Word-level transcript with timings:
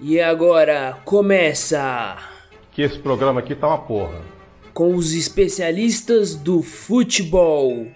E 0.00 0.20
agora 0.20 0.98
começa 1.04 2.16
Que 2.72 2.82
esse 2.82 2.98
programa 2.98 3.40
aqui 3.40 3.54
tá 3.54 3.68
uma 3.68 3.78
porra. 3.78 4.20
com 4.74 4.94
os 4.94 5.12
especialistas 5.12 6.34
do 6.34 6.62
futebol. 6.62 7.86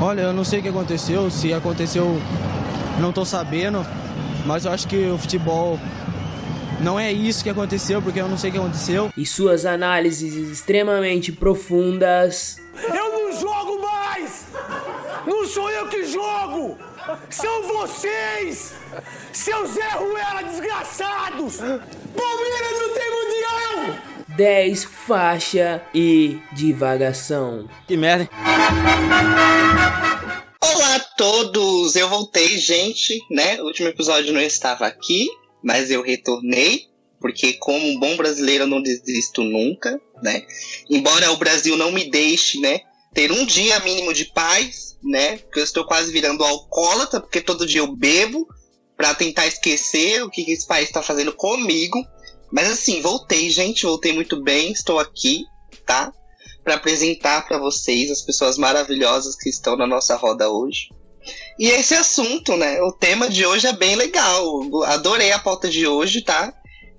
Olha, 0.00 0.22
eu 0.22 0.32
não 0.32 0.44
sei 0.44 0.58
o 0.58 0.62
que 0.62 0.68
aconteceu, 0.68 1.30
se 1.30 1.52
aconteceu, 1.54 2.16
não 3.00 3.12
tô 3.12 3.24
sabendo, 3.24 3.86
mas 4.44 4.64
eu 4.64 4.72
acho 4.72 4.86
que 4.88 4.96
o 5.06 5.16
futebol 5.16 5.78
não 6.80 6.98
é 6.98 7.10
isso 7.12 7.42
que 7.44 7.48
aconteceu, 7.50 8.02
porque 8.02 8.20
eu 8.20 8.28
não 8.28 8.36
sei 8.36 8.50
o 8.50 8.52
que 8.52 8.58
aconteceu. 8.58 9.10
e 9.16 9.24
suas 9.24 9.64
análises 9.64 10.34
extremamente 10.34 11.30
profundas. 11.32 12.60
Eu 12.76 13.12
não 13.12 13.32
jogo 13.40 13.80
mais! 13.80 14.46
Não 15.26 15.46
sou 15.46 15.70
eu 15.70 15.88
que 15.88 16.04
jogo! 16.04 16.76
São 17.28 17.62
vocês! 17.62 18.72
Seus 19.32 19.72
Zé 19.72 19.88
Ruela 19.90 20.42
desgraçados! 20.42 21.56
Palmeiras 21.58 22.80
não 22.80 22.94
tem 22.94 23.10
mundial! 23.10 23.98
10 24.28 24.84
faixa 24.84 25.82
e 25.94 26.38
divagação. 26.52 27.68
Que 27.86 27.96
merda. 27.96 28.28
Olá 30.62 30.94
a 30.94 31.00
todos! 31.16 31.94
Eu 31.94 32.08
voltei, 32.08 32.56
gente, 32.58 33.20
né? 33.30 33.60
O 33.60 33.66
último 33.66 33.88
episódio 33.88 34.32
não 34.32 34.40
estava 34.40 34.86
aqui, 34.86 35.28
mas 35.62 35.90
eu 35.90 36.02
retornei, 36.02 36.86
porque 37.20 37.52
como 37.54 37.86
um 37.86 37.98
bom 37.98 38.16
brasileiro 38.16 38.64
eu 38.64 38.68
não 38.68 38.80
desisto 38.80 39.42
nunca, 39.42 40.00
né? 40.22 40.42
Embora 40.88 41.32
o 41.32 41.36
Brasil 41.36 41.76
não 41.76 41.92
me 41.92 42.10
deixe, 42.10 42.58
né? 42.60 42.80
Ter 43.14 43.30
um 43.30 43.46
dia 43.46 43.78
mínimo 43.80 44.12
de 44.12 44.26
paz, 44.26 44.98
né? 45.02 45.38
Porque 45.38 45.60
eu 45.60 45.64
estou 45.64 45.84
quase 45.84 46.10
virando 46.10 46.44
alcoólatra, 46.44 47.20
porque 47.20 47.40
todo 47.40 47.66
dia 47.66 47.80
eu 47.80 47.94
bebo 47.94 48.46
pra 48.96 49.14
tentar 49.14 49.46
esquecer 49.46 50.22
o 50.22 50.30
que 50.30 50.44
que 50.44 50.52
esse 50.52 50.66
país 50.66 50.88
está 50.88 51.02
fazendo 51.02 51.32
comigo. 51.32 51.98
Mas 52.52 52.70
assim, 52.70 53.00
voltei, 53.00 53.50
gente, 53.50 53.86
voltei 53.86 54.12
muito 54.12 54.42
bem, 54.42 54.72
estou 54.72 54.98
aqui, 54.98 55.44
tá? 55.86 56.12
Para 56.62 56.74
apresentar 56.74 57.46
para 57.46 57.58
vocês 57.58 58.10
as 58.10 58.22
pessoas 58.22 58.58
maravilhosas 58.58 59.36
que 59.36 59.48
estão 59.48 59.76
na 59.76 59.86
nossa 59.86 60.16
roda 60.16 60.48
hoje. 60.50 60.88
E 61.58 61.68
esse 61.68 61.94
assunto, 61.94 62.56
né? 62.56 62.80
O 62.82 62.92
tema 62.92 63.28
de 63.28 63.46
hoje 63.46 63.66
é 63.66 63.72
bem 63.72 63.96
legal. 63.96 64.60
Adorei 64.84 65.32
a 65.32 65.38
pauta 65.38 65.68
de 65.68 65.86
hoje, 65.86 66.22
tá? 66.22 66.52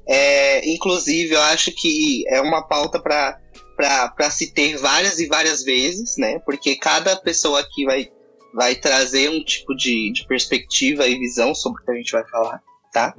É, 0.07 0.67
inclusive, 0.69 1.33
eu 1.33 1.41
acho 1.41 1.71
que 1.71 2.23
é 2.27 2.39
uma 2.41 2.67
pauta 2.67 2.99
para 2.99 3.39
para 3.75 4.29
se 4.29 4.51
ter 4.51 4.77
várias 4.77 5.19
e 5.19 5.27
várias 5.27 5.63
vezes, 5.63 6.17
né? 6.17 6.39
Porque 6.39 6.75
cada 6.75 7.15
pessoa 7.15 7.59
aqui 7.59 7.85
vai, 7.85 8.11
vai 8.53 8.75
trazer 8.75 9.29
um 9.29 9.43
tipo 9.43 9.75
de, 9.75 10.11
de 10.13 10.25
perspectiva 10.27 11.07
e 11.07 11.19
visão 11.19 11.53
sobre 11.53 11.81
o 11.81 11.85
que 11.85 11.91
a 11.91 11.95
gente 11.95 12.11
vai 12.11 12.27
falar, 12.27 12.61
tá? 12.91 13.15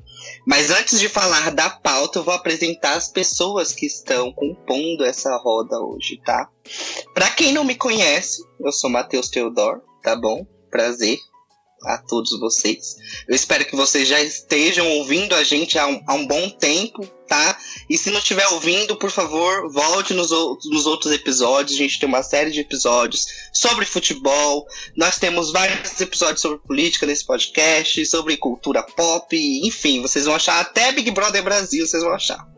Mas 0.47 0.71
antes 0.71 0.99
de 0.99 1.09
falar 1.09 1.51
da 1.53 1.71
pauta, 1.71 2.19
eu 2.19 2.25
vou 2.25 2.35
apresentar 2.35 2.95
as 2.95 3.09
pessoas 3.09 3.73
que 3.73 3.87
estão 3.87 4.33
compondo 4.33 5.05
essa 5.05 5.37
roda 5.37 5.79
hoje, 5.81 6.21
tá? 6.25 6.49
Para 7.15 7.31
quem 7.31 7.53
não 7.53 7.65
me 7.65 7.75
conhece, 7.75 8.43
eu 8.61 8.73
sou 8.73 8.91
Matheus 8.91 9.29
Teodoro, 9.29 9.83
tá 10.03 10.17
bom? 10.17 10.47
Prazer 10.71 11.19
a 11.85 11.99
todos 11.99 12.39
vocês. 12.39 12.97
Eu 13.29 13.35
espero 13.35 13.65
que 13.65 13.77
vocês 13.77 14.09
já 14.09 14.21
estejam 14.21 14.89
ouvindo 14.99 15.35
a 15.35 15.45
gente 15.45 15.79
há 15.79 15.87
um, 15.87 16.03
há 16.07 16.15
um 16.15 16.27
bom 16.27 16.49
tempo, 16.51 17.07
tá? 17.29 17.59
E 17.89 17.99
se 17.99 18.11
não 18.11 18.19
estiver 18.19 18.47
ouvindo, 18.49 18.97
por 18.97 19.11
favor, 19.11 19.71
volte 19.71 20.15
nos, 20.15 20.31
nos 20.31 20.87
outros 20.87 21.13
episódios. 21.13 21.79
A 21.79 21.83
gente 21.83 22.01
tem 22.01 22.09
uma 22.09 22.23
série 22.23 22.51
de 22.51 22.61
episódios 22.61 23.27
sobre 23.53 23.85
futebol. 23.85 24.67
Nós 24.97 25.19
temos 25.19 25.53
vários 25.53 26.01
episódios 26.01 26.41
sobre 26.41 26.59
política 26.59 27.07
nesse 27.07 27.25
podcast, 27.25 28.05
sobre 28.07 28.37
cultura 28.37 28.83
pop, 28.83 29.37
enfim, 29.67 30.03
vocês 30.03 30.25
vão 30.25 30.35
achar 30.35 30.61
até 30.61 30.93
Big 30.93 31.11
Brother 31.11 31.43
Brasil, 31.43 31.87
vocês 31.87 32.03
vão 32.03 32.13
achar 32.13 32.56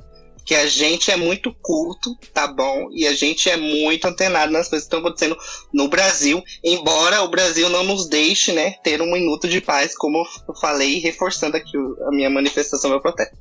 que 0.48 0.54
a 0.54 0.66
gente 0.66 1.10
é 1.10 1.16
muito 1.16 1.54
culto, 1.60 2.16
tá 2.32 2.46
bom? 2.46 2.88
E 2.90 3.06
a 3.06 3.12
gente 3.12 3.50
é 3.50 3.56
muito 3.58 4.06
antenado 4.06 4.50
nas 4.50 4.66
coisas 4.66 4.88
que 4.88 4.94
estão 4.94 5.00
acontecendo 5.00 5.36
no 5.74 5.88
Brasil, 5.88 6.42
embora 6.64 7.22
o 7.22 7.28
Brasil 7.28 7.68
não 7.68 7.84
nos 7.84 8.08
deixe, 8.08 8.52
né, 8.52 8.70
ter 8.82 9.02
um 9.02 9.12
minuto 9.12 9.46
de 9.46 9.60
paz, 9.60 9.94
como 9.94 10.24
eu 10.48 10.54
falei, 10.54 11.00
reforçando 11.00 11.54
aqui 11.54 11.76
o- 11.76 12.02
a 12.08 12.10
minha 12.10 12.30
manifestação, 12.30 12.88
meu 12.88 12.98
protesto. 12.98 13.36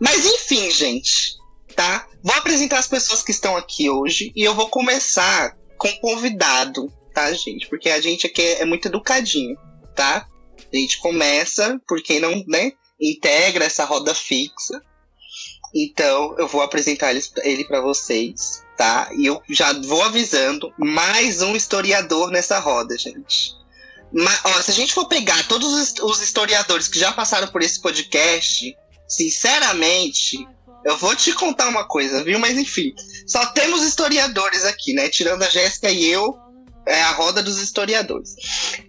Mas 0.00 0.24
enfim, 0.24 0.70
gente, 0.70 1.34
tá? 1.74 2.06
Vou 2.22 2.36
apresentar 2.36 2.78
as 2.78 2.86
pessoas 2.86 3.24
que 3.24 3.32
estão 3.32 3.56
aqui 3.56 3.90
hoje 3.90 4.32
e 4.36 4.44
eu 4.44 4.54
vou 4.54 4.68
começar 4.68 5.56
com 5.76 5.88
um 5.88 5.96
convidado, 5.96 6.92
tá, 7.12 7.32
gente? 7.32 7.66
Porque 7.66 7.90
a 7.90 8.00
gente 8.00 8.24
aqui 8.24 8.40
é 8.40 8.64
muito 8.64 8.86
educadinho, 8.86 9.56
tá? 9.96 10.28
A 10.72 10.76
gente 10.76 11.00
começa 11.00 11.80
por 11.88 12.00
quem 12.00 12.20
não, 12.20 12.44
né, 12.46 12.70
integra 13.00 13.64
essa 13.64 13.84
roda 13.84 14.14
fixa. 14.14 14.80
Então, 15.74 16.34
eu 16.38 16.46
vou 16.46 16.60
apresentar 16.60 17.14
ele, 17.42 17.64
para 17.64 17.80
vocês, 17.80 18.62
tá? 18.76 19.10
E 19.16 19.26
eu 19.26 19.40
já 19.48 19.72
vou 19.72 20.02
avisando, 20.02 20.72
mais 20.78 21.40
um 21.40 21.56
historiador 21.56 22.30
nessa 22.30 22.58
roda, 22.58 22.96
gente. 22.98 23.54
Ma- 24.12 24.38
ó, 24.44 24.60
se 24.60 24.70
a 24.70 24.74
gente 24.74 24.92
for 24.92 25.06
pegar 25.08 25.48
todos 25.48 25.72
os, 25.72 25.94
os 26.02 26.20
historiadores 26.20 26.88
que 26.88 26.98
já 26.98 27.10
passaram 27.12 27.48
por 27.48 27.62
esse 27.62 27.80
podcast, 27.80 28.76
sinceramente, 29.08 30.46
eu 30.84 30.96
vou 30.98 31.16
te 31.16 31.32
contar 31.32 31.68
uma 31.68 31.84
coisa, 31.84 32.22
viu? 32.22 32.38
Mas 32.38 32.58
enfim, 32.58 32.92
só 33.26 33.46
temos 33.46 33.82
historiadores 33.82 34.64
aqui, 34.64 34.92
né? 34.92 35.08
Tirando 35.08 35.42
a 35.42 35.48
Jéssica 35.48 35.90
e 35.90 36.04
eu, 36.04 36.38
é 36.86 37.02
a 37.02 37.12
roda 37.12 37.42
dos 37.42 37.60
historiadores. 37.60 38.34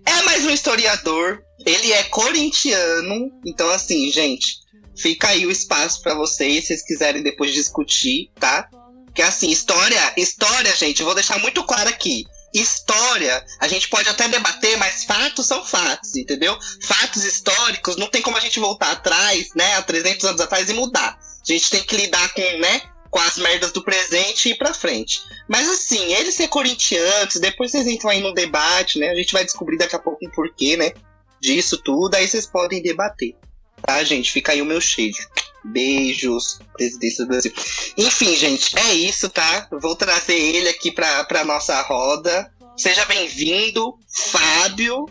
É 0.06 0.22
mais 0.24 0.46
um 0.46 0.50
historiador, 0.50 1.44
ele 1.66 1.92
é 1.92 2.04
corintiano, 2.04 3.32
então 3.46 3.70
assim, 3.70 4.12
gente, 4.12 4.64
Fica 4.96 5.30
aí 5.30 5.46
o 5.46 5.52
espaço 5.52 6.02
pra 6.02 6.14
vocês, 6.14 6.62
se 6.62 6.68
vocês 6.68 6.84
quiserem 6.84 7.24
depois 7.24 7.52
discutir, 7.52 8.30
tá? 8.40 8.70
Que 9.14 9.22
assim, 9.22 9.50
história, 9.50 10.14
história, 10.18 10.76
gente, 10.76 11.04
vou 11.04 11.16
deixar 11.16 11.40
muito 11.40 11.64
claro 11.64 11.90
aqui. 11.90 12.26
História, 12.54 13.44
a 13.60 13.68
gente 13.68 13.90
pode 13.90 14.08
até 14.08 14.28
debater, 14.28 14.78
mas 14.78 15.04
fatos 15.06 15.48
são 15.48 15.66
fatos, 15.66 16.16
entendeu? 16.16 16.56
Fatos 16.84 17.24
históricos, 17.24 17.98
não 17.98 18.08
tem 18.08 18.22
como 18.22 18.38
a 18.38 18.40
gente 18.40 18.60
voltar 18.60 18.92
atrás, 18.92 19.48
né, 19.56 19.76
há 19.76 19.82
300 19.82 20.26
anos 20.26 20.42
atrás 20.42 20.70
e 20.70 20.74
mudar. 20.74 21.18
A 21.18 21.52
gente 21.52 21.70
tem 21.72 21.82
que 21.82 21.98
lidar 21.98 22.32
com, 22.34 22.58
né, 22.60 22.82
com 23.14 23.20
as 23.20 23.38
merdas 23.38 23.72
do 23.72 23.84
presente 23.84 24.50
e 24.50 24.52
ir 24.54 24.56
pra 24.56 24.74
frente. 24.74 25.22
Mas 25.48 25.70
assim, 25.70 26.16
ele 26.16 26.32
ser 26.32 26.48
corintiano, 26.48 27.30
depois 27.40 27.70
vocês 27.70 27.86
entram 27.86 28.10
aí 28.10 28.20
no 28.20 28.34
debate, 28.34 28.98
né? 28.98 29.12
A 29.12 29.16
gente 29.16 29.34
vai 29.34 29.46
descobrir 29.46 29.78
daqui 29.78 29.96
a 29.96 30.00
pouco 30.00 30.26
o 30.26 30.32
porquê, 30.32 30.76
né? 30.76 30.94
Disso 31.40 31.78
tudo, 31.78 32.16
aí 32.16 32.28
vocês 32.28 32.48
podem 32.48 32.82
debater. 32.82 33.36
Tá, 33.84 34.04
gente? 34.04 34.32
Fica 34.32 34.54
aí 34.54 34.64
o 34.64 34.66
meu 34.66 34.82
cheiro. 34.82 35.16
Beijos, 35.64 36.60
presidência 36.76 37.24
do 37.24 37.28
Brasil. 37.28 37.54
Enfim, 37.96 38.36
gente, 38.36 38.76
é 38.80 38.96
isso, 38.96 39.30
tá? 39.30 39.68
Vou 39.72 39.96
trazer 39.96 40.34
ele 40.34 40.70
aqui 40.70 40.92
pra, 40.92 41.24
pra 41.26 41.46
nossa 41.46 41.80
roda. 41.84 42.52
Seja 42.76 43.06
bem-vindo, 43.06 43.96
Fábio, 44.10 45.06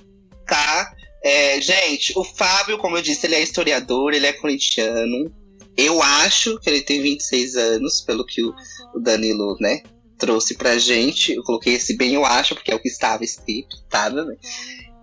tá? 0.44 0.92
É, 1.22 1.60
gente, 1.60 2.12
o 2.16 2.24
Fábio, 2.24 2.78
como 2.78 2.96
eu 2.96 3.02
disse, 3.02 3.28
ele 3.28 3.36
é 3.36 3.42
historiador, 3.42 4.12
ele 4.12 4.26
é 4.26 4.32
corintiano. 4.32 5.32
Eu 5.76 6.02
acho 6.02 6.58
que 6.60 6.68
ele 6.68 6.82
tem 6.82 7.00
26 7.00 7.56
anos, 7.56 8.00
pelo 8.00 8.26
que 8.26 8.42
o, 8.42 8.54
Danilo, 9.00 9.56
né, 9.60 9.82
trouxe 10.18 10.54
pra 10.54 10.78
gente. 10.78 11.32
Eu 11.32 11.42
coloquei 11.42 11.74
esse 11.74 11.96
bem 11.96 12.14
eu 12.14 12.24
acho, 12.24 12.54
porque 12.54 12.70
é 12.70 12.74
o 12.74 12.80
que 12.80 12.88
estava 12.88 13.24
escrito, 13.24 13.82
tá? 13.88 14.10
né? 14.10 14.36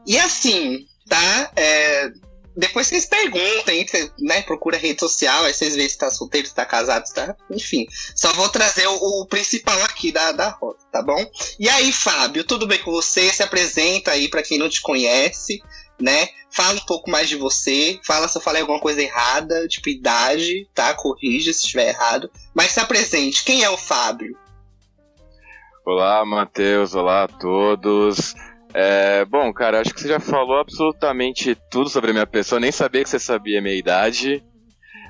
E 0.06 0.18
assim, 0.18 0.86
tá? 1.08 1.52
É, 1.56 2.12
depois 2.60 2.88
vocês 2.88 3.06
perguntem, 3.06 3.86
né? 4.20 4.42
Procura 4.42 4.78
rede 4.78 5.00
social, 5.00 5.46
aí 5.46 5.54
vocês 5.54 5.76
veem 5.76 5.88
se 5.88 5.98
tá 5.98 6.12
solteiro, 6.12 6.46
se 6.46 6.54
tá 6.54 6.66
casado, 6.66 7.06
se 7.06 7.14
tá. 7.14 7.34
Enfim. 7.50 7.88
Só 8.14 8.34
vou 8.34 8.50
trazer 8.50 8.86
o, 8.86 9.22
o 9.22 9.26
principal 9.26 9.82
aqui 9.84 10.12
da, 10.12 10.34
da 10.34 10.50
roda, 10.50 10.80
tá 10.92 11.02
bom? 11.02 11.26
E 11.58 11.70
aí, 11.70 11.92
Fábio, 11.94 12.44
tudo 12.44 12.68
bem 12.68 12.80
com 12.80 12.92
você? 12.92 13.32
Se 13.32 13.42
apresenta 13.42 14.12
aí 14.12 14.28
pra 14.28 14.44
quem 14.44 14.58
não 14.58 14.68
te 14.68 14.82
conhece, 14.82 15.62
né? 16.02 16.28
Fala 16.52 16.80
um 16.80 16.86
pouco 16.86 17.10
mais 17.10 17.30
de 17.30 17.36
você. 17.36 18.00
Fala 18.06 18.28
se 18.28 18.38
eu 18.38 18.42
falei 18.42 18.62
alguma 18.62 18.80
coisa 18.80 19.02
errada, 19.02 19.68
tipo 19.68 19.90
idade, 19.90 20.68
tá? 20.74 20.94
Corrija 20.94 21.54
se 21.54 21.66
estiver 21.66 21.90
errado. 21.90 22.30
Mas 22.54 22.72
se 22.72 22.80
apresente. 22.80 23.44
Quem 23.44 23.64
é 23.64 23.70
o 23.70 23.78
Fábio? 23.78 24.36
Olá, 25.86 26.26
Matheus. 26.26 26.96
Olá 26.96 27.24
a 27.24 27.28
todos. 27.28 28.36
É, 28.74 29.26
bom, 29.26 29.52
cara, 29.52 29.82
acho 29.82 29.94
que 29.94 30.02
você 30.02 30.08
já 30.08 30.20
falou 30.20 30.60
absolutamente 30.60 31.56
tudo 31.70 31.90
sobre 31.90 32.12
a 32.12 32.14
minha 32.14 32.28
pessoa. 32.28 32.60
Nem 32.60 32.72
sabia 32.72 33.04
que 33.04 33.10
você 33.10 33.20
sabia 33.20 33.60
a 33.60 33.62
minha 33.62 33.76
idade. 33.76 34.44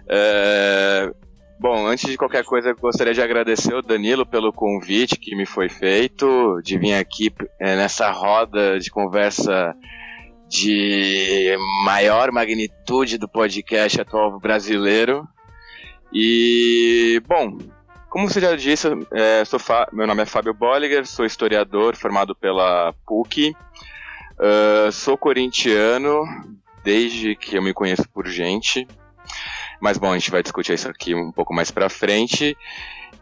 É, 0.10 1.12
bom, 1.60 1.86
antes 1.86 2.10
de 2.10 2.18
qualquer 2.18 2.44
coisa, 2.44 2.74
gostaria 2.74 3.14
de 3.14 3.22
agradecer 3.22 3.74
o 3.74 3.82
Danilo 3.82 4.26
pelo 4.26 4.52
convite 4.52 5.20
que 5.20 5.36
me 5.36 5.46
foi 5.46 5.70
feito, 5.70 6.62
de 6.64 6.78
vir 6.78 6.94
aqui 6.94 7.32
é, 7.60 7.76
nessa 7.76 8.10
roda 8.12 8.80
de 8.80 8.90
conversa 8.90 9.76
de 10.50 11.56
maior 11.86 12.32
magnitude 12.32 13.18
do 13.18 13.30
podcast 13.30 14.02
atual 14.02 14.40
brasileiro. 14.40 15.28
E, 16.12 17.22
bom, 17.28 17.58
como 18.10 18.28
você 18.28 18.42
já 18.42 18.56
disse, 18.56 18.88
é, 19.14 19.44
meu 19.94 20.08
nome 20.08 20.24
é 20.24 20.26
Fábio 20.26 20.54
Bolliger, 20.54 21.06
sou 21.06 21.26
historiador 21.26 21.96
formado 21.96 22.36
pela 22.36 22.94
PUC, 23.06 23.56
Ah, 24.40 24.90
sou 24.92 25.18
corintiano 25.18 26.24
desde 26.84 27.36
que 27.36 27.58
eu 27.58 27.62
me 27.62 27.74
conheço 27.74 28.08
por 28.10 28.26
gente. 28.28 28.88
Mas 29.82 29.98
bom, 29.98 30.12
a 30.12 30.18
gente 30.18 30.32
vai 30.32 30.42
discutir 30.42 30.74
isso 30.74 30.90
aqui 30.90 31.14
um 31.14 31.32
pouco 31.32 31.54
mais 31.54 31.70
pra 31.72 31.90
frente. 31.90 32.58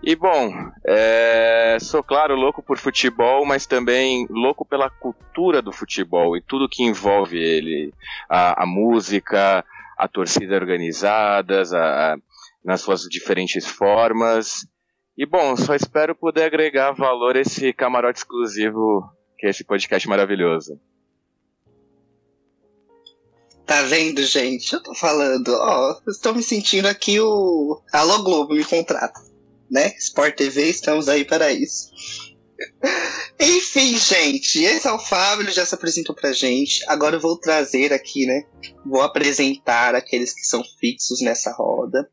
E 0.02 0.16
bom, 0.16 0.72
é, 0.86 1.78
sou 1.82 2.04
claro 2.04 2.36
louco 2.36 2.62
por 2.62 2.78
futebol, 2.78 3.46
mas 3.46 3.66
também 3.66 4.28
louco 4.30 4.64
pela 4.64 4.90
cultura 4.90 5.62
do 5.62 5.72
futebol 5.72 6.38
e 6.38 6.42
tudo 6.42 6.70
que 6.70 6.84
envolve 6.84 7.38
ele, 7.38 7.94
a, 8.30 8.64
a 8.64 8.66
música, 8.66 9.66
a 9.98 10.08
torcida 10.08 10.56
organizadas, 10.56 11.74
a, 11.74 12.14
a, 12.14 12.18
nas 12.64 12.82
suas 12.82 13.02
diferentes 13.02 13.66
formas. 13.66 14.68
E 15.18 15.26
bom, 15.26 15.58
só 15.58 15.74
espero 15.74 16.16
poder 16.16 16.44
agregar 16.44 16.92
valor 16.92 17.36
a 17.36 17.42
esse 17.42 17.74
camarote 17.74 18.20
exclusivo 18.20 19.04
que 19.38 19.48
é 19.48 19.50
esse 19.50 19.64
podcast 19.64 20.08
maravilhoso. 20.08 20.80
Tá 23.66 23.82
vendo, 23.82 24.24
gente? 24.24 24.74
Eu 24.74 24.82
tô 24.82 24.96
falando, 24.96 25.50
ó, 25.50 26.00
estou 26.08 26.34
me 26.34 26.42
sentindo 26.42 26.88
aqui 26.88 27.20
o. 27.20 27.82
Alô 27.92 28.24
Globo, 28.24 28.54
me 28.54 28.64
contrata. 28.64 29.27
Né? 29.70 29.94
Sport 29.98 30.36
TV, 30.36 30.70
estamos 30.70 31.10
aí 31.10 31.26
para 31.26 31.52
isso. 31.52 31.90
Enfim, 33.40 33.98
gente, 33.98 34.64
esse 34.64 34.88
é 34.88 34.92
o 34.92 34.98
Fábio, 34.98 35.44
ele 35.44 35.52
já 35.52 35.66
se 35.66 35.76
apresentou 35.76 36.16
pra 36.16 36.32
gente. 36.32 36.84
Agora 36.88 37.16
eu 37.16 37.20
vou 37.20 37.38
trazer 37.38 37.94
aqui, 37.94 38.26
né? 38.26 38.44
Vou 38.86 39.02
apresentar 39.02 39.94
aqueles 39.94 40.34
que 40.34 40.46
são 40.46 40.64
fixos 40.80 41.22
nessa 41.22 41.52
roda. 41.52 42.10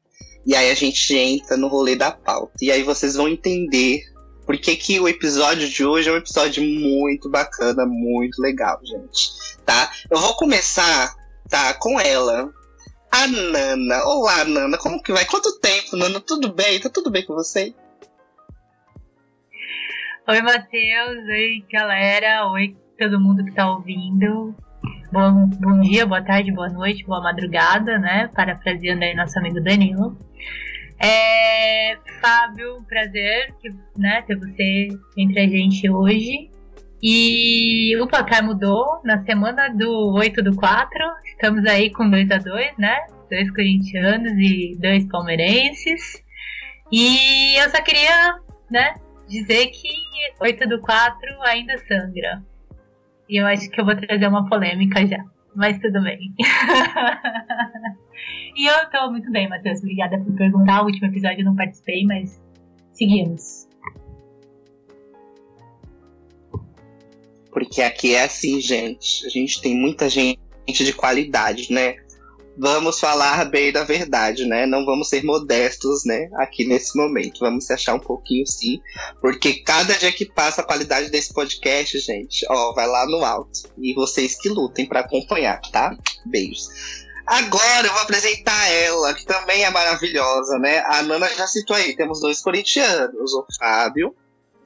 E 0.46 0.54
aí 0.54 0.70
a 0.70 0.74
gente 0.74 1.16
entra 1.16 1.56
no 1.56 1.68
rolê 1.68 1.96
da 1.96 2.10
pauta. 2.10 2.52
E 2.60 2.70
aí 2.70 2.82
vocês 2.82 3.14
vão 3.14 3.28
entender 3.28 4.02
por 4.44 4.58
que, 4.58 4.76
que 4.76 5.00
o 5.00 5.08
episódio 5.08 5.68
de 5.68 5.84
hoje 5.84 6.10
é 6.10 6.12
um 6.12 6.18
episódio 6.18 6.62
muito 6.62 7.30
bacana, 7.30 7.86
muito 7.86 8.42
legal, 8.42 8.78
gente. 8.84 9.30
Tá? 9.64 9.90
Eu 10.10 10.20
vou 10.20 10.36
começar 10.36 11.14
tá 11.48 11.74
com 11.74 11.98
ela. 12.00 12.52
A 13.14 13.28
Nana. 13.28 14.04
Olá, 14.06 14.44
Nana. 14.44 14.76
Como 14.76 15.00
que 15.00 15.12
vai? 15.12 15.24
Quanto 15.24 15.60
tempo, 15.60 15.96
Nana? 15.96 16.20
Tudo 16.20 16.52
bem? 16.52 16.80
Tá 16.80 16.90
tudo 16.92 17.12
bem 17.12 17.24
com 17.24 17.32
você? 17.32 17.72
Oi, 20.26 20.42
Matheus. 20.42 21.24
Oi, 21.28 21.64
galera. 21.72 22.50
Oi, 22.50 22.76
todo 22.98 23.20
mundo 23.20 23.44
que 23.44 23.52
tá 23.52 23.70
ouvindo. 23.70 24.52
Bom, 25.12 25.46
bom 25.46 25.80
dia, 25.82 26.04
boa 26.04 26.22
tarde, 26.22 26.50
boa 26.50 26.68
noite, 26.68 27.04
boa 27.04 27.22
madrugada, 27.22 28.00
né? 28.00 28.28
Parafraseando 28.34 29.04
aí 29.04 29.14
nosso 29.14 29.38
amigo 29.38 29.62
Danilo. 29.62 30.18
É, 30.98 31.96
Fábio, 32.20 32.84
prazer 32.88 33.54
né, 33.96 34.22
ter 34.22 34.34
você 34.36 34.88
entre 35.16 35.38
a 35.40 35.46
gente 35.46 35.88
hoje. 35.88 36.50
E 37.06 37.94
o 38.00 38.06
placar 38.06 38.42
mudou 38.42 39.02
na 39.04 39.22
semana 39.24 39.68
do 39.68 40.14
8 40.14 40.42
do 40.42 40.56
4. 40.56 41.04
Estamos 41.26 41.66
aí 41.66 41.90
com 41.90 42.08
2 42.08 42.30
a 42.30 42.38
2 42.38 42.78
né? 42.78 42.96
Dois 43.30 43.50
corintianos 43.50 44.32
e 44.38 44.74
dois 44.80 45.06
palmeirenses. 45.08 46.24
E 46.90 47.60
eu 47.60 47.68
só 47.68 47.82
queria, 47.82 48.38
né, 48.70 48.94
dizer 49.28 49.66
que 49.66 49.86
8 50.40 50.66
do 50.66 50.80
4 50.80 51.42
ainda 51.42 51.76
sangra. 51.86 52.42
E 53.28 53.38
eu 53.38 53.46
acho 53.48 53.68
que 53.68 53.78
eu 53.78 53.84
vou 53.84 53.96
trazer 53.96 54.26
uma 54.26 54.48
polêmica 54.48 55.06
já. 55.06 55.22
Mas 55.54 55.78
tudo 55.80 56.02
bem. 56.02 56.32
e 58.56 58.66
eu 58.66 58.90
tô 58.90 59.10
muito 59.10 59.30
bem, 59.30 59.46
Matheus. 59.46 59.80
Obrigada 59.80 60.18
por 60.20 60.34
perguntar. 60.36 60.80
O 60.80 60.86
último 60.86 61.08
episódio 61.08 61.40
eu 61.40 61.44
não 61.44 61.54
participei, 61.54 62.02
mas 62.06 62.42
seguimos. 62.92 63.68
Porque 67.54 67.80
aqui 67.80 68.16
é 68.16 68.24
assim, 68.24 68.60
gente. 68.60 69.24
A 69.24 69.30
gente 69.30 69.62
tem 69.62 69.76
muita 69.76 70.10
gente 70.10 70.38
de 70.66 70.92
qualidade, 70.92 71.72
né? 71.72 71.94
Vamos 72.58 73.00
falar 73.00 73.44
bem 73.46 73.72
da 73.72 73.84
verdade, 73.84 74.44
né? 74.44 74.66
Não 74.66 74.84
vamos 74.84 75.08
ser 75.08 75.24
modestos, 75.24 76.04
né? 76.04 76.28
Aqui 76.34 76.66
nesse 76.66 76.96
momento. 76.96 77.40
Vamos 77.40 77.66
se 77.66 77.72
achar 77.72 77.94
um 77.94 78.00
pouquinho 78.00 78.46
sim. 78.46 78.80
Porque 79.20 79.54
cada 79.54 79.94
dia 79.94 80.12
que 80.12 80.26
passa 80.26 80.60
a 80.60 80.64
qualidade 80.64 81.10
desse 81.10 81.32
podcast, 81.32 81.98
gente, 82.00 82.44
ó, 82.50 82.72
vai 82.74 82.86
lá 82.86 83.06
no 83.06 83.24
alto. 83.24 83.70
E 83.78 83.94
vocês 83.94 84.36
que 84.36 84.48
lutem 84.48 84.86
para 84.86 85.00
acompanhar, 85.00 85.60
tá? 85.72 85.96
Beijos. 86.26 86.68
Agora 87.26 87.86
eu 87.86 87.92
vou 87.92 88.02
apresentar 88.02 88.68
ela, 88.70 89.14
que 89.14 89.24
também 89.24 89.64
é 89.64 89.70
maravilhosa, 89.70 90.58
né? 90.58 90.80
A 90.86 91.02
Nana 91.02 91.28
já 91.34 91.46
citou 91.46 91.74
aí, 91.74 91.96
temos 91.96 92.20
dois 92.20 92.40
corintianos, 92.40 93.32
o 93.32 93.46
Fábio 93.58 94.14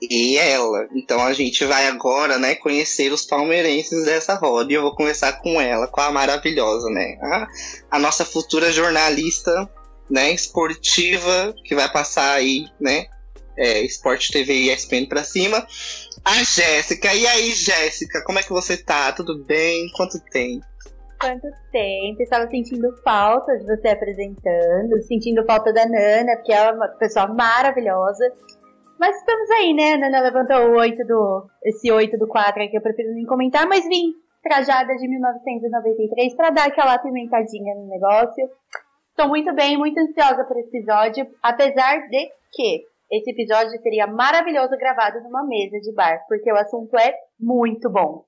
e 0.01 0.37
ela. 0.37 0.89
Então 0.95 1.21
a 1.21 1.33
gente 1.33 1.65
vai 1.65 1.87
agora, 1.87 2.39
né, 2.39 2.55
conhecer 2.55 3.13
os 3.13 3.25
palmeirenses 3.25 4.05
dessa 4.05 4.35
roda. 4.35 4.73
E 4.73 4.77
eu 4.77 4.83
vou 4.83 4.95
começar 4.95 5.33
com 5.35 5.61
ela, 5.61 5.87
com 5.89 6.01
a 6.01 6.11
maravilhosa, 6.11 6.89
né? 6.91 7.19
A, 7.23 7.47
a 7.93 7.99
nossa 7.99 8.25
futura 8.25 8.71
jornalista, 8.73 9.69
né, 10.11 10.33
esportiva, 10.33 11.55
que 11.65 11.75
vai 11.75 11.91
passar 11.91 12.35
aí, 12.35 12.67
né? 12.81 13.07
É, 13.57 13.81
Sport 13.83 14.31
TV 14.31 14.53
e 14.53 14.73
ESPN 14.73 15.07
pra 15.09 15.25
cima. 15.25 15.67
A 16.25 16.45
Jéssica. 16.45 17.13
E 17.13 17.27
aí, 17.27 17.53
Jéssica, 17.53 18.23
como 18.25 18.39
é 18.39 18.43
que 18.43 18.51
você 18.51 18.77
tá? 18.77 19.11
Tudo 19.11 19.45
bem? 19.45 19.91
Quanto 19.97 20.21
tempo? 20.31 20.65
Quanto 21.21 21.49
tempo? 21.73 22.23
Estava 22.23 22.49
sentindo 22.49 22.89
falta 23.03 23.59
de 23.59 23.65
você 23.65 23.89
apresentando, 23.89 25.03
sentindo 25.03 25.45
falta 25.45 25.73
da 25.73 25.85
Nana, 25.85 26.37
porque 26.37 26.53
ela 26.53 26.71
é 26.71 26.73
uma 26.73 26.89
pessoa 26.89 27.27
maravilhosa. 27.27 28.33
Mas 28.99 29.17
estamos 29.17 29.51
aí, 29.51 29.73
né? 29.75 29.97
Nana 29.97 30.21
levantou 30.21 30.71
o 30.71 30.77
8 30.79 31.07
do. 31.07 31.49
Esse 31.63 31.91
8 31.91 32.19
do 32.19 32.27
4 32.27 32.61
aí 32.61 32.69
que 32.69 32.77
eu 32.77 32.83
prefiro 32.83 33.13
nem 33.15 33.25
comentar, 33.25 33.67
mas 33.67 33.87
vim 33.87 34.13
trajada 34.43 34.97
de 34.97 35.09
1993 35.09 36.35
para 36.35 36.51
dar 36.51 36.67
aquela 36.67 36.95
apimentadinha 36.95 37.75
no 37.75 37.87
negócio. 37.87 38.51
Estou 39.11 39.29
muito 39.29 39.55
bem, 39.55 39.77
muito 39.77 39.99
ansiosa 39.99 40.45
por 40.45 40.59
esse 40.59 40.77
episódio, 40.77 41.29
apesar 41.43 42.09
de 42.09 42.31
que 42.53 42.85
esse 43.11 43.31
episódio 43.31 43.81
seria 43.83 44.07
maravilhoso 44.07 44.77
gravado 44.77 45.21
numa 45.23 45.45
mesa 45.45 45.79
de 45.81 45.93
bar, 45.93 46.25
porque 46.29 46.51
o 46.53 46.57
assunto 46.57 46.97
é 46.97 47.15
muito 47.39 47.91
bom. 47.91 48.25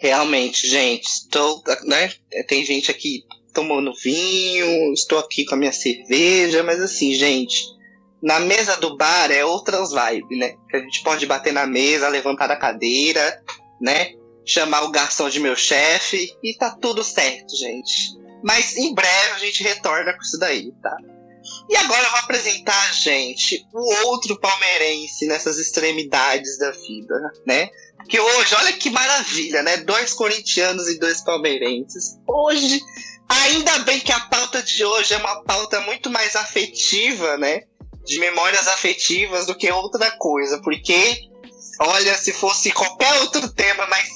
Realmente, 0.00 0.66
gente, 0.66 1.04
estou, 1.04 1.62
né? 1.84 2.08
Tem 2.46 2.64
gente 2.64 2.90
aqui 2.90 3.24
tomando 3.58 3.92
vinho, 3.92 4.92
estou 4.92 5.18
aqui 5.18 5.44
com 5.44 5.56
a 5.56 5.58
minha 5.58 5.72
cerveja, 5.72 6.62
mas 6.62 6.80
assim, 6.80 7.12
gente, 7.12 7.64
na 8.22 8.38
mesa 8.38 8.76
do 8.76 8.96
bar 8.96 9.32
é 9.32 9.44
outras 9.44 9.90
vibes, 9.90 10.38
né? 10.38 10.54
Que 10.70 10.76
a 10.76 10.80
gente 10.80 11.02
pode 11.02 11.26
bater 11.26 11.52
na 11.52 11.66
mesa, 11.66 12.08
levantar 12.08 12.46
da 12.46 12.54
cadeira, 12.54 13.42
né? 13.80 14.12
Chamar 14.46 14.84
o 14.84 14.92
garçom 14.92 15.28
de 15.28 15.40
meu 15.40 15.56
chefe 15.56 16.32
e 16.40 16.56
tá 16.56 16.70
tudo 16.70 17.02
certo, 17.02 17.56
gente. 17.56 18.16
Mas 18.44 18.76
em 18.76 18.94
breve 18.94 19.32
a 19.34 19.38
gente 19.38 19.64
retorna 19.64 20.12
com 20.12 20.22
isso 20.22 20.38
daí, 20.38 20.70
tá? 20.80 20.96
E 21.68 21.76
agora 21.76 22.04
eu 22.04 22.10
vou 22.10 22.20
apresentar, 22.20 22.94
gente, 22.94 23.66
o 23.74 24.06
outro 24.06 24.38
palmeirense 24.38 25.26
nessas 25.26 25.58
extremidades 25.58 26.58
da 26.58 26.70
vida, 26.70 27.32
né? 27.44 27.68
Porque 27.96 28.20
hoje, 28.20 28.54
olha 28.54 28.72
que 28.74 28.88
maravilha, 28.88 29.64
né? 29.64 29.78
Dois 29.78 30.14
corintianos 30.14 30.86
e 30.86 30.98
dois 31.00 31.22
palmeirenses. 31.22 32.16
Hoje 32.26 32.80
Ainda 33.28 33.78
bem 33.80 34.00
que 34.00 34.12
a 34.12 34.20
pauta 34.20 34.62
de 34.62 34.84
hoje 34.84 35.14
é 35.14 35.18
uma 35.18 35.42
pauta 35.44 35.80
muito 35.82 36.08
mais 36.10 36.34
afetiva, 36.34 37.36
né? 37.36 37.62
De 38.04 38.18
memórias 38.18 38.66
afetivas 38.68 39.46
do 39.46 39.54
que 39.54 39.70
outra 39.70 40.10
coisa. 40.12 40.60
Porque, 40.62 41.28
olha, 41.80 42.16
se 42.16 42.32
fosse 42.32 42.72
qualquer 42.72 43.12
outro 43.20 43.48
tema 43.50 43.86
mais 43.86 44.08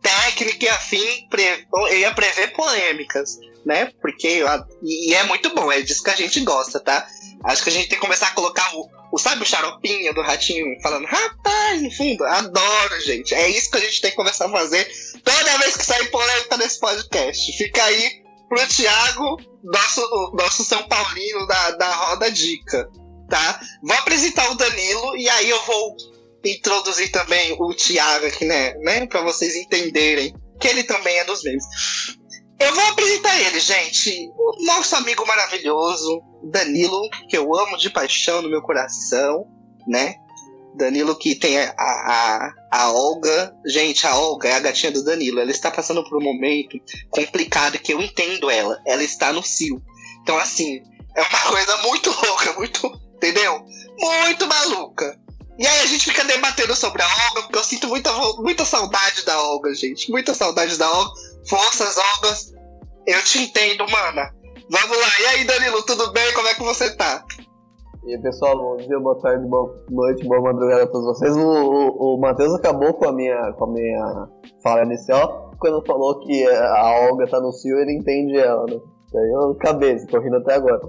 técnico 0.00 0.64
e 0.64 0.68
afim, 0.68 1.28
eu 1.72 1.98
ia 1.98 2.14
prever 2.14 2.52
polêmicas, 2.52 3.38
né? 3.64 3.90
Porque, 4.00 4.42
e 4.82 5.14
é 5.14 5.22
muito 5.24 5.54
bom, 5.54 5.70
é 5.70 5.80
disso 5.80 6.02
que 6.02 6.10
a 6.10 6.16
gente 6.16 6.40
gosta, 6.40 6.80
tá? 6.80 7.06
Acho 7.44 7.62
que 7.62 7.70
a 7.70 7.72
gente 7.72 7.88
tem 7.88 7.98
que 7.98 8.04
começar 8.04 8.28
a 8.28 8.32
colocar 8.32 8.74
o, 8.74 8.88
o 9.12 9.18
sabe 9.18 9.42
o 9.42 9.46
xaropinho 9.46 10.14
do 10.14 10.22
ratinho 10.22 10.80
falando, 10.82 11.06
rapaz, 11.06 11.82
no 11.82 11.90
fundo, 11.90 12.24
adoro, 12.24 13.00
gente. 13.02 13.34
É 13.34 13.48
isso 13.48 13.70
que 13.70 13.76
a 13.76 13.80
gente 13.80 14.00
tem 14.00 14.10
que 14.10 14.16
começar 14.16 14.46
a 14.46 14.50
fazer 14.50 14.90
toda 15.22 15.58
vez 15.58 15.76
que 15.76 15.84
sair 15.84 16.10
polêmica 16.10 16.56
nesse 16.56 16.78
podcast. 16.78 17.52
Fica 17.56 17.84
aí 17.84 18.23
pro 18.54 18.68
Thiago, 18.68 19.36
nosso, 19.64 20.32
nosso 20.34 20.64
São 20.64 20.82
Paulino 20.84 21.46
da, 21.46 21.70
da 21.72 21.94
Roda 21.94 22.30
Dica, 22.30 22.88
tá? 23.28 23.60
Vou 23.82 23.96
apresentar 23.96 24.48
o 24.50 24.54
Danilo 24.54 25.16
e 25.16 25.28
aí 25.28 25.50
eu 25.50 25.60
vou 25.64 25.96
introduzir 26.44 27.10
também 27.10 27.56
o 27.58 27.74
Thiago 27.74 28.26
aqui, 28.26 28.44
né? 28.44 28.74
né? 28.74 29.06
Pra 29.06 29.22
vocês 29.22 29.56
entenderem 29.56 30.34
que 30.60 30.68
ele 30.68 30.84
também 30.84 31.18
é 31.18 31.24
dos 31.24 31.42
memes. 31.42 31.64
Eu 32.60 32.72
vou 32.72 32.84
apresentar 32.84 33.36
ele, 33.40 33.58
gente. 33.58 34.30
O 34.36 34.64
nosso 34.64 34.94
amigo 34.94 35.26
maravilhoso, 35.26 36.22
Danilo, 36.44 37.00
que 37.28 37.36
eu 37.36 37.54
amo 37.56 37.76
de 37.76 37.90
paixão 37.90 38.40
no 38.40 38.48
meu 38.48 38.62
coração, 38.62 39.46
né? 39.88 40.14
Danilo 40.76 41.16
que 41.16 41.34
tem 41.34 41.58
a, 41.58 41.74
a, 41.76 42.52
a 42.74 42.90
Olga. 42.90 43.54
Gente, 43.64 44.04
a 44.04 44.16
Olga 44.16 44.48
é 44.48 44.54
a 44.54 44.58
gatinha 44.58 44.90
do 44.90 45.04
Danilo. 45.04 45.38
Ela 45.38 45.52
está 45.52 45.70
passando 45.70 46.02
por 46.02 46.18
um 46.18 46.24
momento 46.24 46.76
complicado 47.08 47.78
que 47.78 47.94
eu 47.94 48.02
entendo 48.02 48.50
ela. 48.50 48.80
Ela 48.84 49.04
está 49.04 49.32
no 49.32 49.44
cio. 49.44 49.80
Então, 50.22 50.36
assim, 50.38 50.82
é 51.16 51.22
uma 51.22 51.40
coisa 51.50 51.76
muito 51.78 52.10
louca, 52.10 52.52
muito. 52.54 53.00
Entendeu? 53.14 53.64
Muito 53.98 54.46
maluca. 54.48 55.16
E 55.56 55.64
aí 55.64 55.80
a 55.82 55.86
gente 55.86 56.06
fica 56.06 56.24
debatendo 56.24 56.74
sobre 56.74 57.00
a 57.00 57.06
Olga, 57.06 57.42
porque 57.42 57.58
eu 57.58 57.64
sinto 57.64 57.86
muita, 57.86 58.12
muita 58.38 58.64
saudade 58.64 59.24
da 59.24 59.40
Olga, 59.40 59.72
gente. 59.72 60.10
Muita 60.10 60.34
saudade 60.34 60.76
da 60.76 60.90
Olga. 60.90 61.12
Forças, 61.48 61.96
Olgas. 61.96 62.52
Eu 63.06 63.22
te 63.22 63.38
entendo, 63.38 63.88
mana. 63.88 64.34
Vamos 64.68 64.98
lá. 64.98 65.20
E 65.20 65.26
aí, 65.26 65.44
Danilo, 65.44 65.80
tudo 65.84 66.10
bem? 66.12 66.32
Como 66.32 66.48
é 66.48 66.54
que 66.54 66.62
você 66.62 66.90
tá? 66.96 67.24
E 68.06 68.18
pessoal, 68.18 68.54
bom 68.54 68.76
dia, 68.76 69.00
boa 69.00 69.18
tarde, 69.18 69.46
boa 69.48 69.74
noite, 69.90 70.28
boa 70.28 70.38
madrugada 70.42 70.82
a 70.82 70.86
todos 70.86 71.06
vocês. 71.06 71.34
O, 71.34 71.40
o, 71.40 72.16
o 72.16 72.20
Matheus 72.20 72.52
acabou 72.54 72.92
com 72.92 73.06
a, 73.06 73.12
minha, 73.12 73.52
com 73.54 73.64
a 73.64 73.72
minha 73.72 74.28
fala 74.62 74.82
inicial 74.84 75.52
quando 75.58 75.82
falou 75.86 76.20
que 76.20 76.46
a 76.46 77.08
Olga 77.08 77.26
tá 77.26 77.40
no 77.40 77.50
Cio 77.50 77.78
ele 77.78 77.96
entende 77.96 78.36
ela, 78.36 78.66
né? 78.66 78.78
Daí 79.10 79.30
eu 79.30 79.52
acabei, 79.52 79.96
tô 80.04 80.20
rindo 80.20 80.36
até 80.36 80.54
agora. 80.54 80.82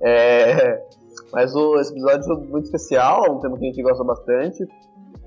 É, 0.00 0.82
mas 1.30 1.54
o, 1.54 1.78
esse 1.78 1.92
episódio 1.92 2.32
é 2.32 2.36
muito 2.48 2.64
especial, 2.64 3.30
um 3.30 3.38
tema 3.40 3.58
que 3.58 3.66
a 3.66 3.68
gente 3.68 3.82
gosta 3.82 4.02
bastante, 4.02 4.64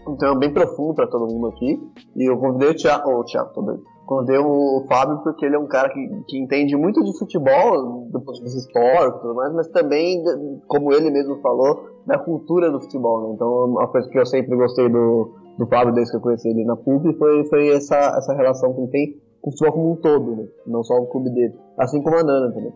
um 0.07 0.15
tema 0.17 0.35
bem 0.39 0.51
profundo 0.51 0.95
para 0.95 1.05
todo 1.05 1.31
mundo 1.31 1.49
aqui. 1.49 1.79
E 2.15 2.27
eu 2.27 2.39
convidei 2.39 2.69
o 2.69 2.75
Thiago, 2.75 3.11
o 3.11 3.23
Thiago, 3.23 3.53
tô 3.53 3.61
doido. 3.61 3.83
Convidei 4.05 4.37
o 4.37 4.85
Fábio 4.87 5.23
porque 5.23 5.45
ele 5.45 5.55
é 5.55 5.59
um 5.59 5.67
cara 5.67 5.89
que, 5.89 6.23
que 6.27 6.37
entende 6.37 6.75
muito 6.75 7.03
de 7.03 7.17
futebol, 7.17 8.07
do 8.11 8.21
ponto 8.21 8.33
de 8.33 8.43
vista 8.43 8.59
histórico 8.59 9.17
e 9.17 9.21
tudo 9.21 9.35
mais, 9.35 9.53
mas 9.53 9.67
também, 9.69 10.23
como 10.67 10.93
ele 10.93 11.09
mesmo 11.09 11.41
falou, 11.41 11.89
da 12.05 12.17
cultura 12.19 12.71
do 12.71 12.79
futebol. 12.79 13.23
Né? 13.23 13.33
Então, 13.33 13.65
uma 13.65 13.87
coisa 13.87 14.07
que 14.07 14.19
eu 14.19 14.25
sempre 14.25 14.55
gostei 14.55 14.87
do, 14.89 15.31
do 15.57 15.65
Fábio 15.65 15.93
desde 15.93 16.11
que 16.11 16.17
eu 16.17 16.21
conheci 16.21 16.49
ele 16.49 16.65
na 16.65 16.75
PUC 16.75 17.17
foi, 17.17 17.45
foi 17.45 17.69
essa, 17.69 17.95
essa 17.95 18.33
relação 18.35 18.73
que 18.73 18.81
ele 18.81 18.91
tem 18.91 19.21
com 19.41 19.49
o 19.49 19.51
futebol 19.51 19.73
como 19.73 19.91
um 19.93 19.95
todo, 19.95 20.35
né? 20.35 20.47
não 20.67 20.83
só 20.83 20.93
o 20.95 21.07
clube 21.07 21.31
dele. 21.31 21.55
Assim 21.77 22.01
como 22.01 22.15
a 22.15 22.23
Nana 22.23 22.53
também. 22.53 22.73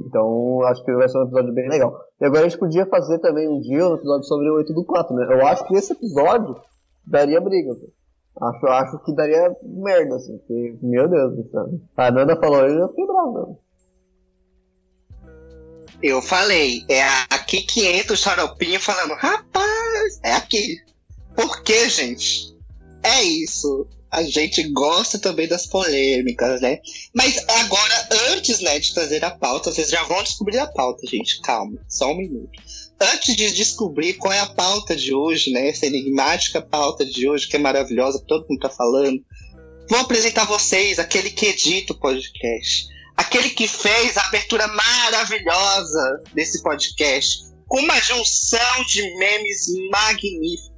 Então, 0.00 0.62
acho 0.62 0.84
que 0.84 0.92
vai 0.92 1.08
ser 1.08 1.18
um 1.18 1.24
episódio 1.24 1.54
bem 1.54 1.68
legal. 1.68 2.00
E 2.20 2.24
agora 2.24 2.46
a 2.46 2.48
gente 2.48 2.58
podia 2.58 2.86
fazer 2.86 3.18
também 3.20 3.48
um 3.48 3.60
dia 3.60 3.86
um 3.86 3.94
episódio 3.94 4.24
sobre 4.24 4.50
o 4.50 4.56
8 4.56 4.72
do 4.72 4.84
4, 4.84 5.14
né? 5.14 5.26
Eu 5.30 5.46
acho 5.46 5.64
que 5.66 5.74
esse 5.74 5.92
episódio 5.92 6.56
daria 7.06 7.40
briga, 7.40 7.74
Acho, 8.40 8.66
acho 8.66 9.04
que 9.04 9.14
daria 9.14 9.54
merda, 9.62 10.16
assim, 10.16 10.38
porque, 10.38 10.76
meu 10.82 11.08
Deus, 11.08 11.50
sabe? 11.52 11.80
A 11.96 12.10
Nanda 12.10 12.36
falou, 12.36 12.66
eu 12.66 12.88
fiquei 12.88 13.06
bravo, 13.06 13.60
Eu 16.02 16.22
falei, 16.22 16.84
é 16.88 17.02
aqui 17.30 17.62
que 17.62 17.86
entra 17.86 18.14
o 18.14 18.16
xaropinho 18.16 18.80
falando, 18.80 19.14
rapaz, 19.14 20.20
é 20.24 20.32
aqui. 20.32 20.76
Por 21.36 21.62
que, 21.62 21.88
gente? 21.88 22.56
É 23.02 23.22
isso 23.22 23.86
a 24.12 24.22
gente 24.22 24.62
gosta 24.64 25.18
também 25.18 25.48
das 25.48 25.66
polêmicas, 25.66 26.60
né? 26.60 26.80
Mas 27.14 27.42
agora, 27.48 28.08
antes 28.30 28.60
né, 28.60 28.78
de 28.78 28.92
trazer 28.92 29.24
a 29.24 29.30
pauta, 29.30 29.72
vocês 29.72 29.88
já 29.88 30.04
vão 30.04 30.22
descobrir 30.22 30.58
a 30.58 30.66
pauta, 30.66 31.06
gente. 31.06 31.40
Calma, 31.40 31.78
só 31.88 32.12
um 32.12 32.18
minuto. 32.18 32.50
Antes 33.02 33.36
de 33.36 33.52
descobrir 33.52 34.14
qual 34.14 34.32
é 34.32 34.38
a 34.38 34.46
pauta 34.46 34.94
de 34.94 35.12
hoje, 35.12 35.50
né? 35.50 35.68
Essa 35.68 35.86
enigmática 35.86 36.62
pauta 36.62 37.04
de 37.04 37.28
hoje, 37.28 37.48
que 37.48 37.56
é 37.56 37.58
maravilhosa, 37.58 38.20
que 38.20 38.26
todo 38.26 38.46
mundo 38.48 38.60
tá 38.60 38.70
falando. 38.70 39.20
Vou 39.88 39.98
apresentar 39.98 40.42
a 40.42 40.46
vocês 40.46 40.98
aquele 40.98 41.30
que 41.30 41.46
edita 41.46 41.92
o 41.92 41.98
podcast. 41.98 42.86
Aquele 43.16 43.50
que 43.50 43.66
fez 43.66 44.16
a 44.16 44.26
abertura 44.26 44.66
maravilhosa 44.68 46.22
desse 46.32 46.62
podcast. 46.62 47.50
Com 47.66 47.80
uma 47.80 47.98
junção 48.00 48.84
de 48.86 49.02
memes 49.18 49.66
magníficos 49.90 50.72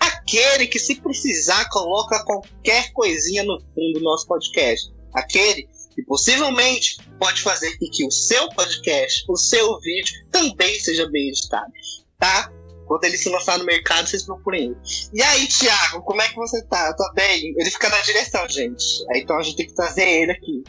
Aquele 0.00 0.66
que, 0.66 0.78
se 0.78 0.94
precisar, 0.94 1.68
coloca 1.68 2.24
qualquer 2.24 2.90
coisinha 2.92 3.44
no 3.44 3.60
fundo 3.60 3.98
do 3.98 4.00
nosso 4.00 4.26
podcast. 4.26 4.90
Aquele 5.12 5.68
que 6.00 6.06
possivelmente 6.06 6.96
pode 7.18 7.42
fazer 7.42 7.76
com 7.78 7.86
que 7.90 8.06
o 8.06 8.10
seu 8.10 8.48
podcast, 8.50 9.24
o 9.28 9.36
seu 9.36 9.78
vídeo, 9.80 10.14
também 10.30 10.78
seja 10.80 11.08
bem 11.10 11.28
editado. 11.28 11.72
Tá? 12.18 12.50
Quando 12.86 13.04
ele 13.04 13.16
se 13.16 13.28
lançar 13.28 13.58
no 13.58 13.64
mercado, 13.64 14.08
vocês 14.08 14.24
procurem 14.24 14.64
ele. 14.64 14.76
E 15.12 15.22
aí, 15.22 15.46
Thiago, 15.46 16.02
como 16.02 16.20
é 16.22 16.28
que 16.28 16.36
você 16.36 16.62
tá? 16.64 16.92
Tá 16.92 17.12
bem? 17.14 17.54
Ele 17.56 17.70
fica 17.70 17.88
na 17.88 18.00
direção, 18.00 18.48
gente. 18.48 19.04
Então 19.14 19.38
a 19.38 19.42
gente 19.42 19.56
tem 19.56 19.66
que 19.66 19.74
trazer 19.74 20.08
ele 20.08 20.32
aqui. 20.32 20.64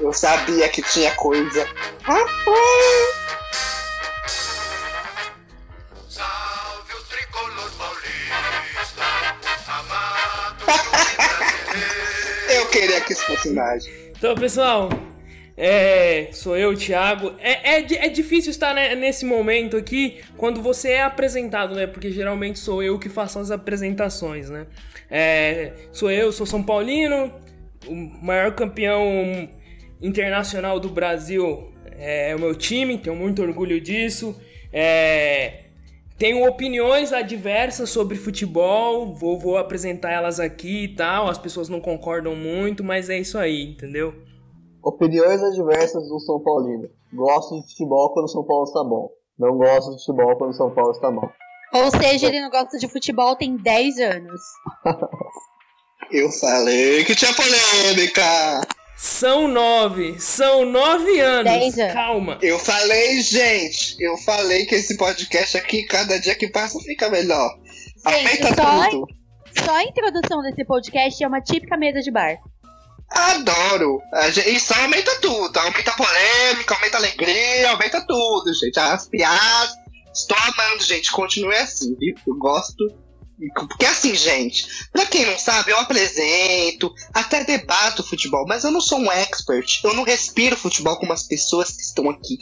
Eu 0.00 0.12
sabia 0.12 0.68
que 0.68 0.82
tinha 0.82 1.14
coisa. 1.16 1.66
Rapaz! 2.02 3.17
Queria 12.70 13.00
que 13.00 13.12
isso 13.12 13.24
fosse 13.24 13.48
imagem. 13.48 13.92
Então, 14.16 14.34
pessoal, 14.34 14.88
é, 15.56 16.28
sou 16.32 16.56
eu, 16.56 16.76
Thiago. 16.76 17.34
É, 17.40 17.78
é, 17.78 18.06
é 18.06 18.08
difícil 18.08 18.50
estar 18.50 18.74
né, 18.74 18.94
nesse 18.94 19.24
momento 19.24 19.76
aqui 19.76 20.20
quando 20.36 20.62
você 20.62 20.92
é 20.92 21.02
apresentado, 21.02 21.74
né? 21.74 21.86
Porque 21.86 22.12
geralmente 22.12 22.58
sou 22.58 22.82
eu 22.82 22.98
que 22.98 23.08
faço 23.08 23.38
as 23.38 23.50
apresentações, 23.50 24.48
né? 24.48 24.66
É, 25.10 25.72
sou 25.90 26.10
eu, 26.10 26.30
sou 26.30 26.46
São 26.46 26.62
Paulino, 26.62 27.32
o 27.86 27.94
maior 27.94 28.54
campeão 28.54 29.48
internacional 30.00 30.78
do 30.78 30.88
Brasil 30.88 31.72
é 31.98 32.34
o 32.36 32.38
meu 32.38 32.54
time, 32.54 32.98
tenho 32.98 33.16
muito 33.16 33.42
orgulho 33.42 33.80
disso. 33.80 34.40
É, 34.72 35.64
tenho 36.18 36.44
opiniões 36.46 37.12
adversas 37.12 37.90
sobre 37.90 38.16
futebol, 38.16 39.14
vou, 39.14 39.38
vou 39.38 39.56
apresentar 39.56 40.10
elas 40.10 40.40
aqui 40.40 40.84
e 40.84 40.94
tal. 40.96 41.28
As 41.28 41.38
pessoas 41.38 41.68
não 41.68 41.80
concordam 41.80 42.34
muito, 42.34 42.82
mas 42.82 43.08
é 43.08 43.18
isso 43.18 43.38
aí, 43.38 43.70
entendeu? 43.70 44.12
Opiniões 44.82 45.42
adversas 45.42 46.08
do 46.08 46.18
São 46.18 46.40
Paulino. 46.40 46.88
Gosto 47.12 47.60
de 47.60 47.68
futebol 47.68 48.12
quando 48.12 48.26
o 48.26 48.28
São 48.28 48.44
Paulo 48.44 48.64
está 48.64 48.82
bom. 48.82 49.10
Não 49.38 49.56
gosto 49.56 49.92
de 49.92 50.04
futebol 50.04 50.36
quando 50.36 50.50
o 50.50 50.54
São 50.54 50.74
Paulo 50.74 50.90
está 50.90 51.10
mal. 51.10 51.32
Ou 51.72 51.90
seja, 51.90 52.26
ele 52.26 52.40
não 52.40 52.50
gosta 52.50 52.76
de 52.78 52.88
futebol 52.88 53.36
tem 53.36 53.56
10 53.56 53.98
anos. 53.98 54.40
Eu 56.10 56.30
falei 56.32 57.04
que 57.04 57.14
tinha 57.14 57.32
polêmica. 57.34 58.22
São 58.98 59.46
nove. 59.46 60.20
São 60.20 60.64
nove 60.64 61.20
anos. 61.20 61.76
Calma. 61.92 62.36
Eu 62.42 62.58
falei, 62.58 63.22
gente. 63.22 63.94
Eu 64.00 64.16
falei 64.18 64.66
que 64.66 64.74
esse 64.74 64.96
podcast 64.96 65.56
aqui, 65.56 65.84
cada 65.84 66.18
dia 66.18 66.34
que 66.34 66.48
passa, 66.48 66.80
fica 66.80 67.08
melhor. 67.08 67.48
Gente, 68.08 68.42
Aumenta 68.42 68.54
só, 68.56 68.90
tudo. 68.90 69.06
Só 69.64 69.72
a 69.76 69.84
introdução 69.84 70.42
desse 70.42 70.64
podcast 70.64 71.22
é 71.22 71.28
uma 71.28 71.40
típica 71.40 71.76
mesa 71.76 72.00
de 72.00 72.10
bar. 72.10 72.38
Adoro. 73.08 74.02
Isso 74.46 74.74
aumenta 74.74 75.14
tudo. 75.20 75.56
Aumenta 75.56 75.92
a 75.92 75.96
polêmica, 75.96 76.74
aumenta 76.74 76.96
a 76.96 77.00
alegria, 77.00 77.70
aumenta 77.70 78.04
tudo, 78.04 78.52
gente. 78.52 78.80
As 78.80 79.08
piadas. 79.08 79.76
Estou 80.12 80.36
amando, 80.36 80.82
gente. 80.82 81.12
Continue 81.12 81.54
assim, 81.54 81.94
viu? 81.94 82.16
Eu 82.26 82.34
gosto 82.36 82.84
porque 83.52 83.86
assim, 83.86 84.14
gente, 84.14 84.66
pra 84.90 85.06
quem 85.06 85.24
não 85.24 85.38
sabe, 85.38 85.70
eu 85.70 85.78
apresento, 85.78 86.92
até 87.14 87.44
debato 87.44 88.02
futebol, 88.02 88.44
mas 88.48 88.64
eu 88.64 88.70
não 88.70 88.80
sou 88.80 88.98
um 88.98 89.10
expert. 89.12 89.80
Eu 89.84 89.94
não 89.94 90.02
respiro 90.02 90.56
futebol 90.56 90.98
como 90.98 91.12
as 91.12 91.22
pessoas 91.22 91.70
que 91.70 91.82
estão 91.82 92.10
aqui 92.10 92.36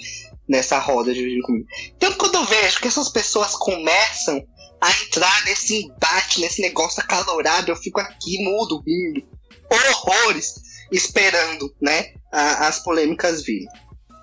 nessa 0.49 0.79
roda 0.79 1.12
de 1.12 1.23
vídeo 1.23 1.43
comigo. 1.43 1.67
Então, 1.97 2.12
quando 2.15 2.37
eu 2.37 2.45
vejo 2.45 2.81
que 2.81 2.88
essas 2.88 3.11
pessoas 3.11 3.55
começam 3.57 4.43
a 4.81 4.91
entrar 5.03 5.45
nesse 5.45 5.85
embate, 5.85 6.41
nesse 6.41 6.62
negócio 6.62 7.03
acalorado, 7.03 7.71
eu 7.71 7.76
fico 7.76 8.00
aqui 8.00 8.43
mudo, 8.43 8.83
rindo, 8.87 9.26
horrores, 9.71 10.55
esperando, 10.93 11.75
né, 11.81 12.15
a, 12.33 12.69
as 12.69 12.83
polêmicas 12.83 13.43
virem. 13.43 13.69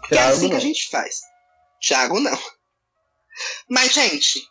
Porque 0.01 0.15
é 0.15 0.21
assim 0.23 0.49
que 0.49 0.55
a 0.55 0.59
gente 0.59 0.89
faz. 0.89 1.21
Thiago, 1.81 2.19
não. 2.19 2.37
Mas, 3.69 3.93
gente, 3.93 4.41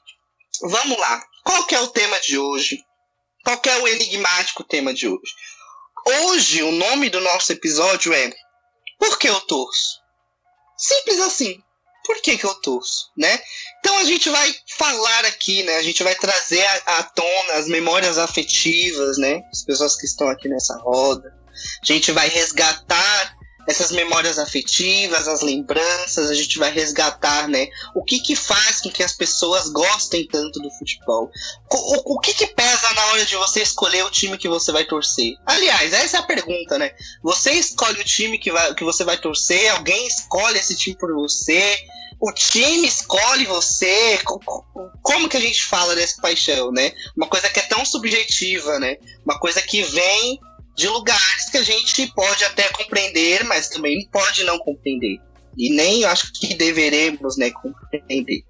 vamos 0.63 0.99
lá. 0.99 1.23
Qual 1.45 1.67
que 1.67 1.75
é 1.75 1.81
o 1.81 1.89
tema 1.89 2.19
de 2.21 2.39
hoje? 2.39 2.79
Qual 3.45 3.59
que 3.61 3.69
é 3.69 3.79
o 3.79 3.89
enigmático 3.89 4.65
tema 4.65 4.95
de 4.95 5.09
hoje? 5.09 5.33
Hoje, 6.07 6.63
o 6.63 6.73
nome 6.73 7.11
do 7.11 7.21
nosso 7.21 7.53
episódio 7.53 8.13
é 8.13 8.33
Por 8.99 9.19
que 9.19 9.29
eu 9.29 9.41
torço? 9.43 10.01
Simples 10.77 11.21
assim. 11.21 11.63
Por 12.05 12.21
que, 12.21 12.37
que 12.37 12.45
eu 12.45 12.55
torço, 12.57 13.11
né? 13.17 13.41
Então 13.79 13.97
a 13.99 14.05
gente 14.05 14.29
vai 14.29 14.55
falar 14.77 15.25
aqui, 15.27 15.63
né? 15.63 15.77
A 15.77 15.83
gente 15.83 16.03
vai 16.03 16.15
trazer 16.17 16.65
à 16.87 17.03
tona 17.05 17.53
as 17.55 17.69
memórias 17.69 18.19
afetivas, 18.19 19.19
né? 19.19 19.41
As 19.53 19.65
pessoas 19.65 19.97
que 19.97 20.07
estão 20.07 20.29
aqui 20.29 20.49
nessa 20.49 20.77
roda. 20.79 21.33
A 21.81 21.87
gente 21.87 22.11
vai 22.11 22.29
resgatar 22.29 23.37
essas 23.67 23.93
memórias 23.93 24.39
afetivas, 24.39 25.29
as 25.29 25.41
lembranças, 25.41 26.31
a 26.31 26.35
gente 26.35 26.59
vai 26.59 26.71
resgatar, 26.71 27.49
né? 27.49 27.69
O 27.95 28.03
que 28.03 28.21
que 28.21 28.35
faz 28.35 28.81
com 28.81 28.91
que 28.91 29.03
as 29.03 29.13
pessoas 29.13 29.69
gostem 29.69 30.27
tanto 30.27 30.61
do 30.61 30.71
futebol? 30.71 31.31
O, 31.71 31.77
o, 31.77 32.15
o, 32.17 32.21
que 32.21 32.35
que 32.35 32.47
pesa 32.49 32.93
na 32.95 33.07
hora 33.07 33.25
de 33.25 33.37
você 33.37 33.63
escolher 33.63 34.05
o 34.05 34.11
time 34.11 34.37
que 34.37 34.49
você 34.49 34.73
vai 34.73 34.85
torcer? 34.85 35.35
Aliás, 35.47 35.93
essa 35.93 36.17
é 36.17 36.21
a 36.21 36.25
pergunta, 36.25 36.79
né? 36.79 36.93
Você 37.23 37.53
escolhe 37.53 38.01
o 38.01 38.05
time 38.05 38.39
que, 38.39 38.51
vai, 38.51 38.75
que 38.75 38.85
você 38.85 39.05
vai 39.05 39.17
torcer, 39.17 39.71
alguém 39.73 40.07
escolhe 40.07 40.59
esse 40.59 40.77
time 40.77 40.97
por 40.97 41.13
você, 41.15 41.79
o 42.21 42.33
time 42.33 42.87
escolhe 42.87 43.45
você. 43.47 44.21
Como 45.03 45.29
que 45.29 45.37
a 45.37 45.41
gente 45.41 45.65
fala 45.65 45.95
dessa 45.97 46.21
paixão, 46.21 46.71
né? 46.71 46.93
Uma 47.17 47.27
coisa 47.27 47.49
que 47.49 47.59
é 47.59 47.63
tão 47.63 47.85
subjetiva, 47.85 48.79
né? 48.79 48.97
Uma 49.25 49.39
coisa 49.41 49.61
que 49.61 49.83
vem 49.83 50.41
de 50.75 50.89
lugares 50.89 51.51
que 51.51 51.59
a 51.59 51.63
gente 51.63 52.07
pode 52.15 52.45
até 52.45 52.69
compreender, 52.71 53.45
mas 53.45 53.69
também 53.69 54.09
pode 54.11 54.45
não 54.45 54.59
compreender. 54.59 55.19
E 55.57 55.71
nem 55.71 56.05
acho 56.05 56.33
que 56.33 56.55
deveremos 56.55 57.37
né, 57.37 57.51
compreender. 57.51 58.43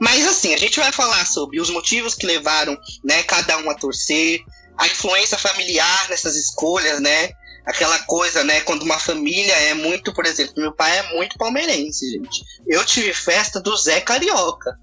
Mas 0.00 0.26
assim, 0.26 0.52
a 0.52 0.58
gente 0.58 0.78
vai 0.78 0.92
falar 0.92 1.24
sobre 1.26 1.60
os 1.60 1.70
motivos 1.70 2.14
que 2.14 2.26
levaram 2.26 2.76
né, 3.02 3.22
cada 3.22 3.56
um 3.58 3.70
a 3.70 3.74
torcer, 3.74 4.40
a 4.76 4.86
influência 4.86 5.38
familiar 5.38 6.08
nessas 6.10 6.36
escolhas, 6.36 7.00
né? 7.00 7.30
aquela 7.64 7.98
coisa, 8.00 8.42
né? 8.44 8.60
Quando 8.62 8.82
uma 8.82 8.98
família 8.98 9.54
é 9.54 9.74
muito, 9.74 10.12
por 10.12 10.26
exemplo, 10.26 10.54
meu 10.56 10.72
pai 10.72 10.98
é 10.98 11.14
muito 11.14 11.38
palmeirense, 11.38 12.10
gente. 12.10 12.42
Eu 12.66 12.84
tive 12.84 13.12
festa 13.14 13.60
do 13.60 13.76
Zé 13.76 14.00
Carioca, 14.00 14.76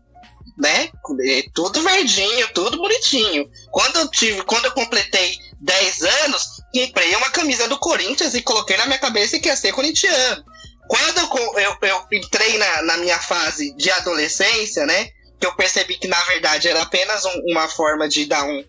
né? 0.58 0.90
É 1.26 1.44
tudo 1.54 1.82
verdinho, 1.82 2.48
tudo 2.54 2.78
bonitinho. 2.78 3.50
Quando 3.72 3.98
eu 3.98 4.10
tive, 4.10 4.44
quando 4.44 4.66
eu 4.66 4.72
completei 4.72 5.38
10 5.62 6.04
anos, 6.24 6.62
comprei 6.74 7.16
uma 7.16 7.30
camisa 7.30 7.68
do 7.68 7.78
Corinthians 7.78 8.34
e 8.34 8.42
coloquei 8.42 8.78
na 8.78 8.86
minha 8.86 9.00
cabeça 9.00 9.40
que 9.40 9.48
ia 9.48 9.56
ser 9.56 9.72
corintiano. 9.72 10.44
Quando 10.88 11.20
eu, 11.20 11.60
eu, 11.60 11.78
eu 11.82 12.08
entrei 12.12 12.58
na, 12.58 12.82
na 12.82 12.98
minha 12.98 13.20
fase 13.20 13.76
de 13.76 13.92
adolescência, 13.92 14.86
né? 14.86 15.10
Que 15.40 15.46
eu 15.46 15.56
percebi 15.56 15.98
que 15.98 16.08
na 16.08 16.20
verdade 16.24 16.68
era 16.68 16.82
apenas 16.82 17.26
um, 17.26 17.42
uma 17.52 17.68
forma 17.68 18.10
de 18.10 18.26
dar 18.26 18.44
um. 18.44 18.64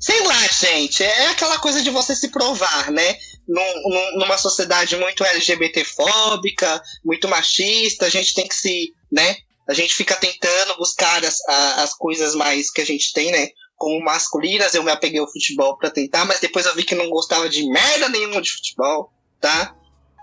Sei 0.00 0.20
lá, 0.26 0.46
gente, 0.48 1.02
é 1.02 1.26
aquela 1.28 1.58
coisa 1.58 1.82
de 1.82 1.90
você 1.90 2.14
se 2.14 2.28
provar, 2.28 2.90
né? 2.90 3.16
Num, 3.46 4.18
numa 4.18 4.38
sociedade 4.38 4.96
muito 4.96 5.24
LGBTfóbica, 5.24 6.82
muito 7.04 7.28
machista, 7.28 8.06
a 8.06 8.10
gente 8.10 8.34
tem 8.34 8.48
que 8.48 8.54
se, 8.54 8.94
né? 9.12 9.36
A 9.68 9.74
gente 9.74 9.94
fica 9.94 10.14
tentando 10.16 10.76
buscar 10.78 11.22
as, 11.24 11.40
as 11.78 11.92
coisas 11.94 12.34
mais 12.34 12.70
que 12.70 12.80
a 12.80 12.86
gente 12.86 13.12
tem, 13.12 13.30
né? 13.30 13.48
Como 13.76 14.04
masculinas, 14.04 14.74
eu 14.74 14.82
me 14.82 14.90
apeguei 14.90 15.20
ao 15.20 15.30
futebol 15.30 15.76
para 15.76 15.90
tentar, 15.90 16.24
mas 16.24 16.40
depois 16.40 16.66
eu 16.66 16.74
vi 16.74 16.82
que 16.82 16.94
não 16.94 17.10
gostava 17.10 17.48
de 17.48 17.68
merda 17.68 18.08
nenhuma 18.08 18.40
de 18.40 18.50
futebol, 18.52 19.12
tá? 19.40 19.74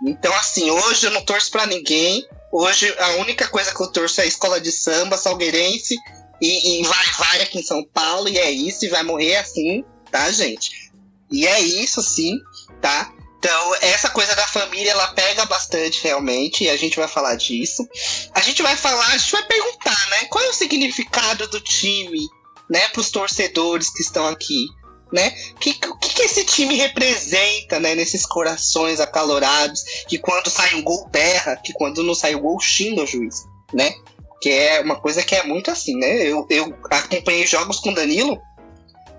Então, 0.05 0.33
assim, 0.33 0.69
hoje 0.69 1.05
eu 1.05 1.11
não 1.11 1.23
torço 1.23 1.51
para 1.51 1.65
ninguém. 1.65 2.27
Hoje 2.51 2.93
a 2.99 3.09
única 3.17 3.47
coisa 3.47 3.73
que 3.73 3.81
eu 3.81 3.91
torço 3.91 4.19
é 4.21 4.23
a 4.23 4.27
escola 4.27 4.59
de 4.59 4.71
samba 4.71 5.17
salgueirense 5.17 5.95
e, 6.41 6.81
e 6.81 6.83
vai, 6.83 7.05
vai 7.17 7.41
aqui 7.41 7.59
em 7.59 7.63
São 7.63 7.83
Paulo, 7.83 8.27
e 8.27 8.37
é 8.37 8.51
isso, 8.51 8.85
e 8.85 8.89
vai 8.89 9.03
morrer 9.03 9.37
assim, 9.37 9.83
tá, 10.11 10.29
gente? 10.31 10.91
E 11.31 11.47
é 11.47 11.59
isso, 11.61 12.01
sim, 12.01 12.37
tá? 12.81 13.13
Então, 13.39 13.75
essa 13.81 14.09
coisa 14.09 14.35
da 14.35 14.47
família, 14.47 14.91
ela 14.91 15.07
pega 15.13 15.45
bastante 15.45 16.03
realmente, 16.03 16.63
e 16.63 16.69
a 16.69 16.77
gente 16.77 16.97
vai 16.97 17.07
falar 17.07 17.35
disso. 17.35 17.87
A 18.33 18.41
gente 18.41 18.61
vai 18.61 18.77
falar, 18.77 19.05
a 19.07 19.17
gente 19.17 19.31
vai 19.31 19.43
perguntar, 19.43 20.09
né? 20.09 20.25
Qual 20.25 20.43
é 20.43 20.49
o 20.49 20.53
significado 20.53 21.47
do 21.47 21.59
time, 21.59 22.27
né, 22.73 22.87
para 22.87 23.01
os 23.01 23.11
torcedores 23.11 23.91
que 23.91 24.01
estão 24.01 24.27
aqui, 24.27 24.65
né? 25.11 25.31
O 25.51 25.59
que, 25.59 25.75
que, 25.75 26.23
esse 26.23 26.43
time 26.43 26.75
representa, 26.75 27.79
né, 27.79 27.93
nesses 27.93 28.25
corações 28.25 28.99
acalorados, 28.99 29.83
que 30.07 30.17
quando 30.17 30.49
sai 30.49 30.73
um 30.73 30.81
gol 30.81 31.07
berra, 31.09 31.55
que 31.57 31.71
quando 31.73 32.01
não 32.01 32.15
sai 32.15 32.33
o 32.33 32.39
gol 32.39 32.59
xinga 32.59 33.03
o 33.03 33.05
juiz, 33.05 33.43
né? 33.71 33.93
Que 34.41 34.49
é 34.49 34.81
uma 34.81 34.99
coisa 34.99 35.21
que 35.21 35.35
é 35.35 35.43
muito 35.43 35.69
assim, 35.69 35.95
né? 35.95 36.23
Eu, 36.23 36.47
eu 36.49 36.75
acompanhei 36.89 37.45
jogos 37.45 37.79
com 37.79 37.93
Danilo, 37.93 38.41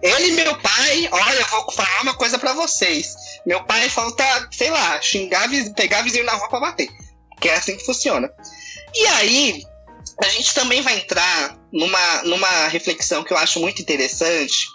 ele 0.02 0.30
e 0.30 0.32
meu 0.32 0.58
pai, 0.58 1.08
olha, 1.12 1.40
eu 1.40 1.46
vou 1.46 1.70
falar 1.70 2.02
uma 2.02 2.14
coisa 2.14 2.40
para 2.40 2.54
vocês. 2.54 3.14
Meu 3.46 3.62
pai 3.62 3.88
falta, 3.88 4.48
sei 4.50 4.70
lá, 4.70 5.00
xingar, 5.00 5.48
pegar 5.76 6.02
vizinho 6.02 6.24
na 6.24 6.32
rua 6.32 6.48
pra 6.48 6.58
bater. 6.58 6.88
Que 7.40 7.48
é 7.48 7.54
assim 7.54 7.76
que 7.76 7.86
funciona. 7.86 8.28
E 8.92 9.06
aí, 9.06 9.64
a 10.18 10.28
gente 10.28 10.54
também 10.54 10.80
vai 10.80 10.96
entrar 10.96 11.58
numa, 11.72 12.22
numa 12.24 12.68
reflexão 12.68 13.24
que 13.24 13.32
eu 13.32 13.36
acho 13.36 13.60
muito 13.60 13.82
interessante, 13.82 14.66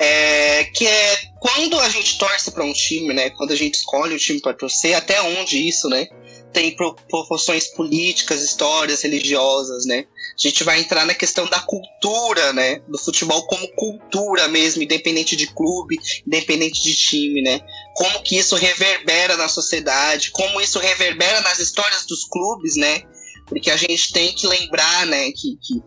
é, 0.00 0.64
que 0.64 0.86
é 0.86 1.18
quando 1.40 1.78
a 1.78 1.88
gente 1.88 2.18
torce 2.18 2.50
para 2.50 2.64
um 2.64 2.72
time, 2.72 3.14
né? 3.14 3.30
Quando 3.30 3.52
a 3.52 3.56
gente 3.56 3.74
escolhe 3.74 4.14
o 4.14 4.18
time 4.18 4.40
para 4.40 4.54
torcer, 4.54 4.96
até 4.96 5.20
onde 5.22 5.68
isso, 5.68 5.88
né? 5.88 6.06
Tem 6.52 6.74
proporções 6.74 7.68
políticas, 7.68 8.42
histórias, 8.42 9.02
religiosas, 9.02 9.84
né? 9.86 10.04
A 10.36 10.48
gente 10.48 10.64
vai 10.64 10.80
entrar 10.80 11.04
na 11.04 11.14
questão 11.14 11.46
da 11.46 11.60
cultura, 11.60 12.52
né? 12.52 12.80
Do 12.88 12.98
futebol 12.98 13.46
como 13.46 13.68
cultura 13.74 14.48
mesmo, 14.48 14.82
independente 14.82 15.36
de 15.36 15.46
clube, 15.48 15.96
independente 16.26 16.82
de 16.82 16.94
time, 16.96 17.42
né? 17.42 17.60
Como 17.94 18.22
que 18.22 18.36
isso 18.36 18.56
reverbera 18.56 19.36
na 19.36 19.48
sociedade, 19.48 20.30
como 20.32 20.60
isso 20.60 20.78
reverbera 20.78 21.40
nas 21.42 21.58
histórias 21.60 22.04
dos 22.06 22.24
clubes, 22.24 22.76
né? 22.76 23.02
Porque 23.46 23.70
a 23.70 23.76
gente 23.76 24.12
tem 24.12 24.34
que 24.34 24.46
lembrar, 24.46 25.06
né, 25.06 25.30
que, 25.32 25.58
que 25.60 25.82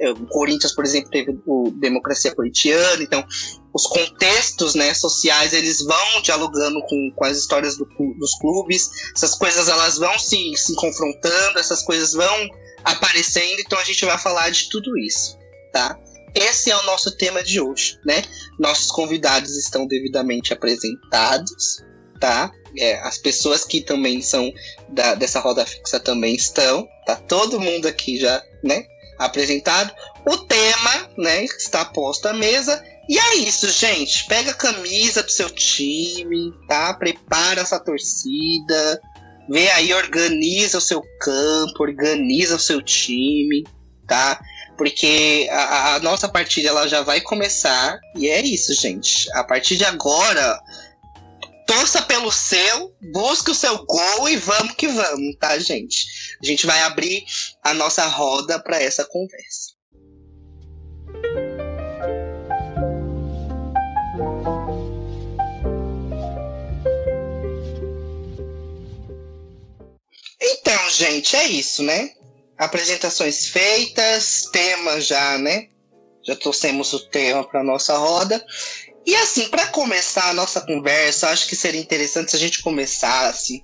é, 0.00 0.10
o 0.10 0.26
Corinthians, 0.26 0.74
por 0.74 0.84
exemplo, 0.84 1.10
teve 1.10 1.38
o 1.46 1.70
Democracia 1.80 2.34
Corintiana, 2.34 3.02
então 3.02 3.24
os 3.72 3.86
contextos 3.86 4.74
né, 4.74 4.92
sociais 4.92 5.52
eles 5.54 5.82
vão 5.82 6.22
dialogando 6.22 6.80
com, 6.82 7.12
com 7.16 7.24
as 7.24 7.38
histórias 7.38 7.76
do, 7.76 7.86
dos 8.18 8.38
clubes, 8.38 8.90
essas 9.16 9.34
coisas 9.34 9.68
elas 9.68 9.96
vão 9.96 10.18
se, 10.18 10.54
se 10.56 10.74
confrontando, 10.74 11.58
essas 11.58 11.82
coisas 11.82 12.12
vão 12.12 12.48
aparecendo, 12.84 13.60
então 13.60 13.78
a 13.78 13.84
gente 13.84 14.04
vai 14.04 14.18
falar 14.18 14.50
de 14.50 14.68
tudo 14.68 14.98
isso, 14.98 15.38
tá? 15.72 15.98
Esse 16.34 16.70
é 16.70 16.76
o 16.76 16.84
nosso 16.84 17.16
tema 17.16 17.42
de 17.42 17.60
hoje, 17.60 17.98
né? 18.04 18.22
Nossos 18.58 18.90
convidados 18.90 19.56
estão 19.56 19.86
devidamente 19.86 20.52
apresentados, 20.52 21.82
tá? 22.22 22.52
É, 22.78 23.00
as 23.00 23.18
pessoas 23.18 23.64
que 23.64 23.80
também 23.80 24.22
são 24.22 24.50
da, 24.88 25.16
dessa 25.16 25.40
roda 25.40 25.66
fixa 25.66 25.98
também 25.98 26.36
estão, 26.36 26.88
tá? 27.04 27.16
Todo 27.16 27.60
mundo 27.60 27.86
aqui 27.86 28.16
já, 28.16 28.40
né? 28.62 28.86
Apresentado. 29.18 29.92
O 30.24 30.36
tema, 30.38 31.10
né? 31.18 31.44
Está 31.44 31.84
posto 31.84 32.28
à 32.28 32.32
mesa. 32.32 32.82
E 33.08 33.18
é 33.18 33.34
isso, 33.34 33.68
gente. 33.72 34.24
Pega 34.26 34.52
a 34.52 34.54
camisa 34.54 35.24
do 35.24 35.32
seu 35.32 35.50
time, 35.50 36.54
tá? 36.68 36.94
Prepara 36.94 37.60
essa 37.60 37.80
torcida, 37.80 39.00
vê 39.50 39.68
aí, 39.70 39.92
organiza 39.92 40.78
o 40.78 40.80
seu 40.80 41.02
campo, 41.20 41.82
organiza 41.82 42.54
o 42.54 42.60
seu 42.60 42.80
time, 42.80 43.64
tá? 44.06 44.40
Porque 44.78 45.48
a, 45.50 45.96
a, 45.96 45.98
nossa 45.98 46.28
partida 46.28 46.68
ela 46.68 46.86
já 46.86 47.02
vai 47.02 47.20
começar 47.20 47.98
e 48.16 48.28
é 48.28 48.40
isso, 48.40 48.72
gente. 48.74 49.30
A 49.34 49.44
partir 49.44 49.76
de 49.76 49.84
agora, 49.84 50.58
torça 51.66 52.02
pelo 52.02 52.30
seu, 52.30 52.94
busque 53.12 53.50
o 53.50 53.54
seu 53.54 53.84
gol 53.84 54.28
e 54.28 54.36
vamos 54.36 54.74
que 54.74 54.88
vamos, 54.88 55.36
tá, 55.38 55.58
gente? 55.58 56.06
A 56.42 56.46
gente 56.46 56.66
vai 56.66 56.80
abrir 56.82 57.24
a 57.62 57.74
nossa 57.74 58.06
roda 58.06 58.58
para 58.58 58.80
essa 58.82 59.04
conversa. 59.04 59.72
Então, 70.40 70.90
gente, 70.90 71.36
é 71.36 71.46
isso, 71.48 71.82
né? 71.82 72.10
Apresentações 72.58 73.48
feitas, 73.48 74.48
tema 74.52 75.00
já, 75.00 75.38
né? 75.38 75.68
Já 76.24 76.36
trouxemos 76.36 76.92
o 76.92 77.00
tema 77.10 77.44
para 77.44 77.64
nossa 77.64 77.96
roda. 77.96 78.44
E 79.04 79.16
assim, 79.16 79.48
para 79.48 79.66
começar 79.66 80.30
a 80.30 80.34
nossa 80.34 80.60
conversa, 80.60 81.28
acho 81.28 81.48
que 81.48 81.56
seria 81.56 81.80
interessante 81.80 82.30
se 82.30 82.36
a 82.36 82.40
gente 82.40 82.62
começasse 82.62 83.62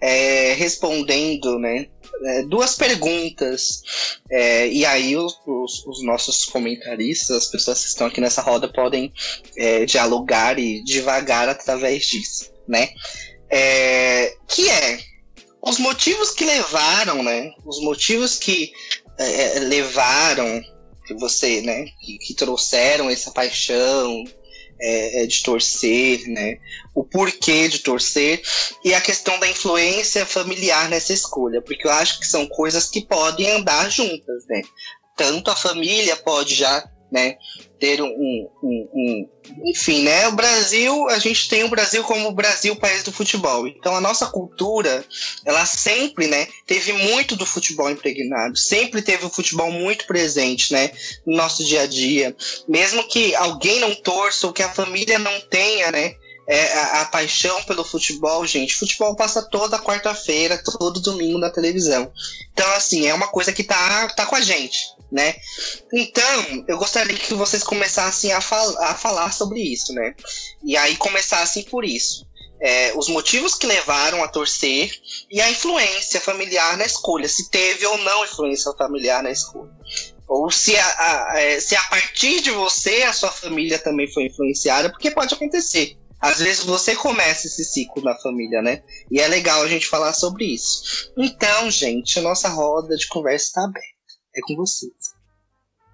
é, 0.00 0.52
respondendo, 0.54 1.58
né? 1.58 1.86
É, 2.24 2.42
duas 2.42 2.74
perguntas. 2.74 3.82
É, 4.30 4.68
e 4.68 4.84
aí 4.84 5.16
os, 5.16 5.34
os, 5.46 5.86
os, 5.86 6.04
nossos 6.04 6.44
comentaristas, 6.44 7.36
as 7.36 7.46
pessoas 7.46 7.82
que 7.82 7.88
estão 7.88 8.06
aqui 8.06 8.20
nessa 8.20 8.42
roda, 8.42 8.68
podem 8.68 9.12
é, 9.56 9.84
dialogar 9.84 10.58
e 10.58 10.82
devagar 10.84 11.48
através 11.48 12.06
disso, 12.06 12.52
né? 12.68 12.90
É, 13.48 14.34
que 14.48 14.68
é 14.68 14.98
os 15.62 15.78
motivos 15.78 16.30
que 16.30 16.44
levaram, 16.44 17.22
né? 17.22 17.50
Os 17.64 17.80
motivos 17.80 18.38
que 18.38 18.72
é, 19.18 19.56
é, 19.56 19.60
levaram 19.60 20.62
que 21.06 21.14
você, 21.14 21.60
né? 21.62 21.86
Que, 22.00 22.18
que 22.18 22.34
trouxeram 22.34 23.08
essa 23.08 23.30
paixão 23.30 24.24
é, 24.80 25.22
é, 25.22 25.26
de 25.26 25.42
torcer, 25.42 26.26
né? 26.28 26.58
O 26.94 27.04
porquê 27.04 27.68
de 27.68 27.80
torcer 27.80 28.42
e 28.84 28.94
a 28.94 29.00
questão 29.00 29.38
da 29.38 29.48
influência 29.48 30.24
familiar 30.24 30.88
nessa 30.88 31.12
escolha, 31.12 31.60
porque 31.62 31.86
eu 31.86 31.92
acho 31.92 32.20
que 32.20 32.26
são 32.26 32.46
coisas 32.46 32.86
que 32.86 33.04
podem 33.04 33.50
andar 33.50 33.90
juntas, 33.90 34.46
né? 34.48 34.62
Tanto 35.16 35.50
a 35.50 35.56
família 35.56 36.16
pode 36.16 36.54
já 36.54 36.84
né? 37.10 37.36
Ter 37.78 38.00
um, 38.02 38.06
um, 38.06 38.48
um, 38.62 39.28
Enfim, 39.66 40.02
né? 40.02 40.28
O 40.28 40.32
Brasil, 40.32 41.08
a 41.10 41.18
gente 41.18 41.48
tem 41.48 41.64
o 41.64 41.68
Brasil 41.68 42.02
como 42.04 42.28
o 42.28 42.32
Brasil, 42.32 42.74
país 42.76 43.02
do 43.02 43.12
futebol. 43.12 43.66
Então 43.66 43.94
a 43.94 44.00
nossa 44.00 44.26
cultura, 44.26 45.04
ela 45.44 45.64
sempre, 45.66 46.26
né? 46.26 46.48
Teve 46.66 46.92
muito 46.92 47.36
do 47.36 47.46
futebol 47.46 47.90
impregnado. 47.90 48.56
Sempre 48.56 49.02
teve 49.02 49.24
o 49.24 49.30
futebol 49.30 49.70
muito 49.70 50.06
presente, 50.06 50.72
né? 50.72 50.90
No 51.26 51.36
nosso 51.36 51.64
dia 51.64 51.82
a 51.82 51.86
dia. 51.86 52.34
Mesmo 52.68 53.06
que 53.08 53.34
alguém 53.34 53.80
não 53.80 53.94
torça 53.94 54.46
ou 54.46 54.52
que 54.52 54.62
a 54.62 54.72
família 54.72 55.18
não 55.18 55.40
tenha, 55.42 55.92
né? 55.92 56.14
É, 56.48 56.74
a, 56.74 57.00
a, 57.00 57.04
paixão 57.06 57.60
pelo 57.64 57.84
futebol, 57.84 58.46
gente. 58.46 58.76
Futebol 58.76 59.16
passa 59.16 59.42
toda 59.42 59.80
quarta-feira, 59.80 60.62
todo 60.78 61.00
domingo 61.00 61.38
na 61.38 61.50
televisão. 61.50 62.10
Então, 62.52 62.72
assim, 62.74 63.04
é 63.04 63.12
uma 63.12 63.26
coisa 63.26 63.52
que 63.52 63.64
tá, 63.64 64.08
tá 64.10 64.24
com 64.26 64.36
a 64.36 64.40
gente 64.40 64.95
né? 65.10 65.34
Então, 65.92 66.64
eu 66.66 66.78
gostaria 66.78 67.16
que 67.16 67.34
vocês 67.34 67.62
começassem 67.62 68.32
a, 68.32 68.40
fal 68.40 68.76
a 68.82 68.94
falar 68.94 69.32
sobre 69.32 69.60
isso, 69.60 69.92
né? 69.92 70.14
E 70.64 70.76
aí 70.76 70.96
começassem 70.96 71.64
por 71.64 71.84
isso. 71.84 72.26
É, 72.60 72.92
os 72.96 73.08
motivos 73.08 73.54
que 73.54 73.66
levaram 73.66 74.24
a 74.24 74.28
torcer 74.28 74.90
e 75.30 75.40
a 75.40 75.50
influência 75.50 76.20
familiar 76.20 76.76
na 76.76 76.86
escolha, 76.86 77.28
se 77.28 77.50
teve 77.50 77.86
ou 77.86 77.98
não 77.98 78.24
influência 78.24 78.72
familiar 78.72 79.22
na 79.22 79.30
escolha. 79.30 79.70
Ou 80.26 80.50
se 80.50 80.76
a, 80.76 81.32
a, 81.32 81.40
é, 81.40 81.60
se 81.60 81.76
a 81.76 81.82
partir 81.82 82.40
de 82.40 82.50
você 82.50 83.02
a 83.02 83.12
sua 83.12 83.30
família 83.30 83.78
também 83.78 84.10
foi 84.12 84.24
influenciada, 84.24 84.90
porque 84.90 85.10
pode 85.10 85.34
acontecer. 85.34 85.96
Às 86.18 86.38
vezes 86.38 86.64
você 86.64 86.96
começa 86.96 87.46
esse 87.46 87.64
ciclo 87.64 88.02
na 88.02 88.16
família, 88.16 88.62
né? 88.62 88.82
E 89.10 89.20
é 89.20 89.28
legal 89.28 89.62
a 89.62 89.68
gente 89.68 89.86
falar 89.86 90.14
sobre 90.14 90.46
isso. 90.46 91.12
Então, 91.16 91.70
gente, 91.70 92.18
a 92.18 92.22
nossa 92.22 92.48
roda 92.48 92.96
de 92.96 93.06
conversa 93.06 93.46
está 93.46 93.64
aberta. 93.64 93.95
É 94.36 94.40
com 94.46 94.56
vocês. 94.56 94.92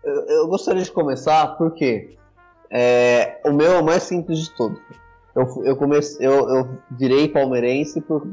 Eu, 0.04 0.26
eu 0.26 0.48
gostaria 0.48 0.82
de 0.82 0.90
começar 0.90 1.56
porque 1.56 2.16
é, 2.70 3.40
o 3.44 3.52
meu 3.52 3.72
é 3.72 3.78
o 3.78 3.84
mais 3.84 4.02
simples 4.02 4.38
de 4.38 4.50
todos. 4.50 4.80
Eu, 5.34 5.64
eu, 5.64 5.76
comecei, 5.76 6.26
eu, 6.26 6.48
eu 6.48 6.78
virei 6.90 7.28
palmeirense 7.28 8.00
por, 8.00 8.26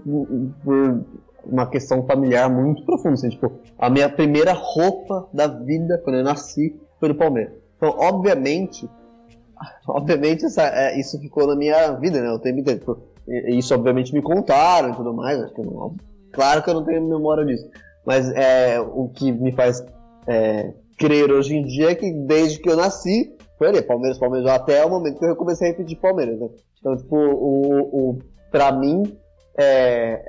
por 0.64 1.06
uma 1.46 1.68
questão 1.68 2.06
familiar 2.06 2.50
muito 2.50 2.84
profunda. 2.86 3.14
Assim, 3.14 3.30
tipo, 3.30 3.52
a 3.78 3.90
minha 3.90 4.10
primeira 4.10 4.54
roupa 4.54 5.28
da 5.34 5.48
vida, 5.48 6.02
quando 6.04 6.18
eu 6.18 6.24
nasci, 6.24 6.80
foi 7.00 7.10
do 7.10 7.16
Palmeiras. 7.16 7.54
Então, 7.78 7.96
obviamente, 7.98 8.90
obviamente 9.88 10.46
essa, 10.46 10.64
é, 10.64 11.00
isso 11.00 11.20
ficou 11.20 11.48
na 11.48 11.56
minha 11.56 11.92
vida, 11.94 12.22
né? 12.22 12.32
O 12.32 12.40
tempo 12.40 12.60
inteiro. 12.60 12.80
Tipo, 12.80 13.00
isso, 13.28 13.74
obviamente, 13.74 14.14
me 14.14 14.22
contaram 14.22 14.92
e 14.92 14.96
tudo 14.96 15.14
mais. 15.14 15.40
Acho 15.40 15.54
que 15.54 15.62
não, 15.62 15.96
claro 16.32 16.64
que 16.64 16.70
eu 16.70 16.74
não 16.74 16.84
tenho 16.84 17.08
memória 17.08 17.46
disso. 17.46 17.70
Mas 18.06 18.30
é, 18.32 18.80
o 18.80 19.10
que 19.10 19.32
me 19.32 19.52
faz 19.52 19.86
é, 20.30 20.74
crer 20.98 21.32
hoje 21.32 21.56
em 21.56 21.64
dia 21.64 21.92
é 21.92 21.96
que 21.96 22.12
desde 22.12 22.60
que 22.60 22.70
eu 22.70 22.76
nasci, 22.76 23.36
foi 23.58 23.68
ali, 23.68 23.82
Palmeiras, 23.82 24.20
Palmeiras, 24.20 24.50
até 24.52 24.86
o 24.86 24.90
momento 24.90 25.18
que 25.18 25.26
eu 25.26 25.36
comecei 25.36 25.68
a 25.68 25.72
repetir 25.72 26.00
Palmeiras, 26.00 26.40
né? 26.40 26.48
Então, 26.80 26.96
tipo, 26.96 27.16
o, 27.18 28.12
o, 28.12 28.20
pra 28.52 28.72
mim, 28.72 29.18
é, 29.58 30.22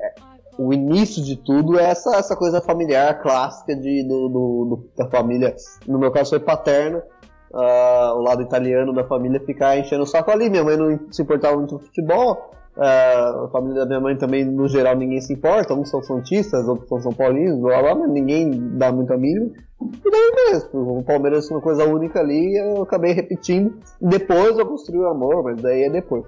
o 0.58 0.72
início 0.72 1.22
de 1.22 1.36
tudo 1.36 1.78
é 1.78 1.84
essa, 1.84 2.16
essa 2.16 2.34
coisa 2.34 2.60
familiar 2.60 3.20
clássica 3.22 3.76
de, 3.76 4.02
do, 4.02 4.28
do, 4.28 4.90
da 4.96 5.08
família. 5.08 5.54
No 5.86 5.98
meu 5.98 6.10
caso 6.10 6.30
foi 6.30 6.40
paterna, 6.40 7.04
uh, 7.52 8.14
o 8.16 8.22
lado 8.22 8.42
italiano 8.42 8.92
da 8.92 9.04
família 9.04 9.40
ficar 9.40 9.78
enchendo 9.78 10.02
o 10.02 10.06
saco 10.06 10.30
ali. 10.30 10.48
Minha 10.48 10.64
mãe 10.64 10.76
não 10.76 10.98
se 11.12 11.22
importava 11.22 11.56
muito 11.56 11.78
com 11.78 11.84
futebol. 11.84 12.52
Uh, 12.80 13.44
a 13.44 13.48
família 13.52 13.80
da 13.80 13.86
minha 13.86 14.00
mãe 14.00 14.16
também, 14.16 14.42
no 14.42 14.66
geral, 14.66 14.96
ninguém 14.96 15.20
se 15.20 15.34
importa. 15.34 15.74
Uns 15.74 15.90
são 15.90 16.02
santistas, 16.02 16.66
outros 16.66 16.88
são 16.88 17.02
são 17.02 17.12
paulinos, 17.12 17.60
blá 17.60 17.82
blá, 17.82 17.94
mas 17.94 18.10
ninguém 18.10 18.50
dá 18.78 18.90
muita 18.90 19.18
mínima. 19.18 19.50
E 19.82 20.10
daí 20.10 20.32
mesmo, 20.50 20.98
o 20.98 21.02
Palmeiras 21.02 21.50
é 21.50 21.54
uma 21.54 21.60
coisa 21.60 21.84
única 21.84 22.20
ali, 22.20 22.56
eu 22.56 22.82
acabei 22.82 23.12
repetindo. 23.12 23.78
Depois 24.00 24.58
eu 24.58 24.64
construí 24.64 24.98
o 24.98 25.08
amor, 25.08 25.44
mas 25.44 25.60
daí 25.60 25.82
é 25.82 25.90
depois. 25.90 26.24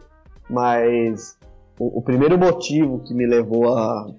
Mas 0.51 1.38
o, 1.79 2.01
o 2.01 2.03
primeiro 2.03 2.37
motivo 2.37 2.99
que 2.99 3.15
me 3.15 3.27
levou 3.27 3.75
a, 3.75 4.11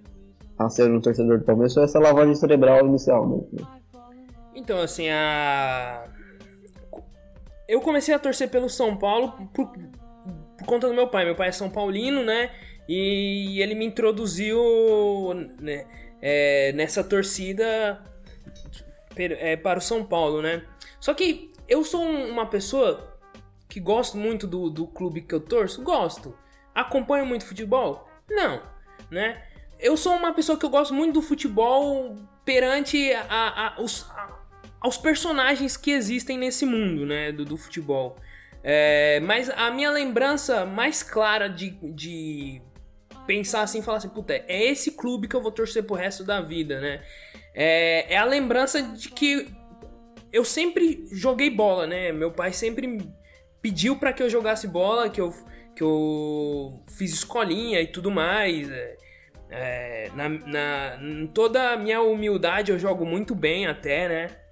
a 0.58 0.70
ser 0.70 0.92
um 0.92 1.00
torcedor 1.00 1.38
do 1.38 1.46
Palmeiras 1.46 1.76
foi 1.76 1.84
essa 1.84 2.00
lavagem 2.00 2.34
cerebral 2.34 2.84
inicial. 2.88 3.28
Né? 3.54 3.64
Então, 4.56 4.80
assim, 4.82 5.08
a. 5.08 6.06
Eu 7.68 7.80
comecei 7.80 8.16
a 8.16 8.18
torcer 8.18 8.50
pelo 8.50 8.70
São 8.70 8.98
Paulo 8.98 9.34
por, 9.54 9.72
por 10.58 10.66
conta 10.66 10.88
do 10.88 10.94
meu 10.94 11.08
pai. 11.08 11.26
Meu 11.26 11.36
pai 11.36 11.50
é 11.50 11.52
São 11.52 11.70
Paulino, 11.70 12.24
né? 12.24 12.52
E 12.88 13.62
ele 13.62 13.76
me 13.76 13.86
introduziu 13.86 15.34
né, 15.60 15.86
é, 16.22 16.74
nessa 16.74 17.04
torcida 17.04 18.04
é, 19.16 19.56
para 19.56 19.80
o 19.80 19.82
São 19.82 20.04
Paulo, 20.04 20.42
né? 20.42 20.64
Só 21.00 21.14
que 21.14 21.52
eu 21.68 21.84
sou 21.84 22.04
uma 22.04 22.46
pessoa 22.46 23.18
que 23.70 23.80
gosto 23.80 24.18
muito 24.18 24.46
do, 24.46 24.70
do 24.70 24.86
clube 24.86 25.22
que 25.22 25.34
eu 25.34 25.40
torço? 25.40 25.82
Gosto. 25.82 26.38
Acompanho 26.76 27.26
muito 27.26 27.46
futebol? 27.46 28.08
Não, 28.30 28.62
né? 29.10 29.44
Eu 29.80 29.98
sou 29.98 30.14
uma 30.14 30.34
pessoa 30.34 30.58
que 30.58 30.66
eu 30.66 30.70
gosto 30.70 30.94
muito 30.94 31.14
do 31.14 31.22
futebol 31.22 32.16
perante 32.46 33.12
a, 33.14 33.76
a, 33.78 33.82
os, 33.82 34.10
a, 34.12 34.40
aos 34.80 34.98
personagens 34.98 35.76
que 35.76 35.92
existem 35.92 36.38
nesse 36.38 36.66
mundo, 36.66 37.06
né? 37.06 37.32
Do, 37.32 37.46
do 37.46 37.58
futebol. 37.58 38.18
É, 38.64 39.20
mas 39.20 39.50
a 39.50 39.70
minha 39.72 39.92
lembrança 39.92 40.66
mais 40.66 41.04
clara 41.04 41.50
de, 41.50 41.72
de 41.94 42.62
pensar 43.28 43.62
assim, 43.62 43.82
falar 43.82 43.98
assim, 43.98 44.10
puta, 44.10 44.34
é 44.34 44.64
esse 44.66 44.92
clube 44.92 45.28
que 45.28 45.36
eu 45.36 45.42
vou 45.42 45.52
torcer 45.52 45.84
pro 45.84 45.96
resto 45.96 46.24
da 46.24 46.40
vida, 46.40 46.80
né? 46.80 47.04
É, 47.54 48.14
é 48.14 48.18
a 48.18 48.24
lembrança 48.24 48.82
de 48.82 49.10
que 49.10 49.48
eu 50.32 50.46
sempre 50.46 51.06
joguei 51.12 51.50
bola, 51.50 51.86
né? 51.86 52.12
Meu 52.12 52.32
pai 52.32 52.54
sempre 52.54 53.00
pediu 53.62 53.98
para 53.98 54.14
que 54.14 54.24
eu 54.24 54.30
jogasse 54.30 54.68
bola, 54.68 55.10
que 55.10 55.20
eu, 55.20 55.32
que 55.76 55.84
eu 55.84 56.82
fiz 56.98 57.14
escolinha 57.14 57.82
e 57.82 57.88
tudo 57.88 58.10
mais. 58.10 58.70
É, 58.72 58.98
é, 59.50 60.12
na, 60.16 60.30
na, 60.30 61.00
em 61.02 61.28
toda 61.28 61.72
a 61.72 61.78
minha 61.78 62.02
humildade 62.02 62.72
eu 62.72 62.80
jogo 62.80 63.06
muito 63.06 63.36
bem 63.36 63.68
até, 63.68 64.08
né? 64.08 64.43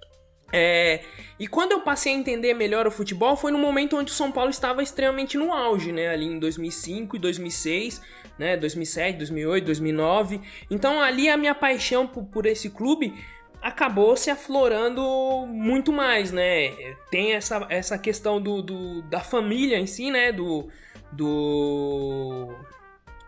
É, 0.52 1.00
e 1.38 1.48
quando 1.48 1.72
eu 1.72 1.80
passei 1.80 2.12
a 2.12 2.16
entender 2.16 2.52
melhor 2.52 2.86
o 2.86 2.90
futebol 2.90 3.36
foi 3.36 3.50
no 3.50 3.58
momento 3.58 3.96
onde 3.96 4.12
o 4.12 4.14
São 4.14 4.30
Paulo 4.30 4.50
estava 4.50 4.82
extremamente 4.82 5.38
no 5.38 5.52
auge, 5.52 5.90
né? 5.90 6.08
Ali 6.08 6.26
em 6.26 6.38
2005 6.38 7.16
e 7.16 7.18
2006, 7.18 8.02
né? 8.38 8.56
2007, 8.58 9.16
2008, 9.16 9.64
2009. 9.64 10.40
Então 10.70 11.00
ali 11.00 11.30
a 11.30 11.36
minha 11.38 11.54
paixão 11.54 12.06
por, 12.06 12.24
por 12.24 12.44
esse 12.44 12.68
clube 12.68 13.14
acabou 13.62 14.16
se 14.16 14.28
aflorando 14.28 15.02
muito 15.48 15.90
mais, 15.92 16.30
né? 16.30 16.70
Tem 17.10 17.32
essa, 17.32 17.66
essa 17.70 17.96
questão 17.96 18.40
do, 18.40 18.60
do 18.60 19.02
da 19.02 19.20
família 19.20 19.78
em 19.78 19.86
si, 19.86 20.10
né? 20.10 20.32
Do, 20.32 20.68
do 21.10 22.54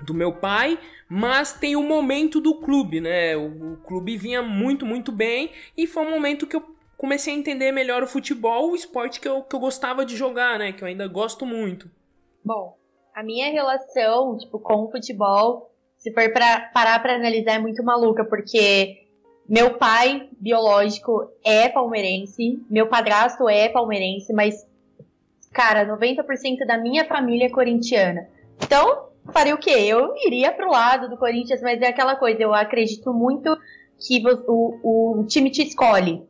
do 0.05 0.13
meu 0.13 0.33
pai, 0.33 0.79
mas 1.09 1.55
tem 1.55 1.77
o 1.77 1.83
momento 1.83 2.41
do 2.41 2.57
clube, 2.57 3.01
né? 3.01 3.35
O, 3.37 3.73
o, 3.73 3.77
clube 3.79 4.17
vinha 4.17 4.43
muito, 4.43 4.85
muito 4.85 5.11
bem 5.11 5.51
e 5.77 5.87
foi 5.87 6.05
um 6.05 6.11
momento 6.11 6.47
que 6.47 6.55
eu 6.55 6.74
comecei 7.05 7.35
a 7.35 7.37
entender 7.37 7.71
melhor 7.71 8.03
o 8.03 8.07
futebol, 8.07 8.71
o 8.71 8.75
esporte 8.75 9.21
que 9.21 9.29
eu, 9.29 9.43
que 9.43 9.55
eu 9.55 9.61
gostava 9.61 10.07
de 10.07 10.17
jogar, 10.17 10.59
né? 10.59 10.73
Que 10.73 10.83
eu 10.83 10.89
ainda 10.89 11.07
gosto 11.07 11.45
muito. 11.45 11.91
Bom, 12.43 12.79
a 13.15 13.23
minha 13.23 13.53
relação, 13.53 14.39
tipo, 14.39 14.59
com 14.59 14.85
o 14.85 14.91
futebol, 14.91 15.71
se 15.99 16.11
for 16.15 16.33
pra, 16.33 16.61
parar 16.73 17.03
para 17.03 17.17
analisar, 17.17 17.57
é 17.57 17.59
muito 17.59 17.85
maluca, 17.85 18.25
porque 18.25 19.03
meu 19.47 19.75
pai 19.75 20.31
biológico 20.41 21.31
é 21.45 21.69
palmeirense, 21.69 22.59
meu 22.71 22.89
padrasto 22.89 23.51
é 23.51 23.69
palmeirense, 23.69 24.33
mas, 24.33 24.67
cara, 25.53 25.87
90% 25.87 26.67
da 26.67 26.79
minha 26.79 27.05
família 27.05 27.49
é 27.49 27.51
corintiana. 27.51 28.31
Então, 28.65 29.11
faria 29.31 29.55
o 29.55 29.59
quê? 29.59 29.73
Eu 29.73 30.15
iria 30.25 30.51
pro 30.53 30.71
lado 30.71 31.11
do 31.11 31.19
Corinthians, 31.19 31.61
mas 31.61 31.83
é 31.83 31.89
aquela 31.89 32.17
coisa, 32.17 32.43
eu 32.43 32.55
acredito 32.55 33.13
muito 33.13 33.55
que 33.99 34.23
o, 34.49 35.21
o 35.21 35.27
time 35.27 35.51
te 35.51 35.63
escolhe. 35.63 36.27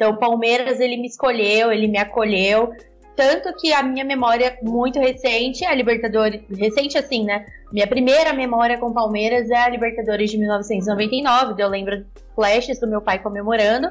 Então, 0.00 0.12
o 0.12 0.16
Palmeiras, 0.16 0.80
ele 0.80 0.96
me 0.96 1.08
escolheu, 1.08 1.70
ele 1.70 1.86
me 1.86 1.98
acolheu. 1.98 2.72
Tanto 3.14 3.54
que 3.54 3.70
a 3.70 3.82
minha 3.82 4.02
memória 4.02 4.56
muito 4.62 4.98
recente 4.98 5.62
é 5.62 5.68
a 5.68 5.74
Libertadores. 5.74 6.40
Recente 6.48 6.96
assim, 6.96 7.22
né? 7.22 7.44
Minha 7.70 7.86
primeira 7.86 8.32
memória 8.32 8.78
com 8.78 8.94
Palmeiras 8.94 9.50
é 9.50 9.58
a 9.58 9.68
Libertadores 9.68 10.30
de 10.30 10.38
1999. 10.38 11.62
Eu 11.62 11.68
lembro 11.68 12.06
flashes 12.34 12.80
do 12.80 12.88
meu 12.88 13.02
pai 13.02 13.18
comemorando. 13.18 13.90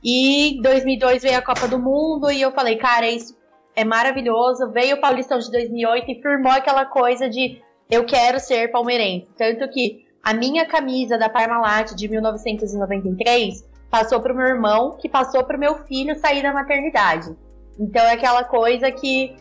E 0.00 0.60
2002 0.62 1.24
veio 1.24 1.38
a 1.38 1.42
Copa 1.42 1.66
do 1.66 1.76
Mundo 1.76 2.30
e 2.30 2.40
eu 2.40 2.52
falei, 2.52 2.76
cara, 2.76 3.10
isso 3.10 3.36
é 3.74 3.84
maravilhoso. 3.84 4.70
Veio 4.70 4.94
o 4.94 5.00
Paulistão 5.00 5.40
de 5.40 5.50
2008 5.50 6.08
e 6.08 6.22
firmou 6.22 6.52
aquela 6.52 6.84
coisa 6.84 7.28
de 7.28 7.60
eu 7.90 8.04
quero 8.04 8.38
ser 8.38 8.70
palmeirense. 8.70 9.26
Tanto 9.36 9.68
que 9.70 10.06
a 10.22 10.32
minha 10.32 10.64
camisa 10.66 11.18
da 11.18 11.28
Parmalat 11.28 11.96
de 11.96 12.08
1993 12.08 13.71
passou 13.92 14.20
pro 14.20 14.34
meu 14.34 14.46
irmão, 14.46 14.96
que 14.96 15.06
passou 15.06 15.44
pro 15.44 15.58
meu 15.58 15.84
filho 15.84 16.18
sair 16.18 16.42
da 16.42 16.50
maternidade. 16.50 17.36
Então 17.78 18.02
é 18.02 18.14
aquela 18.14 18.42
coisa 18.42 18.90
que 18.90 19.36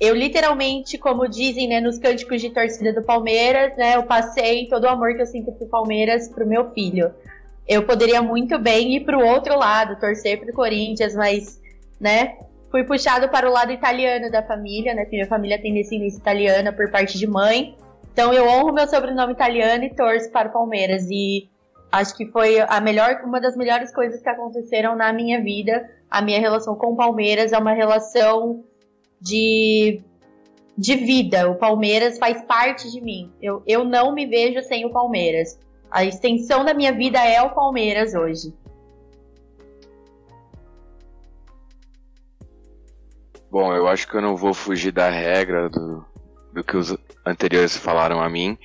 eu 0.00 0.14
literalmente, 0.14 0.96
como 0.96 1.26
dizem, 1.26 1.66
né, 1.66 1.80
nos 1.80 1.98
cânticos 1.98 2.40
de 2.40 2.50
torcida 2.50 2.92
do 2.92 3.02
Palmeiras, 3.02 3.76
né, 3.76 3.96
eu 3.96 4.04
passei 4.04 4.68
todo 4.68 4.84
o 4.84 4.88
amor 4.88 5.16
que 5.16 5.22
eu 5.22 5.26
sinto 5.26 5.50
pro 5.50 5.66
Palmeiras 5.66 6.28
pro 6.28 6.46
meu 6.46 6.70
filho. 6.70 7.12
Eu 7.66 7.82
poderia 7.82 8.22
muito 8.22 8.60
bem 8.60 8.94
ir 8.94 9.00
pro 9.00 9.18
outro 9.18 9.58
lado, 9.58 9.98
torcer 9.98 10.38
pro 10.38 10.52
Corinthians, 10.52 11.16
mas, 11.16 11.60
né, 12.00 12.36
fui 12.70 12.84
puxado 12.84 13.28
para 13.28 13.50
o 13.50 13.52
lado 13.52 13.72
italiano 13.72 14.30
da 14.30 14.40
família, 14.40 14.94
né, 14.94 15.04
minha 15.10 15.26
família 15.26 15.60
tem 15.60 15.74
descendência 15.74 16.18
italiana 16.18 16.72
por 16.72 16.88
parte 16.92 17.18
de 17.18 17.26
mãe. 17.26 17.76
Então 18.12 18.32
eu 18.32 18.46
honro 18.46 18.72
meu 18.72 18.86
sobrenome 18.86 19.32
italiano 19.32 19.82
e 19.82 19.92
torço 19.92 20.30
para 20.30 20.48
o 20.48 20.52
Palmeiras. 20.52 21.08
E 21.10 21.48
acho 21.90 22.16
que 22.16 22.26
foi 22.26 22.60
a 22.60 22.80
melhor, 22.80 23.22
uma 23.24 23.40
das 23.40 23.56
melhores 23.56 23.92
coisas 23.92 24.20
que 24.20 24.28
aconteceram 24.28 24.96
na 24.96 25.12
minha 25.12 25.42
vida. 25.42 25.90
A 26.10 26.22
minha 26.22 26.40
relação 26.40 26.74
com 26.76 26.92
o 26.92 26.96
Palmeiras 26.96 27.52
é 27.52 27.58
uma 27.58 27.72
relação 27.72 28.64
de, 29.20 30.02
de 30.76 30.94
vida. 30.96 31.48
O 31.50 31.56
Palmeiras 31.56 32.18
faz 32.18 32.42
parte 32.42 32.90
de 32.90 33.00
mim. 33.00 33.32
Eu, 33.40 33.62
eu 33.66 33.84
não 33.84 34.14
me 34.14 34.26
vejo 34.26 34.62
sem 34.62 34.84
o 34.84 34.90
Palmeiras. 34.90 35.58
A 35.90 36.04
extensão 36.04 36.64
da 36.64 36.74
minha 36.74 36.92
vida 36.92 37.18
é 37.18 37.40
o 37.42 37.54
Palmeiras 37.54 38.14
hoje. 38.14 38.52
Bom, 43.50 43.72
eu 43.74 43.88
acho 43.88 44.06
que 44.06 44.16
eu 44.16 44.20
não 44.20 44.36
vou 44.36 44.52
fugir 44.52 44.92
da 44.92 45.08
regra 45.08 45.68
do, 45.70 46.04
do 46.56 46.64
que 46.64 46.74
os 46.74 46.96
anteriores 47.24 47.76
falaram 47.76 48.20
a 48.20 48.30
mim. 48.30 48.56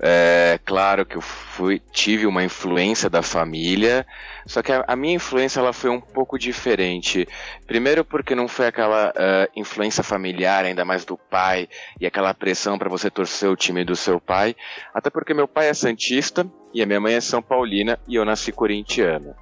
É 0.00 0.58
claro 0.64 1.04
que 1.04 1.16
eu 1.16 1.20
fui, 1.20 1.80
tive 1.92 2.26
uma 2.26 2.42
influência 2.42 3.10
da 3.10 3.22
família, 3.22 4.06
só 4.46 4.62
que 4.62 4.72
a, 4.72 4.84
a, 4.88 4.96
minha 4.96 5.14
influência 5.14 5.60
ela 5.60 5.72
foi 5.72 5.90
um 5.90 6.00
pouco 6.00 6.38
diferente. 6.38 7.28
Primeiro 7.66 8.04
porque 8.04 8.34
não 8.34 8.48
foi 8.48 8.66
aquela 8.66 9.10
uh, 9.10 9.50
influência 9.54 10.02
familiar, 10.02 10.64
ainda 10.64 10.84
mais 10.84 11.04
do 11.04 11.16
pai, 11.16 11.68
e 12.00 12.06
aquela 12.06 12.32
pressão 12.32 12.78
para 12.78 12.88
você 12.88 13.10
torcer 13.10 13.50
o 13.50 13.56
time 13.56 13.84
do 13.84 13.94
seu 13.94 14.18
pai. 14.18 14.56
Até 14.94 15.10
porque 15.10 15.34
meu 15.34 15.46
pai 15.46 15.68
é 15.68 15.74
santista 15.74 16.46
e 16.72 16.82
a 16.82 16.86
minha 16.86 17.00
mãe 17.00 17.14
é 17.14 17.20
são 17.20 17.42
paulina 17.42 17.98
e 18.08 18.14
eu 18.14 18.24
nasci 18.24 18.50
corintiano. 18.50 19.34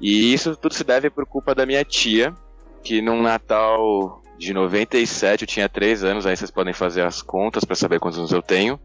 E 0.00 0.34
isso 0.34 0.56
tudo 0.56 0.74
se 0.74 0.82
deve 0.82 1.08
por 1.08 1.24
culpa 1.24 1.54
da 1.54 1.64
minha 1.64 1.84
tia, 1.84 2.34
que 2.82 3.00
num 3.00 3.22
Natal 3.22 4.21
de 4.42 4.52
97, 4.52 5.42
eu 5.42 5.46
tinha 5.46 5.68
3 5.68 6.04
anos, 6.04 6.26
aí 6.26 6.36
vocês 6.36 6.50
podem 6.50 6.74
fazer 6.74 7.02
as 7.02 7.22
contas 7.22 7.64
para 7.64 7.76
saber 7.76 8.00
quantos 8.00 8.18
anos 8.18 8.32
eu 8.32 8.42
tenho. 8.42 8.78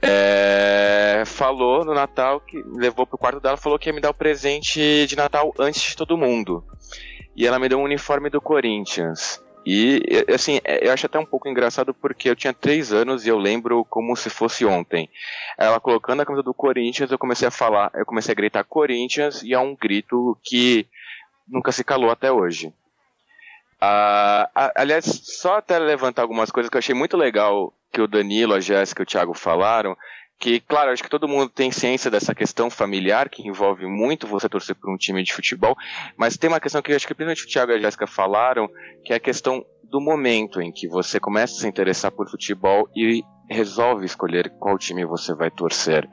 É, 0.00 1.22
falou 1.26 1.84
no 1.84 1.94
Natal 1.94 2.40
que 2.40 2.60
levou 2.74 3.06
pro 3.06 3.18
quarto 3.18 3.38
dela, 3.38 3.56
falou 3.56 3.78
que 3.78 3.88
ia 3.88 3.92
me 3.92 4.00
dar 4.00 4.10
o 4.10 4.14
presente 4.14 5.06
de 5.06 5.14
Natal 5.14 5.54
antes 5.58 5.82
de 5.82 5.96
todo 5.96 6.18
mundo. 6.18 6.64
E 7.36 7.46
ela 7.46 7.58
me 7.58 7.68
deu 7.68 7.78
um 7.78 7.84
uniforme 7.84 8.28
do 8.28 8.40
Corinthians. 8.40 9.40
E 9.64 10.02
assim, 10.34 10.58
é, 10.64 10.86
eu 10.86 10.92
acho 10.92 11.06
até 11.06 11.18
um 11.18 11.24
pouco 11.24 11.48
engraçado 11.48 11.94
porque 11.94 12.28
eu 12.28 12.34
tinha 12.34 12.52
três 12.52 12.92
anos 12.92 13.24
e 13.24 13.28
eu 13.28 13.38
lembro 13.38 13.84
como 13.84 14.16
se 14.16 14.28
fosse 14.28 14.64
ontem. 14.64 15.08
Ela 15.56 15.78
colocando 15.78 16.20
a 16.20 16.26
camisa 16.26 16.42
do 16.42 16.52
Corinthians, 16.52 17.12
eu 17.12 17.18
comecei 17.18 17.46
a 17.46 17.52
falar, 17.52 17.90
eu 17.94 18.04
comecei 18.04 18.32
a 18.32 18.34
gritar 18.34 18.64
Corinthians 18.64 19.42
e 19.42 19.54
é 19.54 19.58
um 19.58 19.76
grito 19.76 20.36
que 20.42 20.86
nunca 21.46 21.70
se 21.70 21.84
calou 21.84 22.10
até 22.10 22.32
hoje. 22.32 22.72
Uh, 23.82 24.46
aliás, 24.76 25.04
só 25.24 25.56
até 25.56 25.76
levantar 25.76 26.22
algumas 26.22 26.52
coisas 26.52 26.70
que 26.70 26.76
eu 26.76 26.78
achei 26.78 26.94
muito 26.94 27.16
legal 27.16 27.74
que 27.92 28.00
o 28.00 28.06
Danilo, 28.06 28.54
a 28.54 28.60
Jéssica 28.60 29.02
e 29.02 29.04
o 29.04 29.06
Thiago 29.06 29.34
falaram, 29.34 29.96
que, 30.38 30.60
claro, 30.60 30.92
acho 30.92 31.02
que 31.02 31.10
todo 31.10 31.26
mundo 31.26 31.48
tem 31.48 31.72
ciência 31.72 32.08
dessa 32.08 32.32
questão 32.32 32.70
familiar, 32.70 33.28
que 33.28 33.46
envolve 33.46 33.84
muito 33.86 34.26
você 34.26 34.48
torcer 34.48 34.76
por 34.76 34.88
um 34.88 34.96
time 34.96 35.24
de 35.24 35.32
futebol, 35.32 35.76
mas 36.16 36.36
tem 36.36 36.48
uma 36.48 36.60
questão 36.60 36.80
que 36.80 36.92
acho 36.92 37.06
que 37.06 37.14
principalmente 37.14 37.44
o 37.44 37.48
Thiago 37.48 37.72
e 37.72 37.74
a 37.74 37.80
Jéssica 37.80 38.06
falaram, 38.06 38.68
que 39.04 39.12
é 39.12 39.16
a 39.16 39.20
questão 39.20 39.64
do 39.82 40.00
momento 40.00 40.60
em 40.60 40.70
que 40.70 40.86
você 40.86 41.18
começa 41.18 41.54
a 41.54 41.58
se 41.58 41.66
interessar 41.66 42.12
por 42.12 42.30
futebol 42.30 42.88
e 42.94 43.24
resolve 43.50 44.06
escolher 44.06 44.48
qual 44.60 44.78
time 44.78 45.04
você 45.04 45.34
vai 45.34 45.50
torcer. 45.50 46.08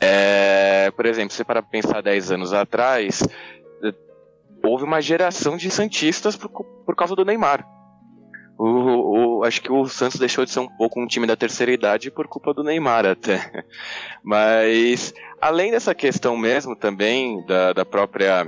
É, 0.00 0.92
por 0.92 1.06
exemplo, 1.06 1.32
você 1.32 1.44
para 1.44 1.60
pensar 1.60 2.02
10 2.02 2.30
anos 2.32 2.52
atrás, 2.52 3.22
houve 4.62 4.84
uma 4.84 5.00
geração 5.00 5.56
de 5.56 5.70
Santistas 5.70 6.36
por 6.90 6.96
causa 6.96 7.14
do 7.14 7.24
Neymar. 7.24 7.64
O, 8.58 9.38
o, 9.38 9.44
acho 9.44 9.62
que 9.62 9.70
o 9.70 9.86
Santos 9.86 10.18
deixou 10.18 10.44
de 10.44 10.50
ser 10.50 10.58
um 10.58 10.68
pouco 10.68 11.00
um 11.00 11.06
time 11.06 11.24
da 11.24 11.36
terceira 11.36 11.70
idade 11.70 12.10
por 12.10 12.26
culpa 12.26 12.52
do 12.52 12.64
Neymar 12.64 13.06
até. 13.06 13.64
Mas 14.24 15.14
além 15.40 15.70
dessa 15.70 15.94
questão 15.94 16.36
mesmo 16.36 16.74
também 16.74 17.46
da, 17.46 17.72
da 17.72 17.84
própria 17.84 18.44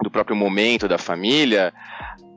do 0.00 0.08
próprio 0.08 0.36
momento 0.36 0.86
da 0.86 0.98
família, 0.98 1.74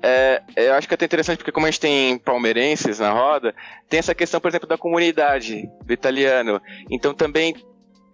é, 0.02 0.42
eu 0.56 0.74
acho 0.74 0.88
que 0.88 0.94
é 0.94 0.96
até 0.96 1.06
interessante 1.06 1.38
porque 1.38 1.52
como 1.52 1.68
a 1.68 1.70
gente 1.70 1.80
tem 1.80 2.18
palmeirenses 2.18 2.98
na 2.98 3.12
roda, 3.12 3.54
tem 3.88 4.00
essa 4.00 4.16
questão, 4.16 4.42
por 4.42 4.48
exemplo, 4.48 4.68
da 4.68 4.76
comunidade 4.76 5.70
do 5.86 5.94
italiano. 5.94 6.60
Então 6.90 7.14
também 7.14 7.54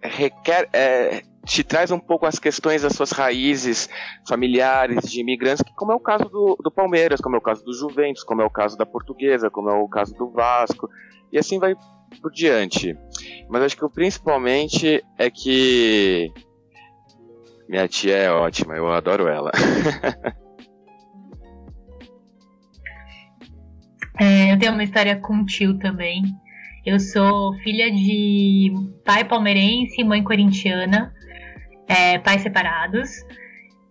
requer 0.02 0.68
é, 0.72 1.22
te 1.44 1.64
traz 1.64 1.90
um 1.90 1.98
pouco 1.98 2.26
as 2.26 2.38
questões 2.38 2.82
das 2.82 2.92
suas 2.92 3.10
raízes 3.10 3.88
familiares 4.28 5.10
de 5.10 5.20
imigrantes, 5.20 5.64
como 5.74 5.92
é 5.92 5.94
o 5.94 6.00
caso 6.00 6.24
do, 6.24 6.56
do 6.62 6.70
Palmeiras, 6.70 7.20
como 7.20 7.36
é 7.36 7.38
o 7.38 7.42
caso 7.42 7.64
do 7.64 7.72
Juventus, 7.72 8.22
como 8.22 8.42
é 8.42 8.44
o 8.44 8.50
caso 8.50 8.76
da 8.76 8.84
Portuguesa, 8.84 9.50
como 9.50 9.70
é 9.70 9.74
o 9.74 9.88
caso 9.88 10.14
do 10.14 10.30
Vasco, 10.30 10.88
e 11.32 11.38
assim 11.38 11.58
vai 11.58 11.74
por 12.20 12.30
diante. 12.30 12.96
Mas 13.48 13.62
acho 13.62 13.76
que 13.76 13.84
o 13.84 13.90
principalmente 13.90 15.02
é 15.16 15.30
que 15.30 16.30
minha 17.68 17.88
tia 17.88 18.16
é 18.16 18.30
ótima, 18.30 18.74
eu 18.76 18.90
adoro 18.90 19.26
ela. 19.26 19.50
é, 24.20 24.52
eu 24.52 24.58
tenho 24.58 24.72
uma 24.72 24.84
história 24.84 25.16
com 25.16 25.34
um 25.34 25.44
tio 25.44 25.78
também. 25.78 26.22
Eu 26.84 26.98
sou 27.00 27.54
filha 27.58 27.90
de 27.90 28.72
pai 29.04 29.24
palmeirense 29.24 30.00
e 30.00 30.04
mãe 30.04 30.22
corintiana 30.22 31.12
é, 31.88 32.18
pais 32.18 32.42
separados. 32.42 33.10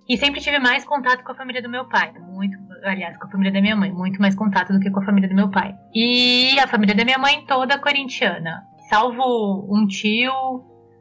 E 0.08 0.16
sempre 0.18 0.40
tive 0.40 0.58
mais 0.60 0.86
contato 0.86 1.24
com 1.24 1.34
a 1.34 1.36
família 1.36 1.62
do 1.62 1.70
meu 1.70 1.86
pai. 1.86 2.14
Muito, 2.34 2.58
aliás, 2.84 3.18
com 3.18 3.28
a 3.28 3.30
família 3.30 3.52
da 3.52 3.60
minha 3.60 3.76
mãe. 3.76 3.92
Muito 3.92 4.22
mais 4.22 4.36
contato 4.36 4.72
do 4.72 4.80
que 4.80 4.90
com 4.90 5.02
a 5.02 5.06
família 5.06 5.28
do 5.28 5.36
meu 5.36 5.50
pai. 5.50 5.76
E 5.94 6.58
a 6.60 6.68
família 6.68 6.96
da 6.96 7.04
minha 7.04 7.18
mãe 7.18 7.46
toda 7.46 7.78
corintiana. 7.78 8.64
Salvo 8.90 9.68
um 9.70 9.86
tio 9.86 10.32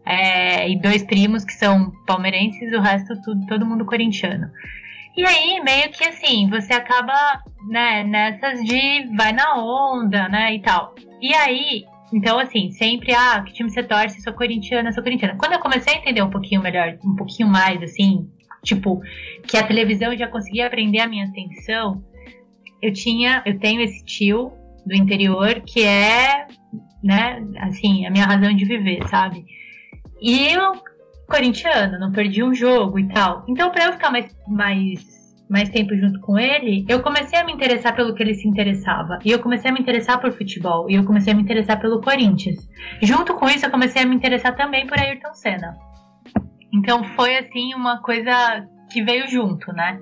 é, 0.04 0.68
e 0.68 0.80
dois 0.80 1.04
primos 1.04 1.44
que 1.44 1.52
são 1.52 1.92
palmeirenses, 2.04 2.72
o 2.72 2.80
resto 2.80 3.20
tudo, 3.22 3.46
todo 3.46 3.66
mundo 3.66 3.84
corintiano. 3.84 4.50
E 5.16 5.24
aí, 5.24 5.60
meio 5.60 5.90
que 5.90 6.04
assim, 6.04 6.48
você 6.50 6.74
acaba, 6.74 7.42
né, 7.68 8.04
nessas 8.04 8.62
de 8.62 9.06
vai 9.16 9.32
na 9.32 9.56
onda, 9.56 10.28
né, 10.28 10.54
e 10.54 10.60
tal. 10.60 10.94
E 11.20 11.34
aí, 11.34 11.84
então, 12.12 12.38
assim, 12.38 12.70
sempre, 12.70 13.14
ah, 13.14 13.42
que 13.42 13.52
time 13.52 13.70
você 13.70 13.82
torce? 13.82 14.20
Sou 14.20 14.32
corintiana, 14.32 14.92
sou 14.92 15.02
corintiana. 15.02 15.36
Quando 15.38 15.54
eu 15.54 15.58
comecei 15.58 15.94
a 15.94 15.96
entender 15.96 16.22
um 16.22 16.30
pouquinho 16.30 16.62
melhor, 16.62 16.98
um 17.04 17.16
pouquinho 17.16 17.48
mais, 17.48 17.82
assim, 17.82 18.30
tipo, 18.62 19.00
que 19.48 19.56
a 19.56 19.66
televisão 19.66 20.16
já 20.16 20.28
conseguia 20.28 20.68
prender 20.68 21.00
a 21.00 21.08
minha 21.08 21.24
atenção, 21.24 22.04
eu 22.82 22.92
tinha, 22.92 23.42
eu 23.46 23.58
tenho 23.58 23.80
esse 23.80 24.04
tio 24.04 24.52
do 24.84 24.94
interior 24.94 25.62
que 25.66 25.82
é, 25.82 26.46
né, 27.02 27.42
assim, 27.60 28.06
a 28.06 28.10
minha 28.10 28.26
razão 28.26 28.54
de 28.54 28.64
viver, 28.64 29.06
sabe? 29.08 29.44
E 30.20 30.48
eu, 30.48 30.72
corintiano, 31.26 31.98
não 31.98 32.12
perdi 32.12 32.42
um 32.42 32.54
jogo 32.54 32.98
e 32.98 33.08
tal. 33.08 33.44
Então, 33.48 33.70
pra 33.70 33.86
eu 33.86 33.92
ficar 33.92 34.10
mais, 34.10 34.34
mais 34.46 35.16
mais 35.48 35.68
tempo 35.68 35.94
junto 35.96 36.20
com 36.20 36.38
ele, 36.38 36.84
eu 36.88 37.02
comecei 37.02 37.38
a 37.38 37.44
me 37.44 37.52
interessar 37.52 37.94
pelo 37.94 38.14
que 38.14 38.22
ele 38.22 38.34
se 38.34 38.48
interessava. 38.48 39.18
E 39.24 39.30
eu 39.30 39.38
comecei 39.38 39.70
a 39.70 39.74
me 39.74 39.80
interessar 39.80 40.20
por 40.20 40.32
futebol. 40.32 40.90
E 40.90 40.94
eu 40.94 41.04
comecei 41.04 41.32
a 41.32 41.36
me 41.36 41.42
interessar 41.42 41.80
pelo 41.80 42.00
Corinthians. 42.00 42.68
Junto 43.00 43.34
com 43.34 43.46
isso, 43.46 43.64
eu 43.64 43.70
comecei 43.70 44.02
a 44.02 44.06
me 44.06 44.14
interessar 44.14 44.56
também 44.56 44.86
por 44.86 44.98
Ayrton 44.98 45.34
Senna. 45.34 45.76
Então 46.74 47.04
foi 47.14 47.36
assim 47.38 47.74
uma 47.74 48.02
coisa 48.02 48.66
que 48.90 49.02
veio 49.02 49.28
junto, 49.28 49.72
né? 49.72 50.00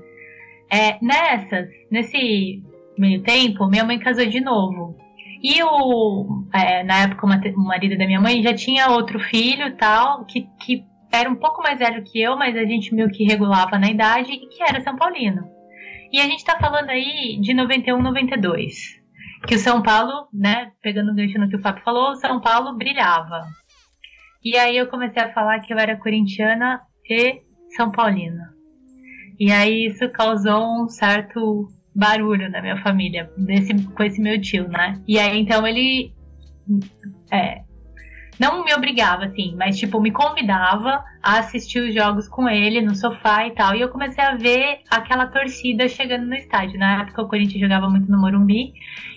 É, 0.73 0.99
nessas, 1.05 1.69
nesse 1.91 2.63
meio 2.99 3.23
tempo, 3.23 3.69
minha 3.69 3.85
mãe 3.85 3.99
casou 3.99 4.27
de 4.27 4.41
novo. 4.41 4.97
E 5.43 5.63
o, 5.63 6.47
é, 6.55 6.83
na 6.85 7.03
época, 7.03 7.27
o 7.27 7.65
marido 7.65 7.99
da 7.99 8.07
minha 8.07 8.21
mãe 8.21 8.43
já 8.43 8.55
tinha 8.55 8.89
outro 8.89 9.21
filho 9.21 9.77
tal, 9.77 10.25
que, 10.25 10.49
que 10.59 10.83
era 11.14 11.31
um 11.31 11.37
pouco 11.37 11.62
mais 11.62 11.79
velho 11.79 12.03
que 12.03 12.20
eu, 12.20 12.37
mas 12.37 12.57
a 12.57 12.64
gente 12.64 12.94
meio 12.94 13.11
que 13.11 13.24
regulava 13.24 13.79
na 13.79 13.88
idade 13.88 14.33
e 14.33 14.48
que 14.48 14.62
era 14.62 14.81
São 14.81 14.96
Paulino. 14.96 15.48
E 16.12 16.20
a 16.20 16.24
gente 16.24 16.44
tá 16.44 16.59
falando 16.59 16.90
aí 16.90 17.38
de 17.40 17.55
91, 17.55 18.00
92. 18.00 19.03
Que 19.46 19.57
o 19.57 19.59
São 19.59 19.83
Paulo, 19.83 20.29
né, 20.33 20.72
pegando 20.81 21.11
o 21.11 21.14
gancho 21.14 21.38
no 21.38 21.48
que 21.48 21.57
o 21.57 21.61
Fábio 21.61 21.83
falou, 21.85 22.12
o 22.12 22.16
São 22.16 22.40
Paulo 22.40 22.77
brilhava. 22.77 23.42
E 24.42 24.57
aí 24.57 24.77
eu 24.77 24.87
comecei 24.87 25.22
a 25.22 25.33
falar 25.33 25.61
que 25.61 25.72
eu 25.72 25.79
era 25.79 25.96
corintiana 25.96 26.81
e 27.09 27.42
São 27.77 27.90
Paulina. 27.90 28.55
E 29.38 29.50
aí 29.50 29.87
isso 29.87 30.09
causou 30.11 30.85
um 30.85 30.88
certo 30.88 31.68
barulho 31.94 32.50
na 32.50 32.61
minha 32.61 32.81
família, 32.83 33.31
desse, 33.37 33.74
com 33.88 34.03
esse 34.03 34.20
meu 34.20 34.40
tio, 34.40 34.68
né? 34.68 35.00
E 35.07 35.18
aí 35.18 35.38
então 35.38 35.66
ele 35.66 36.12
é, 37.33 37.62
não 38.38 38.64
me 38.64 38.75
obrigava, 38.75 39.27
assim, 39.27 39.55
mas, 39.57 39.79
tipo, 39.79 40.01
me 40.01 40.11
convidava 40.11 41.05
a 41.23 41.38
assistir 41.38 41.81
os 41.81 41.94
jogos 41.94 42.29
com 42.29 42.49
ele 42.49 42.81
no 42.81 42.94
sofá 42.94 43.47
e 43.47 43.53
tal. 43.53 43.75
E 43.75 43.81
eu 43.81 43.88
comecei 43.88 44.23
a 44.23 44.35
ver 44.35 44.81
aquela 44.90 45.27
torcida 45.27 45.88
chegando 45.88 46.27
no 46.27 46.35
estádio. 46.35 46.79
Na 46.79 47.03
época, 47.03 47.23
o 47.23 47.29
Corinthians 47.29 47.61
jogava 47.61 47.88
muito 47.88 48.11
no 48.11 48.20
Morumbi. 48.20 48.75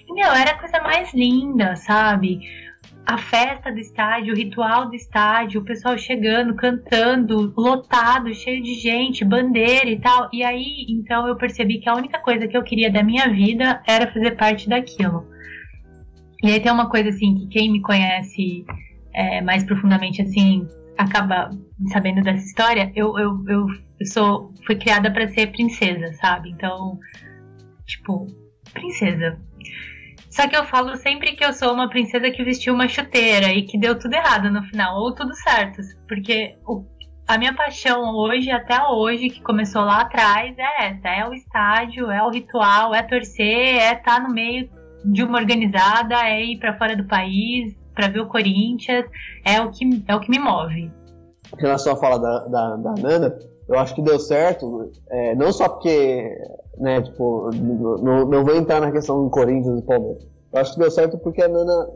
E, 0.08 0.14
meu, 0.14 0.32
era 0.32 0.52
a 0.52 0.60
coisa 0.60 0.80
mais 0.82 1.14
linda, 1.14 1.76
sabe? 1.76 2.42
A 3.06 3.18
festa 3.18 3.72
do 3.72 3.80
estádio, 3.80 4.34
o 4.34 4.38
ritual 4.38 4.90
do 4.90 4.96
estádio, 4.96 5.62
o 5.62 5.66
pessoal 5.66 5.98
chegando, 5.98 6.56
cantando, 6.56 7.54
lotado, 7.58 8.34
cheio 8.36 8.62
de 8.62 8.76
gente, 8.76 9.26
bandeira 9.26 9.90
e 9.90 10.00
tal. 10.00 10.30
E 10.32 10.44
aí, 10.44 10.86
então, 10.90 11.28
eu 11.28 11.36
percebi 11.36 11.80
que 11.80 11.90
a 11.90 11.96
única 11.96 12.20
coisa 12.20 12.48
que 12.48 12.56
eu 12.56 12.64
queria 12.64 12.92
da 12.92 13.02
minha 13.02 13.28
vida 13.30 13.82
era 13.88 14.12
fazer 14.12 14.32
parte 14.36 14.70
daquilo. 14.70 15.26
E 16.44 16.52
aí 16.52 16.60
tem 16.60 16.72
uma 16.72 16.88
coisa 16.88 17.10
assim 17.10 17.34
que 17.34 17.48
quem 17.48 17.72
me 17.72 17.82
conhece 17.82 18.64
é, 19.18 19.42
mais 19.42 19.64
profundamente 19.64 20.22
assim 20.22 20.68
acaba 20.96 21.50
sabendo 21.92 22.22
dessa 22.22 22.46
história, 22.46 22.92
eu, 22.96 23.18
eu, 23.18 23.44
eu, 23.48 23.68
sou 24.06 24.54
fui 24.66 24.76
criada 24.76 25.12
para 25.12 25.28
ser 25.28 25.48
princesa, 25.52 26.14
sabe? 26.14 26.50
Então, 26.50 27.00
tipo, 27.86 28.28
princesa. 28.74 29.40
Só 30.30 30.48
que 30.48 30.56
eu 30.56 30.66
falo 30.66 30.96
sempre 30.98 31.36
que 31.36 31.44
eu 31.44 31.54
sou 31.54 31.74
uma 31.74 31.90
princesa 31.90 32.30
que 32.30 32.44
vestiu 32.44 32.74
uma 32.74 32.88
chuteira 32.88 33.52
e 33.54 33.64
que 33.64 33.78
deu 33.78 33.98
tudo 33.98 34.14
errado 34.14 34.52
no 34.52 34.62
final, 34.64 35.00
ou 35.00 35.14
tudo 35.14 35.34
certo. 35.34 35.82
Porque 36.08 36.56
o, 36.66 36.86
a 37.28 37.38
minha 37.38 37.54
paixão 37.54 38.14
hoje, 38.16 38.52
até 38.52 38.84
hoje, 38.84 39.30
que 39.30 39.42
começou 39.42 39.84
lá 39.84 40.02
atrás, 40.02 40.56
é 40.58 40.88
essa: 40.88 41.10
é 41.10 41.28
o 41.28 41.34
estádio, 41.34 42.12
é 42.12 42.22
o 42.24 42.30
ritual, 42.30 42.94
é 42.94 43.02
torcer, 43.02 43.78
é 43.78 43.94
estar 43.94 44.04
tá 44.04 44.20
no 44.20 44.34
meio 44.34 44.70
de 45.06 45.24
uma 45.24 45.38
organizada 45.38 46.16
é 46.28 46.44
ir 46.44 46.58
para 46.58 46.78
fora 46.78 46.96
do 46.96 47.06
país 47.06 47.76
para 47.98 48.10
ver 48.10 48.20
o 48.20 48.28
Corinthians, 48.28 49.06
é 49.44 49.60
o 49.60 49.72
que 49.72 50.04
é 50.08 50.16
o 50.16 50.20
que 50.20 50.30
me 50.30 50.38
move. 50.38 50.92
Em 51.58 51.62
relação 51.62 51.94
à 51.94 51.96
fala 51.96 52.20
da, 52.20 52.46
da, 52.46 52.76
da 52.76 52.94
Nana, 53.02 53.40
eu 53.68 53.80
acho 53.80 53.96
que 53.96 54.04
deu 54.04 54.20
certo, 54.20 54.92
é, 55.10 55.34
não 55.36 55.52
só 55.52 55.68
porque, 55.68 56.38
né, 56.78 57.02
tipo, 57.02 57.50
não, 58.04 58.26
não 58.28 58.46
vou 58.46 58.56
entrar 58.56 58.80
na 58.80 58.92
questão 58.92 59.24
do 59.24 59.30
Corinthians 59.32 59.80
e 59.80 59.84
Palmeiras. 59.84 60.28
Eu 60.54 60.62
acho 60.62 60.74
que 60.74 60.80
deu 60.80 60.92
certo 60.92 61.18
porque 61.18 61.42
a 61.42 61.48
Nana 61.48 61.90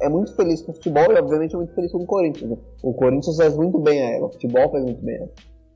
é 0.00 0.08
muito 0.08 0.34
feliz 0.34 0.62
com 0.62 0.72
o 0.72 0.74
futebol 0.74 1.12
e, 1.12 1.18
obviamente, 1.18 1.54
é 1.54 1.58
muito 1.58 1.74
feliz 1.74 1.92
com 1.92 1.98
o 1.98 2.06
Corinthians. 2.06 2.50
Né? 2.50 2.56
O 2.82 2.94
Corinthians 2.94 3.36
faz 3.36 3.54
muito 3.54 3.78
bem 3.78 4.00
a 4.00 4.16
ela, 4.16 4.26
o 4.26 4.32
futebol 4.32 4.70
faz 4.70 4.82
muito 4.82 5.04
bem 5.04 5.16
a 5.16 5.18
ela. 5.18 5.30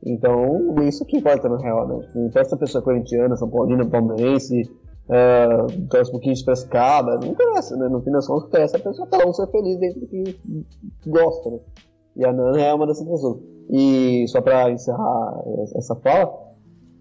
Então, 0.07 0.75
isso 0.83 1.05
que 1.05 1.19
importa 1.19 1.49
na 1.49 1.59
real, 1.59 1.89
né? 1.89 2.09
Não 2.15 2.27
interessa 2.27 2.55
a 2.55 2.59
pessoa 2.59 2.85
corintiana, 2.85 3.37
São 3.37 3.49
Paulina, 3.49 3.87
palmeirense, 3.87 4.63
uh, 5.09 5.89
torce 5.89 6.11
um 6.11 6.13
pouquinho 6.13 6.35
de 6.35 6.45
Prescaba, 6.45 7.19
não 7.19 7.29
interessa, 7.29 7.77
né? 7.77 7.89
No 7.89 8.03
fim 8.03 8.11
das 8.11 8.27
contas, 8.27 8.75
a 8.75 8.79
pessoa 8.79 9.09
um 9.27 9.33
ser 9.33 9.47
feliz 9.49 9.79
dentro 9.79 10.01
do 10.01 10.07
que 10.07 10.39
gosta, 11.07 11.51
né? 11.51 11.59
E 12.17 12.25
a 12.25 12.33
Nana 12.33 12.61
é 12.61 12.73
uma 12.73 12.87
dessas 12.87 13.07
pessoas. 13.07 13.39
E 13.71 14.27
só 14.29 14.41
pra 14.41 14.71
encerrar 14.71 15.43
essa 15.77 15.97
fala, 15.97 16.33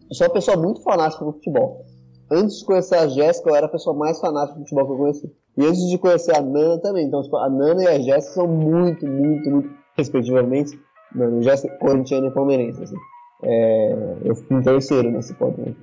eu 0.09 0.15
sou 0.15 0.27
uma 0.27 0.33
pessoa 0.33 0.57
muito 0.57 0.81
fanática 0.81 1.23
do 1.23 1.33
futebol. 1.33 1.85
Antes 2.31 2.59
de 2.59 2.65
conhecer 2.65 2.95
a 2.95 3.07
Jéssica, 3.07 3.49
eu 3.49 3.55
era 3.55 3.67
a 3.67 3.69
pessoa 3.69 3.95
mais 3.95 4.19
fanática 4.19 4.57
do 4.57 4.63
futebol 4.63 4.85
que 4.85 4.91
eu 4.93 4.97
conheci. 4.97 5.35
E 5.57 5.65
antes 5.65 5.87
de 5.87 5.97
conhecer 5.97 6.35
a 6.35 6.41
Nana 6.41 6.79
também. 6.79 7.05
Então, 7.05 7.21
tipo, 7.21 7.37
a 7.37 7.49
Nana 7.49 7.83
e 7.83 7.87
a 7.87 7.99
Jéssica 7.99 8.33
são 8.33 8.47
muito, 8.47 9.05
muito, 9.05 9.51
muito, 9.51 9.69
respectivamente, 9.95 10.79
Mano, 11.15 11.41
Jéssica, 11.43 11.75
corintiana 11.77 12.27
e 12.27 12.31
palmeirense. 12.31 12.83
Assim. 12.83 12.95
É, 13.43 14.17
eu 14.23 14.35
fui 14.35 14.57
em 14.57 14.61
terceiro 14.61 15.11
nesse 15.11 15.33
pódio. 15.35 15.75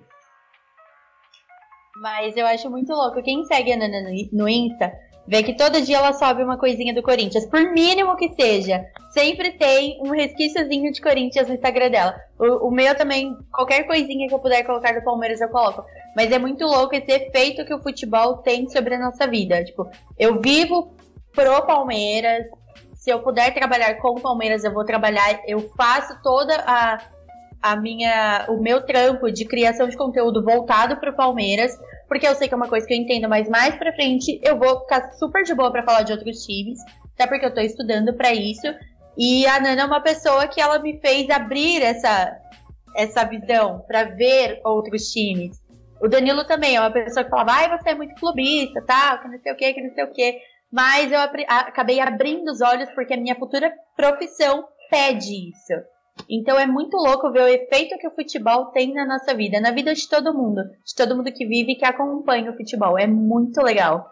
Mas 2.00 2.34
eu 2.34 2.46
acho 2.46 2.70
muito 2.70 2.94
louco. 2.94 3.22
Quem 3.22 3.44
segue 3.44 3.74
a 3.74 3.76
Nana 3.76 4.08
no 4.32 4.48
Insta 4.48 4.90
vê 5.28 5.42
que 5.42 5.54
todo 5.54 5.82
dia 5.82 5.98
ela 5.98 6.14
sobe 6.14 6.42
uma 6.42 6.56
coisinha 6.56 6.94
do 6.94 7.02
Corinthians, 7.02 7.44
por 7.44 7.60
mínimo 7.60 8.16
que 8.16 8.32
seja. 8.32 8.82
Sempre 9.10 9.52
tem 9.52 10.00
um 10.00 10.10
resquíciozinho 10.10 10.90
de 10.90 11.00
Corinthians 11.02 11.46
no 11.46 11.54
Instagram 11.54 11.90
dela. 11.90 12.16
O, 12.38 12.68
o, 12.68 12.70
meu 12.70 12.96
também, 12.96 13.36
qualquer 13.52 13.82
coisinha 13.86 14.26
que 14.26 14.34
eu 14.34 14.38
puder 14.38 14.64
colocar 14.64 14.94
do 14.94 15.04
Palmeiras 15.04 15.42
eu 15.42 15.50
coloco. 15.50 15.84
Mas 16.16 16.32
é 16.32 16.38
muito 16.38 16.64
louco 16.64 16.94
esse 16.94 17.12
efeito 17.12 17.66
que 17.66 17.74
o 17.74 17.82
futebol 17.82 18.38
tem 18.38 18.66
sobre 18.70 18.94
a 18.94 18.98
nossa 18.98 19.26
vida. 19.26 19.62
Tipo, 19.62 19.86
eu 20.18 20.40
vivo 20.40 20.94
pro 21.34 21.66
Palmeiras. 21.66 22.46
Se 22.94 23.10
eu 23.10 23.20
puder 23.20 23.52
trabalhar 23.52 23.96
com 23.96 24.12
o 24.12 24.20
Palmeiras, 24.22 24.64
eu 24.64 24.72
vou 24.72 24.86
trabalhar. 24.86 25.42
Eu 25.46 25.68
faço 25.76 26.18
toda 26.22 26.64
a, 26.66 26.98
a 27.60 27.76
minha, 27.76 28.46
o 28.48 28.56
meu 28.56 28.86
trampo 28.86 29.30
de 29.30 29.44
criação 29.44 29.86
de 29.86 29.98
conteúdo 29.98 30.42
voltado 30.42 30.96
pro 30.96 31.14
Palmeiras 31.14 31.78
porque 32.10 32.26
eu 32.26 32.34
sei 32.34 32.48
que 32.48 32.54
é 32.54 32.56
uma 32.56 32.68
coisa 32.68 32.84
que 32.84 32.92
eu 32.92 32.98
entendo, 32.98 33.28
mas 33.28 33.48
mais 33.48 33.76
pra 33.76 33.92
frente 33.92 34.40
eu 34.42 34.58
vou 34.58 34.80
ficar 34.80 35.12
super 35.12 35.44
de 35.44 35.54
boa 35.54 35.70
para 35.70 35.84
falar 35.84 36.02
de 36.02 36.10
outros 36.10 36.44
times, 36.44 36.80
até 37.14 37.24
porque 37.24 37.46
eu 37.46 37.54
tô 37.54 37.60
estudando 37.60 38.12
para 38.14 38.34
isso. 38.34 38.66
E 39.16 39.46
a 39.46 39.60
Nana 39.60 39.82
é 39.82 39.84
uma 39.84 40.02
pessoa 40.02 40.48
que 40.48 40.60
ela 40.60 40.80
me 40.80 40.98
fez 40.98 41.30
abrir 41.30 41.80
essa, 41.80 42.36
essa 42.96 43.24
visão 43.24 43.84
para 43.86 44.02
ver 44.02 44.60
outros 44.64 45.12
times. 45.12 45.62
O 46.02 46.08
Danilo 46.08 46.44
também 46.44 46.74
é 46.74 46.80
uma 46.80 46.90
pessoa 46.90 47.22
que 47.22 47.30
falava, 47.30 47.52
ai, 47.52 47.78
você 47.78 47.90
é 47.90 47.94
muito 47.94 48.16
clubista, 48.16 48.82
tá? 48.84 49.16
Que 49.18 49.28
não 49.28 49.38
sei 49.38 49.52
o 49.52 49.56
que, 49.56 49.72
que 49.72 49.80
não 49.80 49.94
sei 49.94 50.02
o 50.02 50.12
que. 50.12 50.40
Mas 50.72 51.12
eu 51.12 51.20
acabei 51.20 52.00
abrindo 52.00 52.50
os 52.50 52.60
olhos 52.60 52.90
porque 52.90 53.14
a 53.14 53.16
minha 53.16 53.36
futura 53.36 53.72
profissão 53.96 54.64
pede 54.90 55.50
isso. 55.50 55.74
Então 56.28 56.58
é 56.58 56.66
muito 56.66 56.96
louco 56.96 57.30
ver 57.30 57.42
o 57.42 57.48
efeito 57.48 57.98
que 57.98 58.06
o 58.06 58.14
futebol 58.14 58.66
tem 58.66 58.92
na 58.92 59.06
nossa 59.06 59.34
vida, 59.34 59.60
na 59.60 59.70
vida 59.70 59.94
de 59.94 60.08
todo 60.08 60.34
mundo, 60.34 60.62
de 60.84 60.94
todo 60.94 61.16
mundo 61.16 61.32
que 61.32 61.46
vive 61.46 61.72
e 61.72 61.76
que 61.76 61.84
acompanha 61.84 62.50
o 62.50 62.56
futebol. 62.56 62.98
É 62.98 63.06
muito 63.06 63.60
legal. 63.62 64.10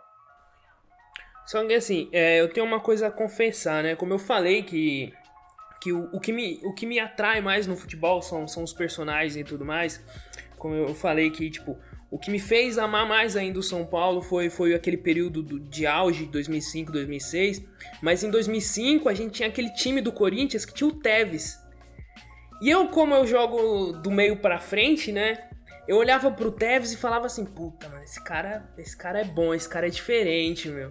Só 1.47 1.64
que 1.66 1.75
assim, 1.75 2.09
é, 2.12 2.40
eu 2.40 2.53
tenho 2.53 2.66
uma 2.66 2.81
coisa 2.81 3.07
a 3.07 3.11
confessar, 3.11 3.83
né? 3.83 3.97
Como 3.97 4.12
eu 4.12 4.18
falei 4.18 4.62
que, 4.62 5.12
que 5.81 5.92
o, 5.92 6.09
o, 6.12 6.21
que 6.21 6.33
me, 6.33 6.61
o 6.62 6.75
que 6.75 6.85
me 6.85 6.99
atrai 6.99 7.40
mais 7.40 7.66
no 7.66 7.77
futebol 7.77 8.21
são, 8.21 8.47
são 8.47 8.62
os 8.62 8.73
personagens 8.73 9.37
e 9.37 9.42
tudo 9.42 9.64
mais. 9.64 10.05
Como 10.59 10.75
eu 10.75 10.94
falei 10.94 11.31
que, 11.31 11.49
tipo, 11.49 11.79
o 12.11 12.18
que 12.18 12.31
me 12.31 12.38
fez 12.38 12.79
amar 12.79 13.07
mais 13.07 13.37
ainda 13.37 13.59
o 13.59 13.62
São 13.62 13.87
Paulo 13.87 14.21
foi, 14.21 14.51
foi 14.51 14.75
aquele 14.75 14.97
período 14.97 15.42
do, 15.42 15.61
de 15.61 15.87
auge, 15.87 16.27
2005, 16.27 16.90
2006. 16.90 17.62
Mas 18.03 18.23
em 18.23 18.31
2005 18.31 19.09
a 19.09 19.14
gente 19.14 19.33
tinha 19.33 19.49
aquele 19.49 19.71
time 19.73 20.01
do 20.01 20.12
Corinthians 20.12 20.64
que 20.64 20.75
tinha 20.75 20.88
o 20.88 20.92
Tevez. 20.92 21.59
E 22.61 22.71
eu, 22.71 22.88
como 22.88 23.14
eu 23.14 23.27
jogo 23.27 23.92
do 23.92 24.11
meio 24.11 24.37
para 24.37 24.59
frente, 24.59 25.12
né? 25.12 25.49
Eu 25.87 25.97
olhava 25.97 26.31
pro 26.31 26.53
Tevez 26.53 26.92
e 26.92 26.97
falava 26.97 27.27
assim, 27.27 27.44
puta, 27.44 27.88
mano, 27.88 28.03
esse 28.03 28.23
cara, 28.23 28.68
esse 28.77 28.97
cara 28.97 29.21
é 29.21 29.25
bom, 29.25 29.55
esse 29.55 29.68
cara 29.68 29.87
é 29.87 29.90
diferente, 29.90 30.68
meu. 30.68 30.90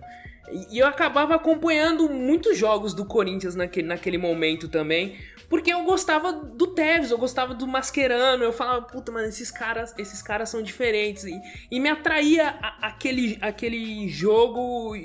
E 0.72 0.80
eu 0.80 0.88
acabava 0.88 1.36
acompanhando 1.36 2.10
muitos 2.10 2.58
jogos 2.58 2.94
do 2.94 3.06
Corinthians 3.06 3.54
naquele, 3.54 3.88
naquele 3.88 4.18
momento 4.18 4.70
também, 4.70 5.18
porque 5.50 5.72
eu 5.72 5.84
gostava 5.84 6.34
do 6.34 6.68
Tevez, 6.68 7.12
eu 7.12 7.18
gostava 7.18 7.54
do 7.54 7.68
Mascherano, 7.68 8.44
eu 8.44 8.54
falava, 8.54 8.82
puta, 8.82 9.12
mano, 9.12 9.28
esses 9.28 9.52
caras, 9.52 9.94
esses 9.98 10.22
caras 10.22 10.50
são 10.50 10.62
diferentes. 10.62 11.26
E, 11.26 11.40
e 11.70 11.80
me 11.80 11.90
atraía 11.90 12.58
a, 12.62 12.88
aquele, 12.88 13.38
aquele 13.42 14.08
jogo 14.10 14.96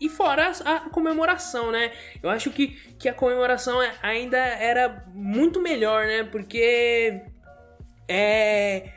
e 0.00 0.08
fora 0.08 0.50
a, 0.64 0.76
a, 0.76 0.80
comemoração, 0.90 1.70
né? 1.70 1.92
Eu 2.22 2.30
acho 2.30 2.50
que, 2.50 2.68
que 2.98 3.08
a 3.08 3.14
comemoração 3.14 3.82
é, 3.82 3.92
ainda 4.02 4.38
era 4.38 5.04
muito 5.14 5.60
melhor, 5.60 6.06
né? 6.06 6.24
Porque 6.24 7.20
é, 8.08 8.88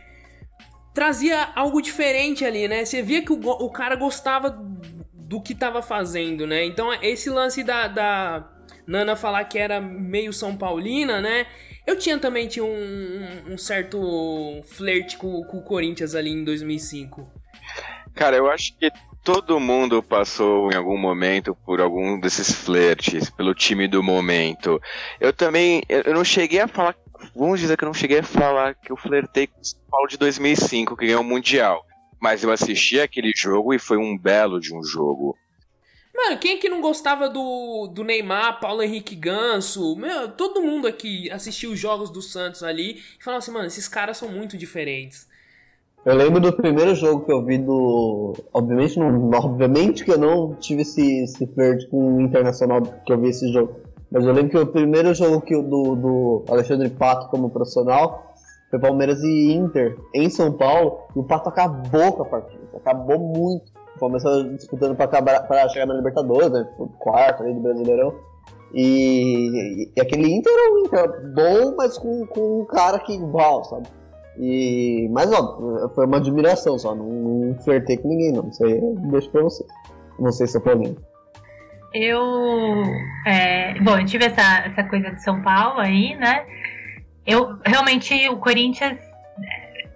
trazia 0.94 1.52
algo 1.56 1.82
diferente 1.82 2.46
ali, 2.46 2.68
né? 2.68 2.86
Você 2.86 3.02
via 3.02 3.22
que 3.22 3.34
o, 3.34 3.40
o 3.40 3.70
cara 3.70 3.96
gostava 3.96 4.50
do 5.14 5.42
que 5.42 5.54
tava 5.54 5.82
fazendo, 5.82 6.48
né? 6.48 6.64
Então 6.64 6.94
esse 7.02 7.30
lance 7.30 7.64
da, 7.64 7.88
da 7.88 8.50
Nana 8.88 9.16
falar 9.16 9.44
que 9.46 9.58
era 9.58 9.82
meio 9.82 10.32
São 10.32 10.56
Paulina, 10.56 11.20
né? 11.20 11.48
Eu 11.86 11.98
tinha 11.98 12.18
também 12.18 12.48
tinha 12.48 12.64
um, 12.64 13.54
um, 13.54 13.58
certo 13.58 14.62
flerte 14.64 15.18
com, 15.18 15.44
com 15.44 15.58
o 15.58 15.64
Corinthians 15.64 16.16
ali 16.16 16.30
em 16.30 16.44
2005. 16.44 17.30
Cara, 18.14 18.38
eu 18.38 18.50
acho 18.50 18.78
que 18.78 18.90
todo 19.24 19.60
mundo 19.60 20.04
passou 20.04 20.72
em 20.72 20.76
algum 20.76 20.98
momento 20.98 21.56
por 21.66 21.80
algum 21.80 22.20
desses 22.20 22.52
flertes, 22.52 23.30
pelo 23.30 23.56
time 23.56 23.88
do 23.88 24.04
momento. 24.04 24.82
Eu 25.20 25.32
também, 25.32 25.82
eu 25.88 26.14
não 26.14 26.26
cheguei 26.26 26.60
a 26.60 26.68
falar, 26.68 26.96
vamos 27.34 27.60
dizer 27.60 27.78
que 27.78 27.84
eu 27.84 27.88
não 27.88 27.94
cheguei 27.94 28.20
a 28.20 28.24
falar 28.24 28.76
que 28.76 28.92
eu 28.92 28.98
flertei 28.98 29.48
com 29.48 29.62
o 29.62 29.66
São 29.66 29.80
Paulo 29.90 30.08
de 30.08 30.18
2005, 30.18 30.98
que 30.98 31.06
ganhou 31.06 31.22
o 31.22 31.26
Mundial. 31.26 31.86
Mas 32.20 32.44
eu 32.44 32.52
assisti 32.52 33.00
aquele 33.00 33.32
jogo 33.36 33.74
e 33.74 33.80
foi 33.80 33.98
um 33.98 34.18
belo 34.18 34.60
de 34.60 34.76
um 34.76 34.84
jogo. 34.84 35.38
Mano, 36.14 36.38
quem 36.38 36.52
é 36.52 36.58
que 36.58 36.70
não 36.70 36.80
gostava 36.80 37.28
do, 37.28 37.88
do 37.88 38.04
Neymar, 38.04 38.60
Paulo 38.60 38.84
Henrique 38.84 39.16
Ganso? 39.16 39.96
Meu, 39.96 40.30
todo 40.30 40.62
mundo 40.62 40.88
aqui 40.88 41.30
assistiu 41.32 41.72
os 41.72 41.80
jogos 41.80 42.12
do 42.12 42.22
Santos 42.22 42.62
ali 42.62 43.02
e 43.20 43.24
falava 43.24 43.40
assim, 43.40 43.52
mano, 43.52 43.66
esses 43.66 43.88
caras 43.88 44.18
são 44.18 44.30
muito 44.30 44.58
diferentes. 44.58 45.28
Eu 46.06 46.16
lembro 46.16 46.42
do 46.42 46.52
primeiro 46.52 46.94
jogo 46.96 47.24
que 47.24 47.32
eu 47.32 47.46
vi 47.46 47.58
do. 47.58 48.34
Obviamente, 48.54 49.00
não, 49.00 49.30
obviamente 49.32 50.04
que 50.04 50.12
eu 50.12 50.18
não 50.18 50.54
tive 50.56 50.82
esse, 50.82 51.24
esse 51.24 51.48
com 51.90 52.16
o 52.16 52.22
Internacional 52.22 52.82
que 52.82 53.14
eu 53.14 53.18
vi 53.18 53.30
esse 53.30 53.52
jogo. 53.54 53.76
Mas 54.12 54.26
eu 54.26 54.34
lembro 54.34 54.52
que 54.52 54.58
o 54.58 54.68
primeiro 54.68 55.14
jogo 55.14 55.40
que 55.40 55.56
do, 55.56 55.96
do 55.96 56.46
Alexandre 56.50 56.90
Pato 56.90 57.30
como 57.30 57.50
profissional 57.50 58.34
foi 58.70 58.80
Palmeiras 58.80 59.24
e 59.24 59.54
Inter 59.54 59.98
em 60.14 60.30
São 60.30 60.52
Paulo. 60.52 61.00
E 61.16 61.20
o 61.20 61.24
Pato 61.24 61.48
acabou 61.48 62.12
com 62.12 62.24
a 62.24 62.26
partida. 62.26 62.64
Acabou 62.76 63.18
muito. 63.18 63.72
O 63.96 64.00
Palmeiras 64.00 64.24
estava 64.26 64.56
disputando 64.56 64.96
para 64.98 65.70
chegar 65.70 65.86
na 65.86 65.94
Libertadores, 65.94 66.52
né? 66.52 66.66
Tipo, 66.66 66.90
quarto 67.00 67.44
ali 67.44 67.54
do 67.54 67.62
Brasileirão. 67.62 68.14
E, 68.74 69.90
e, 69.96 70.02
aquele 70.02 70.36
Inter 70.36 70.52
é 70.52 70.72
um 70.72 70.80
Inter 70.80 71.34
bom, 71.34 71.76
mas 71.78 71.98
com, 71.98 72.26
com 72.26 72.62
um 72.62 72.66
cara 72.66 73.00
que 73.00 73.14
igual, 73.14 73.64
sabe? 73.64 73.88
E, 74.40 75.08
mas 75.12 75.32
ó, 75.32 75.90
foi 75.94 76.06
uma 76.06 76.18
admiração 76.18 76.78
só, 76.80 76.96
não, 76.96 77.06
não 77.06 77.60
flertei 77.60 77.98
com 77.98 78.10
ninguém 78.10 78.32
não, 78.32 78.50
isso 78.50 78.66
aí 78.66 78.80
deixo 79.12 79.30
pra 79.30 79.44
vocês. 79.44 79.70
Não 80.20 80.32
sei 80.32 80.48
se 80.48 80.58
é 80.58 80.60
problema. 80.60 80.96
Eu. 81.94 82.84
É, 83.26 83.80
bom, 83.82 83.98
eu 83.98 84.06
tive 84.06 84.26
essa, 84.26 84.66
essa 84.66 84.84
coisa 84.84 85.12
de 85.12 85.24
São 85.24 85.42
Paulo 85.42 85.80
aí, 85.80 86.16
né? 86.16 86.46
Eu 87.26 87.58
realmente, 87.66 88.28
o 88.30 88.38
Corinthians, 88.38 89.00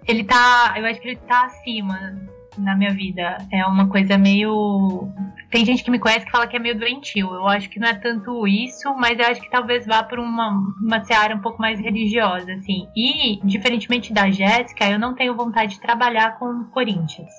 ele 0.06 0.24
tá. 0.24 0.74
Eu 0.76 0.86
acho 0.86 1.00
que 1.00 1.08
ele 1.08 1.20
tá 1.26 1.46
acima 1.46 2.16
na 2.56 2.76
minha 2.76 2.92
vida. 2.92 3.38
É 3.52 3.66
uma 3.66 3.88
coisa 3.88 4.16
meio 4.16 5.08
tem 5.50 5.64
gente 5.64 5.82
que 5.82 5.90
me 5.90 5.98
conhece 5.98 6.26
que 6.26 6.30
fala 6.30 6.46
que 6.46 6.56
é 6.56 6.58
meio 6.58 6.78
doentio. 6.78 7.32
Eu 7.32 7.46
acho 7.48 7.70
que 7.70 7.80
não 7.80 7.88
é 7.88 7.94
tanto 7.94 8.46
isso, 8.46 8.94
mas 8.94 9.18
eu 9.18 9.26
acho 9.26 9.40
que 9.40 9.50
talvez 9.50 9.86
vá 9.86 10.02
para 10.02 10.20
uma, 10.20 10.50
uma 10.80 11.02
seara 11.04 11.34
um 11.34 11.40
pouco 11.40 11.60
mais 11.60 11.80
religiosa, 11.80 12.52
assim. 12.52 12.86
E, 12.94 13.40
diferentemente 13.44 14.12
da 14.12 14.30
Jéssica, 14.30 14.90
eu 14.90 14.98
não 14.98 15.14
tenho 15.14 15.34
vontade 15.34 15.74
de 15.74 15.80
trabalhar 15.80 16.38
com 16.38 16.64
Corinthians. 16.64 17.30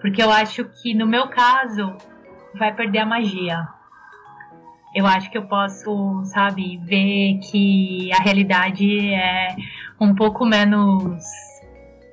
Porque 0.00 0.22
eu 0.22 0.30
acho 0.30 0.64
que, 0.66 0.94
no 0.94 1.06
meu 1.06 1.28
caso, 1.28 1.96
vai 2.54 2.72
perder 2.72 3.00
a 3.00 3.06
magia. 3.06 3.66
Eu 4.94 5.04
acho 5.06 5.28
que 5.30 5.36
eu 5.36 5.46
posso, 5.46 6.22
sabe, 6.26 6.78
ver 6.78 7.40
que 7.50 8.10
a 8.12 8.22
realidade 8.22 9.12
é 9.12 9.56
um 10.00 10.14
pouco 10.14 10.46
menos 10.46 11.24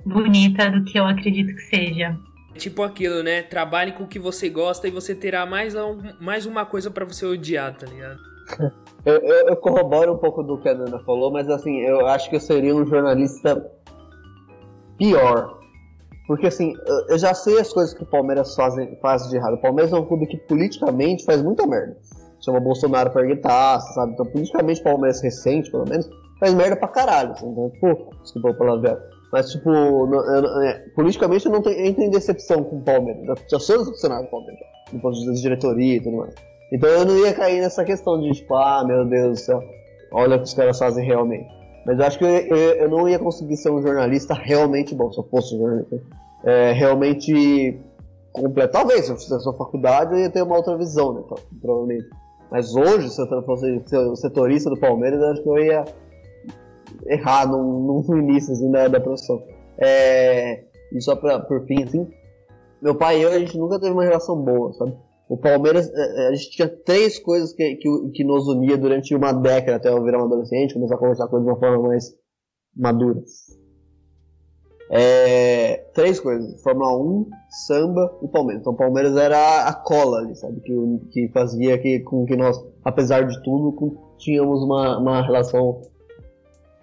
bonita 0.04 0.72
do 0.72 0.84
que 0.84 1.00
eu 1.00 1.06
acredito 1.06 1.54
que 1.56 1.62
seja. 1.62 2.18
Tipo 2.58 2.84
aquilo, 2.84 3.22
né? 3.22 3.43
Trabalhe 3.43 3.91
com 3.91 4.03
o 4.03 4.08
que 4.08 4.18
você 4.18 4.49
gosta 4.49 4.88
e 4.88 4.91
você 4.91 5.14
terá 5.14 5.45
mais, 5.45 5.76
um, 5.76 5.97
mais 6.20 6.45
uma 6.45 6.66
coisa 6.66 6.89
para 6.89 7.06
você 7.06 7.26
odiar, 7.26 7.76
tá 7.76 7.86
ligado? 7.86 8.20
eu, 9.06 9.16
eu, 9.16 9.47
eu, 9.47 9.56
corroboro 9.58 10.14
um 10.14 10.18
pouco 10.18 10.41
do 10.41 10.58
que 10.60 10.70
a 10.70 10.74
Nana 10.74 10.99
falou, 10.99 11.32
mas 11.32 11.49
assim, 11.49 11.82
eu 11.82 12.08
acho 12.08 12.30
que 12.30 12.36
eu 12.36 12.39
seria 12.39 12.76
um 12.76 12.86
jornalista 12.86 13.70
pior. 14.97 15.60
Porque 16.28 16.47
assim, 16.47 16.74
eu 17.10 17.18
já 17.18 17.34
sei 17.34 17.60
as 17.60 17.72
coisas 17.72 17.93
que 17.93 18.03
o 18.03 18.06
Palmeiras 18.06 18.56
faz 18.56 19.30
de 19.30 19.36
errado. 19.36 19.56
O 19.56 19.62
Palmeiras 19.62 19.93
é 19.93 19.95
um 19.95 20.06
clube 20.06 20.26
que 20.26 20.38
politicamente 20.38 21.24
faz 21.24 21.41
muita 21.41 21.68
merda. 21.68 21.97
Chama 22.43 22.60
Bolsonaro 22.60 23.12
pra 23.12 23.22
erguer 23.22 23.41
sabe? 23.43 24.14
Então 24.14 24.26
politicamente 24.26 24.82
o 24.82 24.84
Palmeiras 24.84 25.22
recente, 25.22 25.70
pelo 25.70 25.88
menos, 25.88 26.10
faz 26.39 26.53
merda 26.53 26.76
pra 26.78 26.88
caralho. 26.88 27.32
Assim, 27.32 27.47
então, 27.47 27.72
pô, 27.80 28.12
desculpa 28.22 28.49
o 28.49 28.53
palavra. 28.56 29.14
Mas, 29.32 29.52
tipo, 29.52 29.70
eu, 29.70 30.62
é, 30.64 30.86
politicamente 30.96 31.46
eu 31.46 31.52
não 31.52 31.62
tenho, 31.62 31.78
eu 31.78 31.94
tenho 31.94 32.12
decepção 32.12 32.64
com 32.64 32.78
o 32.78 32.82
Palmeiras. 32.82 33.40
Já 33.50 33.60
sou 33.60 33.80
decepcionado 33.80 34.28
com 34.28 34.38
o 34.38 34.40
Palmeiras, 34.40 34.68
do 34.92 35.00
ponto 35.00 35.14
de 35.14 35.20
vista 35.20 35.34
de 35.34 35.42
diretoria 35.42 35.96
e 35.98 36.02
tudo 36.02 36.18
mais. 36.18 36.36
Então 36.72 36.90
eu 36.90 37.06
não 37.06 37.18
ia 37.18 37.34
cair 37.34 37.62
nessa 37.62 37.84
questão 37.84 38.20
de, 38.20 38.32
tipo, 38.32 38.56
ah, 38.56 38.84
meu 38.86 39.06
Deus 39.06 39.40
do 39.40 39.46
céu, 39.46 39.64
olha 40.12 40.36
o 40.36 40.40
que 40.40 40.46
os 40.46 40.54
caras 40.54 40.80
fazem 40.80 41.06
realmente. 41.06 41.48
Mas 41.86 42.00
eu 42.00 42.06
acho 42.06 42.18
que 42.18 42.26
eu, 42.26 42.30
eu, 42.30 42.58
eu 42.58 42.90
não 42.90 43.08
ia 43.08 43.20
conseguir 43.20 43.58
ser 43.58 43.70
um 43.70 43.82
jornalista 43.82 44.34
realmente 44.34 44.96
bom, 44.96 45.12
se 45.12 45.20
eu 45.20 45.24
fosse 45.24 45.56
um 45.56 45.60
jornalista. 45.60 46.02
É, 46.44 46.72
realmente 46.74 47.80
completo. 48.32 48.74
Talvez, 48.74 49.06
se 49.06 49.12
eu 49.12 49.18
fizesse 49.18 49.48
uma 49.48 49.58
faculdade, 49.58 50.14
eu 50.14 50.20
ia 50.20 50.30
ter 50.30 50.44
uma 50.44 50.58
outra 50.58 50.78
visão, 50.78 51.14
né? 51.14 51.22
Provavelmente. 51.62 52.08
Mas 52.52 52.76
hoje, 52.76 53.10
se 53.10 53.22
eu 53.22 53.44
fosse 53.44 53.82
setorista 54.16 54.70
do 54.70 54.78
Palmeiras, 54.78 55.20
eu 55.20 55.28
acho 55.30 55.44
que 55.44 55.50
eu 55.50 55.58
ia 55.58 55.86
errar 57.08 57.48
no, 57.48 58.04
início 58.18 58.54
assim, 58.54 58.72
da, 58.72 58.88
da 58.88 59.00
profissão. 59.00 59.42
É, 59.78 60.64
e 60.94 61.02
só 61.02 61.16
pra, 61.16 61.40
por 61.40 61.66
fim, 61.66 61.84
assim, 61.84 62.08
meu 62.82 62.96
pai 62.96 63.20
e 63.20 63.24
eu, 63.24 63.30
a 63.30 63.40
gente 63.40 63.58
nunca 63.58 63.80
teve 63.80 63.92
uma 63.92 64.04
relação 64.04 64.42
boa, 64.42 64.74
sabe? 64.74 64.96
O 65.28 65.38
Palmeiras, 65.38 65.92
é, 65.92 66.26
é, 66.26 66.28
a 66.28 66.36
gente 66.36 66.52
tinha 66.52 66.68
três 66.68 67.18
coisas 67.18 67.52
que, 67.52 67.76
que, 67.76 68.10
que 68.14 68.24
nos 68.24 68.48
unia 68.48 68.78
durante 68.78 69.16
uma 69.16 69.32
década 69.32 69.78
até 69.78 69.90
eu 69.90 70.04
virar 70.04 70.22
um 70.22 70.26
adolescente, 70.26 70.76
começar 70.76 70.96
a 70.96 71.00
conversar 71.00 71.28
com 71.28 71.38
ele 71.38 71.46
de 71.46 71.52
uma 71.52 71.60
forma 71.60 71.88
mais 71.88 72.14
madura. 72.76 73.24
É, 74.92 75.78
três 75.96 76.20
coisas: 76.20 76.62
Fórmula 76.62 76.96
1, 76.96 77.30
samba 77.68 78.20
e 78.22 78.28
Palmeiras. 78.28 78.62
Então, 78.62 78.74
o 78.74 78.78
Palmeiras 78.78 79.18
era 79.18 79.68
a 79.68 79.74
cola 79.74 80.20
ali, 80.20 80.36
sabe? 80.36 80.62
Que, 80.62 80.74
que 81.12 81.32
fazia 81.34 81.78
que, 81.80 82.02
com 82.02 82.26
que 82.26 82.36
nós, 82.36 82.64
apesar 82.84 83.26
de 83.26 83.42
tudo, 83.42 83.98
tínhamos 84.18 84.62
uma, 84.64 85.00
uma 85.00 85.22
relação 85.26 85.82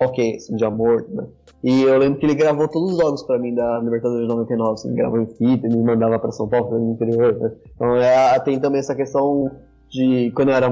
ok, 0.04 0.36
assim, 0.36 0.56
de 0.56 0.64
amor, 0.64 1.06
né? 1.08 1.24
E 1.62 1.82
eu 1.82 1.96
lembro 1.96 2.18
que 2.18 2.26
ele 2.26 2.34
gravou 2.34 2.68
todos 2.68 2.92
os 2.92 2.98
jogos 2.98 3.22
pra 3.22 3.38
mim 3.38 3.54
da 3.54 3.78
Libertadores 3.78 4.26
99, 4.26 4.72
assim, 4.72 4.94
gravou 4.94 5.20
em 5.20 5.26
fita, 5.26 5.68
me 5.68 5.82
mandava 5.82 6.18
pra 6.18 6.32
São 6.32 6.48
Paulo, 6.48 6.78
no 6.78 6.92
interior, 6.92 7.38
né? 7.38 7.52
Então 7.74 7.96
é, 7.96 8.38
tem 8.40 8.58
também 8.58 8.80
essa 8.80 8.94
questão 8.94 9.50
de, 9.88 10.32
quando 10.34 10.48
eu 10.48 10.54
era, 10.54 10.66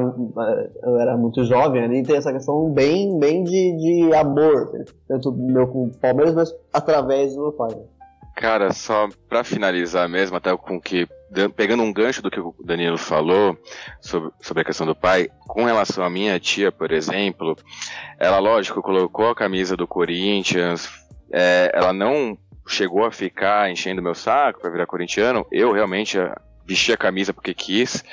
eu 0.82 0.98
era 0.98 1.16
muito 1.16 1.44
jovem, 1.44 1.84
ali 1.84 2.02
tem 2.02 2.16
essa 2.16 2.32
questão 2.32 2.70
bem, 2.70 3.18
bem 3.18 3.44
de, 3.44 3.76
de 3.76 4.14
amor, 4.14 4.72
né? 4.72 4.84
tanto 5.06 5.30
meu 5.32 5.68
com 5.68 5.84
o 5.84 5.90
Palmeiras, 5.98 6.34
mas 6.34 6.54
através 6.72 7.34
do 7.34 7.42
meu 7.42 7.52
pai, 7.52 7.70
né? 7.70 7.82
Cara, 8.36 8.72
só 8.72 9.08
pra 9.28 9.44
finalizar 9.44 10.08
mesmo, 10.08 10.38
até 10.38 10.56
com 10.56 10.80
que 10.80 11.06
pegando 11.56 11.82
um 11.82 11.92
gancho 11.92 12.22
do 12.22 12.30
que 12.30 12.40
o 12.40 12.54
Danilo 12.64 12.98
falou 12.98 13.56
sobre, 14.00 14.30
sobre 14.40 14.62
a 14.62 14.64
questão 14.64 14.86
do 14.86 14.94
pai, 14.94 15.28
com 15.46 15.64
relação 15.64 16.04
à 16.04 16.10
minha 16.10 16.38
tia, 16.40 16.72
por 16.72 16.90
exemplo, 16.90 17.56
ela, 18.18 18.38
lógico, 18.38 18.82
colocou 18.82 19.28
a 19.28 19.34
camisa 19.34 19.76
do 19.76 19.86
Corinthians, 19.86 20.88
é, 21.32 21.70
ela 21.72 21.92
não 21.92 22.36
chegou 22.66 23.04
a 23.04 23.12
ficar 23.12 23.70
enchendo 23.70 24.02
meu 24.02 24.14
saco 24.14 24.60
para 24.60 24.70
virar 24.70 24.86
corintiano, 24.86 25.46
eu 25.50 25.72
realmente 25.72 26.18
vesti 26.66 26.92
a 26.92 26.96
camisa 26.96 27.32
porque 27.32 27.54
quis, 27.54 28.04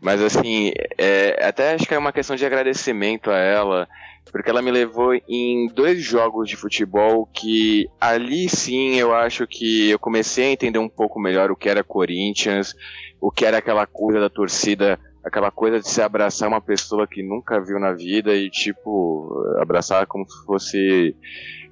mas 0.00 0.20
assim, 0.20 0.72
é, 0.98 1.38
até 1.46 1.74
acho 1.74 1.86
que 1.86 1.94
é 1.94 1.98
uma 1.98 2.12
questão 2.12 2.36
de 2.36 2.44
agradecimento 2.44 3.30
a 3.30 3.38
ela, 3.38 3.88
porque 4.30 4.50
ela 4.50 4.62
me 4.62 4.70
levou 4.70 5.14
em 5.28 5.68
dois 5.68 6.02
jogos 6.02 6.48
de 6.48 6.56
futebol 6.56 7.26
que 7.32 7.88
ali 8.00 8.48
sim 8.48 8.96
eu 8.96 9.14
acho 9.14 9.46
que 9.46 9.90
eu 9.90 9.98
comecei 9.98 10.46
a 10.46 10.52
entender 10.52 10.78
um 10.78 10.88
pouco 10.88 11.20
melhor 11.20 11.50
o 11.50 11.56
que 11.56 11.68
era 11.68 11.84
Corinthians, 11.84 12.74
o 13.20 13.30
que 13.30 13.44
era 13.44 13.58
aquela 13.58 13.86
coisa 13.86 14.20
da 14.20 14.28
torcida, 14.28 14.98
aquela 15.24 15.50
coisa 15.50 15.80
de 15.80 15.88
se 15.88 16.02
abraçar 16.02 16.48
uma 16.48 16.60
pessoa 16.60 17.06
que 17.06 17.22
nunca 17.22 17.60
viu 17.60 17.78
na 17.78 17.92
vida 17.92 18.34
e 18.34 18.50
tipo 18.50 19.44
abraçar 19.60 20.06
como 20.06 20.28
se 20.28 20.44
fosse 20.44 21.16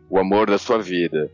o 0.08 0.18
amor 0.18 0.48
da 0.48 0.58
sua 0.58 0.78
vida. 0.78 1.30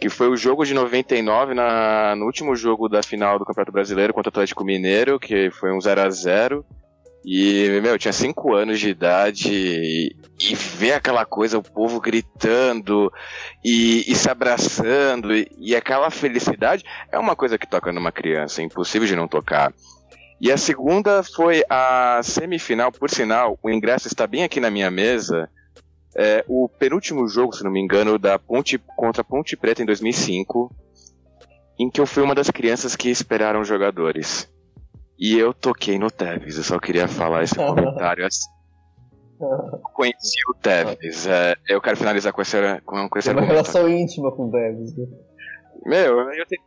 Que 0.00 0.08
foi 0.08 0.28
o 0.28 0.36
jogo 0.36 0.64
de 0.64 0.74
99, 0.74 1.54
na, 1.54 2.14
no 2.14 2.26
último 2.26 2.54
jogo 2.54 2.88
da 2.88 3.02
final 3.02 3.36
do 3.36 3.44
Campeonato 3.44 3.72
Brasileiro 3.72 4.14
contra 4.14 4.28
o 4.28 4.32
Atlético 4.32 4.64
Mineiro, 4.64 5.18
que 5.18 5.50
foi 5.50 5.72
um 5.72 5.80
0 5.80 6.00
a 6.00 6.08
0 6.08 6.64
e, 7.24 7.80
meu, 7.82 7.92
eu 7.92 7.98
tinha 7.98 8.12
5 8.12 8.54
anos 8.54 8.78
de 8.78 8.88
idade 8.88 9.50
e, 9.52 10.16
e, 10.40 10.54
ver 10.54 10.92
aquela 10.92 11.24
coisa, 11.26 11.58
o 11.58 11.62
povo 11.62 12.00
gritando 12.00 13.12
e, 13.64 14.04
e 14.10 14.14
se 14.14 14.30
abraçando 14.30 15.34
e, 15.34 15.50
e, 15.58 15.74
aquela 15.74 16.10
felicidade 16.10 16.84
é 17.10 17.18
uma 17.18 17.34
coisa 17.34 17.58
que 17.58 17.66
toca 17.66 17.92
numa 17.92 18.12
criança, 18.12 18.62
é 18.62 18.64
impossível 18.64 19.06
de 19.06 19.16
não 19.16 19.28
tocar. 19.28 19.72
E 20.40 20.52
a 20.52 20.56
segunda 20.56 21.22
foi 21.22 21.64
a 21.68 22.20
semifinal, 22.22 22.92
por 22.92 23.10
sinal, 23.10 23.58
o 23.60 23.68
ingresso 23.68 24.06
está 24.06 24.24
bem 24.26 24.44
aqui 24.44 24.60
na 24.60 24.70
minha 24.70 24.90
mesa. 24.90 25.50
É, 26.16 26.44
o 26.46 26.68
penúltimo 26.68 27.26
jogo, 27.28 27.54
se 27.54 27.64
não 27.64 27.70
me 27.70 27.80
engano, 27.80 28.18
da 28.18 28.38
Ponte 28.38 28.78
contra 28.96 29.22
a 29.22 29.24
Ponte 29.24 29.56
Preta 29.56 29.82
em 29.82 29.86
2005, 29.86 30.74
em 31.78 31.90
que 31.90 32.00
eu 32.00 32.06
fui 32.06 32.22
uma 32.22 32.34
das 32.34 32.50
crianças 32.50 32.94
que 32.94 33.10
esperaram 33.10 33.64
jogadores. 33.64 34.48
E 35.18 35.36
eu 35.36 35.52
toquei 35.52 35.98
no 35.98 36.10
Tevez, 36.10 36.56
eu 36.56 36.62
só 36.62 36.78
queria 36.78 37.08
falar 37.08 37.42
esse 37.42 37.54
comentário 37.58 38.26
assim. 38.26 38.48
Conheci 39.94 40.38
o 40.50 40.54
Tevez. 40.54 41.26
É, 41.26 41.56
eu 41.68 41.80
quero 41.80 41.96
finalizar 41.96 42.32
com 42.32 42.42
esse, 42.42 42.56
com, 42.84 43.08
com 43.08 43.18
esse 43.18 43.28
Tem 43.28 43.38
uma 43.38 43.46
relação 43.46 43.88
íntima 43.88 44.30
com 44.32 44.46
o 44.46 44.50
Tevez. 44.50 44.96
Né? 44.96 45.06
Meu, 45.84 46.32
eu 46.32 46.46
tenho. 46.46 46.62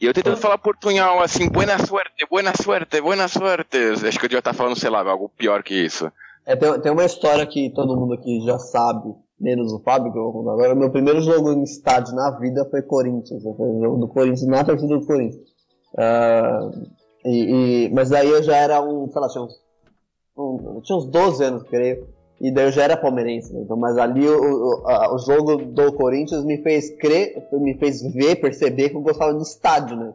E 0.00 0.06
eu 0.06 0.12
tentando 0.12 0.36
falar 0.36 0.58
portunhol 0.58 1.20
assim, 1.20 1.48
buena 1.48 1.78
suerte, 1.78 2.26
buena 2.28 2.52
suerte, 2.60 3.00
buena 3.00 3.28
suerte. 3.28 3.78
Acho 3.78 4.18
que 4.18 4.24
eu 4.24 4.28
devia 4.28 4.40
estar 4.40 4.52
falando, 4.52 4.78
sei 4.78 4.90
lá, 4.90 5.00
algo 5.08 5.28
pior 5.28 5.62
que 5.62 5.74
isso. 5.74 6.10
É, 6.44 6.56
tem, 6.56 6.80
tem 6.80 6.90
uma 6.90 7.04
história 7.04 7.46
que 7.46 7.70
todo 7.70 7.96
mundo 7.96 8.14
aqui 8.14 8.40
já 8.44 8.58
sabe, 8.58 9.14
menos 9.38 9.72
o 9.72 9.80
Fábio, 9.80 10.12
que 10.12 10.18
eu 10.18 10.24
vou 10.24 10.32
contar 10.32 10.52
agora. 10.54 10.74
Meu 10.74 10.90
primeiro 10.90 11.20
jogo 11.20 11.52
em 11.52 11.62
estádio 11.62 12.16
na 12.16 12.36
vida 12.38 12.66
foi 12.68 12.82
Corinthians. 12.82 13.42
Foi 13.42 13.68
o 13.68 13.80
jogo 13.80 13.98
do 13.98 14.08
Corinthians 14.08 14.48
na 14.48 14.64
torcida 14.64 14.98
do 14.98 15.06
Corinthians. 15.06 15.51
Uh, 15.94 16.88
e, 17.24 17.86
e, 17.86 17.88
mas 17.92 18.10
daí 18.10 18.28
eu 18.28 18.42
já 18.42 18.56
era 18.56 18.80
um, 18.80 19.08
sei 19.10 19.20
lá, 19.20 19.28
tinha 19.28 19.44
uns, 19.44 19.54
um, 20.36 20.80
tinha 20.82 20.96
uns 20.98 21.06
12 21.06 21.44
anos, 21.44 21.62
creio. 21.64 22.08
E 22.40 22.50
daí 22.50 22.66
eu 22.66 22.72
já 22.72 22.82
era 22.82 22.96
palmeirense, 22.96 23.52
né? 23.52 23.60
então, 23.62 23.76
mas 23.76 23.96
ali 23.96 24.26
o, 24.26 24.34
o, 24.34 24.88
a, 24.88 25.14
o, 25.14 25.18
jogo 25.18 25.58
do 25.58 25.92
Corinthians 25.92 26.44
me 26.44 26.58
fez 26.58 26.90
crer, 26.96 27.46
me 27.52 27.74
fez 27.74 28.02
ver, 28.02 28.36
perceber 28.36 28.88
que 28.90 28.96
eu 28.96 29.00
gostava 29.00 29.32
de 29.32 29.42
estádio, 29.42 29.96
né? 29.96 30.12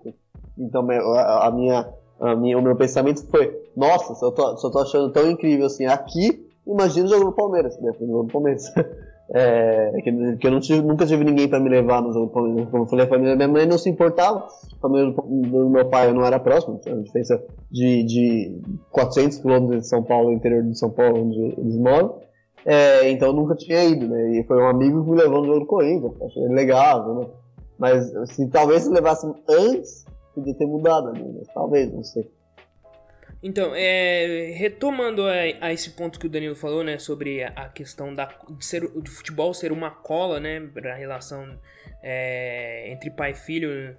Então 0.58 0.86
a, 0.92 1.48
a 1.48 1.52
minha, 1.52 1.88
a 2.20 2.36
minha, 2.36 2.58
o 2.58 2.62
meu 2.62 2.76
pensamento 2.76 3.26
foi, 3.28 3.58
nossa, 3.78 4.14
se 4.14 4.26
eu, 4.26 4.32
tô, 4.34 4.58
se 4.58 4.68
eu 4.68 4.72
tô 4.72 4.80
achando 4.80 5.14
tão 5.14 5.32
incrível 5.32 5.68
assim 5.68 5.86
aqui, 5.86 6.46
imagina 6.68 7.06
o 7.06 7.10
jogo 7.10 7.26
do 7.26 7.32
Palmeiras, 7.32 7.80
né? 7.80 7.92
O 7.98 8.06
jogo 8.06 8.24
do 8.24 8.34
Palmeiras. 8.34 8.74
É, 9.30 9.92
que, 10.02 10.38
que 10.38 10.48
eu 10.48 10.60
tive, 10.62 10.82
nunca 10.82 11.06
tive 11.06 11.24
ninguém 11.24 11.50
para 11.50 11.60
me 11.60 11.70
levar 11.70 12.02
no 12.02 12.14
jogo. 12.14 12.30
Como 12.30 12.60
eu 12.60 12.86
falei, 12.86 13.06
a 13.06 13.10
família 13.10 13.36
da 13.36 13.48
minha 13.48 13.60
mãe 13.60 13.66
não 13.68 13.78
se 13.78 13.90
importava, 13.90 14.48
a 14.48 14.80
família 14.80 15.12
do, 15.12 15.22
do 15.22 15.70
meu 15.70 15.86
pai 15.90 16.14
não 16.14 16.24
era 16.24 16.40
próximo, 16.40 16.80
tinha 16.80 16.96
uma 16.96 17.04
diferença 17.04 17.44
de, 17.70 18.04
de 18.04 18.62
400 18.92 19.38
quilômetros 19.40 19.82
de 19.82 19.88
São 19.88 20.04
Paulo, 20.04 20.32
interior 20.32 20.64
de 20.64 20.78
São 20.78 20.90
Paulo, 20.90 21.26
onde 21.26 21.40
eles 21.60 21.78
moram. 21.78 22.20
É, 22.66 23.10
então 23.12 23.30
eu 23.30 23.34
nunca 23.34 23.56
tinha 23.56 23.84
ido, 23.84 24.08
né? 24.08 24.40
E 24.40 24.44
foi 24.44 24.58
um 24.58 24.68
amigo 24.68 25.04
que 25.04 25.12
me 25.12 25.18
levou 25.18 25.40
no 25.40 25.48
jogo 25.48 25.60
do 25.62 25.66
Corinthians, 25.66 26.22
achei 26.22 26.48
legal, 26.48 27.16
né? 27.16 27.28
Mas 27.78 28.12
se 28.32 28.48
talvez 28.48 28.84
se 28.84 28.90
levasse 28.90 29.28
antes, 29.50 30.06
podia 30.34 30.54
ter 30.54 30.66
mudado 30.66 31.10
ali, 31.10 31.24
né? 31.24 31.42
Talvez, 31.54 31.94
não 31.94 32.04
sei. 32.04 32.30
Então, 33.48 33.72
é, 33.74 34.52
retomando 34.58 35.26
a, 35.26 35.32
a, 35.62 35.72
esse 35.72 35.92
ponto 35.92 36.20
que 36.20 36.26
o 36.26 36.30
Danilo 36.30 36.54
falou, 36.54 36.84
né, 36.84 37.00
sobre 37.00 37.46
a 37.46 37.70
questão 37.70 38.14
da, 38.14 38.26
de, 38.50 38.66
ser, 38.66 38.82
futebol 39.06 39.54
ser 39.54 39.72
uma 39.72 39.90
cola, 39.90 40.38
né, 40.38 40.60
para 40.60 40.92
a 40.92 40.96
relação 40.98 41.58
é, 42.04 42.92
entre 42.92 43.10
pai 43.10 43.32
e 43.32 43.36
filho, 43.36 43.96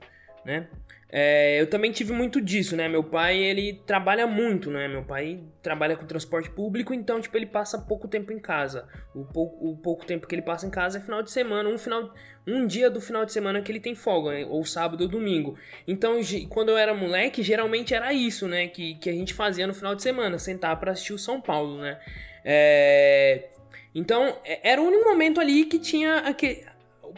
né, 0.48 0.66
é, 1.10 1.58
eu 1.58 1.66
também 1.66 1.90
tive 1.90 2.12
muito 2.12 2.38
disso, 2.38 2.76
né? 2.76 2.86
Meu 2.86 3.02
pai, 3.02 3.38
ele 3.38 3.80
trabalha 3.86 4.26
muito, 4.26 4.70
né? 4.70 4.86
Meu 4.88 5.02
pai 5.02 5.40
trabalha 5.62 5.96
com 5.96 6.04
transporte 6.04 6.50
público, 6.50 6.92
então, 6.92 7.18
tipo, 7.18 7.34
ele 7.34 7.46
passa 7.46 7.78
pouco 7.78 8.06
tempo 8.06 8.30
em 8.30 8.38
casa. 8.38 8.86
O 9.14 9.24
pouco, 9.24 9.70
o 9.70 9.76
pouco 9.76 10.04
tempo 10.04 10.26
que 10.26 10.34
ele 10.34 10.42
passa 10.42 10.66
em 10.66 10.70
casa 10.70 10.98
é 10.98 11.00
final 11.00 11.22
de 11.22 11.30
semana, 11.30 11.66
um 11.66 11.78
final, 11.78 12.12
um 12.46 12.66
dia 12.66 12.90
do 12.90 13.00
final 13.00 13.24
de 13.24 13.32
semana 13.32 13.62
que 13.62 13.72
ele 13.72 13.80
tem 13.80 13.94
folga, 13.94 14.46
ou 14.48 14.62
sábado 14.66 15.00
ou 15.00 15.08
domingo. 15.08 15.56
Então, 15.86 16.20
quando 16.50 16.68
eu 16.68 16.76
era 16.76 16.92
moleque, 16.92 17.42
geralmente 17.42 17.94
era 17.94 18.12
isso, 18.12 18.46
né? 18.46 18.68
Que, 18.68 18.94
que 18.96 19.08
a 19.08 19.14
gente 19.14 19.32
fazia 19.32 19.66
no 19.66 19.72
final 19.72 19.94
de 19.94 20.02
semana, 20.02 20.38
sentar 20.38 20.78
para 20.78 20.92
assistir 20.92 21.14
o 21.14 21.18
São 21.18 21.40
Paulo, 21.40 21.78
né? 21.80 21.98
É... 22.44 23.48
Então, 23.94 24.36
é, 24.44 24.72
era 24.72 24.82
o 24.82 24.84
único 24.84 25.08
momento 25.08 25.40
ali 25.40 25.64
que 25.64 25.78
tinha 25.78 26.16
aquele... 26.18 26.66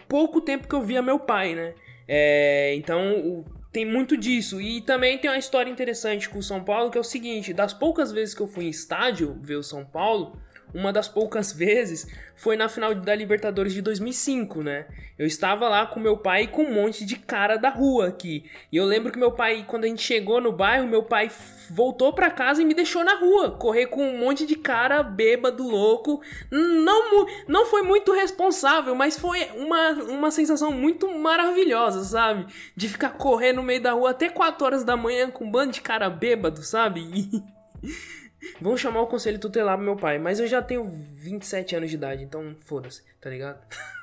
pouco 0.06 0.40
tempo 0.40 0.68
que 0.68 0.74
eu 0.76 0.82
via 0.82 1.02
meu 1.02 1.18
pai, 1.18 1.56
né? 1.56 1.74
É, 2.12 2.74
então 2.74 3.44
tem 3.70 3.86
muito 3.86 4.16
disso. 4.16 4.61
E 4.61 4.80
também 4.80 5.16
tem 5.16 5.30
uma 5.30 5.38
história 5.38 5.70
interessante 5.70 6.28
com 6.28 6.40
o 6.40 6.42
São 6.42 6.64
Paulo, 6.64 6.90
que 6.90 6.98
é 6.98 7.00
o 7.00 7.04
seguinte: 7.04 7.52
das 7.52 7.72
poucas 7.72 8.11
vezes 8.11 8.34
que 8.34 8.40
eu 8.40 8.48
fui 8.48 8.64
em 8.64 8.70
estádio 8.70 9.38
ver 9.40 9.54
o 9.54 9.62
São 9.62 9.84
Paulo, 9.84 10.36
uma 10.74 10.92
das 10.92 11.08
poucas 11.08 11.52
vezes 11.52 12.06
foi 12.34 12.56
na 12.56 12.68
final 12.68 12.94
da 12.94 13.14
Libertadores 13.14 13.72
de 13.72 13.82
2005, 13.82 14.62
né? 14.62 14.86
Eu 15.18 15.26
estava 15.26 15.68
lá 15.68 15.86
com 15.86 16.00
meu 16.00 16.16
pai 16.16 16.44
e 16.44 16.46
com 16.46 16.62
um 16.62 16.72
monte 16.72 17.04
de 17.04 17.16
cara 17.16 17.56
da 17.56 17.68
rua 17.68 18.08
aqui. 18.08 18.44
E 18.72 18.76
eu 18.76 18.84
lembro 18.84 19.12
que 19.12 19.18
meu 19.18 19.32
pai, 19.32 19.64
quando 19.66 19.84
a 19.84 19.88
gente 19.88 20.02
chegou 20.02 20.40
no 20.40 20.52
bairro, 20.52 20.86
meu 20.86 21.02
pai 21.02 21.30
voltou 21.68 22.12
para 22.12 22.30
casa 22.30 22.62
e 22.62 22.64
me 22.64 22.72
deixou 22.72 23.04
na 23.04 23.14
rua, 23.16 23.50
correr 23.50 23.86
com 23.86 24.02
um 24.02 24.18
monte 24.18 24.46
de 24.46 24.56
cara 24.56 25.02
bêbado, 25.02 25.68
louco. 25.68 26.22
Não, 26.50 27.26
não 27.46 27.66
foi 27.66 27.82
muito 27.82 28.12
responsável, 28.12 28.94
mas 28.94 29.18
foi 29.18 29.44
uma, 29.56 29.90
uma 30.04 30.30
sensação 30.30 30.72
muito 30.72 31.12
maravilhosa, 31.12 32.02
sabe? 32.04 32.46
De 32.74 32.88
ficar 32.88 33.10
correndo 33.10 33.56
no 33.56 33.62
meio 33.62 33.82
da 33.82 33.92
rua 33.92 34.10
até 34.10 34.28
4 34.28 34.64
horas 34.64 34.84
da 34.84 34.96
manhã 34.96 35.30
com 35.30 35.44
um 35.44 35.50
bando 35.50 35.72
de 35.72 35.80
cara 35.80 36.08
bêbado, 36.08 36.62
sabe? 36.62 37.00
E... 37.00 37.42
Vão 38.61 38.76
chamar 38.76 39.03
o 39.03 39.07
conselho 39.07 39.38
tutelar 39.38 39.76
pro 39.76 39.84
meu 39.84 39.97
pai, 39.97 40.18
mas 40.18 40.41
eu 40.41 40.47
já 40.47 40.62
tenho 40.62 40.84
27 40.84 41.76
anos 41.76 41.91
de 41.91 41.97
idade, 41.97 42.24
então 42.24 42.57
foda-se, 42.61 43.03
tá 43.20 43.30
ligado? 43.30 43.61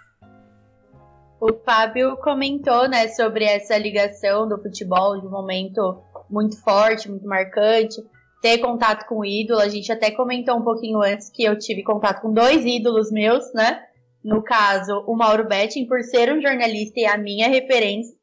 O 1.39 1.53
Fábio 1.53 2.17
comentou, 2.17 2.89
né, 2.89 3.09
sobre 3.09 3.45
essa 3.45 3.77
ligação 3.77 4.49
do 4.49 4.59
futebol 4.59 5.21
de 5.21 5.27
um 5.27 5.29
momento 5.29 6.03
muito 6.27 6.59
forte, 6.63 7.11
muito 7.11 7.27
marcante, 7.27 8.01
ter 8.41 8.57
contato 8.57 9.05
com 9.05 9.19
o 9.19 9.25
ídolo. 9.25 9.59
A 9.59 9.69
gente 9.69 9.91
até 9.91 10.09
comentou 10.09 10.57
um 10.57 10.63
pouquinho 10.63 10.99
antes 10.99 11.29
que 11.29 11.43
eu 11.43 11.55
tive 11.55 11.83
contato 11.83 12.23
com 12.23 12.33
dois 12.33 12.65
ídolos 12.65 13.11
meus, 13.11 13.53
né? 13.53 13.83
No 14.23 14.43
caso, 14.43 15.03
o 15.05 15.15
Mauro 15.15 15.47
Betting, 15.47 15.85
por 15.85 16.01
ser 16.01 16.33
um 16.33 16.41
jornalista 16.41 16.99
e 16.99 17.05
a 17.05 17.19
minha 17.19 17.47
referência, 17.47 18.17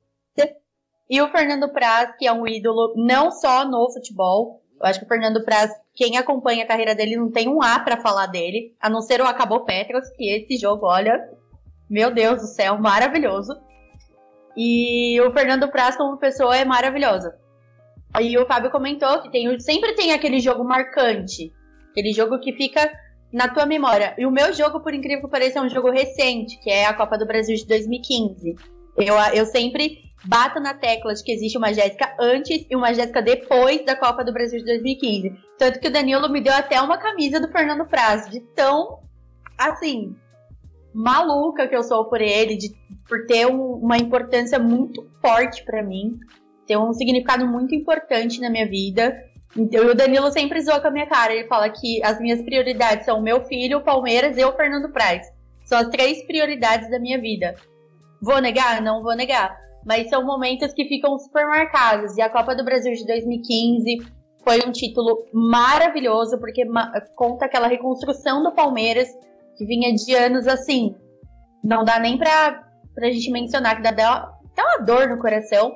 e 1.08 1.20
o 1.20 1.28
Fernando 1.30 1.70
Praz, 1.70 2.16
que 2.18 2.26
é 2.26 2.32
um 2.32 2.46
ídolo 2.46 2.94
não 2.96 3.30
só 3.30 3.64
no 3.64 3.90
futebol. 3.92 4.62
Eu 4.80 4.86
acho 4.86 4.98
que 4.98 5.04
o 5.04 5.08
Fernando 5.08 5.44
Praz 5.44 5.70
quem 5.94 6.16
acompanha 6.16 6.64
a 6.64 6.66
carreira 6.66 6.94
dele 6.94 7.16
não 7.16 7.30
tem 7.30 7.48
um 7.48 7.62
A 7.62 7.78
para 7.78 8.00
falar 8.00 8.26
dele, 8.26 8.74
a 8.80 8.90
não 8.90 9.00
ser 9.00 9.20
o 9.20 9.26
Acabou 9.26 9.64
Petros, 9.64 10.08
que 10.10 10.28
esse 10.28 10.56
jogo, 10.56 10.86
olha, 10.86 11.20
meu 11.88 12.12
Deus 12.12 12.40
do 12.40 12.46
céu, 12.48 12.78
maravilhoso. 12.78 13.54
E 14.56 15.20
o 15.20 15.32
Fernando 15.32 15.70
Praz 15.70 15.96
como 15.96 16.18
pessoa 16.18 16.56
é 16.56 16.64
maravilhosa. 16.64 17.38
E 18.20 18.36
o 18.38 18.46
Fábio 18.46 18.70
comentou 18.70 19.20
que 19.22 19.30
tem, 19.30 19.58
sempre 19.60 19.94
tem 19.94 20.12
aquele 20.12 20.38
jogo 20.38 20.64
marcante, 20.64 21.52
aquele 21.90 22.12
jogo 22.12 22.38
que 22.38 22.52
fica 22.52 22.92
na 23.32 23.48
tua 23.48 23.66
memória. 23.66 24.14
E 24.16 24.26
o 24.26 24.30
meu 24.30 24.52
jogo, 24.52 24.80
por 24.80 24.94
incrível 24.94 25.24
que 25.24 25.30
pareça, 25.30 25.58
é 25.58 25.62
um 25.62 25.68
jogo 25.68 25.90
recente, 25.90 26.58
que 26.60 26.70
é 26.70 26.86
a 26.86 26.94
Copa 26.94 27.18
do 27.18 27.26
Brasil 27.26 27.56
de 27.56 27.66
2015. 27.66 28.54
Eu, 28.96 29.14
eu 29.34 29.46
sempre 29.46 29.98
bato 30.24 30.58
na 30.58 30.74
tecla 30.74 31.14
de 31.14 31.22
que 31.22 31.32
existe 31.32 31.58
uma 31.58 31.72
Jéssica 31.72 32.14
antes 32.18 32.66
e 32.68 32.74
uma 32.74 32.92
Jéssica 32.94 33.20
depois 33.20 33.84
da 33.84 33.94
Copa 33.94 34.24
do 34.24 34.32
Brasil 34.32 34.58
de 34.58 34.64
2015. 34.64 35.34
Tanto 35.58 35.78
que 35.78 35.88
o 35.88 35.92
Danilo 35.92 36.28
me 36.30 36.40
deu 36.40 36.52
até 36.52 36.80
uma 36.80 36.98
camisa 36.98 37.38
do 37.38 37.50
Fernando 37.50 37.86
Praz, 37.86 38.28
de 38.30 38.40
tão, 38.40 39.00
assim, 39.58 40.16
maluca 40.94 41.68
que 41.68 41.76
eu 41.76 41.82
sou 41.82 42.06
por 42.06 42.20
ele, 42.20 42.56
de, 42.56 42.74
por 43.06 43.26
ter 43.26 43.46
um, 43.46 43.74
uma 43.74 43.98
importância 43.98 44.58
muito 44.58 45.06
forte 45.20 45.62
para 45.64 45.82
mim, 45.82 46.18
ter 46.66 46.78
um 46.78 46.92
significado 46.92 47.46
muito 47.46 47.74
importante 47.74 48.40
na 48.40 48.48
minha 48.48 48.68
vida. 48.68 49.14
Então, 49.56 49.86
o 49.86 49.94
Danilo 49.94 50.32
sempre 50.32 50.60
zoa 50.62 50.80
com 50.80 50.88
a 50.88 50.90
minha 50.90 51.06
cara. 51.06 51.32
Ele 51.32 51.46
fala 51.46 51.68
que 51.68 52.02
as 52.02 52.18
minhas 52.18 52.42
prioridades 52.42 53.04
são 53.04 53.18
o 53.18 53.22
meu 53.22 53.44
filho, 53.44 53.78
o 53.78 53.84
Palmeiras 53.84 54.36
e 54.36 54.44
o 54.44 54.52
Fernando 54.52 54.90
Praz. 54.90 55.26
São 55.64 55.78
as 55.78 55.88
três 55.88 56.26
prioridades 56.26 56.90
da 56.90 56.98
minha 56.98 57.20
vida. 57.20 57.54
Vou 58.20 58.40
negar? 58.40 58.82
Não 58.82 59.02
vou 59.02 59.14
negar 59.14 59.63
mas 59.84 60.08
são 60.08 60.24
momentos 60.24 60.72
que 60.72 60.86
ficam 60.86 61.18
super 61.18 61.46
marcados. 61.46 62.16
E 62.16 62.22
a 62.22 62.30
Copa 62.30 62.54
do 62.54 62.64
Brasil 62.64 62.92
de 62.92 63.06
2015 63.06 63.98
foi 64.42 64.58
um 64.66 64.72
título 64.72 65.26
maravilhoso, 65.32 66.38
porque 66.38 66.64
conta 67.14 67.44
aquela 67.44 67.68
reconstrução 67.68 68.42
do 68.42 68.52
Palmeiras, 68.52 69.08
que 69.56 69.64
vinha 69.64 69.94
de 69.94 70.14
anos 70.14 70.46
assim. 70.46 70.94
Não 71.62 71.84
dá 71.84 71.98
nem 71.98 72.18
pra, 72.18 72.64
pra 72.94 73.10
gente 73.10 73.30
mencionar, 73.30 73.76
que 73.76 73.82
dá, 73.82 73.92
dá 73.92 74.32
uma 74.58 74.78
dor 74.78 75.08
no 75.08 75.18
coração. 75.18 75.72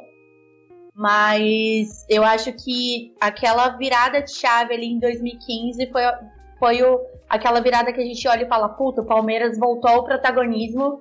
Mas 0.94 2.04
eu 2.08 2.24
acho 2.24 2.52
que 2.52 3.14
aquela 3.20 3.68
virada 3.76 4.20
de 4.20 4.32
chave 4.32 4.74
ali 4.74 4.86
em 4.86 4.98
2015 4.98 5.90
foi, 5.92 6.02
foi 6.58 6.82
o, 6.82 7.00
aquela 7.28 7.60
virada 7.60 7.92
que 7.92 8.00
a 8.00 8.04
gente 8.04 8.26
olha 8.26 8.42
e 8.42 8.48
fala: 8.48 8.68
puta, 8.70 9.02
o 9.02 9.06
Palmeiras 9.06 9.56
voltou 9.56 9.90
ao 9.90 10.04
protagonismo 10.04 11.00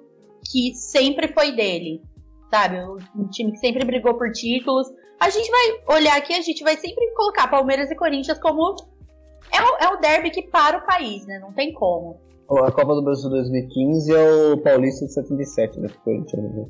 que 0.52 0.76
sempre 0.76 1.30
foi 1.30 1.52
dele 1.52 2.04
sabe? 2.50 2.80
Um 3.16 3.28
time 3.28 3.52
que 3.52 3.58
sempre 3.58 3.86
brigou 3.86 4.16
por 4.16 4.32
títulos. 4.32 4.88
A 5.20 5.30
gente 5.30 5.50
vai 5.50 5.98
olhar 5.98 6.18
aqui, 6.18 6.34
a 6.34 6.42
gente 6.42 6.64
vai 6.64 6.78
sempre 6.78 7.12
colocar 7.16 7.48
Palmeiras 7.48 7.90
e 7.90 7.96
Corinthians 7.96 8.40
como. 8.40 8.76
É 9.52 9.62
o, 9.62 9.92
é 9.92 9.94
o 9.96 10.00
derby 10.00 10.30
que 10.30 10.44
para 10.44 10.78
o 10.78 10.86
país, 10.86 11.26
né? 11.26 11.40
Não 11.40 11.54
tem 11.54 11.74
como. 11.74 12.20
A 12.50 12.72
Copa 12.72 12.96
do 12.96 13.02
Brasil 13.02 13.30
2015 13.30 14.14
é 14.14 14.54
o 14.54 14.58
Paulista 14.58 15.06
de 15.06 15.14
77, 15.14 15.80
né? 15.80 15.90
Corinthians, 16.04 16.56
né? 16.56 16.66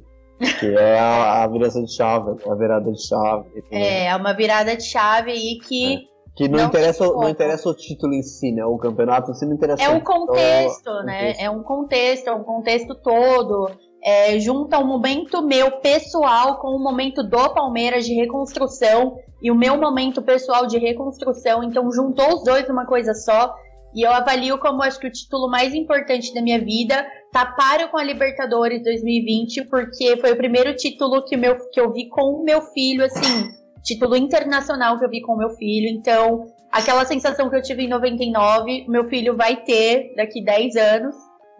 Que 0.59 0.75
é 0.75 0.99
a, 0.99 1.43
a 1.43 1.47
virada 1.47 1.83
de 1.83 1.93
chave, 1.93 2.37
a 2.47 2.55
virada 2.55 2.91
de 2.91 3.07
chave. 3.07 3.63
É, 3.71 4.05
é 4.05 4.15
uma 4.15 4.33
virada 4.33 4.75
de 4.75 4.83
chave 4.83 5.31
aí 5.31 5.57
que. 5.59 5.95
É. 5.95 6.17
Que 6.35 6.47
não, 6.47 6.59
não 6.59 6.65
interessa, 6.67 7.03
não 7.03 7.29
interessa 7.29 7.67
o 7.67 7.73
título 7.73 8.13
em 8.13 8.21
si, 8.21 8.51
né? 8.51 8.63
O 8.63 8.77
campeonato 8.77 9.31
em 9.31 9.33
si 9.33 9.43
não 9.43 9.55
interessa. 9.55 9.81
É 9.81 9.89
um 9.89 9.99
contexto, 9.99 10.93
né? 11.03 11.19
Contexto. 11.19 11.41
É 11.41 11.49
um 11.49 11.63
contexto, 11.63 12.27
é 12.27 12.31
um 12.31 12.43
contexto 12.43 12.95
todo 13.01 13.71
é, 14.07 14.39
junta 14.39 14.79
um 14.79 14.87
momento 14.87 15.41
meu 15.41 15.69
pessoal 15.81 16.61
com 16.61 16.69
o 16.69 16.77
um 16.77 16.81
momento 16.81 17.21
do 17.21 17.53
Palmeiras 17.53 18.05
de 18.05 18.13
reconstrução 18.13 19.17
e 19.43 19.51
o 19.51 19.55
meu 19.55 19.75
momento 19.75 20.21
pessoal 20.21 20.65
de 20.65 20.77
reconstrução. 20.77 21.61
Então 21.61 21.91
juntou 21.91 22.35
os 22.35 22.43
dois 22.45 22.65
numa 22.69 22.85
coisa 22.85 23.13
só. 23.13 23.53
E 23.93 24.03
eu 24.03 24.11
avalio 24.13 24.59
como 24.59 24.81
acho 24.81 24.97
que 24.97 25.07
o 25.07 25.11
título 25.11 25.49
mais 25.49 25.73
importante 25.73 26.33
da 26.33 26.41
minha 26.41 26.57
vida 26.57 27.05
tá 27.33 27.47
páreo 27.47 27.89
com 27.89 27.97
a 27.97 28.03
Libertadores 28.03 28.81
2020, 28.81 29.65
porque 29.65 30.15
foi 30.21 30.31
o 30.31 30.37
primeiro 30.37 30.73
título 30.73 31.25
que, 31.25 31.35
meu, 31.35 31.57
que 31.69 31.81
eu 31.81 31.91
vi 31.91 32.07
com 32.07 32.35
o 32.35 32.43
meu 32.45 32.61
filho, 32.61 33.03
assim, 33.03 33.49
título 33.83 34.15
internacional 34.15 34.97
que 34.97 35.03
eu 35.03 35.09
vi 35.09 35.19
com 35.19 35.33
o 35.33 35.37
meu 35.37 35.49
filho. 35.49 35.89
Então, 35.89 36.45
aquela 36.71 37.03
sensação 37.03 37.49
que 37.49 37.57
eu 37.57 37.61
tive 37.61 37.83
em 37.83 37.89
99, 37.89 38.85
meu 38.87 39.09
filho 39.09 39.35
vai 39.35 39.57
ter 39.57 40.13
daqui 40.15 40.41
10 40.41 40.77
anos, 40.77 41.15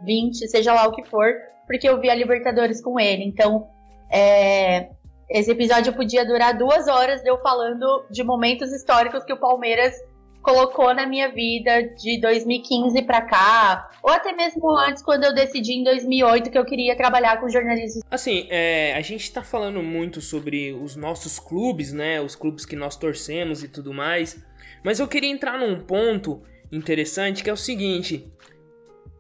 20, 0.06 0.48
seja 0.48 0.74
lá 0.74 0.88
o 0.88 0.92
que 0.92 1.04
for, 1.04 1.34
porque 1.68 1.88
eu 1.88 2.00
vi 2.00 2.10
a 2.10 2.16
Libertadores 2.16 2.82
com 2.82 3.00
ele. 3.00 3.24
Então, 3.24 3.68
é, 4.12 4.90
esse 5.30 5.52
episódio 5.52 5.94
podia 5.94 6.26
durar 6.26 6.58
duas 6.58 6.88
horas 6.88 7.24
eu 7.26 7.38
falando 7.40 8.06
de 8.10 8.24
momentos 8.24 8.72
históricos 8.72 9.24
que 9.26 9.34
o 9.34 9.38
Palmeiras 9.38 9.94
colocou 10.42 10.94
na 10.94 11.06
minha 11.06 11.30
vida 11.30 11.84
de 11.98 12.22
2015 12.22 13.02
para 13.02 13.22
cá, 13.22 13.90
ou 14.02 14.10
até 14.10 14.32
mesmo 14.32 14.72
antes, 14.78 15.04
quando 15.04 15.26
eu 15.26 15.36
decidi 15.36 15.74
em 15.74 15.84
2008 15.84 16.50
que 16.50 16.58
eu 16.58 16.64
queria 16.64 16.96
trabalhar 16.96 17.42
com 17.42 17.50
jornalismo. 17.50 18.02
Assim, 18.10 18.48
é, 18.50 18.94
a 18.96 19.02
gente 19.02 19.30
tá 19.30 19.44
falando 19.44 19.84
muito 19.84 20.22
sobre 20.22 20.72
os 20.72 20.96
nossos 20.96 21.38
clubes, 21.38 21.92
né? 21.92 22.22
Os 22.22 22.34
clubes 22.34 22.66
que 22.66 22.78
nós 22.78 22.96
torcemos 22.96 23.62
e 23.62 23.68
tudo 23.68 23.94
mais, 23.94 24.42
mas 24.82 25.02
eu 25.02 25.08
queria 25.10 25.30
entrar 25.30 25.60
num 25.60 25.82
ponto 25.82 26.42
interessante 26.72 27.44
que 27.44 27.50
é 27.50 27.54
o 27.54 27.58
seguinte: 27.58 28.32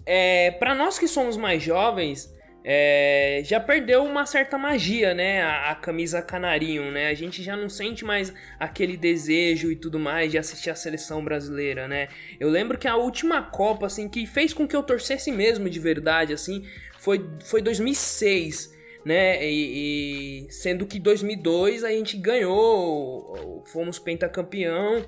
é, 0.06 0.52
para 0.52 0.74
nós 0.74 0.98
que 0.98 1.10
somos 1.10 1.36
mais 1.36 1.62
jovens, 1.62 2.34
é, 2.70 3.44
já 3.46 3.62
perdeu 3.62 4.04
uma 4.04 4.26
certa 4.26 4.58
magia, 4.58 5.14
né? 5.14 5.42
A, 5.42 5.72
a, 5.72 5.76
camisa 5.76 6.22
canarinho, 6.22 6.92
né? 6.92 7.08
A 7.08 7.14
gente 7.14 7.42
já 7.42 7.56
não 7.56 7.70
sente 7.70 8.04
mais 8.04 8.34
aquele 8.60 8.98
desejo 8.98 9.72
e 9.72 9.76
tudo 9.78 9.98
mais 9.98 10.32
de 10.32 10.38
assistir 10.38 10.70
a 10.70 10.76
seleção 10.76 11.24
brasileira, 11.24 11.88
né? 11.88 12.10
Eu 12.38 12.50
lembro 12.50 12.78
que 12.78 12.86
a 12.86 12.98
última 12.98 13.42
Copa, 13.42 13.86
assim, 13.86 14.10
que 14.10 14.28
fez 14.28 14.54
com 14.54 14.68
que 14.68 14.76
eu 14.76 14.84
torcesse 14.84 15.32
mesmo 15.32 15.70
de 15.70 15.80
verdade, 15.80 16.34
assim, 16.34 16.66
foi, 17.00 17.26
foi 17.46 17.62
2006, 17.62 18.76
né? 19.06 19.50
E, 19.50 20.48
e 20.48 20.52
sendo 20.52 20.86
que 20.86 21.00
2002 21.00 21.86
a 21.86 21.90
gente 21.92 22.18
ganhou, 22.18 23.64
fomos 23.68 23.98
pentacampeão 23.98 25.08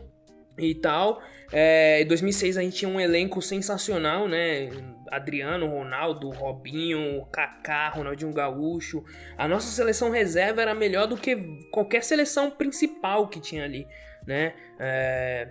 e 0.57 0.73
tal. 0.75 1.21
É, 1.51 2.01
em 2.03 2.05
2006 2.05 2.57
a 2.57 2.61
gente 2.61 2.77
tinha 2.77 2.89
um 2.89 3.01
elenco 3.01 3.41
sensacional, 3.41 4.29
né? 4.29 4.69
Adriano, 5.11 5.67
Ronaldo, 5.67 6.29
Robinho, 6.29 7.25
Kaká, 7.31 7.89
Ronaldinho 7.89 8.33
Gaúcho. 8.33 9.03
A 9.37 9.47
nossa 9.47 9.67
seleção 9.67 10.09
reserva 10.09 10.61
era 10.61 10.73
melhor 10.73 11.07
do 11.07 11.17
que 11.17 11.35
qualquer 11.71 12.03
seleção 12.03 12.51
principal 12.51 13.27
que 13.27 13.39
tinha 13.39 13.63
ali, 13.63 13.87
né? 14.25 14.53
É, 14.79 15.47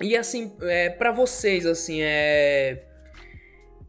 e 0.00 0.16
assim, 0.16 0.56
é, 0.62 0.90
para 0.90 1.12
vocês, 1.12 1.66
assim, 1.66 2.00
é 2.02 2.84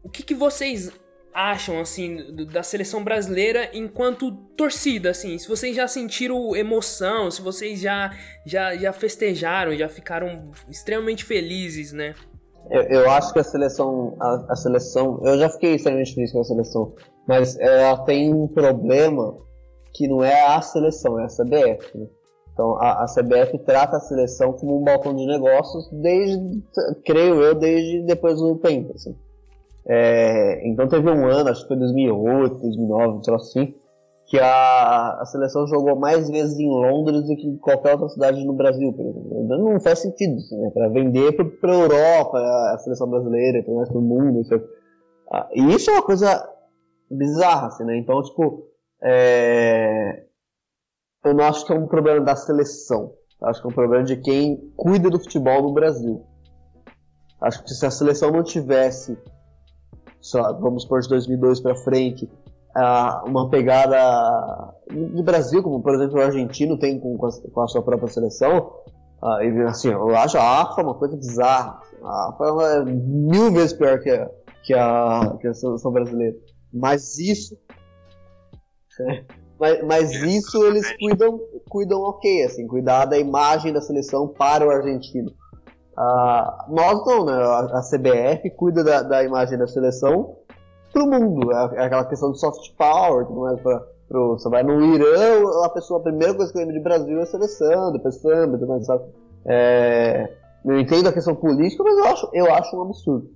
o 0.02 0.08
que, 0.08 0.22
que 0.22 0.34
vocês 0.34 0.92
acham 1.34 1.78
assim 1.80 2.34
da 2.46 2.62
seleção 2.62 3.04
brasileira 3.04 3.68
enquanto 3.74 4.32
torcida 4.56 5.10
assim 5.10 5.36
se 5.36 5.46
vocês 5.46 5.76
já 5.76 5.86
sentiram 5.86 6.56
emoção 6.56 7.30
se 7.30 7.42
vocês 7.42 7.78
já 7.78 8.16
já, 8.46 8.74
já 8.74 8.90
festejaram 8.90 9.76
já 9.76 9.86
ficaram 9.86 10.50
extremamente 10.66 11.26
felizes 11.26 11.92
né 11.92 12.14
eu, 12.70 12.82
eu 12.82 13.10
acho 13.10 13.32
que 13.32 13.38
a 13.38 13.44
seleção 13.44 14.16
a, 14.20 14.46
a, 14.50 14.56
seleção 14.56 15.20
eu 15.24 15.38
já 15.38 15.48
fiquei 15.48 15.74
extremamente 15.74 16.14
feliz 16.14 16.32
com 16.32 16.40
a 16.40 16.44
seleção 16.44 16.92
mas 17.26 17.58
ela 17.58 17.98
tem 18.04 18.32
um 18.32 18.46
problema 18.46 19.34
que 19.92 20.06
não 20.06 20.22
é 20.22 20.46
a 20.46 20.60
seleção, 20.60 21.18
é 21.18 21.24
a 21.24 21.28
CBF. 21.28 21.98
Né? 21.98 22.06
Então 22.52 22.76
a, 22.76 23.04
a, 23.04 23.06
CBF 23.06 23.58
trata 23.64 23.96
a 23.96 24.00
seleção 24.00 24.52
como 24.52 24.80
um 24.80 24.84
balcão 24.84 25.14
de 25.14 25.26
negócios 25.26 25.88
desde, 25.90 26.62
creio 27.04 27.42
eu, 27.42 27.54
desde 27.54 28.02
depois 28.02 28.38
do 28.38 28.56
tempo. 28.56 28.92
Assim. 28.94 29.16
É, 29.86 30.66
então 30.68 30.88
teve 30.88 31.10
um 31.10 31.26
ano, 31.26 31.50
acho 31.50 31.62
que 31.62 31.68
foi 31.68 31.76
2008, 31.76 32.56
2009, 32.56 33.06
um 33.06 33.20
troço 33.20 33.58
assim, 33.58 33.74
que 34.26 34.38
a, 34.40 35.20
a 35.20 35.24
seleção 35.24 35.66
jogou 35.68 35.94
mais 35.94 36.28
vezes 36.28 36.58
em 36.58 36.68
Londres 36.68 37.22
do 37.22 37.36
que 37.36 37.46
em 37.46 37.56
qualquer 37.56 37.92
outra 37.92 38.08
cidade 38.08 38.44
no 38.44 38.54
Brasil, 38.54 38.92
por 38.92 39.06
exemplo. 39.06 39.44
Então 39.44 39.58
não 39.58 39.80
faz 39.80 40.00
sentido, 40.00 40.34
assim, 40.36 40.60
né? 40.60 40.70
Para 40.70 40.88
vender 40.88 41.32
para 41.32 41.72
a 41.72 41.78
Europa, 41.78 42.38
a 42.74 42.78
seleção 42.78 43.08
brasileira, 43.08 43.62
para 43.62 43.72
o 43.72 43.78
resto 43.78 43.94
do 43.94 44.00
mundo. 44.00 44.40
Isso, 44.40 44.54
ah, 45.30 45.48
e 45.54 45.72
isso 45.72 45.90
é 45.90 45.92
uma 45.92 46.02
coisa 46.02 46.44
bizarra, 47.08 47.68
assim, 47.68 47.84
né? 47.84 47.96
Então, 47.98 48.20
tipo, 48.22 48.66
é... 49.00 50.24
eu 51.24 51.32
não 51.32 51.44
acho 51.44 51.64
que 51.64 51.72
é 51.72 51.76
um 51.76 51.86
problema 51.86 52.20
da 52.20 52.34
seleção. 52.34 53.12
Eu 53.40 53.48
acho 53.48 53.60
que 53.60 53.68
é 53.68 53.70
um 53.70 53.74
problema 53.74 54.02
de 54.02 54.16
quem 54.16 54.72
cuida 54.76 55.08
do 55.08 55.20
futebol 55.20 55.62
no 55.62 55.72
Brasil. 55.72 56.24
Acho 57.40 57.62
que 57.62 57.70
se 57.70 57.86
a 57.86 57.90
seleção 57.92 58.32
não 58.32 58.42
tivesse, 58.42 59.16
só, 60.20 60.52
vamos 60.54 60.84
por 60.84 61.00
de 61.00 61.08
2002 61.10 61.60
para 61.60 61.76
frente, 61.76 62.28
uma 63.24 63.48
pegada 63.48 64.74
de 64.90 65.22
Brasil, 65.22 65.62
como 65.62 65.82
por 65.82 65.94
exemplo 65.94 66.18
o 66.18 66.22
argentino 66.22 66.78
tem 66.78 67.00
com, 67.00 67.16
com, 67.16 67.60
a, 67.60 67.68
sua 67.68 67.82
própria 67.82 68.08
seleção, 68.08 68.70
uh, 69.22 69.42
e 69.42 69.62
assim, 69.62 69.88
eu 69.88 70.14
acho 70.14 70.36
a 70.38 70.62
AFA 70.62 70.82
uma 70.82 70.94
coisa 70.94 71.16
bizarra. 71.16 71.80
A 72.02 72.28
AFA 72.28 72.44
é 72.44 72.84
mil 72.84 73.52
vezes 73.52 73.72
pior 73.72 73.98
que 74.00 74.10
a, 74.10 74.30
que 74.62 74.74
a, 74.74 75.36
que 75.40 75.48
a 75.48 75.54
seleção 75.54 75.90
brasileira. 75.90 76.36
Mas 76.72 77.18
isso. 77.18 77.56
mas, 79.58 79.84
mas 79.84 80.12
isso 80.12 80.64
eles 80.66 80.94
cuidam, 80.98 81.40
cuidam 81.68 82.00
ok, 82.02 82.44
assim, 82.44 82.66
cuidar 82.66 83.06
da 83.06 83.18
imagem 83.18 83.72
da 83.72 83.80
seleção 83.80 84.28
para 84.28 84.66
o 84.66 84.70
argentino. 84.70 85.30
Uh, 85.98 86.74
nós 86.74 87.06
não, 87.06 87.24
né? 87.24 87.32
A, 87.32 87.78
a 87.78 87.80
CBF 87.80 88.50
cuida 88.50 88.84
da, 88.84 89.02
da 89.02 89.24
imagem 89.24 89.56
da 89.56 89.66
seleção 89.66 90.36
pro 90.96 91.06
mundo. 91.06 91.52
É, 91.52 91.76
é 91.76 91.84
aquela 91.84 92.06
questão 92.06 92.32
de 92.32 92.40
soft 92.40 92.72
power, 92.76 93.26
tudo 93.26 93.40
mais 93.40 93.60
pra, 93.60 93.82
pro, 94.08 94.38
você 94.38 94.48
vai 94.48 94.62
no 94.62 94.94
Irã, 94.94 95.64
a 95.64 95.68
pessoa, 95.68 96.00
a 96.00 96.02
primeira 96.02 96.34
coisa 96.34 96.50
que 96.50 96.58
lembra 96.58 96.72
de 96.72 96.80
Brasil 96.80 97.20
é 97.20 97.26
seleção, 97.26 97.92
depois 97.92 98.14
samba, 98.16 98.56
tudo 98.56 98.68
mais, 98.68 98.86
sabe? 98.86 99.04
É, 99.44 100.32
eu 100.64 100.80
entendo 100.80 101.08
a 101.08 101.12
questão 101.12 101.34
política, 101.34 101.84
mas 101.84 101.98
eu 101.98 102.04
acho, 102.04 102.30
eu 102.32 102.54
acho 102.54 102.76
um 102.76 102.82
absurdo. 102.82 103.30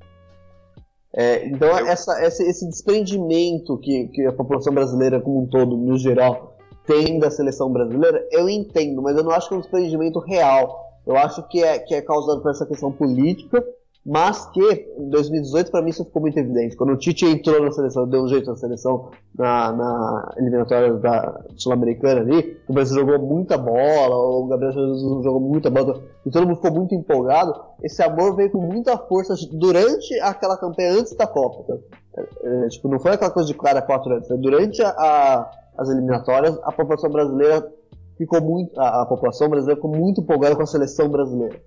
É, 1.13 1.47
então 1.47 1.69
eu... 1.69 1.87
essa, 1.87 2.25
esse, 2.25 2.43
esse 2.49 2.67
desprendimento 2.67 3.77
que, 3.79 4.09
que 4.09 4.25
a 4.27 4.33
população 4.33 4.73
brasileira 4.73 5.21
como 5.21 5.43
um 5.43 5.47
todo, 5.47 5.77
no 5.77 5.99
geral, 5.99 6.57
tem 6.87 7.19
da 7.19 7.31
seleção 7.31 7.71
brasileira, 7.71 8.27
eu 8.31 8.49
entendo, 8.49 9.03
mas 9.03 9.17
eu 9.17 9.23
não 9.23 9.33
acho 9.33 9.49
que 9.49 9.55
é 9.55 9.59
um 9.59 9.61
desprendimento 9.61 10.19
real. 10.19 10.89
Eu 11.07 11.17
acho 11.17 11.47
que 11.49 11.63
é, 11.63 11.79
que 11.79 11.95
é 11.95 12.03
causado 12.03 12.41
por 12.41 12.51
essa 12.51 12.67
questão 12.67 12.91
política 12.91 13.65
mas 14.11 14.45
que 14.47 14.89
em 14.99 15.09
2018 15.09 15.71
para 15.71 15.83
mim 15.83 15.91
isso 15.91 16.05
ficou 16.05 16.21
muito 16.21 16.37
evidente. 16.37 16.75
Quando 16.75 16.95
o 16.95 16.97
Tite 16.97 17.25
entrou 17.27 17.63
na 17.63 17.71
seleção, 17.71 18.09
deu 18.09 18.25
um 18.25 18.27
jeito 18.27 18.51
na 18.51 18.57
seleção 18.57 19.11
na, 19.39 19.71
na 19.71 20.35
eliminatória 20.37 20.95
da 20.95 21.45
Sul-Americana 21.57 22.23
ali, 22.23 22.61
o 22.69 22.73
Brasil 22.73 22.97
jogou 22.97 23.21
muita 23.21 23.57
bola, 23.57 24.17
o 24.17 24.49
Gabriel 24.49 24.73
Jesus 24.73 25.23
jogou 25.23 25.39
muita 25.39 25.71
bola, 25.71 26.03
e 26.27 26.31
todo 26.31 26.45
mundo 26.45 26.57
ficou 26.57 26.73
muito 26.73 26.93
empolgado. 26.93 27.55
Esse 27.85 28.03
amor 28.03 28.35
veio 28.35 28.51
com 28.51 28.61
muita 28.61 28.99
força 28.99 29.37
durante 29.53 30.19
aquela 30.23 30.57
campanha 30.57 30.95
antes 30.95 31.15
da 31.15 31.29
Copa. 31.29 31.63
Tá? 31.73 32.23
É, 32.43 32.69
tipo, 32.69 32.89
não 32.89 32.99
foi 32.99 33.13
aquela 33.13 33.31
coisa 33.31 33.47
de 33.47 33.55
cada 33.55 33.81
quatro 33.81 34.13
anos, 34.13 34.27
foi 34.27 34.39
durante 34.39 34.83
a, 34.83 34.89
a, 34.89 35.51
as 35.79 35.89
eliminatórias 35.89 36.59
a 36.65 36.73
população 36.73 37.11
brasileira 37.11 37.73
ficou 38.19 38.41
muito, 38.41 38.77
a, 38.77 39.03
a 39.03 39.07
população 39.07 39.49
brasileira 39.49 39.81
ficou 39.81 39.97
muito 39.97 40.21
empolgada 40.21 40.57
com 40.57 40.63
a 40.63 40.67
seleção 40.67 41.09
brasileira. 41.09 41.61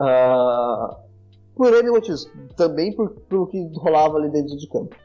Uh, 0.00 0.96
por 1.54 1.74
N 1.74 1.90
motivos. 1.90 2.30
Também 2.56 2.94
por, 2.94 3.10
pelo 3.28 3.46
que 3.46 3.70
rolava 3.76 4.16
ali 4.16 4.30
dentro 4.30 4.56
de 4.56 4.68
campo. 4.68 4.96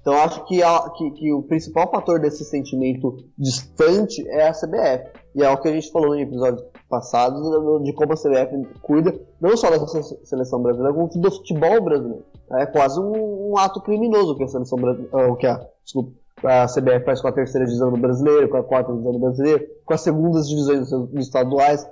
Então 0.00 0.14
acho 0.14 0.44
que, 0.44 0.62
a, 0.62 0.90
que, 0.90 1.10
que, 1.12 1.32
o 1.32 1.42
principal 1.42 1.90
fator 1.90 2.20
desse 2.20 2.44
sentimento 2.44 3.16
distante 3.38 4.26
é 4.28 4.48
a 4.48 4.52
CBF. 4.52 5.10
E 5.34 5.42
é 5.42 5.50
o 5.50 5.56
que 5.56 5.68
a 5.68 5.72
gente 5.72 5.90
falou 5.90 6.14
em 6.14 6.22
episódios 6.22 6.62
passados 6.90 7.40
de 7.82 7.92
como 7.94 8.12
a 8.12 8.16
CBF 8.16 8.68
cuida 8.82 9.18
não 9.40 9.56
só 9.56 9.70
da 9.70 9.86
seleção 9.86 10.62
brasileira, 10.62 10.94
como 10.94 11.08
do 11.08 11.30
futebol 11.30 11.80
brasileiro. 11.82 12.24
É 12.52 12.66
quase 12.66 13.00
um, 13.00 13.52
um 13.52 13.58
ato 13.58 13.80
criminoso 13.80 14.36
que 14.36 14.44
a 14.44 14.48
seleção 14.48 14.78
brasileira. 14.78 15.32
O 15.32 15.36
que 15.36 15.46
a, 15.46 15.58
desculpa, 15.82 16.12
a 16.42 16.66
CBF 16.66 17.04
faz 17.06 17.22
com 17.22 17.28
a 17.28 17.32
terceira 17.32 17.66
divisão 17.66 17.90
do 17.90 17.96
brasileiro, 17.96 18.48
com 18.50 18.58
a 18.58 18.62
quarta 18.62 18.92
divisão 18.92 19.12
do 19.12 19.18
brasileiro, 19.18 19.66
com 19.86 19.94
as 19.94 20.02
segundas 20.02 20.46
divisões 20.46 20.90
dos 20.90 21.14
estaduais 21.14 21.86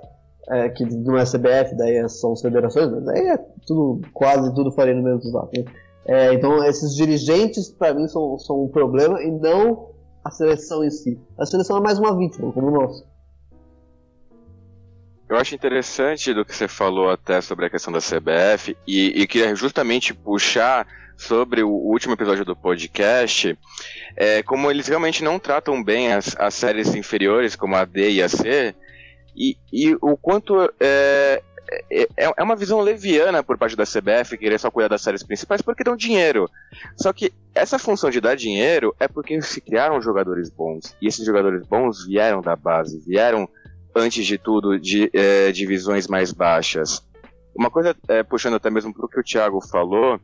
é, 0.49 0.69
que 0.69 0.85
não 0.85 1.17
é 1.17 1.23
CBF, 1.23 1.75
daí 1.77 2.07
são 2.09 2.33
as 2.33 2.41
federações, 2.41 2.91
mas 2.91 3.07
aí 3.07 3.27
é 3.27 3.37
tudo, 3.65 4.01
quase 4.13 4.53
tudo 4.53 4.71
faria 4.71 4.93
no 4.93 5.03
mesmo 5.03 5.23
saco. 5.31 5.51
Né? 5.57 5.65
É, 6.05 6.33
então 6.33 6.63
esses 6.65 6.95
dirigentes, 6.95 7.69
para 7.69 7.93
mim, 7.93 8.07
são, 8.07 8.37
são 8.37 8.63
um 8.63 8.67
problema 8.67 9.21
e 9.21 9.31
não 9.31 9.89
a 10.23 10.31
seleção 10.31 10.83
em 10.83 10.89
si. 10.89 11.19
A 11.37 11.45
seleção 11.45 11.77
é 11.77 11.81
mais 11.81 11.97
uma 11.97 12.17
vítima, 12.17 12.51
como 12.51 12.71
nós. 12.71 13.03
Eu 15.29 15.37
acho 15.37 15.55
interessante 15.55 16.33
do 16.33 16.45
que 16.45 16.55
você 16.55 16.67
falou 16.67 17.09
até 17.09 17.41
sobre 17.41 17.65
a 17.65 17.69
questão 17.69 17.91
da 17.91 17.99
CBF 17.99 18.77
e, 18.85 19.21
e 19.21 19.25
queria 19.25 19.55
justamente 19.55 20.13
puxar 20.13 20.85
sobre 21.17 21.63
o 21.63 21.69
último 21.69 22.13
episódio 22.13 22.43
do 22.43 22.55
podcast, 22.55 23.57
é, 24.15 24.43
como 24.43 24.69
eles 24.69 24.87
realmente 24.87 25.23
não 25.23 25.39
tratam 25.39 25.81
bem 25.83 26.11
as, 26.11 26.35
as 26.37 26.53
séries 26.53 26.93
inferiores, 26.93 27.55
como 27.55 27.75
a 27.75 27.85
D 27.85 28.11
e 28.11 28.21
a 28.21 28.27
C, 28.27 28.75
e, 29.35 29.57
e 29.71 29.95
o 30.01 30.17
quanto 30.17 30.61
é, 30.79 31.41
é, 31.89 32.07
é, 32.17 32.33
é 32.37 32.43
uma 32.43 32.55
visão 32.55 32.81
leviana 32.81 33.43
por 33.43 33.57
parte 33.57 33.75
da 33.75 33.85
CBF 33.85 34.37
querer 34.37 34.59
só 34.59 34.69
cuidar 34.69 34.89
das 34.89 35.01
séries 35.01 35.23
principais 35.23 35.61
porque 35.61 35.83
dão 35.83 35.95
dinheiro. 35.95 36.49
Só 36.95 37.11
que 37.13 37.31
essa 37.55 37.79
função 37.79 38.09
de 38.09 38.21
dar 38.21 38.35
dinheiro 38.35 38.95
é 38.99 39.07
porque 39.07 39.41
se 39.41 39.61
criaram 39.61 40.01
jogadores 40.01 40.49
bons. 40.49 40.95
E 41.01 41.07
esses 41.07 41.25
jogadores 41.25 41.65
bons 41.65 42.05
vieram 42.05 42.41
da 42.41 42.55
base, 42.55 43.03
vieram, 43.05 43.47
antes 43.95 44.25
de 44.25 44.37
tudo, 44.37 44.79
de 44.79 45.09
é, 45.13 45.51
divisões 45.51 46.07
mais 46.07 46.31
baixas. 46.31 47.01
Uma 47.55 47.69
coisa, 47.69 47.95
é, 48.07 48.23
puxando 48.23 48.55
até 48.55 48.69
mesmo 48.69 48.93
para 48.93 49.05
o 49.05 49.09
que 49.09 49.19
o 49.19 49.23
Thiago 49.23 49.61
falou, 49.61 50.19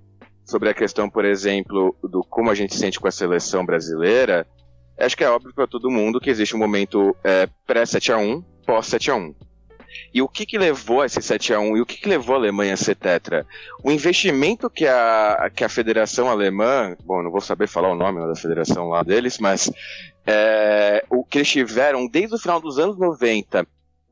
sobre 0.45 0.69
a 0.69 0.73
questão, 0.73 1.09
por 1.09 1.25
exemplo, 1.25 1.95
do 2.01 2.23
como 2.23 2.49
a 2.49 2.55
gente 2.55 2.75
sente 2.75 2.99
com 2.99 3.07
a 3.07 3.11
seleção 3.11 3.63
brasileira, 3.63 4.47
acho 4.97 5.15
que 5.15 5.23
é 5.23 5.29
óbvio 5.29 5.53
para 5.53 5.67
todo 5.67 5.91
mundo 5.91 6.19
que 6.19 6.29
existe 6.29 6.55
um 6.55 6.59
momento 6.59 7.15
é, 7.23 7.47
pré-7 7.67 8.13
a 8.13 8.17
1 8.17 8.43
pós 8.69 8.85
7 8.85 9.09
a 9.09 9.15
1 9.15 9.33
e 10.13 10.21
o 10.21 10.27
que, 10.27 10.45
que 10.45 10.59
levou 10.59 11.01
a 11.01 11.07
esse 11.07 11.19
7 11.19 11.55
a 11.55 11.59
1 11.59 11.77
e 11.77 11.81
o 11.81 11.85
que, 11.87 11.97
que 11.97 12.07
levou 12.07 12.35
a 12.35 12.37
Alemanha 12.37 12.75
a 12.75 12.77
ser 12.77 12.93
tetra? 12.93 13.47
O 13.83 13.89
investimento 13.89 14.69
que 14.69 14.85
a, 14.85 15.49
que 15.55 15.63
a 15.63 15.69
Federação 15.69 16.29
Alemã, 16.29 16.95
bom, 17.03 17.23
não 17.23 17.31
vou 17.31 17.41
saber 17.41 17.67
falar 17.67 17.89
o 17.89 17.95
nome 17.95 18.23
da 18.27 18.35
federação 18.35 18.89
lá 18.89 19.01
deles, 19.01 19.39
mas 19.39 19.71
é, 20.27 21.03
o 21.09 21.25
que 21.25 21.39
eles 21.39 21.49
tiveram 21.49 22.07
desde 22.07 22.35
o 22.35 22.39
final 22.39 22.61
dos 22.61 22.77
anos 22.77 22.99
90 22.99 23.65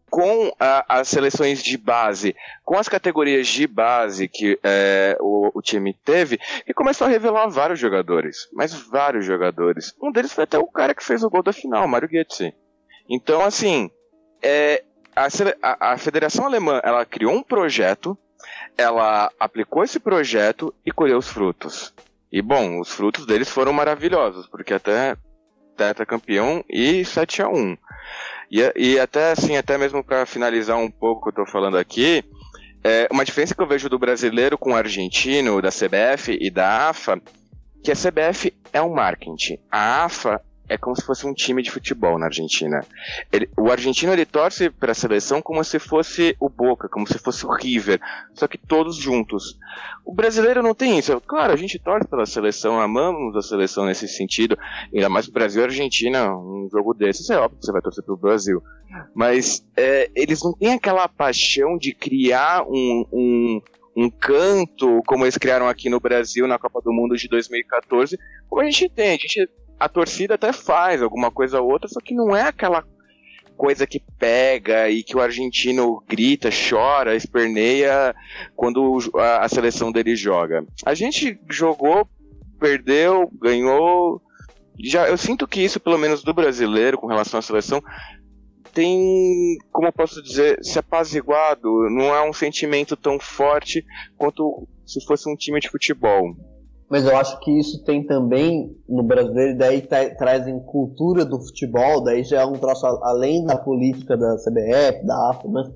com 0.10 0.51
a, 0.60 0.99
as 0.99 1.08
seleções 1.08 1.62
de 1.62 1.78
base, 1.78 2.36
com 2.66 2.80
as 2.80 2.89
categorias 2.89 3.47
de 3.47 3.68
base 3.68 4.28
que 4.28 4.58
é, 4.64 5.16
o, 5.20 5.51
o, 5.53 5.62
time 5.62 5.93
teve, 5.93 6.39
e 6.66 6.74
começou 6.74 7.05
a 7.05 7.10
revelar 7.12 7.47
vários 7.49 7.80
jogadores, 7.80 8.49
mas 8.51 8.74
vários 8.74 9.24
jogadores. 9.24 9.93
Um 10.01 10.12
deles 10.12 10.34
foi 10.34 10.45
até 10.45 10.58
o 10.58 10.66
cara 10.66 10.95
que 10.95 11.03
fez 11.03 11.24
o 11.24 11.30
gol 11.30 11.43
da 11.43 11.53
final, 11.53 11.88
Mário 11.88 12.10
Götze. 12.10 12.55
Então, 13.10 13.41
assim, 13.41 13.89
é, 14.41 14.83
a, 15.15 15.93
a, 15.93 15.97
Federação 15.97 16.45
Alemã 16.45 16.79
ela 16.83 17.05
criou 17.05 17.33
um 17.33 17.43
projeto, 17.43 18.17
ela 18.77 19.31
aplicou 19.39 19.83
esse 19.83 19.99
projeto 19.99 20.73
e 20.85 20.91
colheu 20.91 21.17
os 21.17 21.27
frutos. 21.27 21.93
E 22.31 22.41
bom, 22.41 22.79
os 22.79 22.91
frutos 22.91 23.25
deles 23.25 23.49
foram 23.49 23.73
maravilhosos, 23.73 24.47
porque 24.47 24.73
até 24.73 25.15
campeão 26.07 26.63
e 26.67 27.05
7 27.05 27.43
a 27.43 27.49
1 27.49 27.77
e, 28.51 28.73
e 28.75 28.99
até 28.99 29.31
assim, 29.31 29.57
até 29.57 29.77
mesmo 29.77 30.03
para 30.03 30.25
finalizar 30.25 30.77
um 30.77 30.89
pouco 30.89 31.21
o 31.21 31.23
que 31.23 31.39
eu 31.39 31.45
tô 31.45 31.51
falando 31.51 31.77
aqui, 31.77 32.23
é, 32.83 33.07
uma 33.11 33.25
diferença 33.25 33.53
que 33.53 33.61
eu 33.61 33.67
vejo 33.67 33.89
do 33.89 33.99
brasileiro 33.99 34.57
com 34.57 34.71
o 34.71 34.75
argentino, 34.75 35.61
da 35.61 35.69
CBF 35.69 36.38
e 36.39 36.49
da 36.49 36.89
AFA, 36.89 37.21
que 37.83 37.91
a 37.91 37.95
CBF 37.95 38.53
é 38.71 38.81
um 38.81 38.93
marketing. 38.93 39.59
A 39.69 40.05
AFA 40.05 40.41
é 40.70 40.78
como 40.78 40.95
se 40.95 41.05
fosse 41.05 41.26
um 41.26 41.34
time 41.34 41.61
de 41.61 41.72
futebol 41.72 42.18
na 42.18 42.26
Argentina. 42.26 42.82
Ele, 43.32 43.49
o 43.57 43.72
argentino 43.72 44.13
ele 44.13 44.26
torce 44.26 44.70
para 44.70 44.91
a 44.91 44.95
seleção 44.95 45.41
como 45.41 45.63
se 45.63 45.80
fosse 45.80 46.36
o 46.39 46.49
Boca, 46.49 46.89
como 46.89 47.07
se 47.07 47.18
fosse 47.18 47.45
o 47.45 47.51
River, 47.51 47.99
só 48.34 48.47
que 48.47 48.57
todos 48.57 48.95
juntos. 48.95 49.57
O 50.05 50.13
brasileiro 50.13 50.61
não 50.61 50.74
tem 50.74 50.97
isso. 50.97 51.20
Claro, 51.22 51.53
a 51.53 51.55
gente 51.55 51.80
torce 51.80 52.07
pela 52.07 52.26
seleção, 52.26 52.80
amamos 52.80 53.36
a 53.36 53.41
seleção 53.41 53.86
nesse 53.86 54.07
sentido, 54.07 54.57
ainda 54.93 55.09
mais 55.09 55.28
Brasil 55.28 55.61
e 55.61 55.65
Argentina, 55.65 56.36
um 56.36 56.68
jogo 56.72 56.93
desses 56.93 57.30
é 57.30 57.38
óbvio 57.38 57.59
que 57.59 57.65
você 57.65 57.72
vai 57.72 57.82
torcer 57.82 58.03
para 58.03 58.13
o 58.13 58.18
Brasil. 58.18 58.61
Mas 59.13 59.65
é, 59.76 60.09
eles 60.15 60.41
não 60.43 60.53
têm 60.53 60.74
aquela 60.74 61.07
paixão 61.07 61.78
de 61.78 61.93
criar 61.93 62.63
um, 62.63 63.05
um 63.11 63.61
um 63.99 64.11
canto, 64.11 65.01
como 65.07 65.26
eles 65.26 65.39
criaram 65.39 65.68
aqui 65.68 65.89
no 65.89 65.99
Brasil 65.99 66.47
na 66.47 66.59
Copa 66.59 66.80
do 66.82 66.93
Mundo 66.93 67.18
de 67.18 67.28
2014, 67.28 68.15
como 68.47 68.61
a 68.61 68.65
gente 68.65 68.88
tem. 68.89 69.15
A 69.15 69.18
gente 69.18 69.49
a 69.80 69.88
torcida 69.88 70.36
até 70.36 70.51
faz 70.51 71.01
alguma 71.01 71.32
coisa 71.32 71.61
ou 71.61 71.71
outra, 71.71 71.88
só 71.88 71.99
que 71.99 72.13
não 72.13 72.36
é 72.36 72.43
aquela 72.43 72.84
coisa 73.57 73.88
que 73.88 73.99
pega 74.19 74.89
e 74.89 75.03
que 75.03 75.17
o 75.17 75.19
argentino 75.19 76.01
grita, 76.07 76.49
chora, 76.49 77.15
esperneia 77.15 78.15
quando 78.55 78.99
a, 79.15 79.49
seleção 79.49 79.91
dele 79.91 80.15
joga. 80.15 80.65
A 80.86 80.93
gente 80.93 81.39
jogou, 81.49 82.07
perdeu, 82.59 83.30
ganhou. 83.41 84.21
Já, 84.80 85.09
eu 85.09 85.17
sinto 85.17 85.47
que 85.47 85.61
isso, 85.61 85.80
pelo 85.80 85.97
menos 85.97 86.23
do 86.23 86.34
brasileiro, 86.34 86.99
com 86.99 87.07
relação 87.07 87.39
à 87.39 87.41
seleção, 87.41 87.82
tem, 88.73 89.57
como 89.71 89.88
eu 89.88 89.93
posso 89.93 90.21
dizer, 90.21 90.59
se 90.63 90.78
apaziguado. 90.78 91.89
Não 91.89 92.15
é 92.15 92.28
um 92.28 92.34
sentimento 92.34 92.95
tão 92.95 93.19
forte 93.19 93.84
quanto 94.15 94.67
se 94.86 95.03
fosse 95.03 95.28
um 95.28 95.36
time 95.36 95.59
de 95.59 95.69
futebol. 95.69 96.36
Mas 96.89 97.05
eu 97.05 97.17
acho 97.17 97.39
que 97.41 97.51
isso 97.51 97.83
tem 97.83 98.05
também 98.05 98.75
no 98.88 99.03
brasileiro, 99.03 99.57
daí 99.57 99.81
tra 99.81 100.15
trazem 100.15 100.57
cultura 100.59 101.25
do 101.25 101.39
futebol, 101.39 102.01
daí 102.01 102.23
já 102.23 102.41
é 102.41 102.45
um 102.45 102.53
troço 102.53 102.85
além 102.85 103.45
da 103.45 103.57
política 103.57 104.15
da 104.15 104.38
CBF, 104.38 105.05
da 105.05 105.29
AFA, 105.29 105.47
mas, 105.49 105.69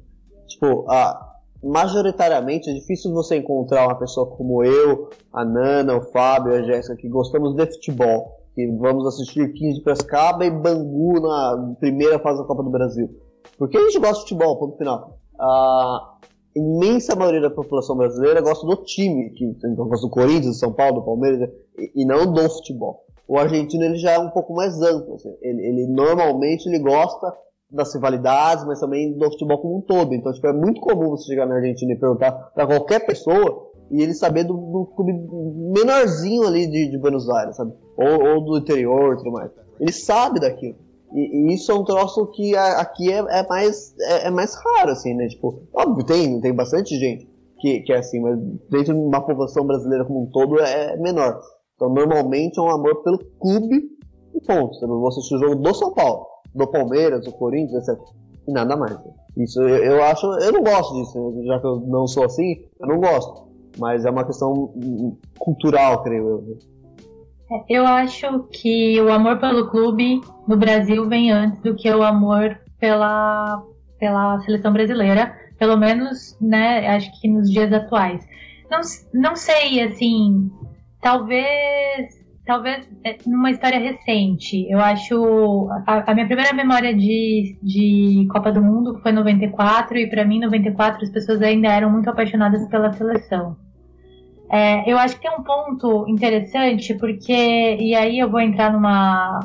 tipo, 0.48 0.90
a, 0.90 1.32
majoritariamente 1.62 2.70
é 2.70 2.74
difícil 2.74 3.14
você 3.14 3.36
encontrar 3.36 3.88
uma 3.88 4.00
pessoa 4.00 4.26
como 4.26 4.64
eu, 4.64 5.10
a 5.34 5.44
Nana, 5.44 5.98
o 5.98 6.02
Fábio, 6.12 6.54
a 6.54 6.62
Jéssica, 6.64 6.96
que 6.96 7.10
gostamos 7.10 7.56
de 7.56 7.66
futebol, 7.66 8.38
que 8.56 8.66
vamos 8.78 9.06
assistir 9.06 9.52
15 9.52 9.80
de 9.80 9.84
Prescaba 9.84 10.46
e 10.46 10.50
Bangu 10.50 11.20
na 11.20 11.76
primeira 11.80 12.20
fase 12.20 12.40
da 12.40 12.48
Copa 12.48 12.64
do 12.64 12.70
Brasil. 12.70 13.10
Porque 13.58 13.78
a 13.78 13.82
gente 13.82 14.00
gosta 14.00 14.16
de 14.16 14.22
futebol, 14.22 14.58
ponto 14.58 14.78
final. 14.78 15.18
Ah, 15.40 16.18
imensa 16.56 17.16
maioria 17.16 17.42
da 17.42 17.50
população 17.50 17.96
brasileira 17.96 18.42
gosta 18.42 18.66
do 18.66 18.76
time, 18.84 19.32
que 19.32 19.46
então, 19.46 19.74
gosta 19.76 20.06
do 20.06 20.12
Corinthians, 20.12 20.48
do 20.48 20.60
São 20.60 20.74
Paulo, 20.74 21.00
do 21.00 21.06
Palmeiras, 21.06 21.50
e, 21.78 22.02
e, 22.02 22.06
não 22.06 22.32
do 22.32 22.42
futebol. 22.50 23.06
O 23.28 23.38
argentino 23.38 23.84
ele 23.84 23.98
já 23.98 24.12
é 24.12 24.20
um 24.20 24.30
pouco 24.30 24.54
mais 24.54 24.82
amplo. 24.82 25.16
Assim. 25.16 25.34
Ele, 25.42 25.62
ele, 25.66 25.88
normalmente 25.88 26.68
ele 26.68 26.80
gosta 26.80 27.34
das 27.72 27.94
rivalidades, 27.96 28.66
mas 28.66 28.80
também 28.80 29.18
do 29.18 29.32
futebol 29.32 29.60
como 29.60 29.78
um 29.78 29.82
todo. 29.82 30.14
Então, 30.14 30.34
tipo, 30.34 30.48
é 30.48 30.54
muito 30.54 30.82
comum 30.82 31.12
você 31.12 31.28
chegar 31.28 31.46
na 31.46 31.56
Argentina 31.56 31.94
e 31.94 32.00
perguntar 32.00 32.32
para 32.32 32.68
qualquer 32.68 33.06
pessoa 33.06 33.72
e 33.90 34.02
ele 34.02 34.14
saber 34.14 34.44
do, 34.44 34.54
do 34.54 34.86
clube 34.96 35.14
menorzinho 35.74 36.44
ali 36.44 36.68
de, 36.68 36.90
de 36.92 36.98
Buenos 36.98 37.30
Aires, 37.30 37.56
sabe? 37.56 37.74
Ou, 37.98 38.36
ou 38.36 38.44
do 38.44 38.58
interior 38.58 39.14
e 39.14 39.18
tudo 39.18 39.32
mais. 39.32 39.52
Ele 39.80 39.92
sabe 39.92 40.40
daquilo. 40.40 40.76
E, 41.14 41.20
e, 41.20 41.54
isso 41.54 41.72
é 41.72 41.76
um 41.76 41.84
troço 41.84 42.28
que 42.28 42.56
a, 42.56 42.80
aqui 42.80 43.12
é, 43.12 43.18
é 43.18 43.48
mais, 43.48 43.96
é, 44.00 44.28
é, 44.28 44.32
mais 44.32 44.56
raro, 44.56 44.92
assim, 44.92 45.14
né? 45.14 45.28
Tipo, 45.28 45.64
óbvio, 45.74 46.06
tem, 46.06 46.40
tem 46.40 46.54
bastante 46.54 46.98
gente 46.98 47.30
que, 47.60 47.82
que 47.82 47.94
é 47.94 48.00
assim, 48.00 48.20
mas 48.20 48.40
dentro 48.70 48.94
de 48.94 49.00
uma 49.00 49.22
população 49.22 49.66
brasileira 49.66 50.06
como 50.06 50.24
um 50.24 50.26
todo 50.28 50.60
é 50.60 50.98
menor. 50.98 51.40
Então, 51.76 51.90
normalmente 51.90 52.60
é 52.60 52.62
um 52.62 52.70
amor 52.70 53.04
pelo 53.04 53.20
clube 53.40 53.90
e 54.34 54.42
ponto. 54.42 54.76
Você 54.76 54.86
não 54.86 55.08
assistir 55.08 55.36
o 55.36 55.40
jogo 55.40 55.56
do 55.56 55.74
São 55.74 55.94
Paulo, 55.94 56.28
do 56.54 56.68
Palmeiras, 56.68 57.26
do 57.26 57.32
Corinthians, 57.32 57.88
etc. 57.88 58.00
E 58.48 58.52
nada 58.52 58.76
mais. 58.76 58.98
Isso 59.38 59.62
eu, 59.62 59.96
eu 59.96 60.04
acho, 60.04 60.26
eu 60.40 60.52
não 60.52 60.64
gosto 60.64 60.94
disso, 60.96 61.32
né? 61.32 61.46
já 61.46 61.60
que 61.60 61.66
eu 61.66 61.80
não 61.82 62.08
sou 62.08 62.26
assim, 62.26 62.66
eu 62.80 62.88
não 62.88 63.00
gosto. 63.00 63.50
Mas 63.78 64.06
é 64.06 64.10
uma 64.10 64.26
questão 64.26 64.74
cultural, 65.40 66.04
creio 66.04 66.28
eu. 66.28 66.58
Eu 67.70 67.86
acho 67.86 68.48
que 68.52 69.00
o 69.02 69.12
amor 69.12 69.40
pelo 69.40 69.70
clube 69.70 70.22
no 70.48 70.56
Brasil 70.56 71.08
vem 71.08 71.32
antes 71.32 71.62
do 71.62 71.76
que 71.76 71.90
o 71.90 72.04
amor 72.04 72.60
pela, 72.80 73.62
pela 74.00 74.40
seleção 74.40 74.72
brasileira, 74.72 75.36
pelo 75.58 75.78
menos, 75.78 76.38
né, 76.40 76.88
acho 76.88 77.12
que 77.20 77.28
nos 77.28 77.52
dias 77.52 77.72
atuais. 77.74 78.26
Não, 78.70 78.80
não 79.14 79.36
sei, 79.36 79.82
assim, 79.82 80.50
talvez 81.02 82.22
talvez 82.46 82.88
é, 83.04 83.18
numa 83.26 83.52
história 83.52 83.80
recente. 83.80 84.68
Eu 84.70 84.80
acho 84.80 85.70
a, 85.86 86.12
a, 86.12 86.14
minha 86.14 86.26
primeira 86.26 86.54
memória 86.54 86.94
de, 86.94 87.58
de 87.62 88.28
Copa 88.30 88.52
do 88.52 88.62
Mundo 88.62 89.00
foi 89.02 89.12
94 89.12 89.98
e 89.98 90.10
para 90.10 90.26
mim 90.26 90.40
94 90.40 91.04
as 91.04 91.12
pessoas 91.12 91.42
ainda 91.42 91.68
eram 91.68 91.90
muito 91.90 92.10
apaixonadas 92.10 92.68
pela 92.68 92.92
seleção. 92.94 93.56
É, 94.52 94.92
eu 94.92 94.98
acho 94.98 95.16
que 95.16 95.22
tem 95.22 95.32
um 95.32 95.44
ponto 95.44 96.06
interessante, 96.10 96.94
porque. 96.96 97.78
E 97.80 97.96
aí 97.96 98.20
eu 98.20 98.30
vou 98.30 98.42
entrar 98.42 98.72
numa. 98.74 99.40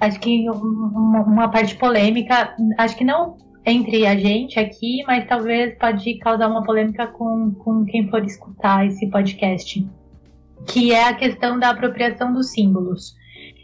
Acho 0.00 0.18
que 0.18 0.48
uma, 0.48 1.20
uma 1.20 1.48
parte 1.50 1.76
polêmica. 1.76 2.56
Acho 2.78 2.96
que 2.96 3.04
não 3.04 3.36
entre 3.66 4.06
a 4.06 4.16
gente 4.16 4.58
aqui, 4.58 5.04
mas 5.06 5.28
talvez 5.28 5.76
pode 5.78 6.14
causar 6.18 6.48
uma 6.48 6.62
polêmica 6.62 7.06
com, 7.08 7.52
com 7.52 7.84
quem 7.84 8.08
for 8.08 8.24
escutar 8.24 8.86
esse 8.86 9.06
podcast. 9.10 9.86
Que 10.66 10.92
é 10.92 11.08
a 11.08 11.14
questão 11.14 11.58
da 11.58 11.68
apropriação 11.68 12.32
dos 12.32 12.52
símbolos. 12.52 13.14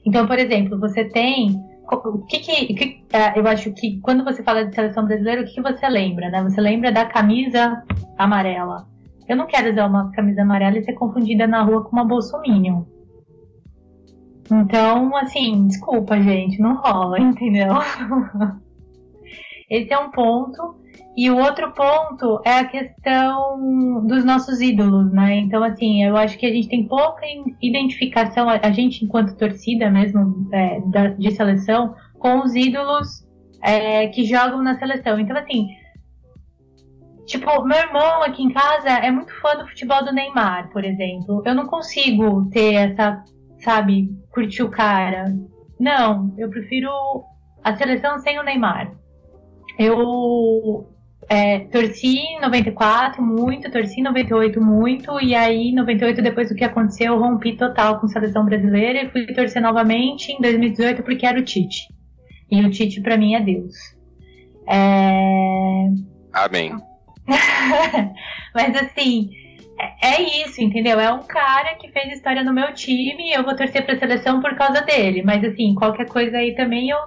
Então, 0.05 0.27
por 0.27 0.39
exemplo, 0.39 0.79
você 0.79 1.05
tem 1.07 1.59
o 1.91 2.19
que, 2.27 2.41
que, 2.41 2.75
que, 2.75 3.05
é, 3.11 3.39
eu 3.39 3.47
acho 3.47 3.73
que 3.73 4.01
quando 4.01 4.23
você 4.23 4.43
fala 4.43 4.67
de 4.67 4.75
seleção 4.75 5.07
brasileira, 5.07 5.41
o 5.41 5.45
que, 5.47 5.55
que, 5.55 5.63
você 5.63 5.89
lembra, 5.89 6.29
né? 6.29 6.43
Você 6.43 6.61
lembra 6.61 6.93
da 6.93 7.07
camisa 7.07 7.83
amarela. 8.19 8.87
Eu 9.29 9.37
não 9.37 9.47
quero 9.47 9.73
usar 9.73 9.87
uma 9.87 10.11
camisa 10.13 10.43
amarela 10.43 10.79
e 10.79 10.85
ser 10.85 10.95
confundida 10.95 11.47
na 11.47 11.63
rua 11.63 11.85
com 11.85 11.91
uma 11.93 12.05
bolsominion. 12.05 12.85
Então, 14.51 15.17
assim, 15.17 15.67
desculpa, 15.67 16.21
gente, 16.21 16.61
não 16.61 16.77
rola, 16.77 17.19
entendeu? 17.21 17.75
Esse 19.69 19.93
é 19.93 19.99
um 19.99 20.11
ponto. 20.11 20.77
E 21.17 21.31
o 21.31 21.39
outro 21.39 21.73
ponto 21.73 22.41
é 22.45 22.59
a 22.59 22.65
questão 22.65 24.07
dos 24.07 24.25
nossos 24.25 24.61
ídolos, 24.61 25.11
né? 25.13 25.39
Então, 25.39 25.65
assim, 25.65 26.05
eu 26.05 26.17
acho 26.17 26.39
que 26.39 26.45
a 26.47 26.53
gente 26.53 26.69
tem 26.69 26.87
pouca 26.87 27.23
identificação, 27.61 28.49
a 28.49 28.71
gente, 28.71 29.05
enquanto 29.05 29.37
torcida 29.37 29.91
mesmo 29.91 30.47
é, 30.53 30.79
de 31.19 31.31
seleção, 31.31 31.95
com 32.19 32.41
os 32.41 32.55
ídolos 32.55 33.27
é, 33.63 34.09
que 34.09 34.25
jogam 34.25 34.63
na 34.63 34.79
seleção. 34.79 35.19
Então, 35.19 35.37
assim, 35.37 35.69
Tipo, 37.27 37.65
meu 37.65 37.77
irmão 37.77 38.23
aqui 38.23 38.43
em 38.43 38.53
casa 38.53 38.89
é 38.89 39.11
muito 39.11 39.33
fã 39.41 39.57
do 39.57 39.67
futebol 39.67 40.05
do 40.05 40.13
Neymar, 40.13 40.71
por 40.71 40.85
exemplo. 40.85 41.43
Eu 41.45 41.55
não 41.55 41.67
consigo 41.67 42.49
ter 42.51 42.75
essa, 42.75 43.23
sabe, 43.59 44.09
curtir 44.31 44.63
o 44.63 44.71
cara. 44.71 45.25
Não, 45.79 46.33
eu 46.39 46.49
prefiro 46.49 46.91
a 47.65 47.77
seleção 47.77 48.19
sem 48.21 48.39
o 48.39 48.45
Neymar. 48.45 48.93
Eu 49.77 50.89
é, 51.29 51.59
torci 51.59 52.17
em 52.17 52.41
94 52.41 53.21
muito, 53.21 53.71
torci 53.73 54.01
em 54.01 54.05
98 54.05 54.61
muito, 54.61 55.21
e 55.21 55.35
aí 55.35 55.73
98 55.73 56.23
depois 56.23 56.49
do 56.49 56.55
que 56.55 56.65
aconteceu, 56.65 57.15
eu 57.15 57.19
rompi 57.19 57.57
total 57.57 57.99
com 57.99 58.07
a 58.07 58.09
seleção 58.09 58.45
brasileira 58.45 59.03
e 59.03 59.11
fui 59.11 59.27
torcer 59.35 59.61
novamente 59.61 60.31
em 60.31 60.41
2018 60.41 61.03
porque 61.03 61.27
era 61.27 61.39
o 61.39 61.45
Tite. 61.45 61.89
E 62.49 62.65
o 62.65 62.71
Tite 62.71 63.01
para 63.01 63.17
mim 63.17 63.35
é 63.35 63.41
Deus. 63.41 63.75
É... 64.69 65.89
Amém. 66.33 66.73
Mas 68.55 68.77
assim, 68.77 69.31
é, 69.79 70.15
é 70.15 70.43
isso, 70.43 70.63
entendeu? 70.63 70.99
É 70.99 71.13
um 71.13 71.23
cara 71.23 71.75
que 71.75 71.91
fez 71.91 72.13
história 72.13 72.43
no 72.43 72.53
meu 72.53 72.73
time 72.73 73.31
e 73.31 73.35
eu 73.35 73.45
vou 73.45 73.57
torcer 73.57 73.85
pra 73.85 73.99
seleção 73.99 74.41
por 74.41 74.55
causa 74.57 74.81
dele. 74.81 75.23
Mas 75.23 75.45
assim, 75.45 75.75
qualquer 75.75 76.09
coisa 76.09 76.39
aí 76.39 76.55
também 76.55 76.91
eu. 76.91 76.99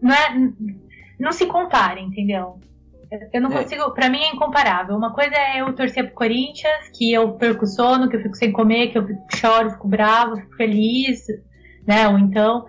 Não, 0.00 0.14
é, 0.14 0.34
não 1.18 1.32
se 1.32 1.46
compara, 1.46 2.00
entendeu? 2.00 2.58
Eu 3.32 3.40
não 3.40 3.52
é. 3.52 3.62
consigo. 3.62 3.90
Pra 3.92 4.08
mim 4.08 4.22
é 4.22 4.32
incomparável. 4.32 4.96
Uma 4.96 5.12
coisa 5.12 5.34
é 5.34 5.60
eu 5.60 5.72
torcer 5.74 6.06
pro 6.06 6.14
Corinthians, 6.14 6.88
que 6.96 7.12
eu 7.12 7.32
perco 7.34 7.66
sono, 7.66 8.08
que 8.08 8.16
eu 8.16 8.22
fico 8.22 8.34
sem 8.34 8.52
comer, 8.52 8.88
que 8.88 8.98
eu 8.98 9.06
choro, 9.34 9.70
fico 9.70 9.88
bravo, 9.88 10.36
fico 10.36 10.56
feliz, 10.56 11.26
né? 11.86 12.08
Ou 12.08 12.18
então. 12.18 12.64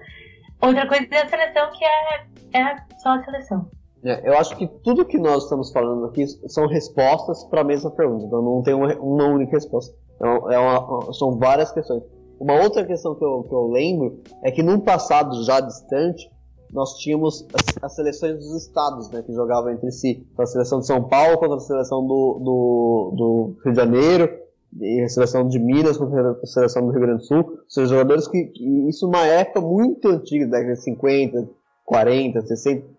Outra 0.61 0.87
coisa 0.87 1.07
é 1.11 1.21
a 1.21 1.27
seleção, 1.27 1.71
que 1.71 1.85
é, 1.85 2.59
é 2.59 2.75
só 2.99 3.09
a 3.13 3.23
seleção. 3.23 3.69
É, 4.05 4.29
eu 4.29 4.37
acho 4.37 4.55
que 4.55 4.67
tudo 4.83 5.03
que 5.03 5.17
nós 5.17 5.43
estamos 5.43 5.71
falando 5.71 6.05
aqui 6.05 6.27
são 6.47 6.67
respostas 6.67 7.43
para 7.45 7.61
a 7.61 7.63
mesma 7.63 7.89
pergunta, 7.89 8.25
então 8.25 8.41
não 8.41 8.61
tem 8.61 8.73
uma, 8.73 8.93
uma 8.95 9.27
única 9.27 9.53
resposta. 9.53 9.95
Então, 10.15 10.51
é 10.51 10.59
uma, 10.59 11.11
são 11.13 11.37
várias 11.37 11.71
questões. 11.71 12.03
Uma 12.39 12.61
outra 12.61 12.85
questão 12.85 13.15
que 13.15 13.23
eu, 13.23 13.43
que 13.43 13.53
eu 13.53 13.67
lembro 13.67 14.19
é 14.43 14.51
que 14.51 14.61
num 14.61 14.79
passado 14.79 15.43
já 15.43 15.59
distante, 15.59 16.29
nós 16.71 16.97
tínhamos 16.97 17.47
as, 17.53 17.83
as, 17.83 17.95
seleções 17.95 18.37
dos 18.37 18.63
estados, 18.63 19.09
né, 19.09 19.23
que 19.23 19.33
jogavam 19.33 19.71
entre 19.71 19.91
si. 19.91 20.27
Então, 20.31 20.43
a 20.43 20.47
seleção 20.47 20.79
de 20.79 20.85
São 20.85 21.03
Paulo 21.03 21.37
contra 21.37 21.55
a 21.55 21.59
seleção 21.59 22.05
do, 22.05 22.39
do, 22.39 23.13
do 23.15 23.55
Rio 23.63 23.73
de 23.73 23.79
Janeiro, 23.79 24.45
e 24.79 25.01
a 25.01 25.07
seleção 25.07 25.47
de 25.47 25.57
Minas 25.57 25.97
contra 25.97 26.31
a 26.31 26.45
seleção 26.45 26.85
do 26.85 26.91
Rio 26.91 27.01
Grande 27.01 27.19
do 27.19 27.25
Sul. 27.25 27.59
São 27.67 27.85
jogadores 27.85 28.27
que, 28.27 28.45
que 28.45 28.89
isso 28.89 29.05
numa 29.05 29.25
época 29.25 29.61
muito 29.61 30.09
antiga, 30.09 30.45
década 30.45 30.73
de 30.73 30.83
50, 30.83 31.49
40, 31.85 32.41
60, 32.41 32.94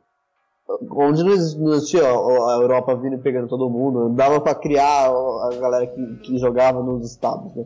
onde 0.68 1.22
não 1.22 1.32
existia 1.32 2.02
a 2.02 2.58
Europa 2.60 2.94
vindo 2.96 3.14
e 3.14 3.18
pegando 3.18 3.48
todo 3.48 3.70
mundo, 3.70 4.08
dava 4.10 4.40
para 4.40 4.54
criar 4.54 5.08
a 5.08 5.50
galera 5.60 5.86
que, 5.86 6.16
que 6.16 6.38
jogava 6.38 6.82
nos 6.82 7.10
estados, 7.10 7.54
né? 7.54 7.64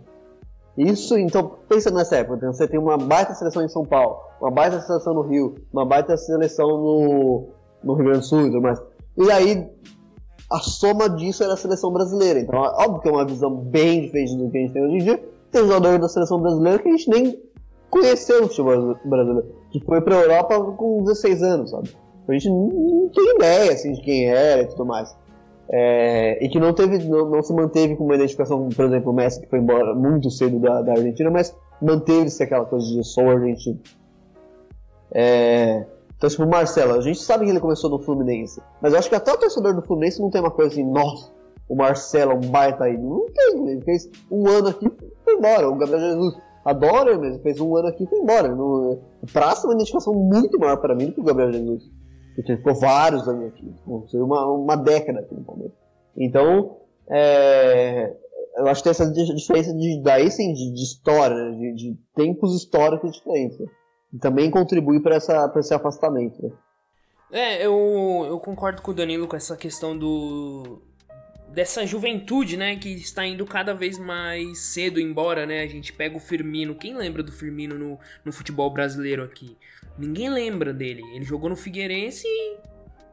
Isso, 0.76 1.18
então, 1.18 1.58
pensa 1.68 1.90
nessa 1.90 2.16
época, 2.16 2.36
então, 2.36 2.52
você 2.52 2.66
tem 2.66 2.78
uma 2.78 2.96
baita 2.96 3.34
seleção 3.34 3.64
em 3.64 3.68
São 3.68 3.84
Paulo, 3.84 4.18
uma 4.40 4.50
baita 4.50 4.80
seleção 4.80 5.14
no 5.14 5.22
Rio, 5.22 5.54
uma 5.72 5.84
baita 5.84 6.16
seleção 6.16 6.68
no, 6.68 7.48
no 7.82 7.94
Rio 7.94 8.04
Grande 8.04 8.20
do 8.20 8.24
Sul 8.24 8.42
e 8.42 8.50
tudo 8.50 8.62
mais. 8.62 8.80
E 9.16 9.30
aí, 9.30 9.68
a 10.50 10.58
soma 10.58 11.08
disso 11.08 11.42
era 11.42 11.54
a 11.54 11.56
seleção 11.56 11.92
brasileira. 11.92 12.40
Então, 12.40 12.58
óbvio 12.58 13.00
que 13.00 13.08
é 13.08 13.12
uma 13.12 13.26
visão 13.26 13.54
bem 13.54 14.02
diferente 14.02 14.36
do 14.36 14.50
que 14.50 14.58
a 14.58 14.60
gente 14.60 14.72
tem 14.72 14.84
hoje 14.84 14.94
em 14.94 14.98
dia. 14.98 15.24
Tem 15.50 15.62
jogador 15.62 15.98
da 15.98 16.08
seleção 16.08 16.40
brasileira 16.40 16.78
que 16.78 16.88
a 16.88 16.92
gente 16.92 17.10
nem 17.10 17.42
conheceu 17.90 18.44
o 18.44 18.48
futebol 18.48 18.96
brasileiro, 19.04 19.48
que 19.70 19.84
foi 19.84 20.00
pra 20.00 20.14
Europa 20.14 20.58
com 20.76 21.02
16 21.02 21.42
anos, 21.42 21.70
sabe? 21.70 21.90
A 22.30 22.32
gente 22.34 22.48
não, 22.48 23.10
tem 23.14 23.36
ideia 23.36 23.72
assim, 23.72 23.92
de 23.92 24.00
quem 24.02 24.26
era 24.26 24.62
e 24.62 24.66
tudo 24.66 24.86
mais. 24.86 25.14
É, 25.72 26.44
e 26.44 26.48
que 26.48 26.58
não, 26.58 26.72
teve, 26.72 26.98
não, 27.08 27.30
não, 27.30 27.42
se 27.42 27.52
manteve 27.52 27.96
com 27.96 28.04
uma 28.04 28.16
identificação, 28.16 28.68
por 28.68 28.84
exemplo, 28.84 29.12
o 29.12 29.14
Messi, 29.14 29.40
que 29.40 29.48
foi 29.48 29.60
embora 29.60 29.94
muito 29.94 30.30
cedo 30.30 30.58
da, 30.58 30.82
da 30.82 30.92
Argentina, 30.92 31.30
mas 31.30 31.56
manteve-se 31.80 32.42
aquela 32.42 32.64
coisa 32.64 32.86
de 32.86 33.04
sou 33.04 33.28
argentino. 33.28 33.78
É, 35.12 35.86
então, 36.16 36.28
tipo, 36.28 36.42
o 36.42 36.48
Marcelo, 36.48 36.94
a 36.94 37.00
gente 37.00 37.20
sabe 37.20 37.44
que 37.44 37.50
ele 37.50 37.60
começou 37.60 37.88
no 37.88 37.98
Fluminense, 37.98 38.60
mas 38.80 38.92
eu 38.92 38.98
acho 38.98 39.08
que 39.08 39.14
até 39.14 39.32
o 39.32 39.38
torcedor 39.38 39.74
do 39.74 39.82
Fluminense 39.82 40.20
não 40.20 40.30
tem 40.30 40.40
uma 40.40 40.50
coisa 40.50 40.72
assim, 40.72 40.84
nossa, 40.84 41.30
o 41.70 41.76
Marcelo 41.76 42.32
é 42.32 42.34
um 42.34 42.40
baita 42.40 42.84
aí. 42.84 42.98
Não 42.98 43.26
tem, 43.26 43.68
ele 43.68 43.80
fez 43.82 44.10
um 44.28 44.48
ano 44.48 44.68
aqui 44.68 44.86
e 44.86 45.24
foi 45.24 45.34
embora. 45.34 45.68
O 45.68 45.76
Gabriel 45.76 46.00
Jesus 46.00 46.36
adora 46.64 47.10
ele 47.10 47.20
mesmo, 47.20 47.42
fez 47.42 47.60
um 47.60 47.76
ano 47.76 47.88
aqui 47.88 48.02
e 48.02 48.06
foi 48.08 48.18
embora. 48.18 48.48
No, 48.48 48.98
praça 49.32 49.66
é 49.66 49.68
uma 49.68 49.74
identificação 49.74 50.12
muito 50.12 50.58
maior 50.58 50.78
para 50.78 50.96
mim 50.96 51.06
do 51.06 51.12
que 51.12 51.20
o 51.20 51.24
Gabriel 51.24 51.52
Jesus. 51.52 51.88
Ele 52.48 52.56
ficou 52.56 52.74
vários 52.74 53.28
anos 53.28 53.48
aqui, 53.48 53.74
uma, 54.14 54.46
uma 54.46 54.76
década 54.76 55.20
aqui 55.20 55.34
no 55.34 55.44
Palmeiras. 55.44 55.76
Então, 56.16 56.78
é, 57.08 58.14
eu 58.56 58.66
acho 58.68 58.82
que 58.82 58.84
tem 58.84 58.90
essa 58.90 59.10
diferença 59.34 59.74
de, 59.74 60.02
daí 60.02 60.30
sim, 60.30 60.52
de, 60.52 60.72
de 60.72 60.82
história, 60.82 61.36
né? 61.36 61.56
de, 61.56 61.74
de, 61.74 61.98
tempos 62.14 62.54
históricos 62.54 63.12
diferentes. 63.12 63.58
Né? 63.58 63.66
E 64.14 64.18
também 64.18 64.50
contribui 64.50 65.00
para 65.00 65.16
esse 65.16 65.74
afastamento. 65.74 66.42
Né? 66.42 66.50
É, 67.32 67.66
eu, 67.66 68.26
eu 68.26 68.40
concordo 68.40 68.82
com 68.82 68.90
o 68.90 68.94
Danilo 68.94 69.28
com 69.28 69.36
essa 69.36 69.56
questão 69.56 69.96
do, 69.96 70.82
dessa 71.48 71.86
juventude, 71.86 72.56
né, 72.56 72.76
que 72.76 72.88
está 72.88 73.24
indo 73.26 73.44
cada 73.44 73.74
vez 73.74 73.98
mais 73.98 74.58
cedo 74.58 75.00
embora, 75.00 75.46
né? 75.46 75.62
A 75.62 75.66
gente 75.68 75.92
pega 75.92 76.16
o 76.16 76.20
Firmino. 76.20 76.74
Quem 76.74 76.96
lembra 76.96 77.22
do 77.22 77.32
Firmino 77.32 77.78
no, 77.78 77.98
no 78.24 78.32
futebol 78.32 78.70
brasileiro 78.72 79.22
aqui? 79.22 79.56
Ninguém 80.00 80.30
lembra 80.30 80.72
dele. 80.72 81.02
Ele 81.14 81.24
jogou 81.24 81.50
no 81.50 81.56
Figueirense, 81.56 82.26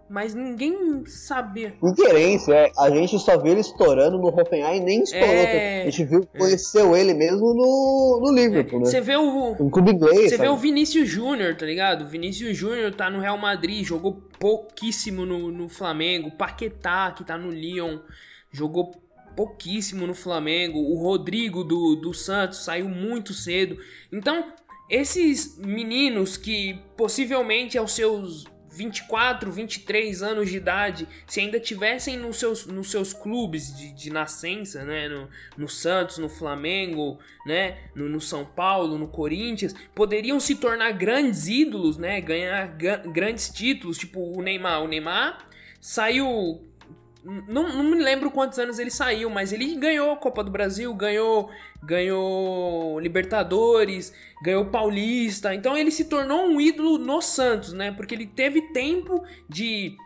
mas 0.09 0.33
ninguém 0.33 1.05
sabia. 1.05 1.73
Figueirense, 1.79 2.51
é. 2.51 2.71
A 2.77 2.89
gente 2.89 3.19
só 3.19 3.37
viu 3.37 3.51
ele 3.51 3.61
estourando 3.61 4.17
no 4.17 4.27
Hoffenheim 4.27 4.77
e 4.77 4.79
nem 4.79 5.03
estourou. 5.03 5.27
É... 5.27 5.81
A 5.81 5.85
gente 5.85 6.05
viu, 6.05 6.27
é. 6.33 6.37
conheceu 6.39 6.95
é. 6.95 7.01
ele 7.01 7.13
mesmo 7.13 7.53
no, 7.53 8.21
no 8.23 8.31
Liverpool, 8.33 8.79
é. 8.79 8.83
né? 8.83 8.89
Você 8.89 9.01
vê 9.01 9.15
o. 9.15 9.55
Um 9.59 9.69
clube 9.69 9.91
inglês. 9.91 10.29
Você 10.29 10.37
vê 10.37 10.47
o 10.47 10.57
Vinícius 10.57 11.09
Júnior, 11.09 11.55
tá 11.55 11.65
ligado? 11.65 12.05
O 12.05 12.07
Vinícius 12.07 12.55
Júnior 12.55 12.93
tá 12.93 13.09
no 13.09 13.19
Real 13.19 13.37
Madrid, 13.37 13.85
jogou 13.85 14.21
pouquíssimo 14.39 15.25
no, 15.25 15.51
no 15.51 15.67
Flamengo. 15.67 16.31
Paquetá, 16.31 17.11
que 17.11 17.23
tá 17.23 17.37
no 17.37 17.51
Lyon 17.51 17.99
jogou 18.51 18.91
pouquíssimo 19.35 20.07
no 20.07 20.15
Flamengo. 20.15 20.79
O 20.79 20.97
Rodrigo 21.01 21.63
do, 21.63 21.95
do 21.95 22.13
Santos 22.13 22.63
saiu 22.63 22.89
muito 22.89 23.33
cedo. 23.33 23.77
Então, 24.11 24.51
esses 24.89 25.57
meninos 25.57 26.37
que 26.37 26.79
possivelmente 26.95 27.77
aos 27.77 27.93
seus 27.93 28.45
24, 28.77 29.51
23 29.51 30.21
anos 30.21 30.49
de 30.49 30.57
idade, 30.57 31.07
se 31.25 31.39
ainda 31.39 31.59
tivessem 31.59 32.15
nos 32.15 32.37
seus, 32.37 32.67
nos 32.67 32.91
seus 32.91 33.11
clubes 33.11 33.75
de, 33.75 33.91
de 33.91 34.11
nascença, 34.11 34.85
né, 34.85 35.09
no, 35.09 35.27
no 35.57 35.67
Santos, 35.67 36.19
no 36.19 36.29
Flamengo, 36.29 37.17
né, 37.45 37.89
no, 37.95 38.07
no, 38.07 38.21
São 38.21 38.45
Paulo, 38.45 38.97
no 38.97 39.07
Corinthians, 39.07 39.73
poderiam 39.95 40.39
se 40.39 40.55
tornar 40.55 40.91
grandes 40.91 41.47
ídolos, 41.47 41.97
né, 41.97 42.21
ganhar 42.21 42.67
grandes 43.11 43.49
títulos, 43.49 43.97
tipo 43.97 44.19
o 44.19 44.41
Neymar. 44.43 44.83
O 44.83 44.87
Neymar 44.87 45.49
saiu 45.81 46.63
não, 47.47 47.67
não 47.73 47.83
me 47.83 48.01
lembro 48.01 48.31
quantos 48.31 48.57
anos 48.57 48.79
ele 48.79 48.89
saiu, 48.89 49.29
mas 49.29 49.51
ele 49.51 49.75
ganhou 49.75 50.15
Copa 50.15 50.41
do 50.43 50.49
Brasil, 50.49 50.93
ganhou, 50.93 51.49
ganhou 51.83 52.97
Libertadores, 53.01 54.13
ganhou 54.41 54.65
Paulista. 54.67 55.53
Então 55.53 55.75
ele 55.75 55.91
se 55.91 56.05
tornou 56.05 56.45
um 56.45 56.61
ídolo 56.61 56.97
no 56.97 57.21
Santos, 57.21 57.73
né? 57.73 57.91
Porque 57.91 58.15
ele 58.15 58.25
teve 58.25 58.61
tempo 58.71 59.25
de, 59.49 59.97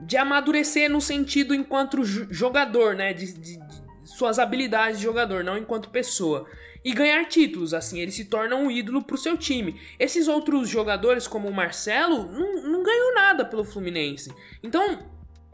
de 0.00 0.16
amadurecer 0.18 0.90
no 0.90 1.00
sentido 1.00 1.54
enquanto 1.54 2.04
jogador, 2.04 2.94
né? 2.94 3.14
De, 3.14 3.32
de, 3.32 3.56
de 3.56 3.82
suas 4.04 4.38
habilidades 4.38 4.98
de 4.98 5.04
jogador, 5.04 5.42
não 5.42 5.56
enquanto 5.56 5.88
pessoa 5.88 6.46
e 6.84 6.92
ganhar 6.92 7.24
títulos. 7.24 7.72
Assim, 7.72 7.98
ele 7.98 8.10
se 8.10 8.26
torna 8.26 8.56
um 8.56 8.70
ídolo 8.70 9.02
pro 9.02 9.16
seu 9.16 9.38
time. 9.38 9.80
Esses 9.98 10.28
outros 10.28 10.68
jogadores, 10.68 11.26
como 11.26 11.48
o 11.48 11.54
Marcelo, 11.54 12.30
não, 12.30 12.62
não 12.62 12.82
ganhou 12.82 13.14
nada 13.14 13.42
pelo 13.42 13.64
Fluminense. 13.64 14.30
Então, 14.62 14.98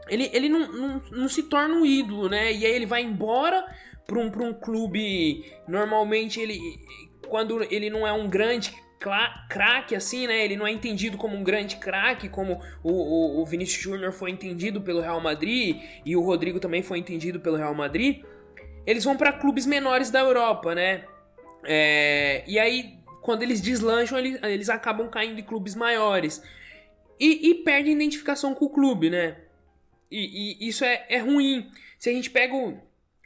ele, 0.09 0.29
ele 0.33 0.49
não, 0.49 0.71
não, 0.71 1.01
não, 1.11 1.29
se 1.29 1.43
torna 1.43 1.75
um 1.75 1.85
ídolo, 1.85 2.29
né? 2.29 2.51
E 2.51 2.65
aí 2.65 2.71
ele 2.71 2.85
vai 2.85 3.01
embora 3.01 3.65
para 4.05 4.19
um, 4.19 4.29
pra 4.29 4.43
um 4.43 4.53
clube. 4.53 5.45
Normalmente 5.67 6.39
ele. 6.39 6.59
Quando 7.27 7.61
ele 7.71 7.89
não 7.89 8.07
é 8.07 8.11
um 8.11 8.27
grande 8.27 8.73
craque 9.47 9.95
assim, 9.95 10.27
né? 10.27 10.43
Ele 10.43 10.57
não 10.57 10.67
é 10.67 10.71
entendido 10.71 11.17
como 11.17 11.35
um 11.35 11.43
grande 11.43 11.77
craque, 11.77 12.27
como 12.27 12.59
o, 12.83 12.91
o, 12.91 13.41
o 13.41 13.45
Vinícius 13.45 13.81
Júnior 13.81 14.11
foi 14.11 14.31
entendido 14.31 14.81
pelo 14.81 14.99
Real 14.99 15.21
Madrid 15.21 15.77
e 16.05 16.15
o 16.15 16.21
Rodrigo 16.21 16.59
também 16.59 16.83
foi 16.83 16.99
entendido 16.99 17.39
pelo 17.39 17.55
Real 17.55 17.73
Madrid. 17.73 18.23
Eles 18.85 19.03
vão 19.03 19.15
para 19.15 19.31
clubes 19.31 19.65
menores 19.65 20.11
da 20.11 20.19
Europa, 20.19 20.75
né? 20.75 21.05
É, 21.63 22.43
e 22.47 22.57
aí, 22.57 22.97
quando 23.21 23.43
eles 23.43 23.61
deslancham, 23.61 24.17
eles, 24.17 24.41
eles 24.43 24.69
acabam 24.69 25.07
caindo 25.09 25.39
em 25.39 25.43
clubes 25.43 25.75
maiores. 25.75 26.41
E, 27.19 27.49
e 27.49 27.55
perdem 27.55 27.93
identificação 27.93 28.53
com 28.53 28.65
o 28.65 28.69
clube, 28.69 29.09
né? 29.09 29.37
E, 30.11 30.57
e 30.61 30.67
isso 30.67 30.83
é, 30.83 31.05
é 31.09 31.17
ruim. 31.19 31.69
Se 31.97 32.09
a 32.09 32.13
gente 32.13 32.29
pega 32.29 32.55
o, 32.55 32.77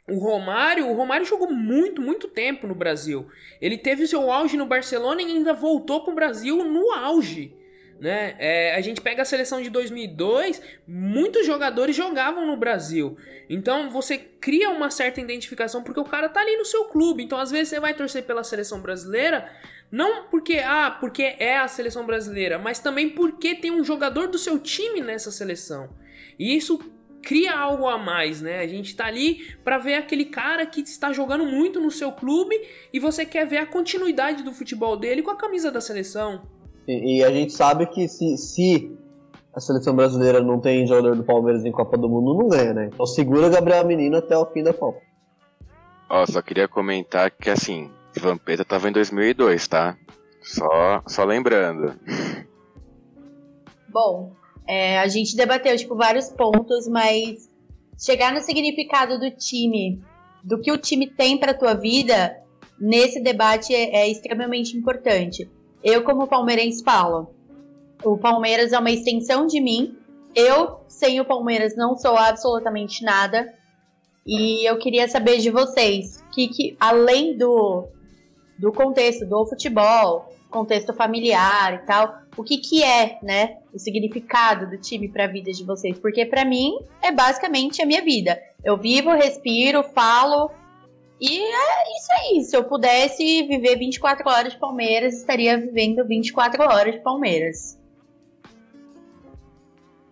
o 0.08 0.18
Romário, 0.18 0.88
o 0.88 0.94
Romário 0.94 1.24
jogou 1.24 1.50
muito, 1.50 2.02
muito 2.02 2.28
tempo 2.28 2.66
no 2.66 2.74
Brasil. 2.74 3.26
Ele 3.60 3.78
teve 3.78 4.04
o 4.04 4.08
seu 4.08 4.30
auge 4.30 4.56
no 4.56 4.66
Barcelona 4.66 5.22
e 5.22 5.26
ainda 5.26 5.54
voltou 5.54 6.02
para 6.02 6.12
o 6.12 6.14
Brasil 6.14 6.64
no 6.64 6.92
auge. 6.92 7.56
Né? 8.00 8.34
É, 8.38 8.74
a 8.74 8.80
gente 8.80 9.00
pega 9.00 9.22
a 9.22 9.24
seleção 9.24 9.62
de 9.62 9.70
2002, 9.70 10.60
muitos 10.86 11.46
jogadores 11.46 11.96
jogavam 11.96 12.46
no 12.46 12.56
Brasil. 12.56 13.16
Então 13.48 13.88
você 13.88 14.18
cria 14.18 14.68
uma 14.70 14.90
certa 14.90 15.20
identificação 15.20 15.82
porque 15.82 16.00
o 16.00 16.04
cara 16.04 16.28
tá 16.28 16.40
ali 16.40 16.56
no 16.56 16.64
seu 16.64 16.84
clube. 16.86 17.22
Então 17.22 17.38
às 17.38 17.50
vezes 17.50 17.68
você 17.68 17.80
vai 17.80 17.94
torcer 17.94 18.24
pela 18.24 18.44
seleção 18.44 18.80
brasileira, 18.80 19.50
não 19.90 20.24
porque 20.24 20.58
ah, 20.58 20.90
porque 21.00 21.36
é 21.38 21.56
a 21.56 21.68
seleção 21.68 22.04
brasileira, 22.04 22.58
mas 22.58 22.78
também 22.78 23.08
porque 23.08 23.54
tem 23.54 23.70
um 23.70 23.84
jogador 23.84 24.26
do 24.26 24.38
seu 24.38 24.58
time 24.58 25.00
nessa 25.00 25.30
seleção. 25.30 25.88
E 26.38 26.56
isso 26.56 26.78
cria 27.22 27.58
algo 27.58 27.88
a 27.88 27.98
mais, 27.98 28.40
né? 28.40 28.60
A 28.60 28.66
gente 28.66 28.94
tá 28.94 29.06
ali 29.06 29.54
para 29.64 29.78
ver 29.78 29.94
aquele 29.94 30.26
cara 30.26 30.66
que 30.66 30.80
está 30.82 31.12
jogando 31.12 31.44
muito 31.44 31.80
no 31.80 31.90
seu 31.90 32.12
clube 32.12 32.54
e 32.92 33.00
você 33.00 33.24
quer 33.24 33.46
ver 33.46 33.58
a 33.58 33.66
continuidade 33.66 34.42
do 34.42 34.52
futebol 34.52 34.96
dele 34.96 35.22
com 35.22 35.30
a 35.30 35.36
camisa 35.36 35.70
da 35.70 35.80
seleção. 35.80 36.42
E, 36.86 37.18
e 37.18 37.24
a 37.24 37.30
gente 37.30 37.52
sabe 37.52 37.86
que 37.86 38.06
se, 38.08 38.36
se, 38.36 38.92
a 39.54 39.60
seleção 39.60 39.96
brasileira 39.96 40.42
não 40.42 40.60
tem 40.60 40.86
jogador 40.86 41.16
do 41.16 41.24
Palmeiras 41.24 41.64
em 41.64 41.72
Copa 41.72 41.96
do 41.96 42.08
Mundo, 42.08 42.38
não 42.38 42.48
ganha, 42.48 42.74
né? 42.74 42.90
Então 42.92 43.06
segura 43.06 43.48
Gabriel 43.48 43.86
Menino 43.86 44.18
até 44.18 44.36
o 44.36 44.46
fim 44.46 44.62
da 44.62 44.74
Copa. 44.74 45.00
Ó, 46.10 46.26
só 46.26 46.42
queria 46.42 46.68
comentar 46.68 47.30
que 47.30 47.48
assim, 47.48 47.90
Vampeta 48.20 48.64
tava 48.64 48.88
em 48.88 48.92
2002, 48.92 49.66
tá? 49.66 49.96
Só, 50.42 51.02
só 51.06 51.24
lembrando. 51.24 51.94
Bom, 53.88 54.34
é, 54.66 54.98
a 54.98 55.06
gente 55.06 55.36
debateu 55.36 55.76
tipo, 55.76 55.94
vários 55.94 56.28
pontos, 56.30 56.88
mas 56.88 57.48
chegar 57.98 58.32
no 58.32 58.40
significado 58.40 59.18
do 59.18 59.30
time, 59.30 60.00
do 60.42 60.60
que 60.60 60.72
o 60.72 60.78
time 60.78 61.08
tem 61.08 61.38
para 61.38 61.54
tua 61.54 61.74
vida, 61.74 62.36
nesse 62.78 63.20
debate 63.20 63.74
é, 63.74 63.96
é 63.96 64.08
extremamente 64.08 64.76
importante. 64.76 65.50
Eu, 65.82 66.02
como 66.02 66.26
palmeirense, 66.26 66.82
falo: 66.82 67.30
o 68.02 68.16
Palmeiras 68.16 68.72
é 68.72 68.78
uma 68.78 68.90
extensão 68.90 69.46
de 69.46 69.60
mim. 69.60 69.96
Eu, 70.34 70.80
sem 70.88 71.20
o 71.20 71.24
Palmeiras, 71.24 71.76
não 71.76 71.96
sou 71.96 72.16
absolutamente 72.16 73.04
nada. 73.04 73.54
E 74.26 74.68
eu 74.68 74.78
queria 74.78 75.06
saber 75.06 75.38
de 75.38 75.50
vocês, 75.50 76.24
que, 76.32 76.48
que 76.48 76.76
além 76.80 77.36
do, 77.36 77.84
do 78.58 78.72
contexto 78.72 79.26
do 79.26 79.46
futebol, 79.46 80.33
contexto 80.54 80.94
familiar 80.94 81.74
e 81.74 81.78
tal, 81.86 82.14
o 82.36 82.44
que 82.44 82.58
que 82.58 82.82
é, 82.82 83.18
né, 83.20 83.58
o 83.72 83.78
significado 83.78 84.70
do 84.70 84.78
time 84.78 85.08
para 85.08 85.24
a 85.24 85.28
vida 85.28 85.50
de 85.50 85.64
vocês? 85.64 85.98
Porque 85.98 86.24
para 86.24 86.44
mim 86.44 86.78
é 87.02 87.10
basicamente 87.10 87.82
a 87.82 87.86
minha 87.86 88.02
vida. 88.02 88.40
Eu 88.64 88.76
vivo, 88.76 89.10
respiro, 89.10 89.82
falo 89.82 90.50
e 91.20 91.40
é 91.40 91.96
isso 91.96 92.12
aí. 92.18 92.44
Se 92.44 92.56
eu 92.56 92.64
pudesse 92.64 93.42
viver 93.44 93.76
24 93.76 94.28
horas 94.28 94.52
de 94.52 94.58
Palmeiras, 94.58 95.14
estaria 95.14 95.58
vivendo 95.58 96.04
24 96.06 96.62
horas 96.62 96.94
de 96.94 97.00
Palmeiras. 97.00 97.78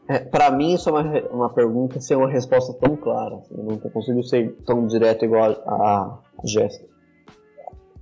É, 0.09 0.19
para 0.19 0.51
mim, 0.51 0.75
isso 0.75 0.89
é 0.89 0.93
uma, 0.93 1.21
uma 1.29 1.51
pergunta 1.51 2.01
sem 2.01 2.17
uma 2.17 2.29
resposta 2.29 2.73
tão 2.75 2.97
clara. 2.97 3.37
Assim, 3.37 3.55
eu 3.57 3.65
não 3.65 3.79
consigo 3.79 4.23
ser 4.23 4.57
tão 4.67 4.87
direto 4.87 5.25
igual 5.25 5.53
a, 5.67 6.19
a 6.43 6.47
Jéssica. 6.47 6.91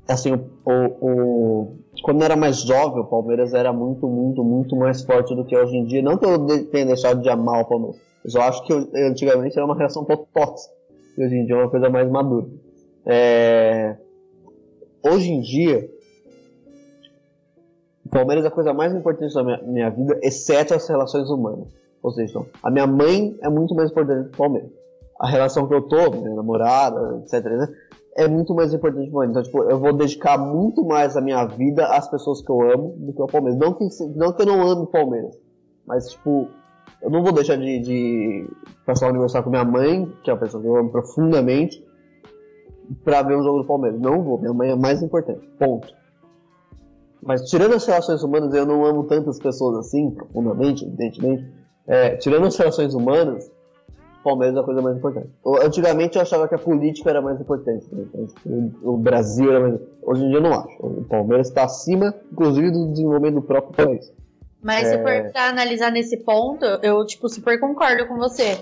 Assim, 0.09 0.33
o, 0.33 0.73
o, 1.01 1.79
quando 2.03 2.23
era 2.23 2.37
mais 2.37 2.63
jovem, 2.63 3.03
o 3.03 3.07
Palmeiras 3.07 3.55
era 3.55 3.73
muito, 3.73 4.07
muito, 4.09 4.43
muito 4.43 4.77
mais 4.77 5.03
forte 5.03 5.35
do 5.35 5.45
que 5.45 5.57
hoje 5.57 5.77
em 5.77 5.85
dia. 5.85 6.03
Não 6.03 6.17
que 6.17 6.25
eu 6.25 6.67
tenha 6.67 6.87
deixado 6.87 7.21
de 7.21 7.29
amar 7.29 7.63
o 7.63 7.69
Palmeiras. 7.69 8.01
Eu 8.25 8.43
acho 8.43 8.65
que 8.65 8.73
eu, 8.73 8.89
antigamente 8.95 9.57
era 9.57 9.65
uma 9.65 9.77
reação 9.77 10.03
um 10.03 10.07
pouco 10.07 10.29
tóxica. 10.33 10.75
E 11.17 11.25
hoje 11.25 11.37
em 11.37 11.47
dia 11.47 11.55
é 11.55 11.59
uma 11.59 11.71
coisa 11.71 11.89
mais 11.89 12.11
madura. 12.11 12.47
É... 13.07 13.97
Hoje 15.03 15.31
em 15.31 15.41
dia, 15.41 15.89
Palmeiras 18.11 18.45
é 18.45 18.49
a 18.49 18.51
coisa 18.51 18.75
mais 18.75 18.93
importante 18.93 19.33
da 19.33 19.43
minha, 19.43 19.63
minha 19.63 19.91
vida, 19.91 20.19
exceto 20.23 20.75
as 20.75 20.87
relações 20.89 21.31
humanas. 21.31 21.69
Ou 22.03 22.11
seja, 22.11 22.41
a 22.63 22.71
minha 22.71 22.87
mãe 22.87 23.37
é 23.41 23.49
muito 23.49 23.75
mais 23.75 23.91
importante 23.91 24.29
que 24.29 24.35
o 24.35 24.39
Palmeiras. 24.39 24.71
A 25.19 25.29
relação 25.29 25.69
que 25.69 25.75
eu 25.75 25.83
tô, 25.83 26.11
minha 26.11 26.35
namorada, 26.35 27.23
etc, 27.23 27.45
né, 27.45 27.69
é 28.21 28.29
muito 28.29 28.55
mais 28.55 28.75
importante 28.75 29.09
o 29.09 29.13
Palmeiras. 29.13 29.31
Então, 29.31 29.43
tipo, 29.43 29.71
eu 29.71 29.79
vou 29.79 29.93
dedicar 29.93 30.37
muito 30.37 30.85
mais 30.85 31.17
a 31.17 31.21
minha 31.21 31.45
vida 31.47 31.87
às 31.87 32.09
pessoas 32.11 32.43
que 32.43 32.51
eu 32.51 32.61
amo 32.61 32.95
do 32.99 33.13
que 33.13 33.23
ao 33.23 33.27
Palmeiras. 33.27 33.59
Não 33.59 33.73
que, 33.73 33.89
não 34.15 34.33
que 34.33 34.43
eu 34.43 34.47
não 34.47 34.67
ame 34.67 34.83
o 34.83 34.87
Palmeiras, 34.87 35.39
mas, 35.87 36.11
tipo, 36.11 36.49
eu 37.03 37.11
não 37.11 37.23
vou 37.23 37.33
deixar 37.33 37.57
de, 37.57 37.81
de 37.81 38.51
passar 38.85 39.07
o 39.07 39.09
aniversário 39.11 39.45
com 39.45 39.51
minha 39.51 39.65
mãe, 39.65 40.13
que 40.23 40.31
é 40.31 40.35
uma 40.35 40.41
pessoa 40.41 40.63
que 40.63 40.69
eu 40.69 40.77
amo 40.77 40.91
profundamente, 40.91 41.83
pra 43.05 43.23
ver 43.23 43.37
um 43.37 43.43
jogo 43.43 43.61
do 43.61 43.67
Palmeiras. 43.67 44.01
Não 44.01 44.23
vou, 44.23 44.39
minha 44.39 44.53
mãe 44.53 44.71
é 44.71 44.77
mais 44.77 45.03
importante. 45.03 45.49
Ponto. 45.59 45.89
Mas 47.23 47.49
tirando 47.49 47.75
as 47.75 47.87
relações 47.87 48.23
humanas, 48.23 48.53
eu 48.55 48.67
não 48.67 48.85
amo 48.85 49.05
tantas 49.05 49.39
pessoas 49.39 49.79
assim, 49.79 50.11
profundamente, 50.11 50.85
evidentemente. 50.85 51.47
É, 51.87 52.17
tirando 52.17 52.47
as 52.47 52.57
relações 52.57 52.95
humanas, 52.95 53.51
Palmeiras 54.23 54.57
é 54.57 54.61
a 54.61 54.63
coisa 54.63 54.83
mais 54.83 54.97
importante. 54.97 55.29
Antigamente 55.63 56.17
eu 56.17 56.23
achava 56.23 56.47
que 56.49 56.55
a 56.55 56.59
política 56.59 57.11
era 57.11 57.23
mais 57.23 57.41
importante. 57.41 57.87
Né? 57.93 58.71
O 58.83 58.97
Brasil 58.97 59.51
era 59.51 59.61
mais. 59.61 59.81
Hoje 60.03 60.25
em 60.25 60.29
dia 60.29 60.39
eu 60.39 60.43
não 60.43 60.53
acho. 60.53 60.77
O 60.81 61.05
Palmeiras 61.05 61.49
está 61.49 61.65
acima, 61.65 62.15
inclusive, 62.31 62.71
do 62.71 62.91
desenvolvimento 62.91 63.35
do 63.35 63.43
próprio 63.43 63.87
país. 63.87 64.13
Mas 64.63 64.89
é... 64.89 64.91
se 64.91 65.03
for 65.03 65.33
pra 65.33 65.49
analisar 65.49 65.91
nesse 65.91 66.19
ponto, 66.19 66.65
eu, 66.83 67.05
tipo, 67.07 67.29
super 67.29 67.59
concordo 67.59 68.07
com 68.07 68.17
você. 68.17 68.59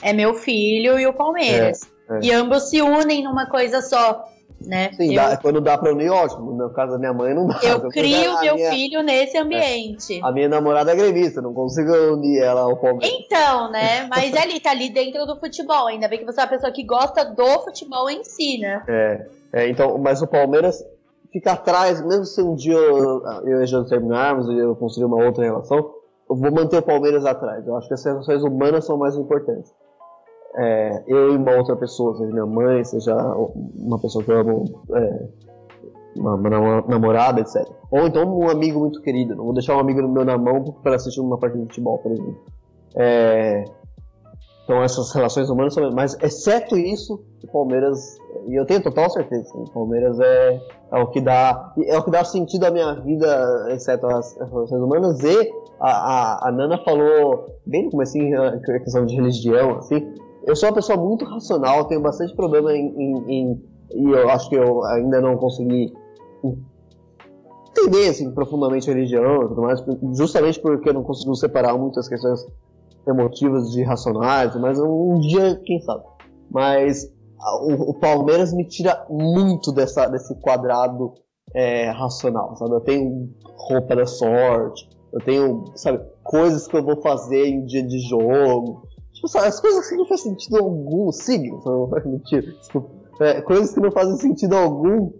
É 0.00 0.12
meu 0.12 0.34
filho 0.34 0.98
e 0.98 1.06
o 1.06 1.12
Palmeiras. 1.12 1.82
É, 2.08 2.16
é. 2.16 2.20
E 2.22 2.32
ambos 2.32 2.70
se 2.70 2.80
unem 2.80 3.24
numa 3.24 3.46
coisa 3.46 3.80
só 3.82 4.24
né? 4.66 4.92
Sim, 4.92 5.14
eu, 5.14 5.22
dá, 5.22 5.36
quando 5.36 5.60
dá 5.60 5.78
pra 5.78 5.92
unir, 5.92 6.10
ótimo. 6.10 6.52
No 6.52 6.70
caso 6.70 6.92
da 6.92 6.98
minha 6.98 7.12
mãe, 7.12 7.34
não 7.34 7.46
dá. 7.46 7.58
Eu, 7.62 7.78
eu 7.78 7.88
crio 7.90 8.40
meu 8.40 8.54
minha, 8.54 8.70
filho 8.70 9.02
nesse 9.02 9.36
ambiente. 9.38 10.18
É, 10.18 10.24
a 10.24 10.32
minha 10.32 10.48
namorada 10.48 10.92
é 10.92 10.96
gremista, 10.96 11.40
não 11.40 11.52
consigo 11.52 11.92
unir 12.12 12.42
ela 12.42 12.62
ao 12.62 12.76
Palmeiras. 12.76 13.18
Então, 13.18 13.70
né? 13.70 14.06
Mas 14.08 14.34
ali, 14.34 14.60
tá 14.60 14.70
ali 14.70 14.90
dentro 14.90 15.26
do 15.26 15.38
futebol. 15.38 15.86
Ainda 15.86 16.08
bem 16.08 16.18
que 16.18 16.24
você 16.24 16.40
é 16.40 16.44
uma 16.44 16.50
pessoa 16.50 16.72
que 16.72 16.84
gosta 16.84 17.24
do 17.24 17.60
futebol 17.60 18.08
em 18.10 18.24
si, 18.24 18.58
né? 18.58 18.82
É, 18.88 19.26
é 19.52 19.68
então, 19.68 19.98
mas 19.98 20.22
o 20.22 20.26
Palmeiras 20.26 20.84
fica 21.32 21.52
atrás, 21.52 22.04
mesmo 22.04 22.24
se 22.24 22.42
um 22.42 22.54
dia 22.54 22.74
eu, 22.74 23.22
eu 23.44 23.64
e 23.64 23.74
a 23.74 23.84
terminarmos 23.84 24.48
e 24.48 24.58
eu 24.58 24.76
construir 24.76 25.06
uma 25.06 25.24
outra 25.24 25.44
relação, 25.44 25.78
eu 26.28 26.36
vou 26.36 26.52
manter 26.52 26.78
o 26.78 26.82
Palmeiras 26.82 27.24
atrás. 27.24 27.66
Eu 27.66 27.76
acho 27.76 27.88
que 27.88 27.94
as 27.94 28.04
relações 28.04 28.42
humanas 28.42 28.84
são 28.84 28.96
mais 28.96 29.16
importantes 29.16 29.72
é, 30.56 31.02
eu 31.06 31.32
e 31.32 31.36
uma 31.36 31.52
outra 31.52 31.76
pessoa, 31.76 32.16
seja 32.16 32.30
minha 32.30 32.46
mãe, 32.46 32.84
seja 32.84 33.14
uma 33.76 33.98
pessoa 33.98 34.22
que 34.22 34.30
eu 34.30 34.40
amo, 34.40 34.64
é, 34.94 35.28
uma, 36.16 36.34
uma, 36.34 36.82
namorada, 36.82 37.40
etc. 37.40 37.66
Ou 37.90 38.06
então 38.06 38.38
um 38.38 38.48
amigo 38.48 38.80
muito 38.80 39.00
querido. 39.00 39.34
Não 39.34 39.44
vou 39.44 39.54
deixar 39.54 39.76
um 39.76 39.80
amigo 39.80 40.06
meu 40.06 40.24
na 40.24 40.36
mão 40.36 40.62
para 40.82 40.96
assistir 40.96 41.20
uma 41.20 41.38
partida 41.38 41.62
de 41.62 41.68
futebol, 41.68 41.98
por 41.98 42.12
exemplo. 42.12 42.36
É, 42.96 43.64
então 44.64 44.82
essas 44.82 45.12
relações 45.14 45.48
humanas 45.48 45.72
são. 45.72 45.90
Mas 45.90 46.16
exceto 46.22 46.76
isso, 46.76 47.24
o 47.42 47.46
Palmeiras. 47.50 48.18
E 48.46 48.54
eu 48.54 48.66
tenho 48.66 48.82
total 48.82 49.08
certeza, 49.08 49.48
o 49.54 49.70
Palmeiras 49.70 50.18
é, 50.20 50.60
é 50.92 50.98
o 50.98 51.06
que 51.06 51.20
dá. 51.20 51.72
É 51.86 51.98
o 51.98 52.04
que 52.04 52.10
dá 52.10 52.24
sentido 52.24 52.64
à 52.64 52.70
minha 52.70 52.94
vida, 53.00 53.68
exceto 53.70 54.06
as, 54.06 54.38
as 54.38 54.50
relações 54.50 54.82
humanas. 54.82 55.22
E 55.22 55.52
a, 55.80 55.90
a, 55.90 56.48
a, 56.48 56.52
Nana 56.52 56.76
falou 56.84 57.46
bem 57.64 57.84
no 57.84 57.90
começo 57.90 58.18
a 58.18 58.78
questão 58.80 59.06
de 59.06 59.16
religião, 59.16 59.78
assim 59.78 60.12
eu 60.46 60.56
sou 60.56 60.68
uma 60.68 60.74
pessoa 60.74 60.98
muito 60.98 61.24
racional, 61.24 61.86
tenho 61.86 62.00
bastante 62.00 62.34
problema 62.34 62.72
em, 62.72 62.86
em, 62.88 63.30
em, 63.30 63.62
e 63.94 64.10
eu 64.10 64.28
acho 64.30 64.48
que 64.48 64.56
eu 64.56 64.84
ainda 64.84 65.20
não 65.20 65.36
consegui 65.36 65.92
entender 67.70 68.08
assim, 68.08 68.30
profundamente 68.32 68.90
a 68.90 68.94
religião 68.94 69.44
e 69.44 69.48
tudo 69.48 69.62
mais, 69.62 69.82
justamente 70.16 70.60
porque 70.60 70.88
eu 70.88 70.94
não 70.94 71.02
consigo 71.02 71.34
separar 71.34 71.76
muitas 71.76 72.08
questões 72.08 72.46
emotivas 73.06 73.70
de 73.70 73.82
racionais, 73.82 74.54
mas 74.56 74.78
um 74.78 75.18
dia, 75.20 75.60
quem 75.64 75.80
sabe. 75.80 76.04
Mas 76.50 77.10
o, 77.62 77.90
o 77.90 77.94
Palmeiras 77.94 78.52
me 78.52 78.66
tira 78.66 79.04
muito 79.08 79.72
dessa, 79.72 80.06
desse 80.06 80.34
quadrado 80.40 81.14
é, 81.54 81.90
racional, 81.90 82.56
sabe? 82.56 82.72
Eu 82.74 82.80
tenho 82.80 83.30
roupa 83.56 83.96
da 83.96 84.06
sorte, 84.06 84.88
eu 85.12 85.20
tenho, 85.20 85.64
sabe, 85.74 86.00
coisas 86.22 86.66
que 86.66 86.76
eu 86.76 86.84
vou 86.84 87.00
fazer 87.00 87.46
em 87.46 87.64
dia 87.64 87.82
de 87.86 87.98
jogo, 88.08 88.82
Tipo, 89.24 89.38
as 89.38 89.60
coisas 89.60 89.88
que 89.88 89.96
não 89.96 90.06
fazem 90.06 90.32
sentido 90.32 90.56
algum, 90.56 91.12
signos, 91.12 91.64
não 91.64 91.88
mentira, 92.06 92.52
desculpa. 92.52 92.90
É, 93.20 93.40
coisas 93.40 93.72
que 93.72 93.80
não 93.80 93.92
fazem 93.92 94.16
sentido 94.16 94.56
algum, 94.56 95.12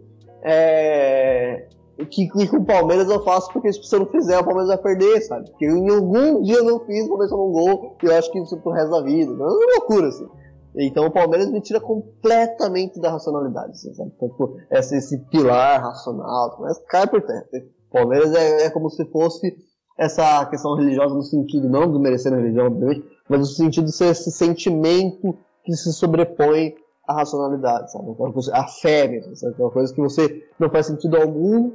é, 0.43 1.69
que, 2.11 2.27
que 2.29 2.49
com 2.49 2.57
o 2.57 2.65
Palmeiras 2.65 3.09
eu 3.09 3.23
faço 3.23 3.53
porque 3.53 3.71
tipo, 3.71 3.87
se 3.87 3.95
eu 3.95 4.01
não 4.01 4.07
fizer, 4.07 4.39
o 4.39 4.45
Palmeiras 4.45 4.69
vai 4.69 4.79
perder, 4.79 5.21
sabe? 5.21 5.51
Porque 5.51 5.67
em 5.67 5.89
algum 5.89 6.43
dia 6.43 6.57
eu 6.57 6.65
não 6.65 6.81
fiz, 6.81 7.05
o 7.05 7.09
Palmeiras 7.11 7.33
um 7.33 7.53
gol, 7.53 7.97
e 8.03 8.07
eu 8.07 8.15
acho 8.17 8.33
que 8.33 8.41
isso 8.41 8.57
pro 8.59 8.73
resto 8.73 8.91
da 8.91 9.03
vida. 9.03 9.31
É 9.31 9.37
uma 9.37 9.77
loucura, 9.77 10.09
assim. 10.09 10.27
Então 10.75 11.07
o 11.07 11.11
Palmeiras 11.11 11.51
me 11.51 11.61
tira 11.61 11.79
completamente 11.81 12.99
da 12.99 13.11
racionalidade, 13.11 13.73
assim, 13.73 13.95
sabe? 13.95 14.11
Então, 14.17 14.29
tipo, 14.31 14.57
esse, 14.71 14.97
esse 14.97 15.19
pilar 15.31 15.81
racional, 15.81 16.57
mas 16.61 16.79
cai 16.87 17.07
por 17.07 17.23
terra. 17.23 17.45
O 17.89 17.93
Palmeiras 17.93 18.35
é, 18.35 18.65
é 18.65 18.71
como 18.71 18.91
se 18.91 19.05
fosse 19.05 19.55
essa 19.99 20.45
questão 20.47 20.75
religiosa 20.75 21.15
no 21.15 21.23
sentido, 21.23 21.69
não 21.69 21.93
de 21.93 21.99
merecer 21.99 22.33
a 22.33 22.37
religião, 22.37 22.67
obviamente, 22.67 23.05
mas 23.33 23.41
no 23.41 23.47
sentido 23.47 23.87
de 23.87 23.93
ser 23.93 24.11
esse 24.11 24.31
sentimento 24.31 25.35
que 25.65 25.75
se 25.75 25.91
sobrepõe 25.93 26.75
à 27.09 27.15
racionalidade, 27.15 27.91
sabe? 27.91 28.15
A 28.53 28.67
fé 28.67 29.09
mesmo, 29.09 29.35
sabe? 29.35 29.55
Uma 29.59 29.71
coisa 29.71 29.95
que 29.95 30.01
você 30.01 30.45
não 30.59 30.69
faz 30.69 30.87
sentido 30.87 31.17
algum, 31.17 31.73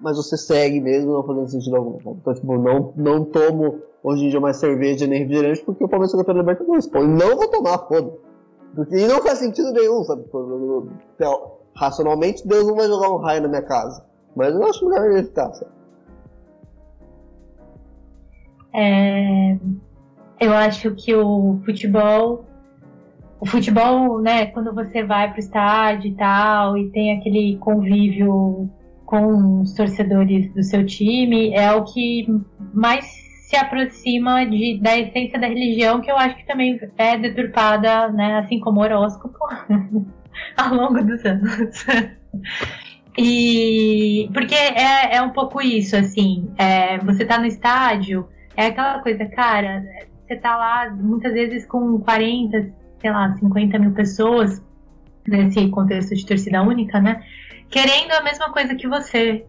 mas 0.00 0.16
você 0.16 0.36
segue 0.36 0.80
mesmo 0.80 1.12
não 1.12 1.22
fazendo 1.22 1.48
sentido 1.48 1.76
algum. 1.76 2.00
Sabe? 2.02 2.16
Então, 2.20 2.34
tipo, 2.34 2.58
não, 2.58 2.92
não 2.96 3.24
tomo 3.24 3.80
hoje 4.02 4.26
em 4.26 4.30
dia 4.30 4.40
mais 4.40 4.56
cerveja 4.56 5.06
nem 5.06 5.20
refrigerante 5.20 5.64
porque 5.64 5.84
o 5.84 5.88
Palmeiras 5.88 6.12
está 6.12 6.24
pela 6.24 6.40
Libertadores. 6.40 6.86
Pô, 6.88 7.02
não 7.02 7.36
vou 7.36 7.48
tomar, 7.48 7.78
foda 7.86 8.12
Porque 8.74 8.96
e 8.96 9.06
não 9.06 9.22
faz 9.22 9.38
sentido 9.38 9.72
nenhum, 9.72 10.02
sabe? 10.02 10.24
Então, 11.14 11.52
racionalmente, 11.74 12.46
Deus 12.46 12.66
não 12.66 12.74
vai 12.74 12.88
jogar 12.88 13.10
um 13.10 13.18
raio 13.18 13.42
na 13.42 13.48
minha 13.48 13.62
casa. 13.62 14.04
Mas 14.34 14.52
eu 14.52 14.64
acho 14.64 14.88
melhor 14.88 15.10
evitar, 15.12 15.54
sabe? 15.54 15.70
É, 18.74 19.56
eu 20.40 20.52
acho 20.52 20.94
que 20.94 21.14
o 21.14 21.60
futebol, 21.64 22.46
o 23.40 23.46
futebol, 23.46 24.20
né, 24.20 24.46
quando 24.46 24.74
você 24.74 25.02
vai 25.02 25.30
pro 25.30 25.40
estádio 25.40 26.10
e 26.10 26.14
tal, 26.14 26.76
e 26.76 26.90
tem 26.90 27.18
aquele 27.18 27.56
convívio 27.58 28.70
com 29.04 29.60
os 29.60 29.72
torcedores 29.74 30.52
do 30.52 30.62
seu 30.62 30.84
time, 30.84 31.54
é 31.54 31.72
o 31.72 31.84
que 31.84 32.26
mais 32.74 33.04
se 33.48 33.56
aproxima 33.56 34.44
de, 34.44 34.80
da 34.82 34.98
essência 34.98 35.38
da 35.38 35.46
religião, 35.46 36.00
que 36.00 36.10
eu 36.10 36.16
acho 36.16 36.36
que 36.36 36.46
também 36.46 36.78
é 36.98 37.16
deturpada, 37.16 38.08
né, 38.08 38.38
assim 38.38 38.58
como 38.58 38.80
o 38.80 38.82
horóscopo, 38.82 39.38
ao 40.56 40.74
longo 40.74 41.02
dos 41.02 41.24
anos. 41.24 41.86
E 43.16 44.28
porque 44.34 44.54
é, 44.54 45.16
é 45.16 45.22
um 45.22 45.30
pouco 45.30 45.62
isso, 45.62 45.96
assim, 45.96 46.50
é, 46.58 46.98
você 46.98 47.24
tá 47.24 47.38
no 47.38 47.46
estádio, 47.46 48.28
é 48.56 48.66
aquela 48.66 48.98
coisa, 48.98 49.24
cara, 49.26 49.82
você 50.26 50.36
tá 50.36 50.56
lá 50.56 50.90
muitas 50.90 51.32
vezes 51.32 51.66
com 51.66 51.98
40, 52.00 52.72
sei 53.00 53.10
lá, 53.10 53.34
50 53.34 53.78
mil 53.78 53.92
pessoas, 53.92 54.62
nesse 55.26 55.68
contexto 55.68 56.14
de 56.14 56.26
torcida 56.26 56.62
única, 56.62 57.00
né? 57.00 57.24
Querendo 57.70 58.12
a 58.12 58.22
mesma 58.22 58.50
coisa 58.52 58.74
que 58.74 58.88
você, 58.88 59.44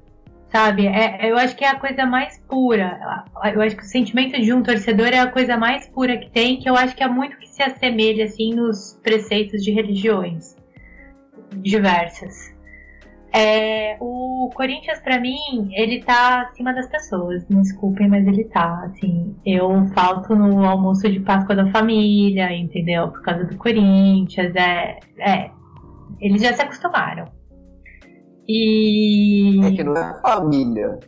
sabe? 0.51 0.87
É, 0.87 1.31
eu 1.31 1.37
acho 1.37 1.55
que 1.55 1.63
é 1.63 1.69
a 1.69 1.79
coisa 1.79 2.05
mais 2.05 2.39
pura. 2.47 3.25
Eu 3.53 3.61
acho 3.61 3.75
que 3.75 3.83
o 3.83 3.85
sentimento 3.85 4.39
de 4.39 4.53
um 4.53 4.63
torcedor 4.63 5.07
é 5.07 5.19
a 5.19 5.31
coisa 5.31 5.57
mais 5.57 5.87
pura 5.89 6.17
que 6.17 6.29
tem, 6.29 6.59
que 6.59 6.69
eu 6.69 6.75
acho 6.75 6.95
que 6.95 7.03
é 7.03 7.07
muito 7.07 7.37
que 7.37 7.47
se 7.47 7.61
assemelha, 7.61 8.25
assim, 8.25 8.53
nos 8.53 8.99
preceitos 9.03 9.63
de 9.63 9.71
religiões 9.71 10.55
diversas. 11.55 12.55
É, 13.33 13.97
o 13.99 14.49
Corinthians, 14.55 14.99
para 14.99 15.19
mim, 15.19 15.69
ele 15.73 16.01
tá 16.03 16.43
acima 16.43 16.73
das 16.73 16.87
pessoas. 16.87 17.45
Me 17.49 17.61
desculpem, 17.61 18.07
mas 18.07 18.25
ele 18.25 18.45
tá. 18.45 18.85
Assim, 18.85 19.35
eu 19.45 19.85
falto 19.93 20.35
no 20.35 20.65
almoço 20.65 21.09
de 21.09 21.19
Páscoa 21.19 21.55
da 21.55 21.69
família, 21.71 22.51
entendeu? 22.53 23.09
Por 23.09 23.21
causa 23.21 23.43
do 23.43 23.57
Corinthians. 23.57 24.55
É, 24.55 24.99
é 25.19 25.51
eles 26.19 26.41
já 26.41 26.53
se 26.53 26.61
acostumaram. 26.61 27.25
E. 28.47 29.59
É 29.65 29.71
que 29.71 29.83
não 29.83 29.95
é 29.95 30.21
família. 30.21 30.99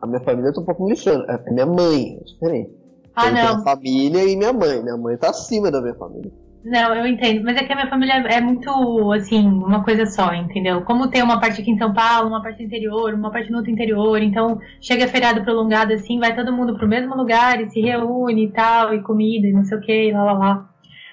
A 0.00 0.06
minha 0.06 0.20
família 0.20 0.48
eu 0.48 0.54
tô 0.54 0.60
um 0.60 0.64
pouco 0.64 0.88
lixando. 0.88 1.24
É 1.30 1.50
minha 1.50 1.66
mãe, 1.66 2.18
é 2.20 2.24
diferente. 2.24 2.70
Ah, 3.16 3.28
eu 3.28 3.34
não. 3.34 3.64
família 3.64 4.24
e 4.24 4.36
minha 4.36 4.52
mãe. 4.52 4.82
Minha 4.82 4.96
mãe 4.96 5.16
tá 5.16 5.30
acima 5.30 5.70
da 5.70 5.80
minha 5.80 5.94
família. 5.94 6.32
Não, 6.64 6.94
eu 6.94 7.06
entendo, 7.06 7.44
mas 7.44 7.58
é 7.58 7.64
que 7.64 7.72
a 7.72 7.76
minha 7.76 7.90
família 7.90 8.14
é 8.14 8.40
muito, 8.40 9.12
assim, 9.12 9.46
uma 9.46 9.84
coisa 9.84 10.06
só, 10.06 10.32
entendeu? 10.32 10.80
Como 10.82 11.10
tem 11.10 11.22
uma 11.22 11.38
parte 11.38 11.60
aqui 11.60 11.70
em 11.70 11.76
São 11.76 11.92
Paulo, 11.92 12.28
uma 12.28 12.42
parte 12.42 12.62
interior, 12.62 13.12
uma 13.12 13.30
parte 13.30 13.50
no 13.50 13.58
outro 13.58 13.70
interior, 13.70 14.22
então 14.22 14.58
chega 14.80 15.06
feriado 15.06 15.44
prolongado 15.44 15.92
assim, 15.92 16.18
vai 16.18 16.34
todo 16.34 16.54
mundo 16.54 16.74
pro 16.78 16.88
mesmo 16.88 17.14
lugar 17.14 17.60
e 17.60 17.68
se 17.68 17.82
reúne 17.82 18.46
e 18.46 18.50
tal, 18.50 18.94
e 18.94 19.02
comida 19.02 19.46
e 19.46 19.52
não 19.52 19.62
sei 19.62 19.76
o 19.76 19.80
que, 19.82 20.10
lá 20.10 20.24
lá 20.24 20.32
lá. 20.32 20.70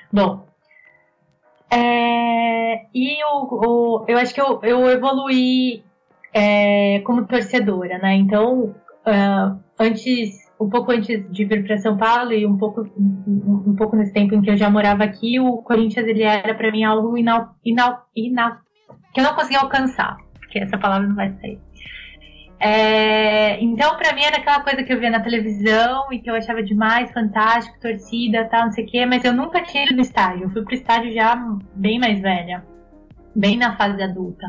Bom. 0.10 0.48
É, 1.70 2.86
e 2.94 3.22
o, 3.26 3.48
o, 3.52 4.06
eu 4.08 4.18
acho 4.18 4.34
que 4.34 4.40
eu, 4.40 4.58
eu 4.64 4.90
evoluí 4.90 5.84
é, 6.34 7.02
como 7.02 7.28
torcedora, 7.28 7.98
né? 7.98 8.16
Então, 8.16 8.74
uh, 9.06 9.60
antes, 9.78 10.50
um 10.62 10.70
pouco 10.70 10.92
antes 10.92 11.08
de 11.32 11.46
vir 11.46 11.66
para 11.66 11.78
São 11.78 11.98
Paulo 11.98 12.32
e 12.32 12.46
um 12.46 12.58
pouco, 12.58 12.82
um, 12.98 13.64
um, 13.68 13.76
pouco 13.76 13.96
nesse 13.96 14.14
tempo 14.14 14.36
em 14.36 14.42
que 14.42 14.52
eu 14.52 14.58
já 14.58 14.70
morava 14.70 15.04
aqui, 15.04 15.40
o 15.40 15.58
Corinthians 15.58 16.08
ele 16.08 16.22
era 16.22 16.54
para 16.54 16.72
mim 16.72 16.84
algo 16.84 17.18
inal, 17.18 17.56
inal, 17.66 18.06
inal, 18.16 18.58
que 19.14 19.20
eu 19.20 19.24
não 19.24 19.34
conseguia 19.34 19.60
alcançar, 19.60 20.18
porque 20.40 20.60
essa 20.60 20.78
palavra 20.78 21.08
não 21.08 21.16
vai 21.16 21.32
sair. 21.42 21.60
É, 22.60 23.60
então, 23.60 23.98
para 23.98 24.14
mim, 24.14 24.22
era 24.22 24.38
aquela 24.38 24.62
coisa 24.62 24.84
que 24.84 24.94
eu 24.94 25.00
via 25.00 25.10
na 25.10 25.20
televisão 25.20 26.14
e 26.14 26.20
que 26.20 26.30
eu 26.30 26.36
achava 26.36 26.62
demais, 26.62 27.12
fantástico, 27.12 27.80
torcida, 27.80 28.48
tal, 28.52 28.66
não 28.66 28.72
sei 28.72 28.86
o 28.86 28.88
quê, 28.88 29.04
mas 29.04 29.26
eu 29.26 29.34
nunca 29.34 29.64
tinha 29.64 29.84
ido 29.84 29.96
no 29.96 30.02
estádio. 30.02 30.44
Eu 30.44 30.50
fui 30.52 30.64
pro 30.64 30.76
estádio 30.76 31.12
já 31.12 31.36
bem 31.76 32.00
mais 32.00 32.22
velha, 32.22 32.64
bem 33.36 33.58
na 33.58 33.76
fase 33.76 34.04
adulta. 34.04 34.46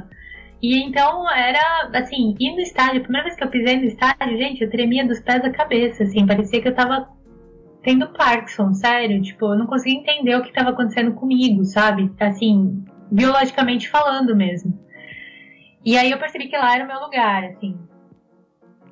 E 0.63 0.81
então 0.81 1.29
era, 1.29 1.91
assim, 1.93 2.37
ir 2.39 2.55
no 2.55 2.61
estádio, 2.61 3.01
a 3.01 3.03
primeira 3.03 3.25
vez 3.25 3.37
que 3.37 3.43
eu 3.43 3.51
pisei 3.51 3.77
no 3.79 3.85
estádio, 3.85 4.39
gente, 4.39 4.63
eu 4.63 4.71
tremia 4.71 5.05
dos 5.05 5.19
pés 5.19 5.45
à 5.45 5.51
cabeça, 5.51 6.05
assim, 6.05 6.25
parecia 6.25 6.63
que 6.63 6.69
eu 6.69 6.75
tava 6.75 7.09
tendo 7.83 8.13
Parkinson, 8.13 8.73
sério, 8.73 9.21
tipo, 9.21 9.47
eu 9.47 9.59
não 9.59 9.67
conseguia 9.67 9.99
entender 9.99 10.37
o 10.37 10.43
que 10.43 10.51
estava 10.51 10.71
acontecendo 10.71 11.15
comigo, 11.15 11.65
sabe? 11.65 12.13
Assim, 12.21 12.85
biologicamente 13.11 13.89
falando 13.91 14.37
mesmo. 14.37 14.79
E 15.85 15.99
aí 15.99 16.13
eu 16.13 16.19
percebi 16.19 16.47
que 16.47 16.57
lá 16.57 16.77
era 16.77 16.85
o 16.85 16.87
meu 16.87 17.01
lugar, 17.01 17.45
assim. 17.45 17.77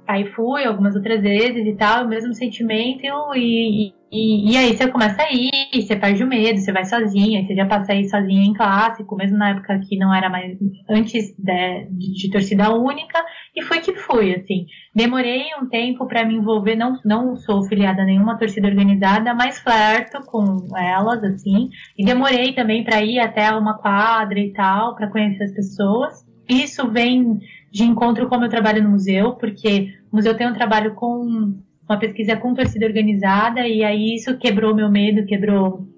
Aí 0.08 0.26
fui 0.32 0.64
algumas 0.64 0.96
outras 0.96 1.22
vezes 1.22 1.64
e 1.64 1.76
tal, 1.76 2.04
o 2.04 2.08
mesmo 2.08 2.34
sentimento, 2.34 3.04
e, 3.36 3.90
e, 3.90 3.94
e, 4.12 4.56
aí 4.56 4.76
você 4.76 4.88
começa 4.88 5.22
a 5.22 5.32
ir, 5.32 5.50
você 5.72 5.94
perde 5.94 6.24
o 6.24 6.26
medo, 6.26 6.58
você 6.58 6.72
vai 6.72 6.84
sozinha, 6.84 7.46
você 7.46 7.54
já 7.54 7.64
passa 7.64 7.92
aí 7.92 8.08
sozinha 8.08 8.42
em 8.42 8.52
clássico, 8.52 9.14
mesmo 9.14 9.38
na 9.38 9.50
época 9.50 9.78
que 9.88 9.96
não 9.96 10.12
era 10.12 10.28
mais, 10.28 10.58
antes 10.88 11.32
de, 11.38 11.84
de, 11.90 12.12
de 12.14 12.30
torcida 12.30 12.74
única, 12.74 13.24
e 13.54 13.62
foi 13.62 13.78
que 13.80 13.94
fui, 13.94 14.34
assim. 14.34 14.66
Demorei 14.92 15.44
um 15.62 15.68
tempo 15.68 16.08
para 16.08 16.24
me 16.24 16.34
envolver, 16.34 16.74
não, 16.74 16.98
não 17.04 17.36
sou 17.36 17.62
filiada 17.62 18.02
a 18.02 18.04
nenhuma 18.04 18.36
torcida 18.36 18.66
organizada, 18.66 19.32
mas 19.32 19.60
flerto 19.60 20.20
com 20.26 20.66
elas, 20.76 21.22
assim, 21.22 21.68
e 21.96 22.04
demorei 22.04 22.52
também 22.52 22.82
para 22.82 23.00
ir 23.02 23.20
até 23.20 23.52
uma 23.52 23.78
quadra 23.78 24.40
e 24.40 24.52
tal, 24.52 24.96
para 24.96 25.08
conhecer 25.08 25.44
as 25.44 25.52
pessoas. 25.52 26.26
Isso 26.48 26.90
vem 26.90 27.38
de 27.70 27.84
encontro 27.84 28.28
com 28.28 28.34
o 28.34 28.40
meu 28.40 28.48
trabalho 28.48 28.82
no 28.82 28.90
museu, 28.90 29.34
porque 29.34 29.94
o 30.10 30.16
museu 30.16 30.36
tem 30.36 30.48
um 30.48 30.54
trabalho 30.54 30.96
com 30.96 31.54
uma 31.90 31.98
pesquisa 31.98 32.36
com 32.36 32.54
torcida 32.54 32.86
organizada, 32.86 33.66
e 33.66 33.82
aí 33.82 34.14
isso 34.14 34.38
quebrou 34.38 34.74
meu 34.74 34.88
medo, 34.88 35.26
quebrou 35.26 35.88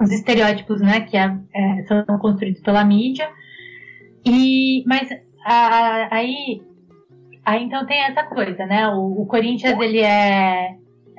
os 0.00 0.10
estereótipos, 0.10 0.80
né, 0.80 1.00
que 1.02 1.16
é, 1.16 1.36
é, 1.54 1.82
são 1.84 2.18
construídos 2.18 2.62
pela 2.62 2.82
mídia. 2.82 3.28
E, 4.24 4.82
mas 4.86 5.10
a, 5.44 6.08
aí, 6.10 6.62
aí 7.44 7.62
então 7.64 7.84
tem 7.84 8.02
essa 8.02 8.22
coisa, 8.24 8.64
né, 8.64 8.88
o, 8.88 9.22
o 9.22 9.26
Corinthians 9.26 9.78
ele 9.78 10.00
é, 10.00 10.74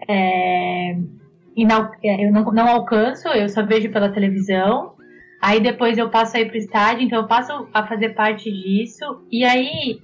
é, 0.08 0.92
é 0.92 2.26
eu 2.26 2.32
não, 2.32 2.44
não 2.52 2.68
alcanço, 2.68 3.28
eu 3.28 3.48
só 3.48 3.64
vejo 3.64 3.92
pela 3.92 4.10
televisão, 4.10 4.94
Aí 5.44 5.60
depois 5.60 5.98
eu 5.98 6.10
passo 6.10 6.38
aí 6.38 6.46
pro 6.46 6.56
estádio, 6.56 7.04
então 7.04 7.20
eu 7.20 7.28
passo 7.28 7.68
a 7.74 7.86
fazer 7.86 8.16
parte 8.16 8.50
disso. 8.50 9.28
E 9.30 9.44
aí, 9.44 10.00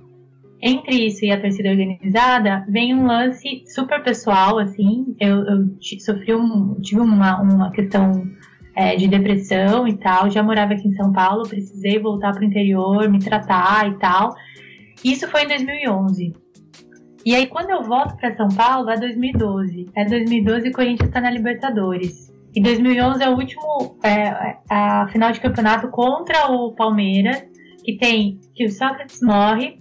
entre 0.61 1.07
isso 1.07 1.23
e 1.23 1.31
a 1.31 1.39
torcida 1.39 1.69
organizada, 1.69 2.65
vem 2.67 2.93
um 2.93 3.05
lance 3.05 3.63
super 3.67 4.03
pessoal, 4.03 4.59
assim. 4.59 5.15
Eu, 5.19 5.37
eu 5.45 5.67
sofri 5.99 6.35
um. 6.35 6.75
tive 6.81 6.99
uma, 6.99 7.41
uma 7.41 7.71
questão 7.71 8.29
é, 8.75 8.95
de 8.95 9.07
depressão 9.07 9.87
e 9.87 9.97
tal. 9.97 10.29
Já 10.29 10.43
morava 10.43 10.73
aqui 10.73 10.87
em 10.87 10.95
São 10.95 11.13
Paulo, 11.13 11.47
precisei 11.47 11.97
voltar 11.97 12.33
pro 12.33 12.43
interior, 12.43 13.09
me 13.09 13.19
tratar 13.19 13.89
e 13.89 13.97
tal. 13.99 14.35
Isso 15.03 15.29
foi 15.29 15.43
em 15.43 15.47
2011. 15.47 16.33
E 17.25 17.35
aí, 17.35 17.47
quando 17.47 17.69
eu 17.69 17.83
volto 17.83 18.17
para 18.17 18.35
São 18.35 18.49
Paulo, 18.49 18.89
é 18.89 18.97
2012. 18.97 19.87
É 19.95 20.05
2012 20.05 20.67
e 20.67 20.69
o 20.69 20.73
Corinthians 20.73 21.11
tá 21.11 21.21
na 21.21 21.29
Libertadores. 21.29 22.33
E 22.53 22.61
2011 22.61 23.23
é 23.23 23.29
o 23.29 23.37
último 23.37 23.97
é, 24.03 24.57
a 24.69 25.07
final 25.09 25.31
de 25.31 25.39
campeonato 25.39 25.87
contra 25.89 26.51
o 26.51 26.73
Palmeiras, 26.73 27.45
que 27.83 27.97
tem 27.97 28.39
que 28.55 28.65
o 28.65 28.69
Sócrates 28.69 29.21
morre 29.21 29.79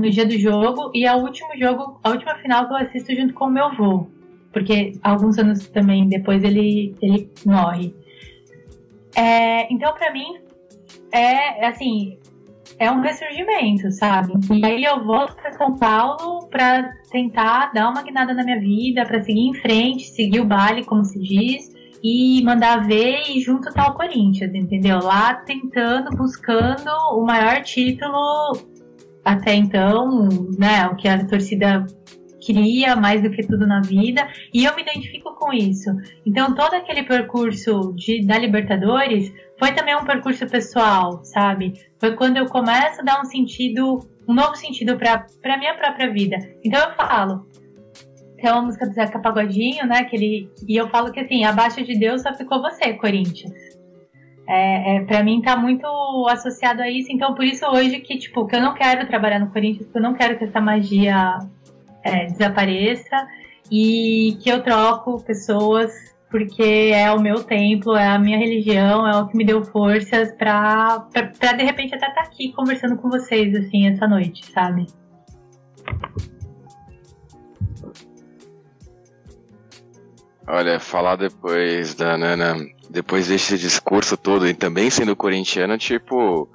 no 0.00 0.10
dia 0.10 0.26
do 0.26 0.38
jogo 0.38 0.90
e 0.94 1.06
é 1.06 1.14
o 1.14 1.18
último 1.20 1.48
jogo, 1.56 1.98
a 2.02 2.10
última 2.10 2.34
final 2.36 2.66
que 2.66 2.72
eu 2.74 2.78
assisto 2.78 3.14
junto 3.14 3.34
com 3.34 3.46
o 3.46 3.50
meu 3.50 3.66
avô, 3.66 4.06
porque 4.52 4.92
alguns 5.02 5.38
anos 5.38 5.66
também 5.68 6.08
depois 6.08 6.42
ele 6.42 6.94
ele 7.00 7.30
morre. 7.46 7.94
É, 9.16 9.72
então 9.72 9.92
para 9.94 10.12
mim 10.12 10.38
é 11.12 11.66
assim 11.66 12.18
é 12.78 12.90
um 12.90 13.00
ressurgimento, 13.00 13.90
sabe? 13.92 14.32
E 14.52 14.64
aí 14.64 14.82
eu 14.84 15.04
volto 15.04 15.36
para 15.36 15.52
São 15.52 15.76
Paulo 15.76 16.48
para 16.48 16.92
tentar 17.10 17.72
dar 17.72 17.90
uma 17.90 18.02
guinada 18.02 18.34
na 18.34 18.42
minha 18.42 18.58
vida, 18.58 19.04
para 19.04 19.22
seguir 19.22 19.48
em 19.48 19.54
frente, 19.54 20.08
seguir 20.08 20.40
o 20.40 20.44
baile, 20.44 20.84
como 20.84 21.04
se 21.04 21.18
diz, 21.20 21.72
e 22.02 22.42
mandar 22.42 22.84
ver 22.86 23.22
e 23.28 23.40
junto 23.40 23.72
tá 23.72 23.88
o 23.88 23.94
Corinthians, 23.94 24.52
entendeu? 24.54 24.98
Lá 24.98 25.34
tentando, 25.34 26.10
buscando 26.16 26.90
o 27.12 27.24
maior 27.24 27.62
título 27.62 28.73
até 29.24 29.54
então, 29.54 30.28
né? 30.58 30.86
O 30.86 30.96
que 30.96 31.08
a 31.08 31.24
torcida 31.24 31.86
queria 32.44 32.94
mais 32.94 33.22
do 33.22 33.30
que 33.30 33.42
tudo 33.42 33.66
na 33.66 33.80
vida, 33.80 34.28
e 34.52 34.64
eu 34.64 34.76
me 34.76 34.82
identifico 34.82 35.34
com 35.34 35.52
isso. 35.52 35.90
Então, 36.26 36.54
todo 36.54 36.74
aquele 36.74 37.02
percurso 37.02 37.94
de, 37.96 38.24
da 38.26 38.36
Libertadores 38.38 39.32
foi 39.58 39.72
também 39.72 39.96
um 39.96 40.04
percurso 40.04 40.46
pessoal, 40.46 41.24
sabe? 41.24 41.72
Foi 41.98 42.14
quando 42.14 42.36
eu 42.36 42.46
começo 42.46 43.00
a 43.00 43.04
dar 43.04 43.20
um 43.20 43.24
sentido, 43.24 44.00
um 44.28 44.34
novo 44.34 44.54
sentido 44.56 44.98
para 44.98 45.24
a 45.42 45.58
minha 45.58 45.74
própria 45.74 46.12
vida. 46.12 46.36
Então, 46.62 46.80
eu 46.80 46.94
falo, 46.94 47.46
é 48.38 48.52
uma 48.52 48.62
música 48.62 48.86
do 48.86 48.92
Zeca 48.92 49.18
Pagodinho, 49.18 49.86
né? 49.86 50.04
Que 50.04 50.16
ele, 50.16 50.50
e 50.68 50.76
eu 50.76 50.88
falo 50.90 51.10
que 51.10 51.20
assim, 51.20 51.44
abaixo 51.44 51.82
de 51.82 51.98
Deus 51.98 52.22
só 52.22 52.34
ficou 52.34 52.60
você, 52.60 52.92
Corinthians. 52.94 53.52
É, 54.46 54.96
é, 54.96 55.04
para 55.04 55.22
mim 55.22 55.40
tá 55.40 55.56
muito 55.56 55.86
associado 56.28 56.82
a 56.82 56.90
isso, 56.90 57.10
então 57.10 57.34
por 57.34 57.44
isso 57.44 57.64
hoje 57.66 58.00
que, 58.00 58.18
tipo, 58.18 58.46
que 58.46 58.54
eu 58.54 58.60
não 58.60 58.74
quero 58.74 59.06
trabalhar 59.06 59.38
no 59.38 59.50
Corinthians, 59.50 59.90
que 59.90 59.96
eu 59.96 60.02
não 60.02 60.14
quero 60.14 60.36
que 60.36 60.44
essa 60.44 60.60
magia 60.60 61.38
é, 62.02 62.26
desapareça 62.26 63.26
e 63.70 64.36
que 64.42 64.50
eu 64.50 64.62
troco 64.62 65.22
pessoas 65.24 65.92
porque 66.34 66.90
é 66.92 67.12
o 67.12 67.20
meu 67.20 67.44
templo, 67.44 67.94
é 67.94 68.08
a 68.08 68.18
minha 68.18 68.36
religião, 68.36 69.06
é 69.06 69.16
o 69.16 69.28
que 69.28 69.36
me 69.36 69.44
deu 69.44 69.64
forças 69.64 70.32
pra, 70.32 71.06
pra, 71.12 71.28
pra 71.28 71.52
de 71.52 71.62
repente 71.62 71.94
até 71.94 72.08
estar 72.08 72.22
tá 72.22 72.28
aqui 72.28 72.52
conversando 72.52 72.96
com 72.96 73.08
vocês, 73.08 73.54
assim, 73.54 73.86
essa 73.86 74.08
noite, 74.08 74.44
sabe? 74.50 74.86
Olha, 80.46 80.78
falar 80.78 81.16
depois 81.16 81.94
da 81.94 82.18
Nana, 82.18 82.56
depois 82.90 83.28
desse 83.28 83.56
discurso 83.56 84.16
todo, 84.16 84.46
e 84.46 84.54
também 84.54 84.90
sendo 84.90 85.16
corintiano, 85.16 85.78
tipo. 85.78 86.48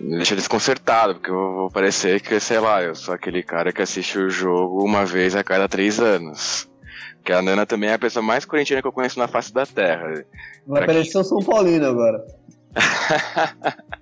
Me 0.00 0.16
deixa 0.16 0.34
desconcertado, 0.34 1.14
porque 1.14 1.30
eu 1.30 1.54
vou 1.54 1.70
parecer 1.70 2.20
que, 2.20 2.40
sei 2.40 2.58
lá, 2.58 2.82
eu 2.82 2.94
sou 2.94 3.14
aquele 3.14 3.40
cara 3.40 3.72
que 3.72 3.80
assiste 3.80 4.18
o 4.18 4.28
jogo 4.28 4.84
uma 4.84 5.04
vez 5.04 5.36
a 5.36 5.44
cada 5.44 5.68
três 5.68 6.00
anos. 6.00 6.68
Que 7.24 7.32
a 7.32 7.40
Nana 7.40 7.64
também 7.64 7.90
é 7.90 7.94
a 7.94 7.98
pessoa 7.98 8.22
mais 8.22 8.44
corintiana 8.44 8.82
que 8.82 8.88
eu 8.88 8.92
conheço 8.92 9.18
na 9.18 9.28
face 9.28 9.54
da 9.54 9.64
Terra. 9.64 10.24
Vai 10.66 10.86
parecer 10.86 11.18
o 11.18 11.24
São 11.24 11.38
Paulino 11.38 11.86
agora. 11.86 12.24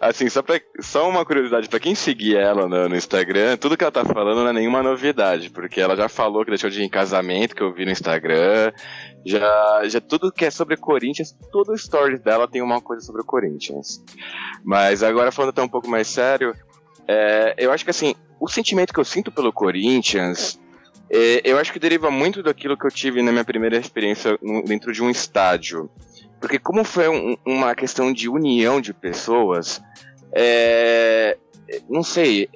Assim, 0.00 0.28
só, 0.28 0.42
pra, 0.42 0.60
só 0.80 1.08
uma 1.08 1.24
curiosidade, 1.24 1.68
pra 1.68 1.80
quem 1.80 1.94
seguir 1.94 2.36
ela 2.36 2.68
no, 2.68 2.88
no, 2.88 2.96
Instagram, 2.96 3.56
tudo 3.56 3.76
que 3.76 3.84
ela 3.84 3.92
tá 3.92 4.04
falando 4.04 4.42
não 4.42 4.50
é 4.50 4.52
nenhuma 4.52 4.82
novidade, 4.82 5.50
porque 5.50 5.80
ela 5.80 5.96
já 5.96 6.08
falou 6.08 6.44
que 6.44 6.50
deixou 6.50 6.68
de 6.68 6.80
ir 6.80 6.84
em 6.84 6.88
casamento, 6.88 7.54
que 7.54 7.62
eu 7.62 7.72
vi 7.72 7.84
no 7.84 7.90
Instagram, 7.90 8.72
já, 9.24 9.82
já 9.86 10.00
tudo 10.00 10.32
que 10.32 10.44
é 10.44 10.50
sobre 10.50 10.76
Corinthians, 10.76 11.36
todo 11.50 11.72
o 11.72 11.74
story 11.74 12.18
dela 12.18 12.48
tem 12.48 12.60
uma 12.60 12.80
coisa 12.80 13.04
sobre 13.04 13.22
o 13.22 13.24
Corinthians. 13.24 14.02
Mas 14.64 15.02
agora 15.02 15.32
falando 15.32 15.50
até 15.50 15.62
um 15.62 15.68
pouco 15.68 15.88
mais 15.88 16.08
sério, 16.08 16.54
é, 17.08 17.54
eu 17.56 17.72
acho 17.72 17.84
que 17.84 17.90
assim, 17.90 18.14
o 18.40 18.48
sentimento 18.48 18.92
que 18.92 19.00
eu 19.00 19.04
sinto 19.04 19.30
pelo 19.30 19.52
Corinthians, 19.52 20.58
é, 21.10 21.40
eu 21.44 21.58
acho 21.58 21.72
que 21.72 21.78
deriva 21.78 22.10
muito 22.10 22.42
daquilo 22.42 22.76
que 22.76 22.86
eu 22.86 22.90
tive 22.90 23.22
na 23.22 23.30
minha 23.30 23.44
primeira 23.44 23.76
experiência 23.76 24.38
dentro 24.66 24.92
de 24.92 25.02
um 25.02 25.10
estádio. 25.10 25.90
Porque 26.44 26.58
como 26.58 26.84
foi 26.84 27.08
um, 27.08 27.38
uma 27.42 27.74
questão 27.74 28.12
de 28.12 28.28
união 28.28 28.78
de 28.78 28.92
pessoas, 28.92 29.82
é, 30.30 31.38
não 31.88 32.02
sei, 32.02 32.50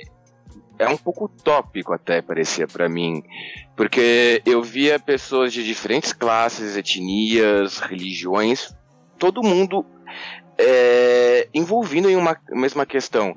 é 0.79 0.87
um 0.87 0.97
pouco 0.99 1.25
utópico 1.25 1.95
até 1.95 2.21
parecia 2.21 2.67
para 2.67 2.87
mim, 2.87 3.25
porque 3.75 4.43
eu 4.45 4.63
via 4.63 5.01
pessoas 5.01 5.55
de 5.55 5.65
diferentes 5.65 6.13
classes, 6.13 6.77
etnias, 6.77 7.79
religiões, 7.79 8.77
todo 9.19 9.43
mundo 9.43 9.87
é, 10.59 11.49
envolvido 11.55 12.11
em 12.11 12.17
uma 12.17 12.37
mesma 12.51 12.85
questão. 12.85 13.35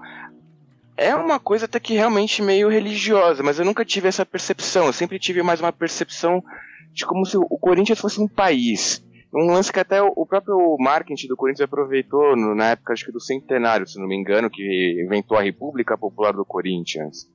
É 0.97 1.15
uma 1.15 1.39
coisa 1.39 1.63
até 1.63 1.79
que 1.79 1.93
realmente 1.93 2.41
meio 2.41 2.67
religiosa, 2.67 3.41
mas 3.41 3.57
eu 3.57 3.63
nunca 3.63 3.85
tive 3.85 4.09
essa 4.09 4.25
percepção. 4.25 4.87
Eu 4.87 4.93
sempre 4.93 5.17
tive 5.17 5.41
mais 5.41 5.61
uma 5.61 5.71
percepção 5.71 6.43
de 6.91 7.05
como 7.05 7.25
se 7.25 7.37
o 7.37 7.57
Corinthians 7.57 8.01
fosse 8.01 8.19
um 8.19 8.27
país. 8.27 9.01
Um 9.33 9.47
lance 9.47 9.71
que 9.71 9.79
até 9.79 10.01
o 10.01 10.25
próprio 10.25 10.75
marketing 10.77 11.27
do 11.27 11.37
Corinthians 11.37 11.65
aproveitou 11.65 12.35
no, 12.35 12.53
na 12.53 12.71
época, 12.71 12.91
acho 12.91 13.05
que 13.05 13.13
do 13.13 13.19
centenário, 13.21 13.87
se 13.87 13.97
não 13.97 14.07
me 14.07 14.15
engano, 14.15 14.49
que 14.49 15.01
inventou 15.01 15.37
a 15.37 15.41
República 15.41 15.97
Popular 15.97 16.33
do 16.33 16.43
Corinthians. 16.43 17.29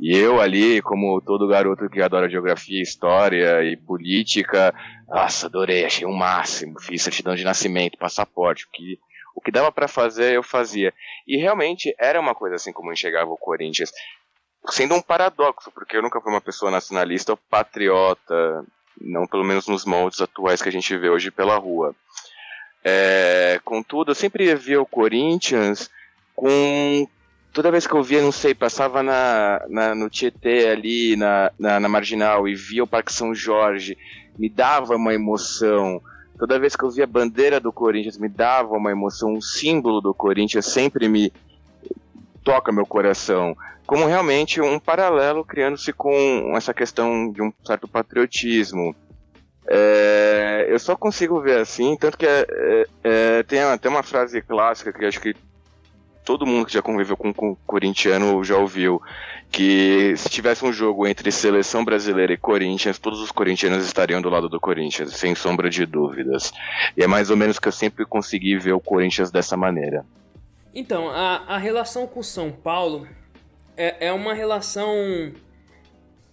E 0.00 0.16
eu 0.16 0.40
ali, 0.40 0.80
como 0.80 1.20
todo 1.20 1.48
garoto 1.48 1.90
que 1.90 2.00
adora 2.00 2.30
geografia, 2.30 2.80
história 2.80 3.62
e 3.64 3.76
política, 3.76 4.74
nossa, 5.08 5.46
adorei, 5.46 5.84
achei 5.84 6.06
o 6.06 6.10
um 6.10 6.16
máximo. 6.16 6.80
Fiz 6.80 7.02
certidão 7.02 7.34
de 7.34 7.44
nascimento, 7.44 7.98
passaporte, 7.98 8.64
o 8.64 8.70
que, 8.70 8.98
o 9.34 9.40
que 9.40 9.50
dava 9.50 9.70
para 9.70 9.88
fazer, 9.88 10.34
eu 10.34 10.42
fazia. 10.42 10.94
E 11.26 11.36
realmente 11.36 11.94
era 11.98 12.18
uma 12.18 12.34
coisa 12.34 12.56
assim 12.56 12.72
como 12.72 12.92
enxergava 12.92 13.30
o 13.30 13.36
Corinthians. 13.36 13.92
Sendo 14.68 14.94
um 14.94 15.02
paradoxo, 15.02 15.70
porque 15.72 15.96
eu 15.96 16.02
nunca 16.02 16.20
fui 16.20 16.32
uma 16.32 16.40
pessoa 16.40 16.70
nacionalista 16.70 17.32
ou 17.32 17.38
patriota, 17.50 18.64
não 19.00 19.26
pelo 19.26 19.44
menos 19.44 19.66
nos 19.66 19.84
moldes 19.84 20.20
atuais 20.20 20.60
que 20.62 20.68
a 20.68 20.72
gente 20.72 20.96
vê 20.96 21.08
hoje 21.08 21.30
pela 21.30 21.56
rua. 21.56 21.94
É, 22.84 23.60
contudo, 23.64 24.10
eu 24.10 24.14
sempre 24.14 24.54
via 24.54 24.80
o 24.80 24.86
Corinthians 24.86 25.90
com. 26.34 27.06
Toda 27.52 27.70
vez 27.70 27.86
que 27.86 27.92
eu 27.92 28.02
via, 28.02 28.22
não 28.22 28.32
sei, 28.32 28.54
passava 28.54 29.02
na, 29.02 29.62
na 29.68 29.94
no 29.94 30.08
Tietê 30.08 30.68
ali, 30.68 31.16
na, 31.16 31.52
na, 31.58 31.78
na, 31.78 31.88
Marginal, 31.88 32.48
e 32.48 32.54
via 32.54 32.82
o 32.82 32.86
Parque 32.86 33.12
São 33.12 33.34
Jorge, 33.34 33.96
me 34.38 34.48
dava 34.48 34.96
uma 34.96 35.12
emoção. 35.12 36.00
Toda 36.38 36.58
vez 36.58 36.74
que 36.74 36.82
eu 36.82 36.90
via 36.90 37.04
a 37.04 37.06
bandeira 37.06 37.60
do 37.60 37.70
Corinthians, 37.70 38.16
me 38.16 38.28
dava 38.28 38.74
uma 38.74 38.90
emoção. 38.90 39.34
Um 39.34 39.40
símbolo 39.40 40.00
do 40.00 40.14
Corinthians 40.14 40.64
sempre 40.64 41.08
me 41.08 41.30
toca 42.42 42.72
meu 42.72 42.86
coração. 42.86 43.56
Como 43.86 44.06
realmente 44.06 44.60
um 44.60 44.78
paralelo 44.78 45.44
criando-se 45.44 45.92
com 45.92 46.54
essa 46.56 46.72
questão 46.72 47.30
de 47.30 47.42
um 47.42 47.52
certo 47.64 47.88
patriotismo. 47.88 48.94
É, 49.68 50.66
eu 50.68 50.78
só 50.78 50.96
consigo 50.96 51.40
ver 51.40 51.58
assim, 51.58 51.96
tanto 51.96 52.18
que 52.18 52.26
é, 52.26 52.46
é, 52.50 52.86
é 53.04 53.42
tem 53.44 53.60
até 53.60 53.88
uma 53.88 54.02
frase 54.02 54.42
clássica 54.42 54.92
que 54.92 55.04
acho 55.04 55.20
que 55.20 55.34
todo 56.24 56.46
mundo 56.46 56.66
que 56.66 56.72
já 56.72 56.82
conviveu 56.82 57.16
com, 57.16 57.32
com 57.32 57.54
corintiano 57.66 58.42
já 58.44 58.56
ouviu, 58.56 59.00
que 59.50 60.14
se 60.16 60.28
tivesse 60.28 60.64
um 60.64 60.72
jogo 60.72 61.06
entre 61.06 61.30
seleção 61.30 61.84
brasileira 61.84 62.32
e 62.32 62.36
Corinthians, 62.36 62.98
todos 62.98 63.20
os 63.20 63.30
corintianos 63.30 63.84
estariam 63.84 64.22
do 64.22 64.30
lado 64.30 64.48
do 64.48 64.60
Corinthians, 64.60 65.14
sem 65.14 65.34
sombra 65.34 65.68
de 65.68 65.84
dúvidas. 65.84 66.52
E 66.96 67.02
é 67.02 67.06
mais 67.06 67.30
ou 67.30 67.36
menos 67.36 67.58
que 67.58 67.68
eu 67.68 67.72
sempre 67.72 68.04
consegui 68.04 68.56
ver 68.56 68.72
o 68.72 68.80
Corinthians 68.80 69.30
dessa 69.30 69.56
maneira. 69.56 70.04
Então, 70.74 71.10
a, 71.10 71.36
a 71.48 71.58
relação 71.58 72.06
com 72.06 72.22
São 72.22 72.50
Paulo 72.50 73.06
é, 73.76 74.06
é 74.06 74.12
uma 74.12 74.32
relação 74.32 74.94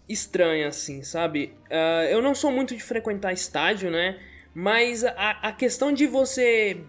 estranha, 0.08 0.70
assim, 0.70 1.04
sabe? 1.04 1.54
Uh, 1.70 2.06
eu 2.10 2.22
não 2.22 2.34
sou 2.34 2.52
muito 2.52 2.76
de 2.76 2.82
frequentar 2.82 3.34
estádio, 3.34 3.92
né? 3.92 4.20
Mas 4.54 5.04
a, 5.04 5.32
a 5.42 5.52
questão 5.52 5.92
de 5.92 6.08
você 6.08 6.82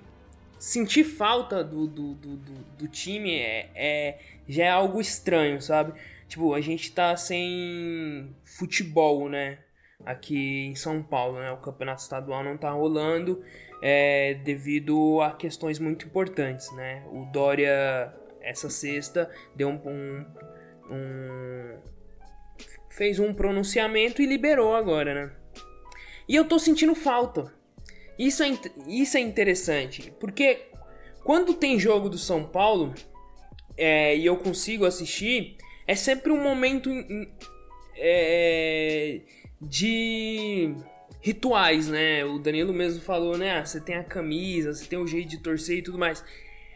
sentir 0.59 1.05
falta 1.05 1.64
do, 1.64 1.86
do, 1.86 2.14
do, 2.14 2.36
do, 2.36 2.89
time 2.89 3.35
é, 3.39 3.70
é, 3.74 4.18
já 4.48 4.64
é 4.64 4.70
algo 4.70 5.01
estranho, 5.01 5.60
sabe? 5.60 5.98
Tipo, 6.28 6.55
a 6.55 6.60
gente 6.60 6.93
tá 6.93 7.16
sem 7.16 8.35
futebol, 8.44 9.28
né? 9.28 9.59
Aqui 10.06 10.66
em 10.66 10.74
São 10.74 11.02
Paulo, 11.02 11.39
né? 11.39 11.51
O 11.51 11.59
campeonato 11.59 12.01
estadual 12.01 12.44
não 12.44 12.56
tá 12.56 12.70
rolando 12.70 13.43
é, 13.82 14.35
devido 14.35 15.20
a 15.20 15.32
questões 15.32 15.78
muito 15.78 16.07
importantes, 16.07 16.70
né? 16.73 17.05
O 17.12 17.24
Dória, 17.27 18.12
essa 18.40 18.69
sexta, 18.69 19.31
deu 19.55 19.69
um, 19.69 19.81
um, 19.85 20.27
um 20.90 21.78
fez 22.90 23.19
um 23.19 23.32
pronunciamento 23.32 24.20
e 24.20 24.27
liberou 24.27 24.74
agora, 24.74 25.15
né? 25.15 25.32
E 26.28 26.36
eu 26.36 26.44
tô 26.44 26.59
sentindo 26.59 26.94
falta. 26.94 27.52
Isso 28.19 28.43
é, 28.43 28.51
isso 28.86 29.16
é 29.16 29.20
interessante, 29.20 30.12
porque 30.20 30.66
quando 31.24 31.55
tem 31.55 31.78
jogo 31.78 32.11
do 32.11 32.19
São 32.19 32.44
Paulo 32.44 32.94
é, 33.77 34.15
e 34.15 34.27
eu 34.27 34.36
consigo 34.36 34.85
assistir, 34.85 35.57
é 35.86 35.94
sempre 35.94 36.31
um 36.31 36.43
momento 36.43 36.90
é, 37.97 39.20
de 39.61 40.74
rituais, 41.20 41.88
né? 41.88 42.24
O 42.24 42.38
Danilo 42.38 42.72
mesmo 42.72 43.01
falou, 43.01 43.36
né? 43.36 43.59
Ah, 43.59 43.64
você 43.64 43.80
tem 43.80 43.97
a 43.97 44.05
camisa, 44.05 44.74
você 44.74 44.86
tem 44.86 44.98
o 44.98 45.06
jeito 45.06 45.28
de 45.28 45.38
torcer 45.38 45.78
e 45.78 45.82
tudo 45.82 45.98
mais. 45.98 46.24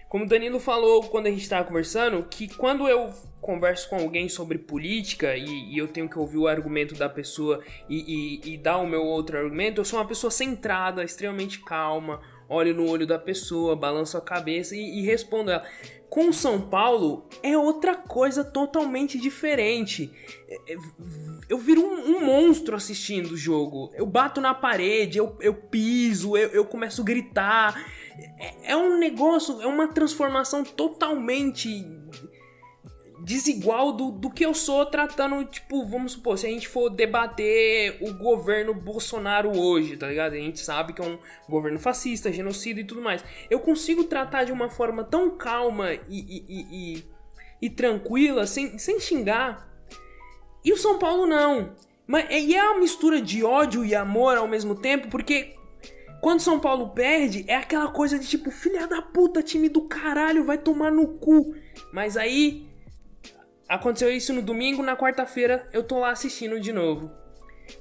Como 0.08 0.24
o 0.24 0.28
Danilo 0.28 0.60
falou 0.60 1.02
quando 1.04 1.26
a 1.26 1.30
gente 1.30 1.42
estava 1.42 1.66
conversando, 1.66 2.22
que 2.22 2.46
quando 2.54 2.86
eu 2.86 3.12
converso 3.40 3.88
com 3.88 3.96
alguém 3.96 4.28
sobre 4.28 4.58
política 4.58 5.36
e, 5.36 5.44
e, 5.44 5.76
eu 5.76 5.88
tenho 5.88 6.08
que 6.08 6.18
ouvir 6.18 6.38
o 6.38 6.46
argumento 6.46 6.94
da 6.94 7.08
pessoa 7.08 7.60
e, 7.88 8.40
e, 8.46 8.54
e, 8.54 8.56
dar 8.56 8.78
o 8.78 8.86
meu 8.86 9.02
outro 9.02 9.36
argumento, 9.36 9.80
eu 9.80 9.84
sou 9.84 9.98
uma 9.98 10.06
pessoa 10.06 10.30
centrada, 10.30 11.02
extremamente 11.02 11.60
calma, 11.60 12.22
olho 12.48 12.74
no 12.74 12.88
olho 12.88 13.06
da 13.06 13.18
pessoa, 13.18 13.76
balanço 13.76 14.16
a 14.16 14.20
cabeça 14.20 14.74
e, 14.76 15.02
respondo 15.02 15.50
ela. 15.50 15.64
Com 16.08 16.32
São 16.32 16.60
Paulo 16.60 17.28
é 17.42 17.58
outra 17.58 17.96
coisa 17.96 18.44
totalmente 18.44 19.18
diferente. 19.18 20.12
É, 20.48 20.74
é, 20.74 20.76
eu 21.48 21.58
viro 21.58 21.82
um, 21.82 22.16
um 22.16 22.24
monstro 22.24 22.76
assistindo 22.76 23.32
o 23.32 23.36
jogo. 23.36 23.90
Eu 23.94 24.06
bato 24.06 24.40
na 24.40 24.54
parede, 24.54 25.18
eu, 25.18 25.36
eu 25.40 25.54
piso, 25.54 26.36
eu, 26.36 26.50
eu 26.50 26.64
começo 26.64 27.02
a 27.02 27.04
gritar. 27.04 27.84
É, 28.38 28.72
é 28.72 28.76
um 28.76 28.96
negócio, 28.96 29.60
é 29.60 29.66
uma 29.66 29.88
transformação 29.88 30.62
totalmente 30.62 31.84
desigual 33.24 33.90
do, 33.90 34.10
do 34.10 34.30
que 34.30 34.44
eu 34.44 34.52
sou 34.52 34.84
tratando, 34.84 35.42
tipo, 35.46 35.86
vamos 35.86 36.12
supor, 36.12 36.36
se 36.36 36.46
a 36.46 36.50
gente 36.50 36.68
for 36.68 36.90
debater 36.90 37.96
o 38.02 38.12
governo 38.12 38.74
Bolsonaro 38.74 39.58
hoje, 39.58 39.96
tá 39.96 40.08
ligado? 40.08 40.34
A 40.34 40.36
gente 40.36 40.60
sabe 40.60 40.92
que 40.92 41.00
é 41.00 41.04
um 41.04 41.18
governo 41.48 41.78
fascista, 41.78 42.30
genocida 42.30 42.80
e 42.80 42.84
tudo 42.84 43.00
mais. 43.00 43.24
Eu 43.48 43.60
consigo 43.60 44.04
tratar 44.04 44.44
de 44.44 44.52
uma 44.52 44.68
forma 44.68 45.02
tão 45.02 45.30
calma 45.38 45.94
e, 45.94 46.00
e, 46.10 46.44
e, 46.46 46.66
e, 46.70 47.04
e 47.62 47.70
tranquila, 47.70 48.46
sem, 48.46 48.78
sem 48.78 49.00
xingar. 49.00 49.66
E 50.62 50.70
o 50.70 50.76
São 50.76 50.98
Paulo 50.98 51.26
não. 51.26 51.74
Mas, 52.06 52.26
e 52.30 52.54
é 52.54 52.62
uma 52.62 52.80
mistura 52.80 53.22
de 53.22 53.42
ódio 53.42 53.86
e 53.86 53.94
amor 53.94 54.36
ao 54.36 54.46
mesmo 54.46 54.74
tempo, 54.74 55.08
porque 55.08 55.56
quando 56.20 56.40
São 56.40 56.60
Paulo 56.60 56.90
perde, 56.90 57.46
é 57.48 57.56
aquela 57.56 57.88
coisa 57.88 58.18
de 58.18 58.28
tipo, 58.28 58.50
filha 58.50 58.86
da 58.86 59.00
puta, 59.00 59.42
time 59.42 59.70
do 59.70 59.88
caralho, 59.88 60.44
vai 60.44 60.58
tomar 60.58 60.92
no 60.92 61.08
cu. 61.08 61.54
Mas 61.90 62.18
aí 62.18 62.73
Aconteceu 63.68 64.10
isso 64.10 64.32
no 64.32 64.42
domingo, 64.42 64.82
na 64.82 64.96
quarta-feira 64.96 65.68
eu 65.72 65.82
tô 65.82 66.00
lá 66.00 66.10
assistindo 66.10 66.60
de 66.60 66.72
novo. 66.72 67.10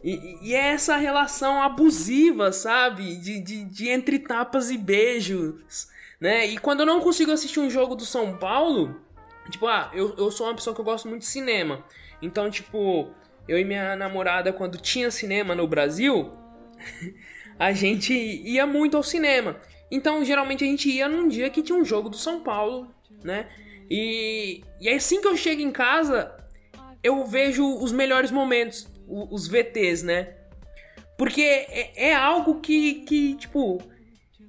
E, 0.04 0.38
e, 0.42 0.56
é 0.56 0.70
essa 0.70 0.96
relação 0.96 1.62
abusiva, 1.62 2.52
sabe? 2.52 3.16
De, 3.18 3.40
de, 3.40 3.66
de, 3.66 3.90
entre 3.90 4.20
tapas 4.20 4.72
e 4.72 4.78
beijos, 4.78 5.88
né? 6.20 6.46
E 6.46 6.58
quando 6.58 6.82
eu 6.82 6.86
não 6.86 7.02
consigo 7.02 7.32
assistir 7.32 7.60
um 7.60 7.70
jogo 7.70 7.96
do 7.96 8.06
São 8.06 8.38
Paulo, 8.38 9.02
tipo, 9.50 9.68
ah, 9.68 9.92
eu, 9.94 10.16
eu 10.18 10.32
sou 10.32 10.48
uma 10.48 10.56
pessoa 10.56 10.74
que 10.74 10.80
eu 10.80 10.86
gosto 10.86 11.08
muito 11.08 11.22
de 11.22 11.28
cinema. 11.28 11.84
Então, 12.22 12.50
tipo, 12.50 13.10
eu 13.48 13.60
e 13.60 13.66
minha 13.66 13.96
namorada, 13.96 14.54
quando 14.54 14.78
tinha 14.78 15.12
cinema 15.12 15.54
no 15.54 15.68
Brasil, 15.68 16.32
a 17.60 17.74
gente 17.74 18.14
ia 18.14 18.66
muito 18.66 18.96
ao 18.96 19.04
cinema. 19.04 19.58
Então, 19.92 20.24
geralmente 20.24 20.64
a 20.64 20.68
gente 20.68 20.90
ia 20.90 21.10
num 21.10 21.28
dia 21.28 21.50
que 21.50 21.62
tinha 21.62 21.78
um 21.78 21.86
jogo 21.86 22.10
do 22.10 22.18
São 22.18 22.40
Paulo, 22.40 22.90
né? 23.24 23.48
E, 23.90 24.64
e 24.80 24.90
assim 24.90 25.22
que 25.22 25.28
eu 25.28 25.38
chego 25.38 25.62
em 25.62 25.72
casa, 25.72 26.36
eu 27.04 27.26
vejo 27.26 27.66
os 27.78 27.92
melhores 27.92 28.32
momentos, 28.32 28.88
os 29.08 29.48
VTs, 29.48 30.04
né? 30.04 30.36
Porque 31.18 31.42
é, 31.42 32.10
é 32.10 32.16
algo 32.16 32.60
que, 32.60 33.06
que, 33.06 33.36
tipo, 33.36 33.82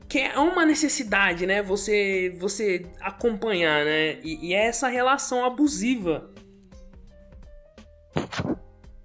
que 0.09 0.19
é 0.20 0.39
uma 0.39 0.65
necessidade, 0.65 1.47
né? 1.47 1.62
Você, 1.62 2.36
você 2.39 2.86
acompanhar, 3.01 3.85
né? 3.85 4.19
E, 4.23 4.48
e 4.48 4.55
é 4.55 4.66
essa 4.66 4.89
relação 4.89 5.44
abusiva. 5.44 6.31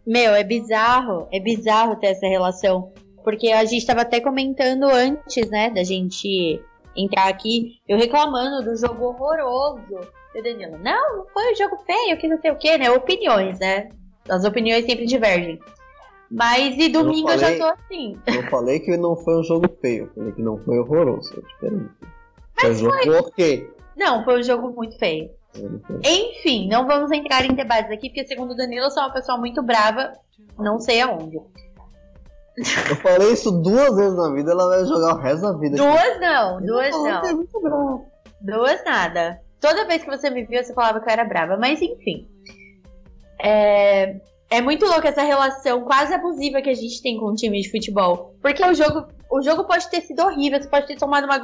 Meu, 0.05 0.33
é 0.33 0.43
bizarro, 0.43 1.27
é 1.31 1.39
bizarro 1.39 1.95
ter 1.95 2.07
essa 2.07 2.27
relação. 2.27 2.93
Porque 3.23 3.51
a 3.51 3.63
gente 3.65 3.81
estava 3.81 4.01
até 4.01 4.19
comentando 4.19 4.85
antes, 4.85 5.49
né, 5.49 5.69
da 5.69 5.83
gente 5.83 6.59
entrar 6.95 7.27
aqui, 7.27 7.79
eu 7.87 7.97
reclamando 7.97 8.63
do 8.63 8.75
jogo 8.75 9.05
horroroso 9.05 9.99
e 10.33 10.39
o 10.39 10.43
Danilo, 10.43 10.77
não, 10.77 11.17
não 11.17 11.25
foi 11.27 11.51
um 11.51 11.55
jogo 11.55 11.77
feio, 11.85 12.17
que 12.17 12.27
não 12.27 12.39
sei 12.39 12.51
o 12.51 12.57
que, 12.57 12.77
né? 12.77 12.91
Opiniões, 12.91 13.59
né? 13.59 13.89
As 14.27 14.45
opiniões 14.45 14.85
sempre 14.85 15.05
divergem. 15.05 15.59
Mas 16.29 16.77
e 16.77 16.89
domingo 16.89 17.31
eu, 17.31 17.39
falei, 17.39 17.55
eu 17.55 17.57
já 17.57 17.65
tô 17.65 17.81
assim. 17.81 18.17
Eu 18.27 18.49
falei 18.49 18.79
que 18.79 18.95
não 18.97 19.15
foi 19.15 19.39
um 19.39 19.43
jogo 19.43 19.67
feio, 19.81 20.11
falei 20.15 20.31
que 20.31 20.41
não 20.41 20.57
foi 20.59 20.77
horroroso, 20.77 21.33
é 21.35 21.41
diferente. 21.41 21.89
Foi 22.59 22.69
um 22.69 22.75
jogo 22.75 23.27
ok. 23.27 23.73
Não, 23.97 24.23
foi 24.23 24.39
um 24.39 24.43
jogo 24.43 24.69
muito 24.69 24.97
feio. 24.99 25.31
Enfim, 26.05 26.69
não 26.69 26.85
vamos 26.85 27.11
entrar 27.11 27.43
em 27.43 27.55
debates 27.55 27.91
aqui, 27.91 28.09
porque 28.09 28.27
segundo 28.27 28.51
o 28.51 28.55
Danilo 28.55 28.85
eu 28.85 28.91
sou 28.91 29.01
uma 29.01 29.13
pessoa 29.13 29.37
muito 29.39 29.63
brava, 29.63 30.13
não 30.59 30.79
sei 30.79 31.01
aonde. 31.01 31.37
Eu 32.57 32.95
falei 32.97 33.31
isso 33.31 33.51
duas 33.51 33.95
vezes 33.95 34.15
na 34.15 34.31
vida, 34.31 34.51
ela 34.51 34.67
vai 34.67 34.85
jogar 34.85 35.15
o 35.15 35.17
resto 35.17 35.41
da 35.41 35.53
vida. 35.53 35.77
Duas 35.77 36.19
não, 36.19 36.61
duas 36.61 36.91
não. 36.91 38.05
Duas 38.41 38.83
nada. 38.85 39.41
Toda 39.59 39.85
vez 39.85 40.03
que 40.03 40.09
você 40.09 40.29
me 40.29 40.43
viu, 40.43 40.63
você 40.63 40.73
falava 40.73 40.99
que 40.99 41.09
eu 41.09 41.13
era 41.13 41.25
brava. 41.25 41.57
Mas 41.57 41.81
enfim. 41.81 42.27
É, 43.41 44.19
é 44.49 44.61
muito 44.61 44.85
louco 44.85 45.07
essa 45.07 45.21
relação 45.21 45.83
quase 45.83 46.13
abusiva 46.13 46.61
que 46.61 46.69
a 46.69 46.73
gente 46.73 47.01
tem 47.01 47.17
com 47.17 47.27
o 47.27 47.35
time 47.35 47.61
de 47.61 47.69
futebol. 47.69 48.35
Porque 48.41 48.63
o 48.65 48.73
jogo, 48.73 49.07
o 49.29 49.41
jogo 49.41 49.63
pode 49.65 49.89
ter 49.89 50.01
sido 50.01 50.23
horrível, 50.23 50.61
você 50.61 50.67
pode 50.67 50.87
ter 50.87 50.97
tomado 50.97 51.25
uma 51.25 51.37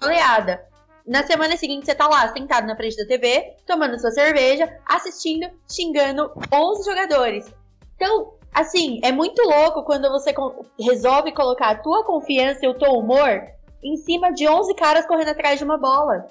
goleada. 0.00 0.62
na 1.06 1.24
semana 1.24 1.56
seguinte 1.56 1.86
você 1.86 1.94
tá 1.94 2.06
lá, 2.06 2.28
sentado 2.32 2.66
na 2.66 2.76
frente 2.76 2.96
da 2.96 3.06
TV, 3.06 3.54
tomando 3.66 3.98
sua 3.98 4.10
cerveja, 4.10 4.68
assistindo, 4.86 5.50
xingando 5.68 6.30
11 6.52 6.84
jogadores. 6.84 7.52
Então, 7.96 8.34
assim, 8.52 9.00
é 9.02 9.10
muito 9.10 9.42
louco 9.42 9.84
quando 9.84 10.10
você 10.10 10.34
resolve 10.78 11.32
colocar 11.32 11.70
a 11.70 11.78
tua 11.78 12.04
confiança 12.04 12.64
e 12.64 12.68
o 12.68 12.78
teu 12.78 12.92
humor 12.92 13.42
em 13.82 13.96
cima 13.96 14.32
de 14.32 14.46
11 14.46 14.74
caras 14.74 15.06
correndo 15.06 15.30
atrás 15.30 15.58
de 15.58 15.64
uma 15.64 15.78
bola. 15.78 16.26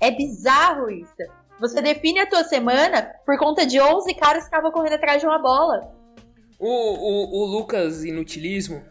É 0.00 0.10
bizarro 0.10 0.90
isso. 0.90 1.12
Você 1.60 1.82
define 1.82 2.20
a 2.20 2.26
tua 2.26 2.42
semana 2.44 3.02
por 3.26 3.38
conta 3.38 3.66
de 3.66 3.78
11 3.78 4.14
caras 4.14 4.44
que 4.44 4.48
estavam 4.48 4.72
correndo 4.72 4.94
atrás 4.94 5.20
de 5.20 5.26
uma 5.26 5.38
bola. 5.38 5.92
O, 6.58 6.68
o, 6.68 7.42
o 7.42 7.44
Lucas 7.44 8.02
Inutilismo, 8.02 8.82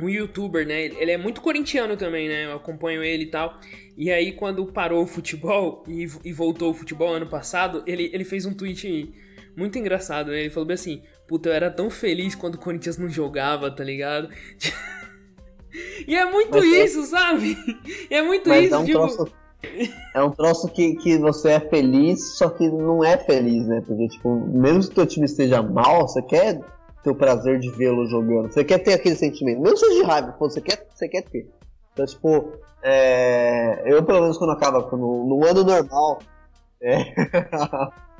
um 0.00 0.08
youtuber, 0.08 0.66
né? 0.66 0.86
Ele 0.86 1.12
é 1.12 1.16
muito 1.16 1.40
corintiano 1.40 1.96
também, 1.96 2.28
né? 2.28 2.46
Eu 2.46 2.56
acompanho 2.56 3.02
ele 3.02 3.24
e 3.24 3.30
tal. 3.30 3.54
E 3.96 4.10
aí, 4.10 4.32
quando 4.32 4.66
parou 4.66 5.02
o 5.02 5.06
futebol 5.06 5.84
e, 5.86 6.06
e 6.24 6.32
voltou 6.32 6.70
o 6.70 6.74
futebol 6.74 7.14
ano 7.14 7.28
passado, 7.28 7.82
ele, 7.86 8.10
ele 8.12 8.24
fez 8.24 8.44
um 8.44 8.54
tweet 8.54 9.12
muito 9.56 9.78
engraçado, 9.78 10.30
né? 10.30 10.40
Ele 10.40 10.50
falou 10.50 10.66
bem 10.66 10.74
assim: 10.74 11.02
Puta, 11.28 11.48
eu 11.48 11.52
era 11.52 11.70
tão 11.70 11.90
feliz 11.90 12.34
quando 12.34 12.56
o 12.56 12.58
Corinthians 12.58 12.98
não 12.98 13.08
jogava, 13.08 13.70
tá 13.70 13.84
ligado? 13.84 14.30
e 16.06 16.16
é 16.16 16.24
muito 16.24 16.50
Mas 16.50 16.64
é 16.64 16.84
isso, 16.84 17.00
é... 17.00 17.06
sabe? 17.06 17.56
é 18.10 18.22
muito 18.22 18.48
Mas 18.48 18.64
isso, 18.64 18.74
é 18.74 18.78
um 18.78 18.84
tipo. 18.84 18.98
Troço... 18.98 19.39
É 20.14 20.22
um 20.22 20.30
troço 20.30 20.68
que, 20.68 20.96
que 20.96 21.18
você 21.18 21.50
é 21.50 21.60
feliz, 21.60 22.36
só 22.36 22.48
que 22.48 22.68
não 22.68 23.04
é 23.04 23.16
feliz, 23.16 23.66
né? 23.66 23.82
Porque, 23.86 24.08
tipo, 24.08 24.34
mesmo 24.46 24.82
que 24.82 24.88
o 24.88 24.94
teu 24.94 25.06
time 25.06 25.26
esteja 25.26 25.62
mal, 25.62 26.08
você 26.08 26.22
quer 26.22 26.60
ter 27.02 27.10
o 27.10 27.14
prazer 27.14 27.58
de 27.58 27.70
vê-lo 27.70 28.06
jogando. 28.06 28.52
Você 28.52 28.64
quer 28.64 28.78
ter 28.78 28.94
aquele 28.94 29.16
sentimento. 29.16 29.60
Mesmo 29.60 29.76
seja 29.76 29.94
de 29.94 30.02
raiva, 30.02 30.34
você 30.38 30.60
quer, 30.60 30.86
você 30.92 31.08
quer 31.08 31.22
ter. 31.22 31.48
Então, 31.92 32.06
tipo, 32.06 32.52
é... 32.82 33.82
eu 33.84 34.02
pelo 34.02 34.22
menos 34.22 34.38
quando 34.38 34.52
acaba, 34.52 34.80
no, 34.96 35.26
no 35.26 35.46
ano 35.46 35.64
normal. 35.64 36.18
É... 36.80 37.04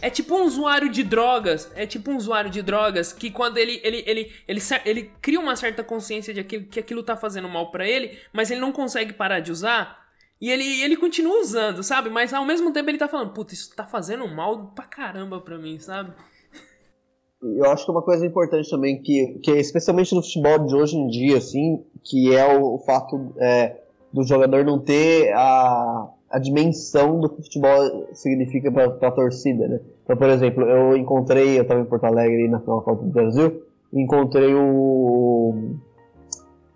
É 0.00 0.10
tipo 0.10 0.34
um 0.34 0.44
usuário 0.44 0.88
de 0.88 1.04
drogas. 1.04 1.70
É 1.76 1.86
tipo 1.86 2.10
um 2.10 2.16
usuário 2.16 2.50
de 2.50 2.60
drogas 2.60 3.12
que 3.12 3.30
quando 3.30 3.56
ele 3.56 3.80
ele, 3.84 4.02
ele, 4.04 4.32
ele, 4.48 4.60
ele, 4.60 4.60
ele 4.84 5.12
cria 5.22 5.38
uma 5.38 5.54
certa 5.54 5.84
consciência 5.84 6.34
de 6.34 6.42
que 6.42 6.80
aquilo 6.80 7.04
tá 7.04 7.16
fazendo 7.16 7.48
mal 7.48 7.70
para 7.70 7.86
ele, 7.86 8.18
mas 8.32 8.50
ele 8.50 8.60
não 8.60 8.72
consegue 8.72 9.12
parar 9.12 9.38
de 9.38 9.52
usar. 9.52 10.01
E 10.42 10.50
ele, 10.50 10.82
ele 10.82 10.96
continua 10.96 11.40
usando, 11.40 11.84
sabe? 11.84 12.10
Mas 12.10 12.34
ao 12.34 12.44
mesmo 12.44 12.72
tempo 12.72 12.90
ele 12.90 12.98
tá 12.98 13.06
falando, 13.06 13.32
puta, 13.32 13.54
isso 13.54 13.76
tá 13.76 13.86
fazendo 13.86 14.26
mal 14.26 14.72
pra 14.74 14.84
caramba 14.84 15.40
pra 15.40 15.56
mim, 15.56 15.78
sabe? 15.78 16.10
Eu 17.40 17.66
acho 17.66 17.84
que 17.84 17.92
uma 17.92 18.02
coisa 18.02 18.26
importante 18.26 18.68
também, 18.68 19.00
que, 19.00 19.38
que 19.40 19.52
especialmente 19.52 20.12
no 20.12 20.20
futebol 20.20 20.66
de 20.66 20.74
hoje 20.74 20.96
em 20.96 21.06
dia, 21.06 21.36
assim, 21.36 21.84
que 22.02 22.34
é 22.34 22.58
o, 22.58 22.74
o 22.74 22.78
fato 22.80 23.32
é, 23.38 23.82
do 24.12 24.24
jogador 24.24 24.64
não 24.64 24.80
ter 24.80 25.32
a, 25.32 26.08
a 26.28 26.40
dimensão 26.40 27.20
do 27.20 27.28
que 27.28 27.40
o 27.40 27.44
futebol 27.44 28.08
significa 28.12 28.72
para 28.72 28.86
a 28.86 29.12
torcida, 29.12 29.68
né? 29.68 29.80
Então, 30.02 30.16
por 30.16 30.28
exemplo, 30.28 30.64
eu 30.64 30.96
encontrei, 30.96 31.56
eu 31.56 31.62
estava 31.62 31.80
em 31.80 31.84
Porto 31.84 32.02
Alegre 32.02 32.48
na 32.48 32.58
final 32.58 32.80
da 32.80 32.84
Copa 32.84 33.04
do 33.04 33.12
Brasil, 33.12 33.62
encontrei 33.92 34.52
o, 34.52 35.76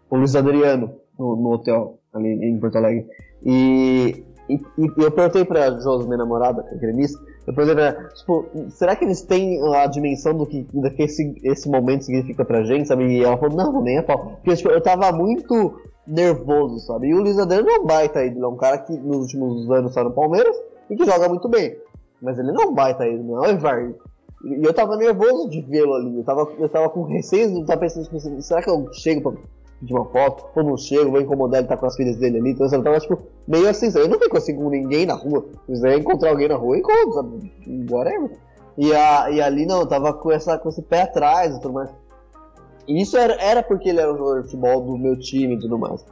o 0.09 0.17
Luiz 0.17 0.37
Adriano 0.37 1.01
no, 1.19 1.35
no 1.35 1.51
hotel 1.51 1.99
ali 2.15 2.29
em 2.29 2.61
Porto 2.61 2.77
Alegre. 2.77 3.09
E, 3.45 4.25
e, 4.49 4.55
e 4.55 4.93
eu 4.99 5.11
perguntei 5.11 5.45
pra 5.45 5.71
Josi, 5.79 6.07
minha 6.07 6.19
namorada, 6.19 6.63
que 6.63 6.75
é 6.75 6.79
gremista, 6.79 7.19
eu 7.47 7.55
perguntei 7.55 7.75
pra 7.75 7.85
ela, 7.85 8.09
tipo, 8.09 8.47
será 8.71 8.97
que 8.97 9.05
eles 9.05 9.23
têm 9.23 9.61
a 9.75 9.87
dimensão 9.87 10.35
do 10.35 10.47
que, 10.47 10.67
do 10.73 10.91
que 10.91 11.03
esse, 11.03 11.35
esse 11.45 11.69
momento 11.69 12.05
significa 12.05 12.45
pra 12.45 12.65
gente, 12.65 12.89
sabe? 12.89 13.07
E 13.07 13.23
ela 13.23 13.37
falou, 13.37 13.57
não, 13.57 13.83
nem 13.83 13.99
a 13.99 14.03
pau. 14.03 14.39
Porque, 14.43 14.57
tipo, 14.57 14.71
eu 14.71 14.81
tava 14.81 15.13
muito 15.13 15.81
nervoso, 16.07 16.81
sabe? 16.81 17.09
E 17.09 17.15
o 17.15 17.21
Luiz 17.21 17.39
Adriano 17.39 17.69
é 17.69 17.79
um 17.81 17.85
baita 17.85 18.25
ele 18.25 18.39
é 18.39 18.47
um 18.47 18.57
cara 18.57 18.79
que 18.79 18.93
nos 18.93 19.19
últimos 19.19 19.71
anos 19.71 19.93
tá 19.93 20.05
no 20.05 20.13
Palmeiras 20.13 20.57
e 20.89 20.97
que 20.97 21.05
joga 21.05 21.29
muito 21.29 21.49
bem. 21.49 21.77
Mas 22.23 22.39
ele 22.39 22.53
não 22.53 22.63
é 22.63 22.67
um 22.67 22.75
baita 22.75 23.07
ele 23.07 23.23
não 23.23 23.45
é 23.45 23.49
o 23.49 23.51
Evar. 23.51 23.91
E 24.45 24.65
eu 24.65 24.73
tava 24.73 24.97
nervoso 24.97 25.49
de 25.49 25.61
vê-lo 25.63 25.95
ali, 25.95 26.19
eu 26.19 26.25
tava, 26.25 26.49
eu 26.59 26.69
tava 26.69 26.89
com 26.91 27.03
receio, 27.03 27.59
eu 27.59 27.65
tava 27.65 27.81
pensando, 27.81 28.05
tipo, 28.05 28.43
será 28.43 28.63
que 28.63 28.71
eu 28.71 28.89
chego 28.93 29.23
pra 29.23 29.41
de 29.81 29.93
uma 29.93 30.05
foto, 30.07 30.45
ou 30.55 30.63
não 30.65 30.77
chego, 30.77 31.11
vou 31.11 31.21
incomodar 31.21 31.61
ele 31.61 31.69
tá 31.69 31.77
com 31.77 31.87
as 31.87 31.97
filhas 31.97 32.17
dele 32.17 32.39
ali, 32.39 32.51
então 32.51 32.67
eu 32.67 32.83
tava 32.83 32.99
tipo, 32.99 33.19
meio 33.47 33.69
assim, 33.69 33.91
eu 33.99 34.09
não 34.09 34.19
fico 34.19 34.37
assim 34.37 34.57
com 34.57 34.71
ninguém 34.71 35.05
na 35.05 35.15
rua, 35.15 35.47
se 35.53 35.67
quiser 35.67 35.99
encontrar 35.99 36.31
alguém 36.31 36.49
na 36.49 36.57
rua, 36.57 36.79
encontro, 36.79 37.13
sabe, 37.13 37.53
whatever. 37.91 38.31
E, 38.79 38.93
a, 38.95 39.31
e 39.31 39.41
ali 39.41 39.65
não, 39.65 39.87
tava 39.87 40.13
com, 40.13 40.31
essa, 40.31 40.59
com 40.59 40.69
esse 40.69 40.83
pé 40.83 41.03
atrás 41.03 41.57
e 41.57 41.61
tudo 41.61 41.75
mais. 41.75 41.91
E 42.87 43.01
isso 43.01 43.17
era, 43.17 43.35
era 43.35 43.63
porque 43.63 43.89
ele 43.89 44.01
era 44.01 44.13
um 44.13 44.17
jogador 44.17 44.43
de 44.43 44.45
futebol 44.45 44.81
do 44.83 44.99
meu 44.99 45.19
time 45.19 45.57
e 45.57 45.59
tudo 45.59 45.79
mais. 45.79 46.05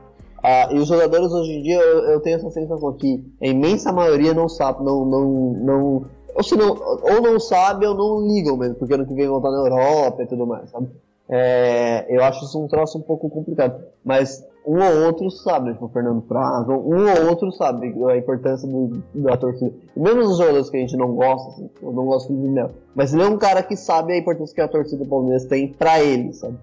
Ah, 0.42 0.68
e 0.70 0.78
os 0.78 0.88
jogadores 0.88 1.32
hoje 1.32 1.52
em 1.52 1.62
dia, 1.62 1.80
eu, 1.80 2.10
eu, 2.10 2.20
tenho 2.20 2.36
essa 2.36 2.50
sensação 2.50 2.92
que 2.94 3.24
a 3.40 3.46
imensa 3.46 3.92
maioria 3.92 4.34
não 4.34 4.48
sabe, 4.48 4.84
não, 4.84 5.04
não, 5.04 5.52
não 5.54 6.06
ou, 6.34 6.42
se 6.42 6.56
não, 6.56 6.68
ou 6.68 7.22
não 7.22 7.38
sabe 7.38 7.86
ou 7.86 7.94
não 7.94 8.26
ligam 8.26 8.56
mesmo, 8.56 8.74
porque 8.74 8.92
ano 8.92 9.06
que 9.06 9.14
vem 9.14 9.28
vão 9.28 9.38
estar 9.38 9.50
na 9.50 9.58
Europa 9.58 10.22
e 10.22 10.26
tudo 10.26 10.46
mais, 10.46 10.68
sabe? 10.68 10.88
É, 11.28 12.06
eu 12.08 12.22
acho 12.22 12.44
isso 12.44 12.62
um 12.62 12.68
troço 12.68 12.98
um 12.98 13.02
pouco 13.02 13.28
complicado. 13.30 13.82
Mas 14.04 14.46
um 14.66 14.78
ou 14.82 15.06
outro 15.06 15.30
sabe, 15.30 15.72
tipo 15.72 15.86
o 15.86 15.88
Fernando 15.88 16.22
Prazo, 16.22 16.72
um 16.72 17.06
ou 17.06 17.28
outro 17.28 17.52
sabe 17.52 17.94
a 18.10 18.16
importância 18.16 18.66
do, 18.66 19.02
da 19.14 19.36
torcida. 19.36 19.72
Mesmo 19.96 20.22
os 20.22 20.38
jogadores 20.38 20.70
que 20.70 20.76
a 20.76 20.80
gente 20.80 20.96
não 20.96 21.14
gosta, 21.14 21.50
assim, 21.50 21.70
eu 21.82 21.92
não 21.92 22.06
gosto 22.06 22.32
de 22.32 22.48
Mel. 22.48 22.70
Mas 22.94 23.12
ele 23.12 23.22
é 23.22 23.26
um 23.26 23.38
cara 23.38 23.62
que 23.62 23.76
sabe 23.76 24.12
a 24.12 24.18
importância 24.18 24.54
que 24.54 24.60
a 24.60 24.68
torcida 24.68 25.04
do 25.04 25.08
Palmeiras 25.08 25.44
tem 25.44 25.68
pra 25.68 26.02
ele, 26.02 26.32
sabe? 26.32 26.56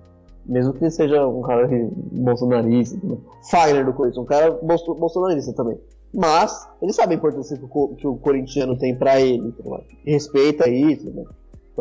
Mesmo 0.46 0.74
que 0.74 0.90
seja 0.90 1.28
um 1.28 1.42
cara 1.42 1.70
bolsonarista, 2.12 2.98
Fagner 3.50 3.86
do 3.86 3.94
Corinthians, 3.94 4.24
um 4.24 4.26
cara 4.26 4.52
bolsonarista 4.52 5.54
também. 5.54 5.78
Mas 6.14 6.68
ele 6.82 6.92
sabe 6.92 7.14
a 7.14 7.18
importância 7.18 7.56
que 7.56 7.64
o, 7.64 7.88
que 7.96 8.08
o 8.08 8.18
corintiano 8.18 8.78
tem 8.78 8.96
pra 8.96 9.22
ele, 9.22 9.54
respeita 10.06 10.68
isso, 10.68 11.10
né? 11.12 11.24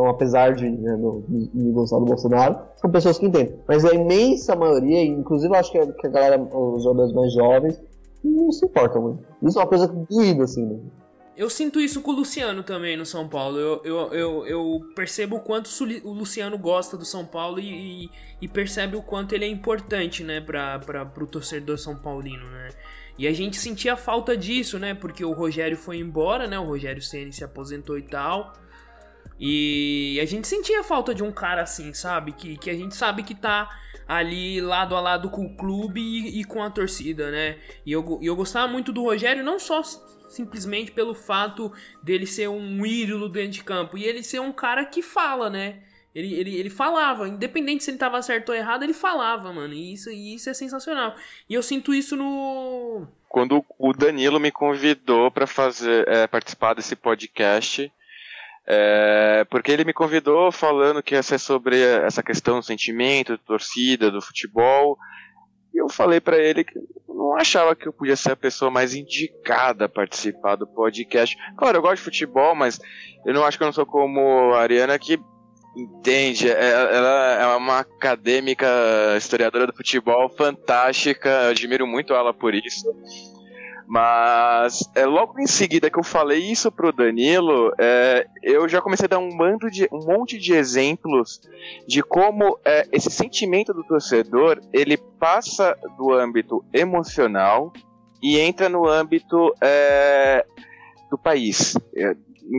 Então, 0.01 0.09
apesar 0.09 0.55
de, 0.55 0.66
né, 0.66 0.97
no, 0.97 1.22
gostar 1.74 1.98
do 1.98 2.06
Bolsonaro, 2.06 2.59
são 2.77 2.90
pessoas 2.90 3.18
que 3.18 3.27
entendem. 3.27 3.55
Mas 3.68 3.85
a 3.85 3.93
imensa 3.93 4.56
maioria, 4.56 5.05
inclusive 5.05 5.55
acho 5.55 5.70
que 5.70 5.77
a, 5.77 5.93
que 5.93 6.06
a 6.06 6.10
galera, 6.10 6.40
os 6.40 6.85
jogadores 6.85 7.12
mais 7.12 7.35
jovens, 7.35 7.78
não 8.24 8.51
se 8.51 8.64
importam 8.64 9.02
muito. 9.02 9.22
Isso 9.43 9.59
é 9.59 9.62
uma 9.62 9.68
coisa 9.68 9.86
doída, 9.86 10.44
assim, 10.44 10.64
né? 10.64 10.78
Eu 11.36 11.51
sinto 11.51 11.78
isso 11.78 12.01
com 12.01 12.12
o 12.12 12.14
Luciano 12.14 12.62
também 12.62 12.97
no 12.97 13.05
São 13.05 13.28
Paulo. 13.28 13.59
Eu, 13.59 13.82
eu, 13.85 14.14
eu, 14.14 14.47
eu 14.47 14.81
percebo 14.97 15.36
o 15.36 15.40
quanto 15.40 15.68
o 16.02 16.12
Luciano 16.14 16.56
gosta 16.56 16.97
do 16.97 17.05
São 17.05 17.27
Paulo 17.27 17.60
e, 17.60 18.05
e, 18.05 18.10
e 18.40 18.48
percebe 18.48 18.97
o 18.97 19.02
quanto 19.02 19.35
ele 19.35 19.44
é 19.44 19.48
importante, 19.48 20.24
né, 20.24 20.40
pra, 20.40 20.78
pra, 20.78 21.05
pro 21.05 21.27
torcedor 21.27 21.77
São 21.78 21.94
Paulino, 21.94 22.47
né? 22.51 22.70
E 23.18 23.28
a 23.28 23.35
gente 23.35 23.59
sentia 23.59 23.98
falta 23.98 24.35
disso, 24.35 24.78
né? 24.78 24.94
Porque 24.94 25.22
o 25.22 25.32
Rogério 25.32 25.77
foi 25.77 25.98
embora, 25.98 26.47
né? 26.47 26.59
O 26.59 26.64
Rogério 26.64 27.02
Ceni 27.02 27.35
se 27.35 27.44
aposentou 27.44 27.98
e 27.98 28.02
tal. 28.02 28.55
E 29.41 30.21
a 30.21 30.27
gente 30.27 30.47
sentia 30.47 30.85
falta 30.85 31.15
de 31.15 31.23
um 31.23 31.33
cara 31.33 31.62
assim, 31.62 31.95
sabe? 31.95 32.33
Que, 32.33 32.59
que 32.59 32.69
a 32.69 32.75
gente 32.75 32.95
sabe 32.95 33.23
que 33.23 33.35
tá 33.35 33.71
ali 34.07 34.61
lado 34.61 34.95
a 34.95 35.01
lado 35.01 35.31
com 35.31 35.47
o 35.47 35.57
clube 35.57 36.01
e, 36.01 36.41
e 36.41 36.45
com 36.45 36.62
a 36.62 36.69
torcida, 36.69 37.31
né? 37.31 37.57
E 37.87 37.93
eu, 37.93 38.21
eu 38.21 38.37
gostava 38.37 38.71
muito 38.71 38.93
do 38.93 39.05
Rogério, 39.05 39.43
não 39.43 39.59
só 39.59 39.83
simplesmente 40.29 40.93
pelo 40.93 41.15
fato 41.15 41.73
dele 42.03 42.27
ser 42.27 42.49
um 42.49 42.85
ídolo 42.85 43.29
dentro 43.31 43.53
de 43.53 43.65
campo, 43.65 43.97
e 43.97 44.05
ele 44.05 44.23
ser 44.23 44.41
um 44.41 44.53
cara 44.53 44.85
que 44.85 45.01
fala, 45.01 45.49
né? 45.49 45.81
Ele, 46.15 46.35
ele, 46.35 46.57
ele 46.57 46.71
falava, 46.71 47.29
independente 47.29 47.85
se 47.85 47.91
ele 47.91 47.99
tava 47.99 48.21
certo 48.21 48.49
ou 48.51 48.55
errado, 48.55 48.83
ele 48.83 48.93
falava, 48.93 49.53
mano. 49.53 49.73
E 49.73 49.93
isso, 49.95 50.11
e 50.11 50.35
isso 50.35 50.51
é 50.51 50.55
sensacional. 50.55 51.15
E 51.49 51.55
eu 51.55 51.62
sinto 51.62 51.95
isso 51.95 52.17
no. 52.17 53.07
Quando 53.29 53.65
o 53.79 53.93
Danilo 53.93 54.41
me 54.41 54.51
convidou 54.51 55.31
para 55.31 55.47
fazer 55.47 56.07
é, 56.09 56.27
participar 56.27 56.75
desse 56.75 56.97
podcast, 56.97 57.91
é, 58.66 59.45
porque 59.51 59.73
ele 59.73 59.85
me 59.85 59.93
convidou 59.93 60.53
falando 60.53 61.03
que 61.03 61.15
ia 61.15 61.23
ser 61.23 61.39
sobre 61.39 61.81
essa 61.81 62.23
questão 62.23 62.61
do 62.61 62.65
sentimento, 62.65 63.39
torcida, 63.39 64.11
do 64.11 64.20
futebol. 64.20 64.97
E 65.74 65.78
eu 65.78 65.89
falei 65.89 66.20
para 66.20 66.39
ele 66.39 66.65
que 66.65 66.78
não 67.09 67.37
achava 67.37 67.74
que 67.74 67.87
eu 67.87 67.93
podia 67.93 68.16
ser 68.16 68.32
a 68.32 68.37
pessoa 68.37 68.70
mais 68.70 68.95
indicada 68.95 69.85
a 69.85 69.89
participar 69.89 70.57
do 70.57 70.66
podcast. 70.66 71.37
Claro, 71.57 71.78
eu 71.78 71.82
gosto 71.82 71.97
de 71.97 72.03
futebol, 72.03 72.55
mas 72.55 72.81
eu 73.24 73.35
não 73.35 73.45
acho 73.45 73.57
que 73.57 73.62
eu 73.62 73.66
não 73.66 73.73
sou 73.73 73.87
como 73.87 74.53
a 74.55 74.61
Ariana 74.61 74.99
que 74.99 75.19
entende. 75.77 76.51
É, 76.51 76.70
ela 76.70 77.35
é 77.41 77.57
uma 77.57 77.81
acadêmica 77.81 78.66
historiadora 79.16 79.66
do 79.66 79.77
futebol 79.77 80.28
fantástica. 80.31 81.28
Eu 81.28 81.51
admiro 81.51 81.87
muito 81.87 82.15
ela 82.15 82.32
por 82.32 82.55
isso. 82.55 82.87
Mas 83.91 84.89
é, 84.95 85.05
logo 85.05 85.41
em 85.41 85.49
seguida 85.49 85.91
que 85.91 85.99
eu 85.99 86.05
falei 86.05 86.39
isso 86.39 86.71
pro 86.71 86.93
Danilo, 86.93 87.75
é, 87.77 88.25
eu 88.41 88.69
já 88.69 88.81
comecei 88.81 89.07
a 89.07 89.09
dar 89.09 89.19
um, 89.19 89.37
bando 89.37 89.69
de, 89.69 89.89
um 89.91 89.99
monte 90.07 90.39
de 90.39 90.53
exemplos 90.53 91.41
de 91.89 92.01
como 92.01 92.57
é, 92.65 92.87
esse 92.93 93.11
sentimento 93.11 93.75
do 93.75 93.83
torcedor 93.83 94.61
ele 94.73 94.97
passa 94.97 95.77
do 95.99 96.12
âmbito 96.12 96.65
emocional 96.73 97.73
e 98.23 98.39
entra 98.39 98.69
no 98.69 98.87
âmbito 98.87 99.53
é, 99.61 100.47
do 101.11 101.19
país. 101.19 101.77
É, 101.97 102.15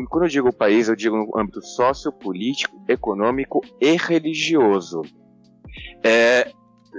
quando 0.10 0.24
eu 0.24 0.30
digo 0.30 0.52
país, 0.52 0.90
eu 0.90 0.98
digo 0.98 1.16
no 1.16 1.40
âmbito 1.40 1.62
sociopolítico, 1.62 2.78
econômico 2.90 3.62
e 3.80 3.96
religioso. 3.96 5.02
É, 6.04 6.52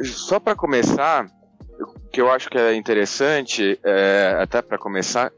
só 0.02 0.40
para 0.40 0.56
começar, 0.56 1.26
que 2.12 2.20
eu 2.20 2.30
acho 2.30 2.50
que 2.50 2.58
é 2.58 2.74
interessante, 2.74 3.80
é, 3.82 4.36
até 4.38 4.60
para 4.60 4.76
começar, 4.76 5.32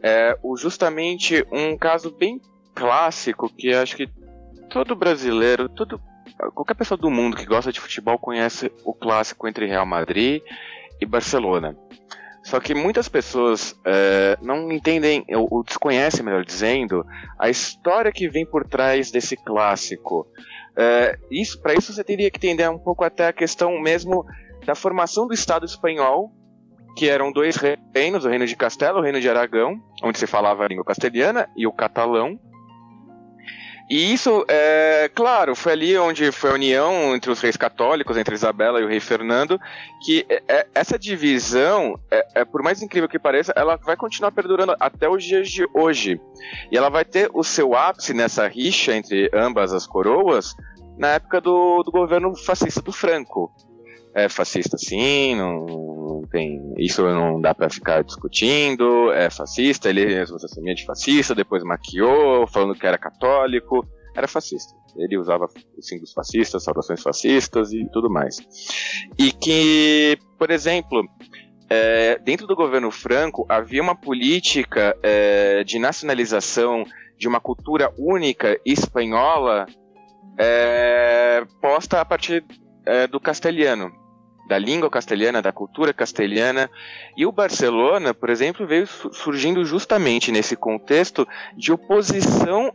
é 0.00 0.36
o, 0.42 0.56
justamente 0.56 1.44
um 1.50 1.76
caso 1.76 2.12
bem 2.12 2.40
clássico 2.74 3.52
que 3.52 3.74
acho 3.74 3.96
que 3.96 4.08
todo 4.70 4.94
brasileiro, 4.94 5.68
todo, 5.68 6.00
qualquer 6.54 6.74
pessoa 6.74 6.96
do 6.96 7.10
mundo 7.10 7.36
que 7.36 7.44
gosta 7.44 7.72
de 7.72 7.80
futebol 7.80 8.18
conhece 8.18 8.70
o 8.84 8.94
clássico 8.94 9.48
entre 9.48 9.66
Real 9.66 9.84
Madrid 9.84 10.40
e 11.00 11.04
Barcelona. 11.04 11.76
Só 12.44 12.58
que 12.58 12.74
muitas 12.74 13.08
pessoas 13.08 13.76
é, 13.84 14.36
não 14.40 14.70
entendem, 14.72 15.24
ou, 15.30 15.46
ou 15.50 15.64
desconhecem, 15.64 16.24
melhor 16.24 16.44
dizendo, 16.44 17.04
a 17.38 17.48
história 17.48 18.10
que 18.10 18.28
vem 18.28 18.44
por 18.44 18.66
trás 18.66 19.10
desse 19.10 19.36
clássico. 19.36 20.26
É, 20.76 21.16
isso, 21.30 21.60
para 21.60 21.74
isso 21.74 21.92
você 21.92 22.02
teria 22.02 22.30
que 22.30 22.38
entender 22.38 22.68
um 22.68 22.78
pouco 22.78 23.04
até 23.04 23.28
a 23.28 23.32
questão 23.32 23.78
mesmo 23.80 24.24
da 24.64 24.74
formação 24.74 25.26
do 25.26 25.34
Estado 25.34 25.66
espanhol, 25.66 26.32
que 26.96 27.08
eram 27.08 27.32
dois 27.32 27.56
reinos, 27.94 28.24
o 28.24 28.28
reino 28.28 28.46
de 28.46 28.56
Castelo, 28.56 28.98
o 28.98 29.02
reino 29.02 29.20
de 29.20 29.28
Aragão, 29.28 29.80
onde 30.02 30.18
se 30.18 30.26
falava 30.26 30.64
a 30.64 30.68
língua 30.68 30.84
castelhana, 30.84 31.48
e 31.56 31.66
o 31.66 31.72
catalão, 31.72 32.38
e 33.92 34.10
isso, 34.12 34.42
é, 34.48 35.10
claro, 35.14 35.54
foi 35.54 35.72
ali 35.72 35.98
onde 35.98 36.32
foi 36.32 36.50
a 36.50 36.54
união 36.54 37.14
entre 37.14 37.30
os 37.30 37.40
reis 37.40 37.58
católicos, 37.58 38.16
entre 38.16 38.34
Isabela 38.34 38.80
e 38.80 38.84
o 38.84 38.88
rei 38.88 39.00
Fernando, 39.00 39.60
que 40.02 40.24
é, 40.30 40.42
é, 40.48 40.66
essa 40.74 40.98
divisão, 40.98 41.98
é, 42.10 42.26
é, 42.36 42.44
por 42.44 42.62
mais 42.62 42.80
incrível 42.80 43.06
que 43.06 43.18
pareça, 43.18 43.52
ela 43.54 43.76
vai 43.76 43.94
continuar 43.94 44.32
perdurando 44.32 44.74
até 44.80 45.08
os 45.10 45.22
dias 45.22 45.46
de 45.46 45.68
hoje. 45.74 46.18
E 46.70 46.76
ela 46.78 46.88
vai 46.88 47.04
ter 47.04 47.28
o 47.34 47.44
seu 47.44 47.74
ápice 47.74 48.14
nessa 48.14 48.48
rixa 48.48 48.96
entre 48.96 49.30
ambas 49.34 49.74
as 49.74 49.86
coroas 49.86 50.54
na 50.96 51.08
época 51.08 51.40
do, 51.42 51.82
do 51.82 51.90
governo 51.90 52.34
fascista 52.34 52.80
do 52.80 52.92
Franco 52.92 53.52
é 54.14 54.28
fascista 54.28 54.76
sim, 54.76 55.34
não, 55.34 55.64
não 55.66 56.22
tem. 56.30 56.60
Isso 56.78 57.02
não 57.02 57.40
dá 57.40 57.54
para 57.54 57.70
ficar 57.70 58.02
discutindo. 58.02 59.10
É 59.12 59.30
fascista, 59.30 59.88
ele 59.88 60.26
se 60.26 60.34
assumia 60.34 60.74
de 60.74 60.84
fascista, 60.84 61.34
depois 61.34 61.62
maquiou, 61.62 62.46
falando 62.46 62.74
que 62.74 62.86
era 62.86 62.98
católico. 62.98 63.86
Era 64.14 64.28
fascista. 64.28 64.74
Ele 64.96 65.16
usava 65.16 65.46
os 65.78 65.86
símbolos 65.86 66.12
fascistas, 66.12 66.64
saudações 66.64 67.02
fascistas 67.02 67.72
e 67.72 67.88
tudo 67.90 68.10
mais. 68.10 68.36
E 69.18 69.32
que, 69.32 70.18
por 70.38 70.50
exemplo, 70.50 71.02
é, 71.70 72.18
dentro 72.18 72.46
do 72.46 72.54
governo 72.54 72.90
Franco 72.90 73.46
havia 73.48 73.82
uma 73.82 73.94
política 73.94 74.94
é, 75.02 75.64
de 75.64 75.78
nacionalização 75.78 76.84
de 77.18 77.26
uma 77.26 77.40
cultura 77.40 77.90
única 77.96 78.60
espanhola 78.66 79.64
é, 80.38 81.42
posta 81.62 82.00
a 82.00 82.04
partir 82.04 82.44
é, 82.84 83.06
do 83.06 83.18
castelhano 83.18 84.01
da 84.52 84.58
língua 84.58 84.90
castelhana, 84.90 85.40
da 85.40 85.50
cultura 85.50 85.94
castelhana. 85.94 86.70
E 87.16 87.24
o 87.24 87.32
Barcelona, 87.32 88.12
por 88.12 88.28
exemplo, 88.28 88.66
veio 88.66 88.86
surgindo 88.86 89.64
justamente 89.64 90.30
nesse 90.30 90.54
contexto 90.54 91.26
de 91.56 91.72
oposição 91.72 92.70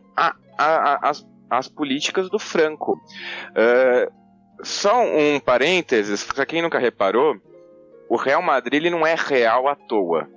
às 1.47 1.67
políticas 1.67 2.31
do 2.31 2.39
Franco. 2.39 2.99
Uh, 3.51 4.11
só 4.63 5.03
um 5.03 5.39
parênteses, 5.39 6.23
para 6.23 6.47
quem 6.47 6.63
nunca 6.63 6.79
reparou, 6.79 7.35
o 8.09 8.15
Real 8.15 8.41
Madrid 8.41 8.81
ele 8.81 8.89
não 8.89 9.05
é 9.05 9.13
real 9.13 9.67
à 9.67 9.75
toa. 9.75 10.27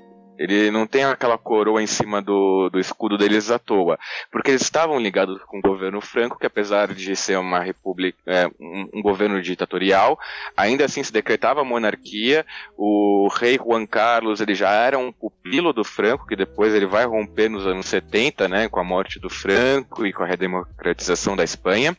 Ele 0.40 0.70
não 0.70 0.86
tem 0.86 1.04
aquela 1.04 1.36
coroa 1.36 1.82
em 1.82 1.86
cima 1.86 2.22
do, 2.22 2.70
do 2.70 2.80
escudo 2.80 3.18
deles 3.18 3.50
à 3.50 3.58
toa. 3.58 3.98
Porque 4.32 4.50
eles 4.50 4.62
estavam 4.62 4.98
ligados 4.98 5.38
com 5.44 5.58
o 5.58 5.60
governo 5.60 6.00
franco, 6.00 6.38
que 6.38 6.46
apesar 6.46 6.94
de 6.94 7.14
ser 7.14 7.38
uma 7.38 7.60
república, 7.60 8.18
é, 8.24 8.46
um, 8.58 8.88
um, 8.94 9.02
governo 9.02 9.42
ditatorial, 9.42 10.18
ainda 10.56 10.86
assim 10.86 11.02
se 11.02 11.12
decretava 11.12 11.62
monarquia. 11.62 12.46
O 12.74 13.28
rei 13.28 13.58
Juan 13.58 13.84
Carlos 13.84 14.40
ele 14.40 14.54
já 14.54 14.70
era 14.70 14.98
um 14.98 15.12
pupilo 15.12 15.74
do 15.74 15.84
Franco, 15.84 16.26
que 16.26 16.34
depois 16.34 16.72
ele 16.72 16.86
vai 16.86 17.04
romper 17.04 17.50
nos 17.50 17.66
anos 17.66 17.84
70, 17.84 18.48
né, 18.48 18.66
com 18.66 18.80
a 18.80 18.84
morte 18.84 19.20
do 19.20 19.28
Franco 19.28 20.06
e 20.06 20.12
com 20.12 20.22
a 20.22 20.26
redemocratização 20.26 21.36
da 21.36 21.44
Espanha. 21.44 21.94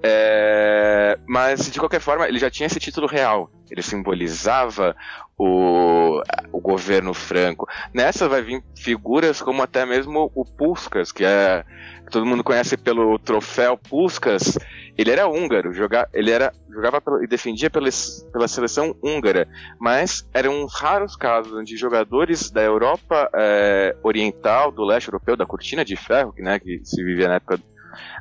É, 0.00 1.18
mas, 1.26 1.68
de 1.72 1.80
qualquer 1.80 2.00
forma, 2.00 2.28
ele 2.28 2.38
já 2.38 2.50
tinha 2.50 2.68
esse 2.68 2.78
título 2.78 3.08
real. 3.08 3.50
Ele 3.70 3.82
simbolizava 3.82 4.96
o, 5.36 6.20
o 6.52 6.60
governo 6.60 7.14
franco. 7.14 7.68
Nessa 7.94 8.28
vai 8.28 8.42
vir 8.42 8.62
figuras 8.76 9.40
como 9.40 9.62
até 9.62 9.86
mesmo 9.86 10.30
o 10.34 10.44
Puskas, 10.44 11.12
que 11.12 11.24
é 11.24 11.64
que 12.04 12.10
todo 12.10 12.26
mundo 12.26 12.42
conhece 12.42 12.76
pelo 12.76 13.18
troféu 13.18 13.76
Puskas. 13.76 14.58
Ele 14.96 15.10
era 15.10 15.28
húngaro, 15.28 15.72
joga, 15.72 16.08
ele 16.12 16.30
era, 16.30 16.52
jogava 16.68 17.00
e 17.22 17.26
defendia 17.26 17.70
pela, 17.70 17.88
pela 18.32 18.48
seleção 18.48 18.96
húngara, 19.00 19.46
mas 19.78 20.28
eram 20.34 20.66
raros 20.66 21.14
casos 21.14 21.52
onde 21.52 21.76
jogadores 21.76 22.50
da 22.50 22.62
Europa 22.62 23.30
é, 23.34 23.94
Oriental, 24.02 24.72
do 24.72 24.84
leste 24.84 25.08
europeu, 25.08 25.36
da 25.36 25.46
cortina 25.46 25.84
de 25.84 25.94
ferro, 25.94 26.32
que, 26.32 26.42
né, 26.42 26.58
que 26.58 26.80
se 26.82 27.04
vivia 27.04 27.28
na 27.28 27.34
época 27.34 27.60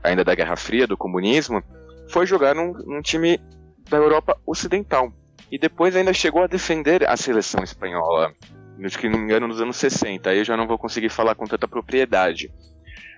ainda 0.03 0.23
da 0.23 0.35
Guerra 0.35 0.55
Fria, 0.55 0.85
do 0.85 0.97
comunismo, 0.97 1.63
foi 2.09 2.25
jogar 2.27 2.53
num, 2.53 2.73
num 2.85 3.01
time 3.01 3.39
da 3.89 3.97
Europa 3.97 4.37
Ocidental. 4.45 5.11
E 5.51 5.57
depois 5.57 5.95
ainda 5.95 6.13
chegou 6.13 6.43
a 6.43 6.47
defender 6.47 7.07
a 7.07 7.15
seleção 7.15 7.63
espanhola, 7.63 8.33
acho 8.83 8.99
que 8.99 9.09
não 9.09 9.17
me 9.17 9.25
engano, 9.25 9.47
nos 9.47 9.61
anos 9.61 9.77
60. 9.77 10.29
Aí 10.29 10.39
eu 10.39 10.45
já 10.45 10.57
não 10.57 10.67
vou 10.67 10.77
conseguir 10.77 11.09
falar 11.09 11.35
com 11.35 11.45
tanta 11.45 11.67
propriedade. 11.67 12.51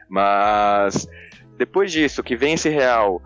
Mas 0.07 1.07
depois 1.57 1.91
disso, 1.91 2.23
que 2.23 2.35
vem 2.35 2.53
esse 2.53 2.69
Real, 2.69 3.21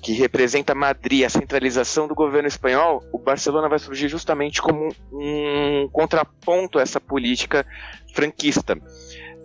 que 0.00 0.12
representa 0.12 0.74
Madrid, 0.74 1.24
a 1.24 1.28
centralização 1.28 2.06
do 2.06 2.14
governo 2.14 2.48
espanhol, 2.48 3.02
o 3.12 3.18
Barcelona 3.18 3.68
vai 3.68 3.78
surgir 3.78 4.08
justamente 4.08 4.62
como 4.62 4.94
um 5.12 5.88
contraponto 5.90 6.78
a 6.78 6.82
essa 6.82 7.00
política 7.00 7.66
franquista. 8.14 8.76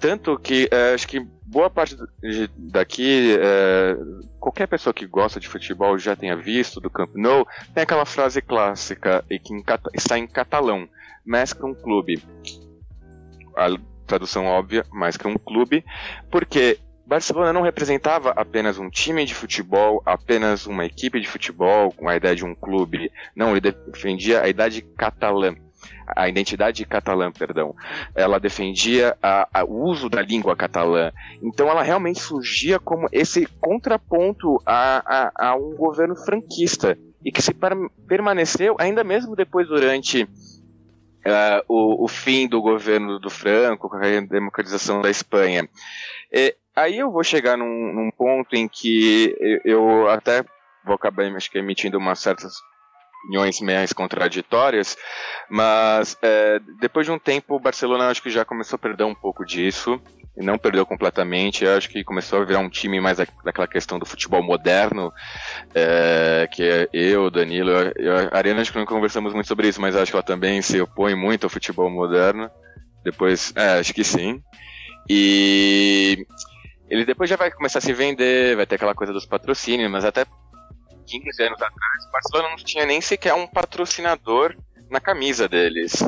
Tanto 0.04 0.38
que 0.38 0.66
uh, 0.66 0.94
acho 0.94 1.08
que 1.08 1.26
boa 1.46 1.70
parte 1.70 1.96
daqui, 2.58 3.38
uh, 3.38 4.28
qualquer 4.38 4.68
pessoa 4.68 4.94
que 4.94 5.08
gosta 5.08 5.40
de 5.40 5.48
futebol 5.48 5.98
já 5.98 6.14
tenha 6.14 6.36
visto 6.36 6.82
do 6.82 6.90
Camp 6.90 7.12
Nou, 7.16 7.48
tem 7.74 7.84
aquela 7.84 8.04
frase 8.04 8.42
clássica 8.42 9.24
e 9.30 9.40
que 9.40 9.54
em, 9.54 9.64
está 9.94 10.20
em 10.20 10.28
catalão: 10.28 10.90
mais 11.26 11.54
que 11.54 11.66
um 11.66 11.74
clube. 11.74 12.22
A 13.56 13.68
tradução 14.06 14.46
óbvia, 14.46 14.86
mais 14.92 15.16
que 15.16 15.26
um 15.26 15.38
clube, 15.38 15.86
porque 16.30 16.78
Barcelona 17.06 17.54
não 17.54 17.62
representava 17.62 18.32
apenas 18.32 18.78
um 18.78 18.90
time 18.90 19.24
de 19.24 19.34
futebol, 19.34 20.04
apenas 20.06 20.66
uma 20.66 20.86
equipe 20.86 21.18
de 21.18 21.30
futebol 21.30 21.94
com 21.94 22.10
a 22.10 22.18
ideia 22.18 22.36
de 22.36 22.44
um 22.44 22.54
clube. 22.54 23.10
Não, 23.34 23.56
ele 23.56 23.72
defendia 23.72 24.42
a 24.42 24.50
idade 24.50 24.82
catalã 24.82 25.56
a 26.08 26.28
identidade 26.28 26.86
catalã, 26.86 27.32
perdão. 27.32 27.76
Ela 28.16 28.40
defendia 28.40 29.18
o 29.68 29.90
uso 29.90 30.10
da 30.10 30.22
língua 30.22 30.56
catalã. 30.56 31.12
Então 31.42 31.70
ela 31.70 31.82
realmente 31.82 32.20
surgia 32.20 32.80
como 32.80 33.08
esse 33.12 33.48
contraponto 33.60 34.62
a, 34.66 35.32
a, 35.36 35.50
a 35.50 35.56
um 35.56 35.76
governo 35.76 36.16
franquista 36.16 36.98
e 37.24 37.32
que 37.32 37.42
se 37.42 37.54
permaneceu 38.08 38.76
ainda 38.80 39.04
mesmo 39.04 39.36
depois 39.36 39.68
durante 39.68 40.24
uh, 40.24 41.64
o, 41.68 42.04
o, 42.04 42.08
fim 42.08 42.48
do 42.48 42.62
governo 42.62 43.20
do 43.20 43.30
Franco, 43.30 43.90
com 43.90 43.96
a 43.96 44.22
democratização 44.22 45.02
da 45.02 45.10
Espanha. 45.10 45.68
E, 46.32 46.56
aí 46.76 47.00
eu 47.00 47.12
vou 47.12 47.24
chegar 47.24 47.58
num, 47.58 47.94
num 47.94 48.12
ponto 48.12 48.56
em 48.56 48.68
que 48.68 49.36
eu, 49.40 49.62
eu 49.64 50.10
até 50.10 50.44
vou 50.86 50.96
acabar 50.96 51.26
acho 51.36 51.50
que, 51.50 51.58
emitindo 51.58 51.98
umas 51.98 52.20
certas 52.20 52.56
opiniões 53.24 53.62
mais 53.62 53.94
contraditórias, 53.94 54.98
mas 55.50 56.18
é, 56.22 56.60
depois 56.80 57.06
de 57.06 57.12
um 57.12 57.20
tempo 57.20 57.56
o 57.56 57.60
Barcelona 57.60 58.10
acho 58.10 58.22
que 58.22 58.30
já 58.30 58.44
começou 58.44 58.76
a 58.76 58.80
perder 58.80 59.06
um 59.06 59.16
pouco 59.16 59.46
disso, 59.46 60.00
e 60.36 60.44
não 60.44 60.58
perdeu 60.58 60.86
completamente, 60.86 61.66
acho 61.66 61.90
que 61.90 62.04
começou 62.04 62.42
a 62.42 62.46
virar 62.46 62.60
um 62.60 62.70
time 62.70 63.00
mais 63.00 63.18
daquela 63.18 63.68
questão 63.68 64.00
do 64.00 64.06
futebol 64.06 64.44
moderno, 64.44 65.12
é, 65.74 66.48
que 66.52 66.64
é 66.64 66.90
eu, 66.92 67.30
Danilo, 67.30 67.72
eu, 67.96 68.30
a 68.32 68.38
Ariana 68.38 68.62
acho 68.62 68.72
que 68.72 68.80
não 68.80 68.86
conversamos 68.86 69.34
muito 69.34 69.48
sobre 69.48 69.68
isso, 69.68 69.80
mas 69.80 69.96
acho 69.96 70.12
que 70.12 70.16
ela 70.16 70.24
também 70.24 70.62
se 70.62 70.82
opõe 70.82 71.16
muito 71.16 71.46
ao 71.46 71.50
futebol 71.50 71.90
moderno, 71.90 72.50
depois, 73.04 73.54
é, 73.56 73.80
acho 73.80 73.94
que 73.94 74.04
sim, 74.04 74.42
e 75.10 76.26
ele 76.90 77.06
depois 77.06 77.30
já 77.30 77.36
vai 77.36 77.52
começar 77.52 77.80
a 77.80 77.82
se 77.82 77.94
vender, 77.94 78.56
vai 78.56 78.66
ter 78.66 78.76
aquela 78.76 78.96
coisa 78.96 79.14
dos 79.14 79.26
patrocínios, 79.26 79.92
mas 79.92 80.06
até 80.06 80.26
15 81.20 81.44
anos 81.44 81.62
atrás, 81.62 82.06
o 82.08 82.12
Barcelona 82.12 82.50
não 82.50 82.58
tinha 82.58 82.86
nem 82.86 83.02
sequer 83.02 83.34
um 83.34 83.48
patrocinador 83.48 84.56
na 84.90 85.00
camisa 85.00 85.48
deles. 85.48 86.04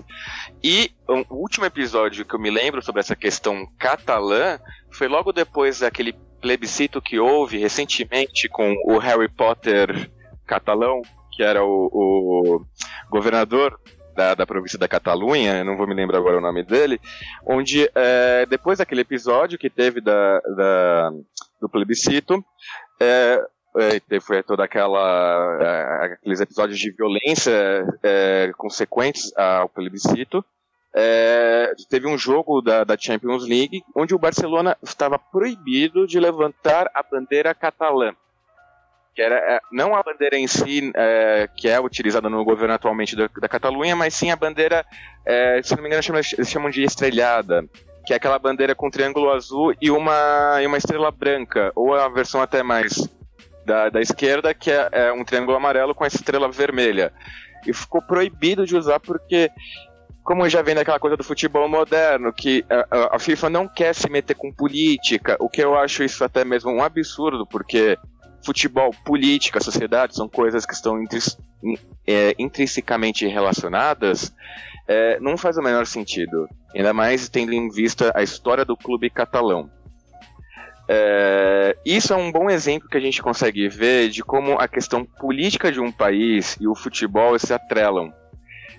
E 0.63 0.91
o 1.07 1.35
último 1.35 1.65
episódio 1.65 2.25
que 2.25 2.35
eu 2.35 2.39
me 2.39 2.49
lembro 2.49 2.81
sobre 2.81 3.01
essa 3.01 3.15
questão 3.15 3.67
catalã 3.77 4.59
foi 4.91 5.07
logo 5.07 5.31
depois 5.31 5.79
daquele 5.79 6.13
plebiscito 6.41 7.01
que 7.01 7.19
houve 7.19 7.57
recentemente 7.57 8.47
com 8.47 8.75
o 8.85 8.97
Harry 8.97 9.29
Potter 9.29 10.11
catalão, 10.45 11.01
que 11.31 11.43
era 11.43 11.63
o, 11.63 11.89
o 11.91 12.65
governador 13.09 13.79
da, 14.15 14.33
da, 14.33 14.45
província 14.45 14.79
da 14.79 14.87
Catalunha, 14.87 15.63
não 15.63 15.75
vou 15.75 15.87
me 15.87 15.93
lembrar 15.93 16.19
agora 16.19 16.37
o 16.37 16.41
nome 16.41 16.63
dele, 16.63 17.01
onde 17.45 17.89
é, 17.93 18.45
depois 18.45 18.77
daquele 18.77 19.01
episódio 19.01 19.57
que 19.57 19.69
teve 19.69 19.99
da, 19.99 20.39
da 20.55 21.11
do 21.59 21.67
plebiscito, 21.67 22.43
é, 22.99 23.41
é, 23.77 24.19
foi 24.19 24.41
toda 24.41 24.63
aquela 24.63 25.57
é, 25.61 26.05
aqueles 26.05 26.39
episódios 26.39 26.79
de 26.79 26.91
violência 26.91 27.85
é, 28.01 28.51
consequentes 28.57 29.31
ao 29.37 29.69
plebiscito. 29.69 30.43
É, 30.97 31.73
teve 31.89 32.07
um 32.07 32.17
jogo 32.17 32.61
da, 32.61 32.85
da, 32.85 32.97
Champions 32.97 33.45
League 33.45 33.83
onde 33.93 34.15
o 34.15 34.19
Barcelona 34.19 34.77
estava 34.81 35.19
proibido 35.19 36.07
de 36.07 36.17
levantar 36.19 36.89
a 36.93 37.03
bandeira 37.03 37.53
catalã. 37.53 38.13
Que 39.13 39.21
era 39.21 39.35
é, 39.35 39.59
não 39.71 39.93
a 39.93 40.01
bandeira 40.01 40.37
em 40.37 40.47
si, 40.47 40.91
é, 40.95 41.49
que 41.57 41.67
é 41.67 41.79
utilizada 41.79 42.29
no 42.29 42.45
governo 42.45 42.73
atualmente 42.73 43.13
da, 43.13 43.29
da 43.41 43.49
Catalunha, 43.49 43.95
mas 43.95 44.13
sim 44.13 44.31
a 44.31 44.37
bandeira, 44.37 44.85
se 45.63 45.75
não 45.75 45.83
me 45.83 45.89
engano, 45.89 46.17
eles 46.17 46.49
chamam 46.49 46.69
de 46.69 46.83
estrelhada, 46.83 47.65
que 48.05 48.13
é 48.13 48.15
aquela 48.15 48.39
bandeira 48.39 48.75
com 48.75 48.89
triângulo 48.89 49.31
azul 49.31 49.73
e 49.81 49.89
uma, 49.91 50.61
e 50.61 50.67
uma 50.67 50.77
estrela 50.77 51.11
branca, 51.11 51.71
ou 51.75 51.93
a 51.93 52.07
versão 52.07 52.41
até 52.41 52.61
mais 52.61 53.09
da, 53.65 53.89
da 53.89 54.01
esquerda, 54.01 54.53
que 54.53 54.71
é, 54.71 54.89
é 54.91 55.13
um 55.13 55.23
triângulo 55.23 55.57
amarelo 55.57 55.95
com 55.95 56.03
a 56.03 56.07
estrela 56.07 56.49
vermelha. 56.51 57.11
E 57.65 57.73
ficou 57.73 58.01
proibido 58.01 58.65
de 58.65 58.75
usar 58.75 58.99
porque 58.99 59.49
como 60.23 60.49
já 60.49 60.63
vem 60.63 60.73
daquela 60.73 60.99
coisa 60.99 61.15
do 61.15 61.23
futebol 61.23 61.69
moderno, 61.69 62.33
que 62.33 62.65
a, 62.69 63.15
a, 63.15 63.19
FIFA 63.19 63.47
não 63.47 63.67
quer 63.67 63.93
se 63.93 64.09
meter 64.09 64.33
com 64.33 64.51
política, 64.51 65.37
o 65.39 65.47
que 65.47 65.61
eu 65.61 65.77
acho 65.77 66.03
isso 66.03 66.23
até 66.23 66.43
mesmo 66.43 66.71
um 66.71 66.81
absurdo, 66.81 67.45
porque 67.45 67.95
futebol, 68.43 68.91
política, 69.05 69.59
sociedade 69.59 70.15
são 70.15 70.27
coisas 70.27 70.65
que 70.65 70.73
estão 70.73 71.01
intris, 71.01 71.37
é, 72.07 72.33
intrinsecamente 72.39 73.27
relacionadas, 73.27 74.33
é, 74.87 75.19
não 75.19 75.37
faz 75.37 75.57
o 75.57 75.61
menor 75.61 75.85
sentido. 75.85 76.47
Ainda 76.75 76.91
mais 76.91 77.29
tendo 77.29 77.53
em 77.53 77.69
vista 77.69 78.11
a 78.15 78.23
história 78.23 78.65
do 78.65 78.75
clube 78.75 79.11
catalão. 79.11 79.69
É, 80.87 81.75
isso 81.85 82.13
é 82.13 82.15
um 82.15 82.31
bom 82.31 82.49
exemplo 82.49 82.87
que 82.87 82.97
a 82.97 83.01
gente 83.01 83.21
consegue 83.21 83.67
ver 83.67 84.09
de 84.09 84.23
como 84.23 84.59
a 84.59 84.67
questão 84.67 85.03
política 85.03 85.71
de 85.71 85.79
um 85.79 85.91
país 85.91 86.55
e 86.59 86.67
o 86.67 86.75
futebol 86.75 87.37
se 87.39 87.53
atrelam. 87.53 88.13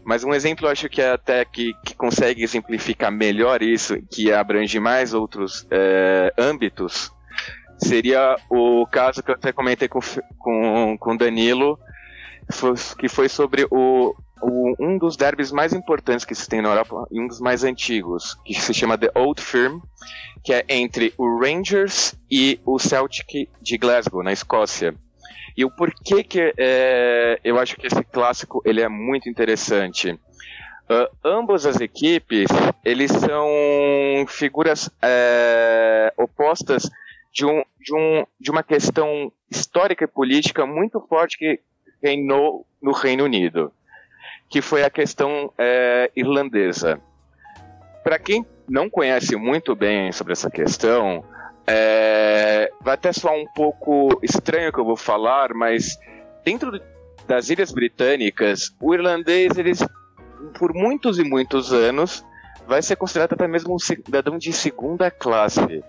Mas 0.05 0.23
um 0.23 0.33
exemplo 0.33 0.67
eu 0.67 0.71
acho 0.71 0.89
que 0.89 1.03
é 1.03 1.11
até 1.11 1.45
que, 1.45 1.75
que 1.85 1.95
consegue 1.97 2.43
exemplificar 2.43 3.11
melhor 3.11 3.61
isso, 3.61 4.01
que 4.11 4.33
abrange 4.33 4.79
mais 4.79 5.13
outros 5.13 5.67
é, 5.69 6.33
âmbitos, 6.39 7.11
seria 7.77 8.37
o 8.49 8.87
caso 8.87 9.23
que 9.23 9.31
eu 9.31 9.35
até 9.35 9.53
comentei 9.53 9.89
com, 9.89 10.01
com, 10.39 10.97
com 10.99 11.17
Danilo, 11.17 11.79
que 12.99 13.09
foi 13.09 13.29
sobre 13.29 13.67
o, 13.69 14.15
um 14.43 14.99
dos 14.99 15.17
derbys 15.17 15.51
mais 15.51 15.73
importantes 15.73 16.25
que 16.25 16.35
se 16.35 16.49
tem 16.49 16.61
na 16.61 16.69
Europa 16.69 17.07
e 17.11 17.21
um 17.21 17.27
dos 17.27 17.41
mais 17.41 17.65
antigos, 17.65 18.35
que 18.45 18.55
se 18.55 18.75
chama 18.75 18.99
The 18.99 19.11
Old 19.15 19.41
Firm, 19.41 19.81
que 20.45 20.53
é 20.53 20.65
entre 20.69 21.13
o 21.17 21.39
Rangers 21.39 22.15
e 22.31 22.61
o 22.65 22.79
Celtic 22.79 23.49
de 23.61 23.79
Glasgow, 23.79 24.23
na 24.23 24.33
Escócia. 24.33 24.95
E 25.57 25.65
o 25.65 25.71
porquê 25.71 26.23
que 26.23 26.53
é, 26.59 27.41
eu 27.43 27.59
acho 27.59 27.77
que 27.77 27.87
esse 27.87 28.05
clássico 28.05 28.63
ele 28.65 28.83
é 28.83 28.89
muito 28.89 29.29
interessante. 29.29 30.13
Uh, 30.89 31.09
ambas 31.25 31.67
as 31.67 31.81
equipes 31.81 32.47
eles 32.85 33.11
são 33.11 33.49
figuras 34.29 34.89
é, 35.03 36.13
opostas 36.17 36.89
de, 37.33 37.45
um, 37.45 37.65
de, 37.81 37.93
um, 37.93 38.25
de 38.39 38.51
uma 38.53 38.63
questão 38.63 39.33
histórica 39.51 40.05
e 40.05 40.07
política 40.07 40.65
muito 40.65 41.01
forte 41.01 41.37
que 41.37 41.59
reinou 42.01 42.65
no 42.81 42.93
Reino 42.93 43.25
Unido, 43.25 43.73
que 44.49 44.63
foi 44.63 44.85
a 44.85 44.91
questão 44.91 45.53
é, 45.59 46.11
irlandesa. 46.15 47.01
Para 48.03 48.19
quem 48.19 48.47
não 48.69 48.89
conhece 48.89 49.37
muito 49.37 49.75
bem 49.75 50.13
sobre 50.13 50.33
essa 50.33 50.51
questão, 50.51 51.25
é, 51.67 52.71
vai 52.81 52.95
até 52.95 53.13
soar 53.13 53.35
um 53.35 53.47
pouco 53.55 54.21
estranho 54.23 54.73
que 54.73 54.79
eu 54.79 54.85
vou 54.85 54.97
falar, 54.97 55.53
mas 55.53 55.99
dentro 56.45 56.81
das 57.27 57.51
Ilhas 57.51 57.73
Britânicas, 57.73 58.73
o 58.81 58.95
irlandês, 58.95 59.59
eles, 59.59 59.85
por 60.59 60.73
muitos 60.73 61.19
e 61.19 61.25
muitos 61.25 61.73
anos, 61.73 62.25
vai 62.67 62.83
ser 62.83 62.97
considerado 62.97 63.33
até 63.33 63.49
mesmo 63.49 63.75
um 63.75 63.79
cidadão 63.79 64.39
de 64.39 64.53
segunda 64.53 65.11
classe. 65.11 65.83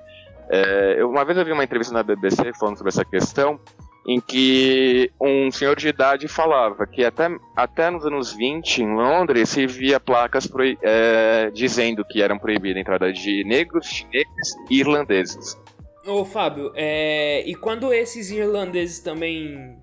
É, 0.49 1.03
uma 1.03 1.23
vez 1.23 1.37
eu 1.37 1.45
vi 1.45 1.51
uma 1.51 1.63
entrevista 1.63 1.93
na 1.93 2.01
BBC 2.01 2.53
falando 2.53 2.77
sobre 2.77 2.89
essa 2.89 3.05
questão, 3.05 3.59
em 4.07 4.21
que 4.21 5.11
um 5.19 5.51
senhor 5.51 5.75
de 5.75 5.89
idade 5.89 6.27
falava 6.29 6.87
que 6.87 7.03
até, 7.03 7.27
até 7.55 7.89
nos 7.89 8.05
anos 8.05 8.33
20, 8.33 8.81
em 8.81 8.95
Londres, 8.95 9.49
se 9.49 9.67
via 9.67 9.99
placas 9.99 10.49
é, 10.81 11.51
dizendo 11.51 12.05
que 12.05 12.21
eram 12.21 12.39
proibidas 12.39 12.77
a 12.77 12.79
entrada 12.79 13.11
de 13.11 13.43
negros, 13.43 13.85
chineses 13.87 14.55
e 14.69 14.79
irlandeses. 14.79 15.59
Ô 16.05 16.23
Fábio, 16.23 16.71
é, 16.73 17.43
e 17.45 17.53
quando 17.53 17.93
esses 17.93 18.31
irlandeses 18.31 18.99
também 18.99 19.77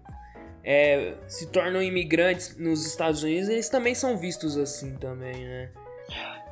é, 0.64 1.12
se 1.28 1.50
tornam 1.50 1.82
imigrantes 1.82 2.56
nos 2.56 2.86
Estados 2.86 3.22
Unidos, 3.22 3.50
eles 3.50 3.68
também 3.68 3.94
são 3.94 4.16
vistos 4.16 4.56
assim 4.56 4.96
também, 4.96 5.44
né? 5.44 5.70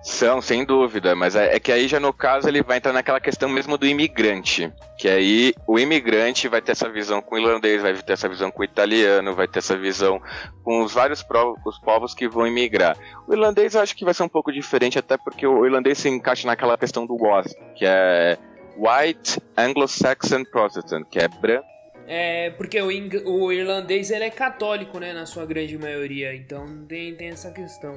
São, 0.03 0.43
sem 0.43 0.65
dúvida, 0.65 1.15
mas 1.15 1.37
é, 1.37 1.55
é, 1.55 1.61
que 1.61 1.71
aí 1.71 1.87
já 1.87 2.01
no 2.01 2.13
caso 2.13 2.49
ele 2.49 2.61
vai 2.61 2.79
entrar 2.79 2.93
naquela 2.93 3.21
questão 3.21 3.49
mesmo 3.49 3.79
do 3.79 3.87
imigrante. 3.87 4.73
Que 4.99 5.09
aí 5.09 5.55
o 5.65 5.79
imigrante 5.79 6.49
vai 6.49 6.61
ter 6.61 6.73
essa 6.73 6.89
visão 6.89 7.23
com 7.23 7.37
o 7.37 7.39
irlandês, 7.39 7.81
vai 7.81 7.95
ter 7.95 8.13
essa 8.13 8.29
visão 8.29 8.51
com 8.51 8.63
o 8.63 8.65
italiano, 8.65 9.35
vai 9.35 9.47
ter 9.47 9.61
essa 9.61 9.77
visão 9.77 10.21
com 10.65 10.83
os 10.83 10.93
vários 10.93 11.25
os 11.65 11.79
povos 11.79 12.15
que 12.15 12.29
vão 12.29 12.47
imigrar. 12.47 12.97
O 13.29 13.33
irlandês 13.33 13.75
eu 13.75 13.81
acho 13.81 13.95
que 13.97 14.05
vai 14.05 14.13
ser 14.13 14.25
um 14.25 14.29
pouco 14.29 14.53
diferente, 14.53 14.99
até 14.99 15.17
porque 15.17 15.47
o 15.47 15.65
irlandês 15.65 15.99
se 15.99 16.09
encaixa 16.09 16.49
naquela 16.49 16.77
questão 16.77 17.07
do 17.07 17.15
WASP, 17.15 17.57
que 17.77 17.85
é 17.87 18.37
White 18.77 19.41
Anglo-Saxon 19.57 20.45
Protestant, 20.45 21.07
que 21.09 21.21
é 21.21 21.29
branco. 21.29 21.67
É, 22.09 22.51
porque 22.51 22.81
o, 22.81 22.89
o, 22.89 23.53
irlandês 23.53 24.11
ele 24.11 24.25
é 24.25 24.31
católico, 24.31 24.99
né, 24.99 25.13
na 25.13 25.27
sua 25.27 25.47
grande 25.47 25.79
maioria, 25.79 26.35
então 26.35 26.85
tem, 26.89 27.15
tem 27.15 27.29
essa 27.29 27.53
questão. 27.53 27.95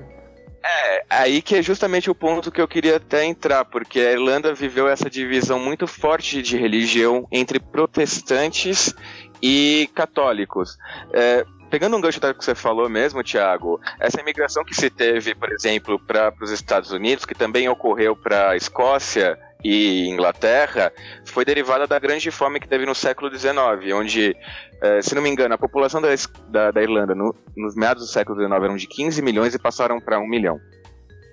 É, 0.67 1.05
aí 1.11 1.43
que 1.43 1.55
é 1.57 1.61
justamente 1.61 2.09
o 2.09 2.15
ponto 2.15 2.51
que 2.51 2.59
eu 2.59 2.67
queria 2.67 2.95
até 2.95 3.23
entrar, 3.23 3.65
porque 3.65 3.99
a 3.99 4.13
Irlanda 4.13 4.51
viveu 4.51 4.87
essa 4.87 5.07
divisão 5.07 5.59
muito 5.59 5.85
forte 5.85 6.41
de 6.41 6.57
religião 6.57 7.27
entre 7.31 7.59
protestantes 7.59 8.95
e 9.39 9.87
católicos. 9.93 10.75
É, 11.13 11.45
pegando 11.76 11.97
um 11.97 11.99
gancho 11.99 12.22
do 12.22 12.34
que 12.34 12.45
você 12.45 12.56
falou 12.56 12.88
mesmo, 12.88 13.22
Tiago, 13.22 13.81
essa 13.99 14.22
imigração 14.22 14.64
que 14.64 14.73
se 14.73 14.89
teve, 14.89 15.35
por 15.35 15.52
exemplo, 15.52 15.99
para 15.99 16.34
os 16.41 16.49
Estados 16.49 16.91
Unidos, 16.91 17.26
que 17.26 17.35
também 17.35 17.68
ocorreu 17.68 18.15
para 18.15 18.52
a 18.52 18.56
Escócia, 18.56 19.38
e 19.61 20.07
Inglaterra 20.07 20.93
foi 21.26 21.43
derivada 21.43 21.85
da 21.85 21.99
grande 21.99 22.31
fome 22.31 22.61
que 22.61 22.68
teve 22.69 22.85
no 22.85 22.95
século 22.95 23.30
XIX, 23.30 23.93
onde, 23.93 24.38
eh, 24.81 25.02
se 25.02 25.14
não 25.14 25.22
me 25.22 25.30
engano, 25.30 25.53
a 25.53 25.57
população 25.57 26.02
da, 26.02 26.07
da, 26.47 26.72
da 26.72 26.81
Irlanda 26.81 27.14
no, 27.14 27.35
nos 27.57 27.76
meados 27.76 28.03
do 28.03 28.10
século 28.10 28.39
XIX 28.39 28.64
eram 28.64 28.77
de 28.77 28.88
15 28.88 29.22
milhões 29.22 29.53
e 29.53 29.60
passaram 29.60 29.99
para 29.99 30.18
1 30.18 30.26
milhão. 30.26 30.57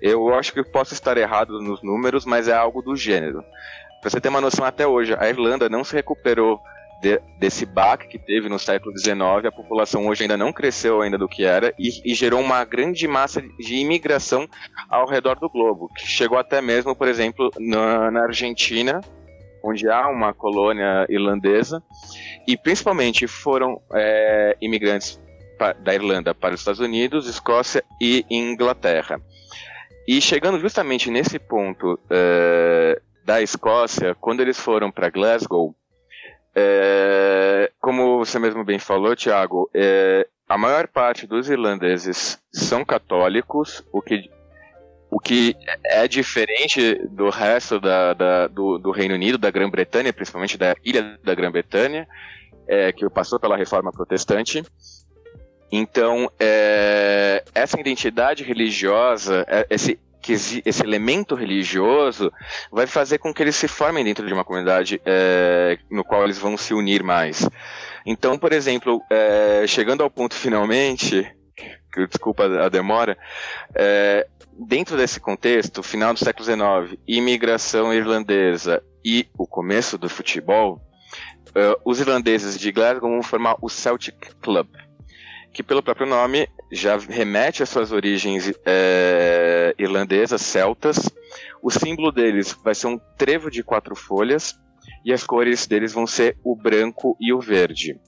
Eu 0.01 0.35
acho 0.35 0.51
que 0.51 0.61
posso 0.61 0.93
estar 0.93 1.15
errado 1.15 1.61
nos 1.61 1.81
números, 1.81 2.25
mas 2.25 2.49
é 2.49 2.53
algo 2.53 2.81
do 2.81 2.97
gênero. 2.97 3.41
Para 4.01 4.09
você 4.09 4.19
ter 4.19 4.27
uma 4.27 4.41
noção, 4.41 4.65
até 4.65 4.85
hoje, 4.85 5.15
a 5.17 5.29
Irlanda 5.29 5.69
não 5.69 5.85
se 5.85 5.95
recuperou 5.95 6.59
de, 7.03 7.19
desse 7.37 7.65
baque 7.65 8.07
que 8.07 8.17
teve 8.17 8.47
no 8.47 8.57
século 8.57 8.97
XIX, 8.97 9.45
a 9.45 9.51
população 9.51 10.07
hoje 10.07 10.23
ainda 10.23 10.37
não 10.37 10.53
cresceu 10.53 11.01
ainda 11.01 11.17
do 11.17 11.27
que 11.27 11.43
era 11.43 11.73
e, 11.77 11.89
e, 12.05 12.15
gerou 12.15 12.39
uma 12.39 12.63
grande 12.63 13.05
massa 13.09 13.41
de 13.59 13.75
imigração 13.75 14.47
ao 14.89 15.05
redor 15.05 15.37
do 15.37 15.49
globo, 15.49 15.89
que 15.93 16.07
chegou 16.07 16.37
até 16.37 16.61
mesmo, 16.61 16.95
por 16.95 17.09
exemplo, 17.09 17.51
na, 17.59 18.09
na 18.09 18.23
Argentina, 18.23 19.01
onde 19.61 19.89
há 19.89 20.07
uma 20.07 20.33
colônia 20.33 21.05
irlandesa, 21.09 21.83
e 22.47 22.55
principalmente 22.55 23.27
foram 23.27 23.81
é, 23.93 24.55
imigrantes 24.61 25.21
da 25.81 25.93
Irlanda 25.93 26.33
para 26.33 26.53
os 26.53 26.61
Estados 26.61 26.79
Unidos, 26.79 27.27
Escócia 27.27 27.83
e 27.99 28.25
Inglaterra. 28.29 29.19
E 30.07 30.21
chegando 30.21 30.59
justamente 30.59 31.11
nesse 31.11 31.37
ponto 31.37 31.99
é, 32.09 33.01
da 33.25 33.41
Escócia, 33.41 34.15
quando 34.15 34.41
eles 34.41 34.59
foram 34.59 34.91
para 34.91 35.09
Glasgow, 35.09 35.75
é, 36.55 37.71
como 37.79 38.19
você 38.19 38.37
mesmo 38.37 38.63
bem 38.63 38.79
falou, 38.79 39.15
Tiago, 39.15 39.69
é, 39.73 40.27
a 40.47 40.57
maior 40.57 40.87
parte 40.87 41.25
dos 41.25 41.49
irlandeses 41.49 42.39
são 42.51 42.85
católicos, 42.85 43.83
o 43.91 44.01
que, 44.01 44.29
o 45.09 45.19
que 45.19 45.55
é 45.83 46.07
diferente 46.07 46.95
do 47.09 47.29
resto 47.29 47.79
da, 47.79 48.13
da, 48.13 48.47
do, 48.47 48.77
do, 48.77 48.91
Reino 48.91 49.15
Unido, 49.15 49.37
da 49.37 49.49
Grã-Bretanha, 49.49 50.13
principalmente 50.13 50.57
da 50.57 50.75
ilha 50.83 51.17
da 51.23 51.33
Grã-Bretanha, 51.33 52.07
é, 52.67 52.91
que 52.91 53.09
passou 53.09 53.39
pela 53.39 53.57
reforma 53.57 53.91
protestante. 53.91 54.63
Então, 55.71 56.29
é, 56.39 57.43
essa 57.55 57.79
identidade 57.79 58.43
religiosa, 58.43 59.43
é, 59.47 59.65
esse 59.71 59.99
que 60.23 60.31
esse 60.31 60.83
elemento 60.83 61.35
religioso 61.35 62.31
vai 62.71 62.87
fazer 62.87 63.17
com 63.17 63.33
que 63.33 63.43
eles 63.43 63.57
se 63.57 63.67
formem 63.67 64.05
dentro 64.05 64.25
de 64.25 64.33
uma 64.33 64.45
comunidade 64.45 65.01
é, 65.05 65.77
no 65.91 66.03
qual 66.03 66.23
eles 66.23 66.37
vão 66.37 66.55
se 66.55 66.73
unir 66.73 67.03
mais. 67.03 67.47
Então, 68.05 68.37
por 68.39 68.53
exemplo, 68.53 69.01
é, 69.11 69.65
chegando 69.67 70.01
ao 70.01 70.09
ponto 70.09 70.33
finalmente, 70.33 71.29
desculpa 72.09 72.45
a 72.45 72.69
demora, 72.69 73.17
é, 73.75 74.25
dentro 74.57 74.95
desse 74.95 75.19
contexto, 75.19 75.83
final 75.83 76.13
do 76.13 76.19
século 76.19 76.45
XIX, 76.45 76.97
imigração 77.05 77.93
irlandesa 77.93 78.81
e 79.03 79.27
o 79.37 79.45
começo 79.45 79.97
do 79.97 80.09
futebol, 80.09 80.81
Uh, 81.55 81.77
os 81.85 81.99
irlandeses 81.99 82.57
de 82.57 82.71
Glasgow 82.71 83.11
vão 83.11 83.21
formar 83.21 83.55
o 83.61 83.69
Celtic 83.69 84.33
Club, 84.41 84.67
que 85.53 85.61
pelo 85.61 85.83
próprio 85.83 86.07
nome 86.07 86.49
já 86.71 86.97
remete 86.97 87.61
às 87.61 87.69
suas 87.69 87.91
origens 87.91 88.51
é, 88.65 89.75
irlandesas, 89.77 90.41
celtas. 90.41 91.09
O 91.61 91.69
símbolo 91.69 92.11
deles 92.11 92.57
vai 92.63 92.73
ser 92.73 92.87
um 92.87 92.99
trevo 93.17 93.51
de 93.51 93.63
quatro 93.63 93.95
folhas 93.95 94.59
e 95.05 95.13
as 95.13 95.23
cores 95.23 95.67
deles 95.67 95.93
vão 95.93 96.07
ser 96.07 96.35
o 96.43 96.55
branco 96.55 97.15
e 97.21 97.31
o 97.31 97.39
verde. 97.39 97.99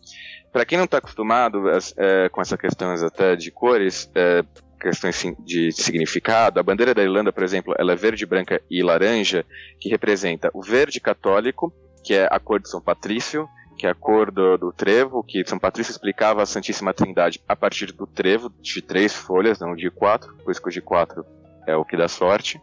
Para 0.52 0.66
quem 0.66 0.78
não 0.78 0.86
está 0.86 0.98
acostumado 0.98 1.66
é, 1.98 2.30
com 2.30 2.42
essa 2.42 2.58
questões 2.58 3.04
até 3.04 3.36
de 3.36 3.52
cores, 3.52 4.10
é, 4.16 4.44
questões 4.80 5.22
de 5.46 5.72
significado, 5.72 6.60
a 6.60 6.64
bandeira 6.64 6.94
da 6.94 7.04
Irlanda, 7.04 7.32
por 7.32 7.44
exemplo, 7.44 7.76
ela 7.78 7.92
é 7.92 7.96
verde, 7.96 8.26
branca 8.26 8.62
e 8.70 8.82
laranja, 8.82 9.46
que 9.80 9.90
representa 9.90 10.50
o 10.54 10.64
verde 10.64 11.00
católico, 11.00 11.74
que 12.04 12.14
é 12.14 12.28
a 12.30 12.40
cor 12.40 12.60
de 12.60 12.70
São 12.70 12.82
Patrício, 12.82 13.48
que 13.78 13.86
é 13.86 13.90
a 13.90 13.96
cor 13.96 14.32
do, 14.32 14.58
do, 14.58 14.72
trevo, 14.72 15.24
que 15.24 15.44
São 15.46 15.60
Patrício 15.60 15.92
explicava 15.92 16.42
a 16.42 16.46
Santíssima 16.46 16.94
Trindade 16.94 17.42
a 17.48 17.56
partir 17.56 17.92
do 17.92 18.08
trevo, 18.08 18.50
de 18.62 18.82
três 18.82 19.14
folhas, 19.14 19.60
não 19.60 19.76
de 19.76 19.90
quatro, 19.92 20.36
por 20.44 20.52
isso 20.52 20.62
que 20.62 20.70
o 20.70 20.72
de 20.72 20.82
quatro 20.82 21.26
é 21.68 21.76
o 21.76 21.84
que 21.84 21.98
dá 21.98 22.08
sorte. 22.08 22.62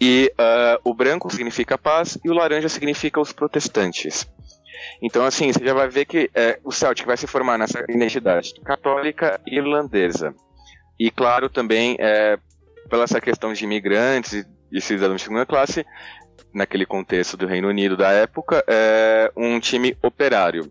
E 0.00 0.32
uh, 0.38 0.80
o 0.84 0.92
branco 0.92 1.30
significa 1.30 1.78
paz 1.78 2.18
e 2.24 2.30
o 2.30 2.34
laranja 2.34 2.68
significa 2.68 3.20
os 3.20 3.32
protestantes. 3.32 4.28
Então, 5.02 5.24
assim, 5.24 5.52
você 5.52 5.64
já 5.64 5.74
vai 5.74 5.88
ver 5.88 6.04
que 6.04 6.30
é, 6.34 6.58
o 6.64 6.72
Celtic 6.72 7.06
vai 7.06 7.16
se 7.16 7.26
formar 7.26 7.58
nessa 7.58 7.84
identidade 7.88 8.54
católica 8.64 9.40
irlandesa. 9.46 10.34
E, 10.98 11.10
claro, 11.10 11.48
também, 11.48 11.96
é, 11.98 12.38
pela 12.88 13.04
essa 13.04 13.20
questão 13.20 13.52
de 13.52 13.64
imigrantes 13.64 14.32
e, 14.32 14.46
e 14.72 14.80
cidadãos 14.80 15.20
de 15.20 15.24
segunda 15.24 15.46
classe, 15.46 15.86
naquele 16.52 16.86
contexto 16.86 17.36
do 17.36 17.46
Reino 17.46 17.68
Unido 17.68 17.96
da 17.96 18.10
época, 18.10 18.64
é 18.66 19.30
um 19.36 19.58
time 19.60 19.96
operário. 20.02 20.70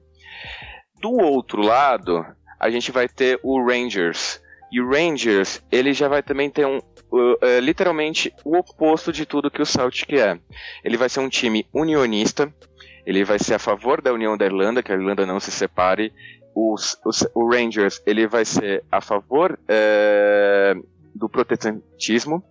Do 1.00 1.12
outro 1.12 1.62
lado, 1.62 2.26
a 2.60 2.70
gente 2.70 2.92
vai 2.92 3.08
ter 3.08 3.40
o 3.44 3.64
Rangers. 3.64 4.42
E 4.72 4.82
o 4.82 4.90
Rangers, 4.90 5.62
ele 5.72 5.94
já 5.94 6.08
vai 6.08 6.22
também 6.22 6.50
ter 6.50 6.66
um, 6.66 6.78
uh, 6.78 7.60
literalmente 7.62 8.34
o 8.44 8.58
oposto 8.58 9.12
de 9.12 9.26
tudo 9.26 9.52
que 9.52 9.62
o 9.62 9.66
Celtic 9.66 10.12
é. 10.14 10.40
Ele 10.84 10.98
vai 10.98 11.10
ser 11.10 11.20
um 11.20 11.30
time 11.30 11.66
unionista, 11.74 12.54
ele 13.06 13.24
vai 13.24 13.40
ser 13.40 13.54
a 13.54 13.60
favor 13.60 14.02
da 14.02 14.12
união 14.12 14.38
da 14.38 14.46
Irlanda, 14.46 14.84
que 14.84 14.92
a 14.92 14.96
Irlanda 14.96 15.26
não 15.26 15.40
se 15.40 15.52
separe. 15.52 16.14
Os, 16.54 16.98
o 17.34 17.50
Rangers, 17.50 18.02
ele 18.06 18.28
vai 18.28 18.44
ser 18.44 18.84
a 18.92 19.00
favor 19.00 19.58
é, 19.68 20.76
do 21.14 21.30
protestantismo, 21.30 22.44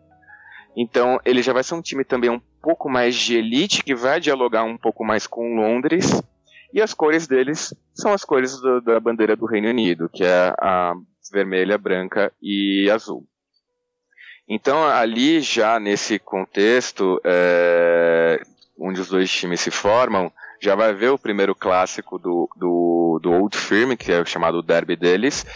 então 0.76 1.18
ele 1.24 1.43
já 1.43 1.52
vai 1.52 1.64
ser 1.64 1.74
um 1.74 1.82
time 1.82 2.05
também 2.05 2.30
um 2.30 2.40
pouco 2.66 2.88
mais 2.88 3.14
de 3.14 3.36
elite, 3.36 3.84
que 3.84 3.94
vai 3.94 4.18
dialogar 4.18 4.64
um 4.64 4.76
pouco 4.76 5.05
mais 5.05 5.24
com 5.24 5.55
Londres. 5.55 6.20
E 6.74 6.82
as 6.82 6.93
cores 6.93 7.28
deles 7.28 7.72
são 7.94 8.12
as 8.12 8.24
cores 8.24 8.60
do, 8.60 8.80
da 8.80 8.98
bandeira 8.98 9.36
do 9.36 9.47
Reino 9.47 9.68
Unido, 9.68 10.10
que 10.12 10.24
é 10.24 10.52
a 10.59 10.93
vermelha, 11.32 11.78
branca 11.78 12.32
e 12.43 12.90
azul. 12.90 13.24
Então 14.48 14.84
ali 14.84 15.40
já 15.40 15.78
nesse 15.78 16.18
contexto, 16.18 17.20
é, 17.22 18.43
onde 18.76 19.01
os 19.01 19.10
dois 19.10 19.30
times 19.30 19.60
se 19.60 19.70
formam, 19.70 20.32
já 20.60 20.74
vai 20.74 20.93
ver 20.93 21.10
o 21.10 21.18
primeiro 21.18 21.55
clássico 21.55 22.18
do, 22.18 22.51
do, 22.56 23.20
do 23.22 23.30
Old 23.30 23.56
Firm, 23.56 23.94
que 23.94 24.10
é 24.10 24.20
o 24.20 24.26
chamado 24.26 24.60
derby 24.60 24.97
deles, 24.97 25.47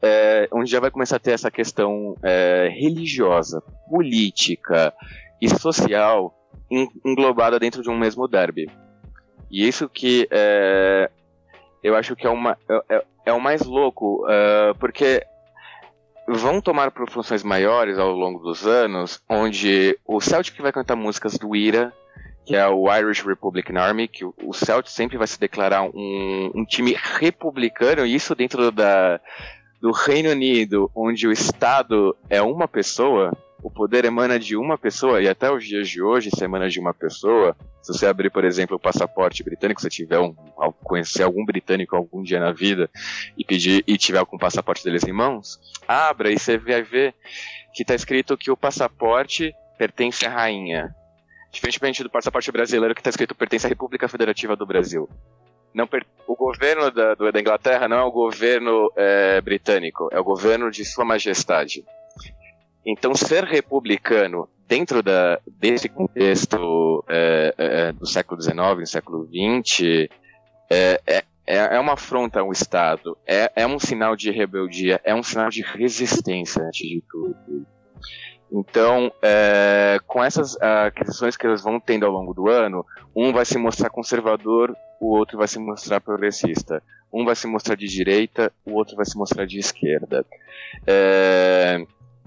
é, 0.00 0.48
onde 0.52 0.70
já 0.70 0.78
vai 0.78 0.92
começar 0.92 1.16
a 1.16 1.20
ter 1.20 1.32
essa 1.32 1.50
questão 1.50 2.16
é, 2.22 2.68
religiosa, 2.72 3.60
política 3.90 4.94
e 5.40 5.48
social 5.48 6.38
englobada 7.04 7.58
dentro 7.58 7.82
de 7.82 7.90
um 7.90 7.98
mesmo 7.98 8.26
derby. 8.26 8.70
E 9.50 9.66
isso 9.66 9.88
que 9.88 10.26
é, 10.30 11.10
eu 11.82 11.94
acho 11.96 12.16
que 12.16 12.26
é, 12.26 12.30
uma, 12.30 12.56
é, 12.68 12.96
é, 12.96 13.04
é 13.26 13.32
o 13.32 13.40
mais 13.40 13.62
louco, 13.62 14.24
é, 14.28 14.72
porque 14.74 15.26
vão 16.26 16.60
tomar 16.60 16.90
proporções 16.90 17.42
maiores 17.42 17.98
ao 17.98 18.12
longo 18.12 18.38
dos 18.38 18.66
anos, 18.66 19.20
onde 19.28 19.98
o 20.06 20.20
Celtic 20.20 20.60
vai 20.60 20.72
cantar 20.72 20.96
músicas 20.96 21.36
do 21.36 21.54
IRA, 21.54 21.92
que 22.44 22.56
é 22.56 22.66
o 22.66 22.92
Irish 22.92 23.22
Republican 23.22 23.78
Army, 23.78 24.08
que 24.08 24.24
o 24.24 24.52
Celtic 24.52 24.90
sempre 24.90 25.18
vai 25.18 25.26
se 25.26 25.38
declarar 25.38 25.82
um, 25.82 26.50
um 26.54 26.64
time 26.64 26.96
republicano, 26.96 28.06
e 28.06 28.14
isso 28.14 28.34
dentro 28.34 28.70
da, 28.70 29.20
do 29.80 29.90
Reino 29.90 30.30
Unido, 30.30 30.90
onde 30.94 31.26
o 31.26 31.32
Estado 31.32 32.16
é 32.30 32.40
uma 32.40 32.68
pessoa, 32.68 33.32
o 33.62 33.70
poder 33.70 34.04
emana 34.04 34.38
de 34.38 34.56
uma 34.56 34.76
pessoa, 34.76 35.22
e 35.22 35.28
até 35.28 35.50
os 35.50 35.64
dias 35.64 35.88
de 35.88 36.02
hoje 36.02 36.30
se 36.34 36.44
emana 36.44 36.68
de 36.68 36.80
uma 36.80 36.92
pessoa. 36.92 37.56
Se 37.80 37.92
você 37.92 38.06
abrir, 38.06 38.30
por 38.30 38.44
exemplo, 38.44 38.76
o 38.76 38.80
passaporte 38.80 39.42
britânico, 39.42 39.80
se 39.80 39.88
tiver 39.88 40.18
um, 40.18 40.34
conhecer 40.82 41.22
algum 41.22 41.44
britânico 41.44 41.96
algum 41.96 42.22
dia 42.22 42.40
na 42.40 42.52
vida 42.52 42.90
e 43.36 43.44
pedir 43.44 43.84
e 43.86 43.96
tiver 43.96 44.24
com 44.24 44.36
o 44.36 44.38
passaporte 44.38 44.84
deles 44.84 45.04
em 45.04 45.12
mãos, 45.12 45.58
abra 45.86 46.30
e 46.30 46.38
você 46.38 46.58
vai 46.58 46.82
ver 46.82 47.14
que 47.74 47.82
está 47.82 47.94
escrito 47.94 48.36
que 48.36 48.50
o 48.50 48.56
passaporte 48.56 49.54
pertence 49.78 50.26
à 50.26 50.30
rainha. 50.30 50.94
Diferentemente 51.50 52.02
do 52.02 52.10
passaporte 52.10 52.50
brasileiro 52.50 52.94
que 52.94 53.00
está 53.00 53.10
escrito 53.10 53.34
pertence 53.34 53.66
à 53.66 53.68
República 53.68 54.08
Federativa 54.08 54.56
do 54.56 54.66
Brasil 54.66 55.08
não 55.74 55.88
o 56.26 56.36
governo 56.36 56.90
da, 56.90 57.14
da, 57.14 57.40
Inglaterra 57.40 57.88
não 57.88 57.96
é 57.96 58.02
o 58.02 58.10
governo 58.10 58.92
é, 58.96 59.40
britânico, 59.40 60.08
é 60.12 60.20
o 60.20 60.24
governo 60.24 60.70
de 60.70 60.84
Sua 60.84 61.04
Majestade. 61.04 61.84
Então, 62.84 63.14
ser 63.14 63.44
republicano 63.44 64.48
dentro 64.66 65.02
da, 65.02 65.38
desse 65.46 65.88
contexto 65.88 67.04
é, 67.08 67.54
é, 67.58 67.92
do 67.92 68.06
século 68.06 68.40
XIX, 68.40 68.56
do 68.78 68.86
século 68.86 69.26
XX, 69.26 70.08
é, 70.70 71.00
é, 71.06 71.24
é 71.46 71.78
uma 71.78 71.92
afronta 71.92 72.40
ao 72.40 72.50
Estado, 72.50 73.16
é, 73.26 73.52
é 73.54 73.66
um 73.66 73.78
sinal 73.78 74.16
de 74.16 74.30
rebeldia, 74.30 75.00
é 75.04 75.14
um 75.14 75.22
sinal 75.22 75.50
de 75.50 75.62
resistência, 75.62 76.62
antes 76.62 76.88
de 76.88 77.02
tudo. 77.10 77.66
Então, 78.50 79.10
é, 79.22 79.98
com 80.06 80.22
essas 80.22 80.60
aquisições 80.60 81.36
que 81.36 81.46
eles 81.46 81.62
vão 81.62 81.80
tendo 81.80 82.04
ao 82.04 82.12
longo 82.12 82.34
do 82.34 82.48
ano, 82.48 82.84
um 83.14 83.32
vai 83.32 83.44
se 83.44 83.56
mostrar 83.58 83.88
conservador, 83.88 84.76
o 85.00 85.16
outro 85.16 85.38
vai 85.38 85.48
se 85.48 85.58
mostrar 85.58 86.00
progressista. 86.00 86.82
Um 87.12 87.24
vai 87.24 87.34
se 87.34 87.46
mostrar 87.46 87.74
de 87.74 87.86
direita, 87.86 88.52
o 88.64 88.72
outro 88.72 88.96
vai 88.96 89.04
se 89.04 89.16
mostrar 89.16 89.46
de 89.46 89.58
esquerda. 89.58 90.24
É, 90.86 91.84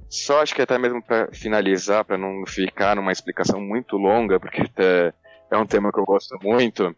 só 0.10 0.41
acho 0.41 0.56
que 0.56 0.61
até 0.61 0.77
mesmo 0.77 1.02
para 1.02 1.27
finalizar, 1.32 2.06
para 2.06 2.18
não 2.18 2.45
ficar 2.45 2.95
numa 2.95 3.11
explicação 3.11 3.60
muito 3.60 3.98
longa, 3.98 4.40
porque 4.40 4.61
é 5.52 5.57
um 5.57 5.65
tema 5.65 5.91
que 5.91 5.99
eu 5.99 6.06
gosto 6.06 6.38
muito. 6.41 6.95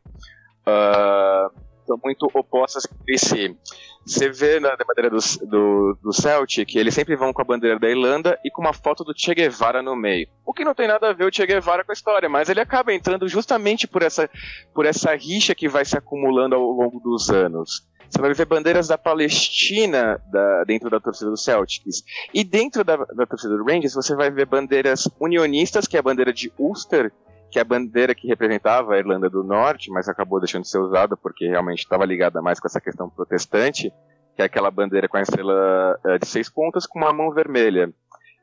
Uh, 0.66 1.68
são 1.86 2.00
muito 2.04 2.30
opostas 2.34 2.86
entre 3.02 3.18
si. 3.18 3.58
Você 4.06 4.30
vê 4.30 4.60
na 4.60 4.76
bandeira 4.76 5.10
do, 5.10 5.18
do, 5.48 5.98
do 6.02 6.14
Celtic, 6.14 6.76
eles 6.76 6.94
sempre 6.94 7.16
vão 7.16 7.34
com 7.34 7.42
a 7.42 7.46
bandeira 7.46 7.78
da 7.80 7.90
Irlanda 7.90 8.40
e 8.44 8.50
com 8.50 8.62
uma 8.62 8.74
foto 8.74 9.04
do 9.04 9.14
Che 9.18 9.34
Guevara 9.34 9.82
no 9.82 9.96
meio. 9.96 10.28
O 10.46 10.54
que 10.54 10.64
não 10.64 10.74
tem 10.74 10.88
nada 10.88 11.10
a 11.10 11.14
ver 11.14 11.26
o 11.26 11.34
Che 11.34 11.46
Guevara 11.46 11.84
com 11.84 11.92
a 11.92 11.94
história, 11.94 12.30
mas 12.30 12.48
ele 12.48 12.62
acaba 12.62 12.94
entrando 12.94 13.28
justamente 13.28 13.88
por 13.88 14.02
essa, 14.02 14.30
por 14.74 14.86
essa 14.86 15.14
rixa 15.16 15.56
que 15.56 15.68
vai 15.68 15.84
se 15.84 15.98
acumulando 15.98 16.56
ao 16.56 16.62
longo 16.62 17.00
dos 17.00 17.30
anos. 17.30 17.86
Você 18.10 18.22
vai 18.22 18.34
ver 18.34 18.46
bandeiras 18.46 18.88
da 18.88 18.98
Palestina 18.98 20.20
da, 20.32 20.64
dentro 20.64 20.90
da 20.90 21.00
torcida 21.00 21.30
do 21.30 21.38
Celtics. 21.38 22.04
E 22.34 22.44
dentro 22.44 22.84
da, 22.84 22.98
da 22.98 23.26
torcida 23.26 23.58
do 23.58 23.64
Rangers, 23.64 23.94
você 23.94 24.16
vai 24.16 24.32
ver 24.32 24.46
bandeiras 24.46 25.10
unionistas, 25.20 25.88
que 25.88 25.98
é 25.98 26.00
a 26.00 26.04
bandeira 26.04 26.32
de 26.32 26.52
Ulster, 26.58 27.12
que 27.52 27.60
é 27.60 27.62
a 27.62 27.66
bandeira 27.66 28.16
que 28.16 28.28
representava 28.28 28.94
a 28.94 28.98
Irlanda 28.98 29.30
do 29.30 29.44
Norte, 29.44 29.90
mas 29.92 30.08
acabou 30.08 30.40
deixando 30.40 30.64
de 30.64 30.70
ser 30.70 30.80
usada 30.80 31.16
porque 31.16 31.48
realmente 31.48 31.80
estava 31.80 32.06
ligada 32.06 32.42
mais 32.42 32.60
com 32.60 32.68
essa 32.68 32.82
questão 32.82 33.10
protestante, 33.10 33.92
que 34.36 34.42
é 34.42 34.46
aquela 34.46 34.72
bandeira 34.72 35.08
com 35.08 35.18
a 35.18 35.22
estrela 35.22 36.00
é, 36.06 36.18
de 36.18 36.28
seis 36.28 36.50
pontas 36.50 36.86
com 36.86 37.00
uma 37.00 37.14
mão 37.14 37.32
vermelha. 37.32 37.92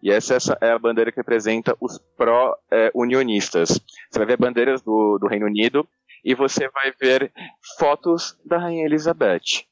E 0.03 0.11
essa, 0.11 0.35
essa 0.35 0.59
é 0.61 0.71
a 0.71 0.79
bandeira 0.79 1.11
que 1.11 1.17
representa 1.17 1.75
os 1.81 1.99
pró-unionistas. 2.17 3.81
você 4.11 4.19
vai 4.19 4.27
ver 4.27 4.37
bandeiras 4.37 4.83
do, 4.83 5.19
do 5.19 5.27
Reino 5.27 5.47
Unido 5.47 5.89
e 6.25 6.35
você 6.35 6.69
vai 6.71 6.93
ver 6.99 7.33
fotos 7.79 8.39
da 8.45 8.59
Rainha 8.59 8.87
Elizabeth. 8.87 9.67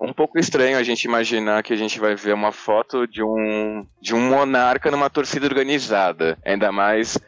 Um 0.00 0.12
pouco 0.12 0.38
estranho 0.38 0.78
a 0.78 0.82
gente 0.82 1.04
imaginar 1.04 1.62
que 1.62 1.72
a 1.72 1.76
gente 1.76 1.98
vai 1.98 2.14
ver 2.14 2.34
uma 2.34 2.52
foto 2.52 3.06
de 3.06 3.22
um, 3.22 3.86
de 4.00 4.14
um 4.14 4.20
monarca 4.20 4.90
numa 4.90 5.08
torcida 5.08 5.46
organizada. 5.46 6.38
Ainda 6.44 6.70
mais 6.70 7.18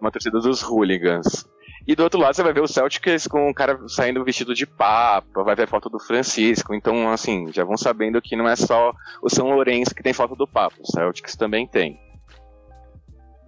uma 0.00 0.10
torcida 0.10 0.40
dos 0.40 0.60
hooligans. 0.62 1.48
E 1.86 1.94
do 1.94 2.02
outro 2.02 2.20
lado 2.20 2.34
você 2.34 2.42
vai 2.42 2.52
ver 2.52 2.60
o 2.60 2.68
Celtics 2.68 3.26
com 3.26 3.48
um 3.48 3.54
cara 3.54 3.78
saindo 3.88 4.22
vestido 4.22 4.54
de 4.54 4.66
papa, 4.66 5.42
vai 5.42 5.56
ver 5.56 5.66
foto 5.66 5.88
do 5.88 5.98
Francisco. 5.98 6.74
Então, 6.74 7.10
assim, 7.10 7.50
já 7.50 7.64
vão 7.64 7.78
sabendo 7.78 8.20
que 8.20 8.36
não 8.36 8.46
é 8.46 8.56
só 8.56 8.92
o 9.22 9.30
São 9.30 9.48
Lourenço 9.48 9.94
que 9.94 10.02
tem 10.02 10.12
foto 10.12 10.36
do 10.36 10.46
papa, 10.46 10.76
o 10.80 10.86
Celtics 10.86 11.34
também 11.34 11.66
tem. 11.66 11.98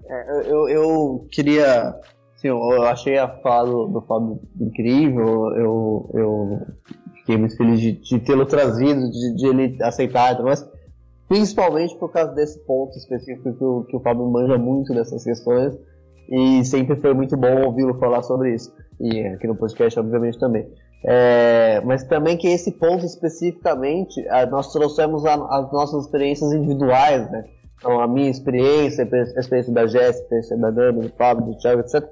É, 0.09 0.51
eu, 0.51 0.69
eu 0.69 1.28
queria. 1.31 1.94
Assim, 2.40 2.48
eu 2.48 2.82
achei 2.84 3.18
a 3.18 3.28
fala 3.28 3.86
do, 3.86 4.00
Fábio 4.00 4.40
incrível, 4.58 5.54
eu, 5.56 6.10
eu 6.14 6.66
fiquei 7.16 7.36
muito 7.36 7.54
feliz 7.54 7.78
de, 7.78 7.92
de 7.92 8.18
tê-lo 8.18 8.46
trazido, 8.46 9.10
de, 9.10 9.36
de, 9.36 9.46
ele 9.46 9.82
aceitar, 9.82 10.42
mas 10.42 10.66
principalmente 11.28 11.94
por 11.98 12.10
causa 12.10 12.32
desse 12.32 12.58
ponto 12.64 12.96
específico 12.96 13.52
que 13.52 13.62
o, 13.62 13.84
que 13.84 13.94
o 13.94 14.00
Fábio 14.00 14.26
manja 14.26 14.56
muito 14.56 14.94
dessas 14.94 15.22
questões 15.22 15.78
e 16.30 16.64
sempre 16.64 16.96
foi 16.96 17.12
muito 17.12 17.36
bom 17.36 17.62
ouvi-lo 17.66 17.98
falar 17.98 18.22
sobre 18.22 18.54
isso. 18.54 18.72
E 18.98 19.20
aqui 19.26 19.46
no 19.46 19.54
podcast, 19.54 20.00
obviamente, 20.00 20.38
também. 20.38 20.66
É, 21.04 21.82
mas 21.84 22.04
também 22.04 22.38
que 22.38 22.48
esse 22.48 22.72
ponto 22.72 23.04
especificamente, 23.04 24.24
nós 24.50 24.72
trouxemos 24.72 25.26
a, 25.26 25.34
as 25.34 25.70
nossas 25.70 26.06
experiências 26.06 26.52
individuais, 26.52 27.30
né? 27.30 27.44
Então, 27.76 28.00
a 28.00 28.08
minha 28.08 28.30
experiência, 28.30 29.04
a 29.04 29.40
experiência 29.40 29.72
da 29.72 29.86
Jéssica, 29.86 30.06
a 30.06 30.38
experiência 30.38 30.56
da 30.56 30.70
Dana, 30.70 31.02
do 31.02 31.08
Fábio, 31.10 31.46
do 31.46 31.58
Thiago, 31.58 31.80
etc. 31.80 32.08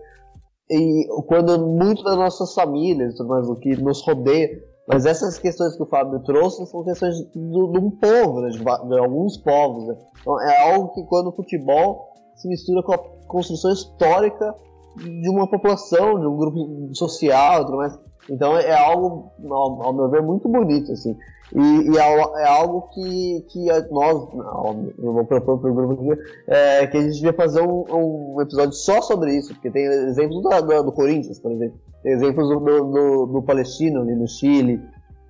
E 0.71 1.07
quando 1.27 1.59
muito 1.67 2.03
das 2.03 2.17
nossas 2.17 2.53
famílias, 2.53 3.19
mais 3.21 3.49
o 3.49 3.55
que 3.55 3.75
nos 3.77 4.05
rodeia, 4.07 4.49
mas 4.87 5.05
essas 5.05 5.39
questões 5.39 5.77
que 5.77 5.83
o 5.83 5.87
Fábio 5.87 6.23
trouxe 6.25 6.65
são 6.67 6.83
questões 6.83 7.15
de, 7.15 7.31
de 7.33 7.79
um 7.79 7.91
povo, 7.91 8.41
né? 8.41 8.49
de, 8.49 8.59
de, 8.59 8.99
alguns 8.99 9.37
povos. 9.37 9.87
Né? 9.87 9.97
Então, 10.21 10.41
é 10.41 10.73
algo 10.73 10.95
que 10.95 11.05
quando 11.05 11.29
o 11.29 11.33
futebol 11.33 12.09
se 12.37 12.49
mistura 12.49 12.83
com 12.83 12.93
a 12.93 12.99
construção 13.27 13.71
histórica 13.73 14.55
de 14.97 15.29
uma 15.29 15.49
população, 15.49 16.19
de 16.19 16.27
um 16.27 16.37
grupo 16.37 16.95
social, 16.95 17.65
tudo 17.65 17.77
mais. 17.77 17.99
Então 18.31 18.57
é 18.57 18.73
algo, 18.73 19.31
ao, 19.51 19.83
ao 19.83 19.93
meu 19.93 20.11
ver, 20.11 20.23
muito 20.23 20.49
bonito, 20.49 20.93
assim. 20.93 21.17
E, 21.55 21.91
e 21.91 21.99
é, 21.99 22.43
é, 22.43 22.47
algo 22.47 22.89
que, 22.93 23.47
que 23.49 23.67
nós, 23.91 24.29
eu 24.99 25.13
vou 25.13 25.25
propor 25.25 25.59
para 25.59 25.71
o 25.71 25.75
grupo 25.75 26.11
aqui, 26.11 26.21
é, 26.47 26.87
que 26.87 26.97
a 26.97 27.03
gente 27.03 27.15
devia 27.15 27.33
fazer 27.33 27.63
um, 27.63 27.85
um, 27.91 28.41
episódio 28.41 28.75
só 28.75 29.01
sobre 29.01 29.35
isso, 29.37 29.55
porque 29.55 29.71
tem 29.71 29.85
exemplos 29.85 30.43
do, 30.43 30.51
do, 30.51 30.83
do 30.83 30.93
Corinthians, 30.93 31.39
por 31.39 31.53
exemplo, 31.53 31.79
tem 32.03 32.13
exemplos 32.13 32.49
do, 32.49 32.61
do, 32.61 33.27
do, 33.27 33.43
Palestino 33.43 34.03
ali 34.03 34.15
no 34.15 34.29
Chile, 34.29 34.81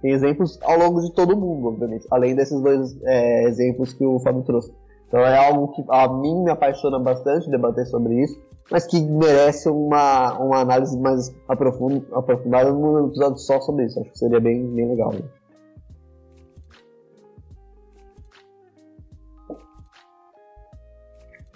tem 0.03 0.13
exemplos 0.13 0.59
ao 0.63 0.79
longo 0.79 1.01
de 1.01 1.13
todo 1.13 1.35
o 1.35 1.41
mundo, 1.41 1.69
obviamente, 1.69 2.07
além 2.11 2.35
desses 2.35 2.61
dois 2.61 2.97
é, 3.05 3.45
exemplos 3.45 3.93
que 3.93 4.05
o 4.05 4.19
Fábio 4.19 4.43
trouxe. 4.43 4.73
Então 5.07 5.21
é 5.21 5.39
algo 5.39 5.69
que 5.69 5.85
a 5.89 6.09
mim 6.09 6.43
me 6.43 6.51
apaixona 6.51 6.99
bastante 6.99 7.49
debater 7.49 7.87
sobre 7.87 8.23
isso, 8.23 8.39
mas 8.71 8.87
que 8.87 9.01
merece 9.01 9.69
uma, 9.71 10.39
uma 10.39 10.61
análise 10.61 10.99
mais 10.99 11.35
aprofundada 11.49 12.71
num 12.73 13.07
episódio 13.07 13.39
só 13.39 13.61
sobre 13.61 13.87
isso. 13.87 13.99
Acho 13.99 14.11
que 14.11 14.19
seria 14.19 14.41
bem, 14.41 14.67
bem 14.67 14.89
legal. 14.91 15.13
Né? 15.13 15.21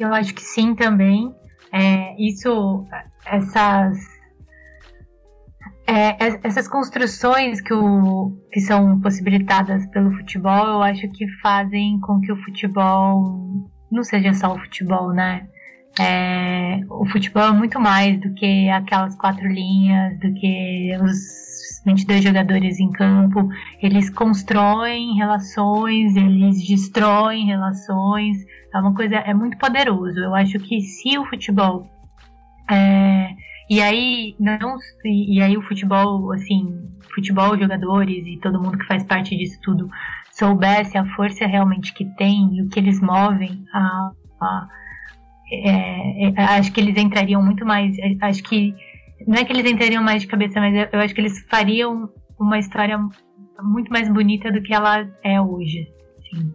Eu 0.03 0.13
acho 0.13 0.35
que 0.35 0.43
sim 0.43 0.75
também. 0.75 1.33
É, 1.73 2.21
isso, 2.21 2.85
essas, 3.25 3.97
é, 5.87 6.17
essas 6.43 6.67
construções 6.67 7.61
que, 7.61 7.73
o, 7.73 8.37
que 8.51 8.61
são 8.61 9.01
possibilitadas 9.01 9.87
pelo 9.91 10.11
futebol, 10.17 10.67
eu 10.67 10.83
acho 10.83 11.09
que 11.11 11.29
fazem 11.41 12.01
com 12.01 12.21
que 12.21 12.33
o 12.33 12.37
futebol 12.43 13.71
não 13.93 14.03
seja 14.03 14.35
só 14.35 14.53
o 14.53 14.59
futebol, 14.59 15.13
né? 15.13 15.49
É, 16.01 16.81
o 16.91 17.07
futebol 17.07 17.45
é 17.45 17.53
muito 17.53 17.79
mais 17.79 18.21
do 18.21 18.35
que 18.35 18.69
aquelas 18.71 19.15
quatro 19.15 19.47
linhas, 19.47 20.19
do 20.19 20.35
que 20.35 20.91
os 21.01 21.83
22 21.87 22.25
jogadores 22.25 22.81
em 22.81 22.91
campo. 22.91 23.49
Eles 23.81 24.11
constroem 24.11 25.15
relações, 25.15 26.17
eles 26.17 26.67
destroem 26.67 27.47
relações. 27.47 28.39
É 28.75 28.79
uma 28.79 28.95
coisa, 28.95 29.17
é 29.17 29.35
muito 29.35 29.59
poderoso. 29.59 30.19
Eu 30.19 30.35
acho 30.35 30.59
que 30.59 30.81
se 30.81 31.19
o 31.19 31.27
futebol 31.27 31.87
é, 32.71 33.31
e 33.69 33.81
aí 33.81 34.35
não 34.39 34.77
e 35.05 35.43
aí 35.43 35.57
o 35.57 35.63
futebol, 35.63 36.33
assim, 36.33 36.65
futebol, 37.15 37.59
jogadores 37.59 38.27
e 38.27 38.39
todo 38.41 38.61
mundo 38.61 38.79
que 38.79 38.87
faz 38.87 39.05
parte 39.05 39.37
disso 39.37 39.59
tudo 39.63 39.89
soubesse 40.31 40.97
a 40.97 41.05
força 41.15 41.47
realmente 41.47 41.93
que 41.93 42.05
tem 42.17 42.57
e 42.57 42.63
o 42.63 42.69
que 42.69 42.81
eles 42.81 43.01
movem 43.01 43.65
a, 43.75 44.11
a 44.41 44.69
é, 45.53 46.29
é, 46.29 46.43
acho 46.57 46.73
que 46.73 46.81
eles 46.81 46.97
entrariam 46.97 47.43
muito 47.43 47.65
mais. 47.67 47.97
É, 47.99 48.17
acho 48.23 48.43
que. 48.43 48.75
Não 49.27 49.37
é 49.37 49.45
que 49.45 49.53
eles 49.53 49.71
entrariam 49.71 50.03
mais 50.03 50.23
de 50.23 50.29
cabeça, 50.29 50.59
mas 50.59 50.75
eu, 50.75 50.89
eu 50.93 51.01
acho 51.01 51.15
que 51.15 51.21
eles 51.21 51.45
fariam 51.49 52.09
uma 52.41 52.59
história 52.59 52.99
muito 53.63 53.93
mais 53.93 54.09
bonita 54.09 54.51
do 54.51 54.63
que 54.63 54.75
ela 54.75 55.07
é 55.23 55.41
hoje. 55.41 55.87
Sim. 56.31 56.53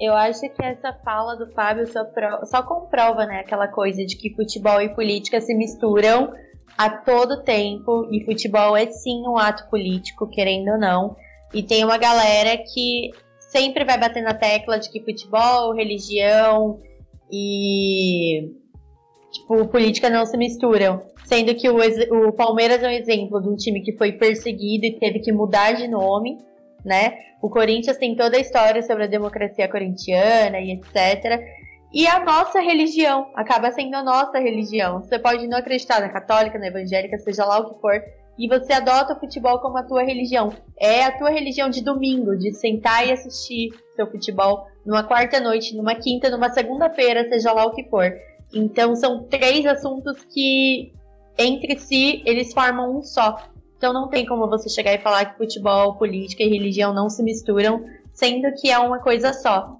Eu 0.00 0.14
acho 0.14 0.40
que 0.40 0.64
essa 0.64 0.94
fala 1.04 1.36
do 1.36 1.52
Fábio 1.52 1.86
só, 1.86 2.02
pro, 2.04 2.46
só 2.46 2.62
comprova, 2.62 3.26
né, 3.26 3.40
aquela 3.40 3.68
coisa 3.68 4.02
de 4.06 4.16
que 4.16 4.34
futebol 4.34 4.80
e 4.80 4.94
política 4.94 5.42
se 5.42 5.54
misturam 5.54 6.32
a 6.78 6.88
todo 6.88 7.42
tempo 7.42 8.08
e 8.10 8.24
futebol 8.24 8.74
é 8.74 8.86
sim 8.86 9.22
um 9.28 9.36
ato 9.36 9.68
político, 9.68 10.26
querendo 10.30 10.70
ou 10.70 10.78
não. 10.78 11.16
E 11.52 11.62
tem 11.62 11.84
uma 11.84 11.98
galera 11.98 12.56
que 12.56 13.10
sempre 13.38 13.84
vai 13.84 13.98
bater 13.98 14.22
na 14.22 14.32
tecla 14.32 14.78
de 14.78 14.90
que 14.90 15.04
futebol, 15.04 15.74
religião 15.74 16.80
e 17.30 18.50
tipo, 19.30 19.68
política 19.68 20.08
não 20.08 20.24
se 20.24 20.38
misturam. 20.38 21.02
Sendo 21.24 21.54
que 21.54 21.68
o, 21.68 21.76
o 22.28 22.32
Palmeiras 22.32 22.82
é 22.82 22.88
um 22.88 22.92
exemplo 22.92 23.40
de 23.42 23.48
um 23.50 23.56
time 23.56 23.82
que 23.82 23.96
foi 23.98 24.12
perseguido 24.12 24.86
e 24.86 24.98
teve 24.98 25.20
que 25.20 25.30
mudar 25.30 25.72
de 25.72 25.86
nome, 25.86 26.38
né? 26.84 27.18
O 27.42 27.48
Corinthians 27.48 27.96
tem 27.96 28.14
toda 28.14 28.36
a 28.36 28.40
história 28.40 28.82
sobre 28.82 29.04
a 29.04 29.08
democracia 29.08 29.68
corintiana 29.68 30.58
e 30.58 30.72
etc. 30.72 31.40
E 31.92 32.06
a 32.06 32.24
nossa 32.24 32.60
religião 32.60 33.30
acaba 33.34 33.72
sendo 33.72 33.94
a 33.96 34.02
nossa 34.02 34.38
religião. 34.38 35.02
Você 35.02 35.18
pode 35.18 35.46
não 35.48 35.58
acreditar 35.58 36.00
na 36.00 36.08
católica, 36.08 36.58
na 36.58 36.68
evangélica, 36.68 37.18
seja 37.18 37.44
lá 37.44 37.58
o 37.58 37.74
que 37.74 37.80
for, 37.80 38.00
e 38.38 38.48
você 38.48 38.72
adota 38.72 39.14
o 39.14 39.18
futebol 39.20 39.58
como 39.58 39.76
a 39.76 39.82
tua 39.82 40.02
religião. 40.02 40.52
É 40.78 41.04
a 41.04 41.18
tua 41.18 41.30
religião 41.30 41.68
de 41.68 41.82
domingo, 41.82 42.36
de 42.38 42.52
sentar 42.52 43.06
e 43.06 43.12
assistir 43.12 43.70
seu 43.96 44.06
futebol 44.10 44.66
numa 44.86 45.02
quarta 45.02 45.40
noite, 45.40 45.76
numa 45.76 45.94
quinta, 45.94 46.30
numa 46.30 46.48
segunda-feira, 46.48 47.28
seja 47.28 47.52
lá 47.52 47.66
o 47.66 47.72
que 47.72 47.84
for. 47.90 48.12
Então 48.54 48.94
são 48.96 49.24
três 49.24 49.66
assuntos 49.66 50.24
que 50.32 50.92
entre 51.36 51.78
si 51.78 52.22
eles 52.24 52.52
formam 52.52 52.98
um 52.98 53.02
só. 53.02 53.36
Então 53.80 53.94
não 53.94 54.08
tem 54.08 54.26
como 54.26 54.46
você 54.46 54.68
chegar 54.68 54.92
e 54.92 54.98
falar 54.98 55.24
que 55.24 55.38
futebol, 55.38 55.96
política 55.96 56.42
e 56.42 56.50
religião 56.50 56.92
não 56.92 57.08
se 57.08 57.22
misturam, 57.22 57.82
sendo 58.12 58.52
que 58.52 58.70
é 58.70 58.78
uma 58.78 58.98
coisa 58.98 59.32
só. 59.32 59.74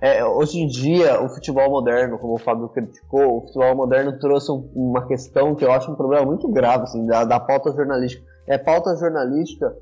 É, 0.00 0.24
hoje 0.24 0.58
em 0.58 0.66
dia, 0.66 1.22
o 1.22 1.28
futebol 1.28 1.70
moderno, 1.70 2.18
como 2.18 2.34
o 2.34 2.38
Fábio 2.38 2.68
criticou, 2.70 3.36
o 3.36 3.40
futebol 3.42 3.76
moderno 3.76 4.18
trouxe 4.18 4.50
um, 4.50 4.68
uma 4.74 5.06
questão 5.06 5.54
que 5.54 5.64
eu 5.64 5.70
acho 5.70 5.92
um 5.92 5.94
problema 5.94 6.26
muito 6.26 6.48
grave, 6.48 6.82
assim, 6.82 7.06
da, 7.06 7.24
da 7.24 7.38
pauta 7.38 7.70
jornalística. 7.70 8.26
É 8.48 8.58
pauta 8.58 8.96
jornalística 8.96 9.72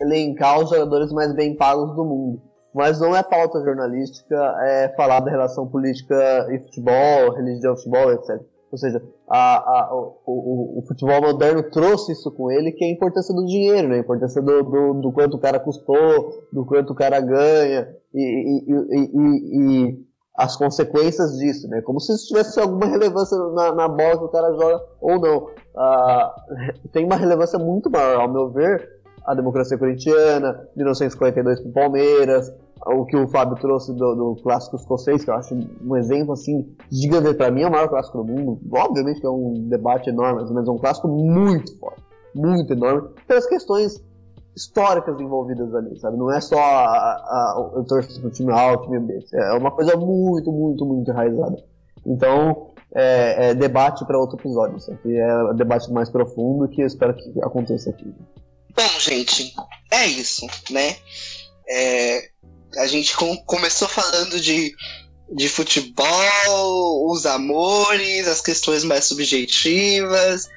elencar 0.00 0.58
os 0.58 0.70
jogadores 0.70 1.12
mais 1.12 1.34
bem 1.34 1.54
pagos 1.54 1.94
do 1.94 2.06
mundo. 2.06 2.40
Mas 2.74 2.98
não 2.98 3.14
é 3.14 3.22
pauta 3.22 3.62
jornalística 3.62 4.34
é 4.62 4.88
falar 4.96 5.20
da 5.20 5.30
relação 5.30 5.66
política 5.68 6.48
e 6.50 6.58
futebol, 6.60 7.34
religião, 7.36 7.76
futebol, 7.76 8.10
etc. 8.12 8.40
Ou 8.72 8.78
seja, 8.78 9.02
a, 9.30 9.56
a, 9.56 9.94
o, 9.94 10.20
o, 10.26 10.78
o, 10.78 10.86
futebol 10.86 11.20
moderno 11.20 11.62
trouxe 11.70 12.12
isso 12.12 12.30
com 12.30 12.50
ele, 12.50 12.72
que 12.72 12.84
é 12.84 12.88
a 12.88 12.92
importância 12.92 13.34
do 13.34 13.44
dinheiro, 13.44 13.88
né? 13.88 13.96
a 13.96 14.00
importância 14.00 14.40
do, 14.40 14.62
do, 14.62 14.94
do 14.94 15.12
quanto 15.12 15.36
o 15.36 15.40
cara 15.40 15.60
custou, 15.60 16.46
do 16.52 16.64
quanto 16.64 16.92
o 16.92 16.96
cara 16.96 17.20
ganha, 17.20 17.88
e, 18.14 18.20
e, 18.20 18.74
e, 18.90 19.88
e 19.92 20.08
as 20.38 20.56
consequências 20.56 21.36
disso, 21.36 21.68
né? 21.68 21.82
Como 21.82 22.00
se 22.00 22.12
isso 22.12 22.28
tivesse 22.28 22.60
alguma 22.60 22.86
relevância 22.86 23.36
na, 23.36 23.74
na 23.74 23.88
bola 23.88 24.18
que 24.18 24.24
o 24.24 24.28
cara 24.28 24.52
joga 24.52 24.80
ou 25.00 25.20
não. 25.20 25.50
Ah, 25.76 26.34
tem 26.92 27.04
uma 27.04 27.16
relevância 27.16 27.58
muito 27.58 27.90
maior, 27.90 28.20
ao 28.20 28.32
meu 28.32 28.48
ver, 28.48 28.88
a 29.26 29.34
democracia 29.34 29.76
corintiana, 29.76 30.68
1942 30.76 31.60
com 31.60 31.68
o 31.70 31.72
Palmeiras, 31.72 32.50
o 32.86 33.04
que 33.04 33.16
o 33.16 33.28
Fábio 33.28 33.56
trouxe 33.56 33.92
do, 33.92 34.14
do 34.14 34.36
clássico 34.42 34.76
escocês, 34.76 35.24
que 35.24 35.30
eu 35.30 35.34
acho 35.34 35.54
um 35.82 35.96
exemplo 35.96 36.32
assim 36.32 36.74
gigante 36.90 37.34
para 37.34 37.50
mim 37.50 37.62
é 37.62 37.68
o 37.68 37.70
maior 37.70 37.88
clássico 37.88 38.18
do 38.18 38.24
mundo. 38.24 38.60
Obviamente 38.72 39.20
que 39.20 39.26
é 39.26 39.30
um 39.30 39.68
debate 39.68 40.10
enorme, 40.10 40.44
mas 40.52 40.68
é 40.68 40.70
um 40.70 40.78
clássico 40.78 41.08
muito 41.08 41.78
forte, 41.78 42.02
muito 42.34 42.72
enorme 42.72 43.08
pelas 43.26 43.46
questões 43.46 44.02
históricas 44.56 45.20
envolvidas 45.20 45.72
ali, 45.74 45.98
sabe? 46.00 46.16
Não 46.16 46.32
é 46.32 46.40
só 46.40 46.58
a, 46.58 46.90
a, 46.90 47.70
eu 47.76 47.84
torço 47.84 48.20
pro 48.20 48.30
time 48.30 48.52
A, 48.52 48.72
o 48.72 48.82
time 48.82 48.98
B. 48.98 49.24
É 49.32 49.52
uma 49.52 49.70
coisa 49.70 49.96
muito, 49.96 50.50
muito, 50.50 50.84
muito 50.84 51.10
enraizada. 51.10 51.56
Então, 52.04 52.72
é, 52.94 53.50
é 53.50 53.54
debate 53.54 54.04
para 54.04 54.18
outro 54.18 54.36
episódio. 54.36 54.80
Sabe? 54.80 55.16
É 55.16 55.54
debate 55.54 55.90
mais 55.92 56.10
profundo 56.10 56.68
que 56.68 56.82
eu 56.82 56.86
espero 56.86 57.14
que 57.14 57.32
aconteça 57.42 57.90
aqui. 57.90 58.12
Bom, 58.74 59.00
gente, 59.00 59.54
é 59.92 60.06
isso, 60.06 60.46
né? 60.70 60.96
É, 61.68 62.20
a 62.76 62.86
gente 62.86 63.16
com, 63.16 63.36
começou 63.44 63.88
falando 63.88 64.40
de, 64.40 64.74
de 65.32 65.48
futebol, 65.48 67.10
os 67.10 67.26
amores, 67.26 68.28
as 68.28 68.40
questões 68.40 68.84
mais 68.84 69.04
subjetivas, 69.04 70.48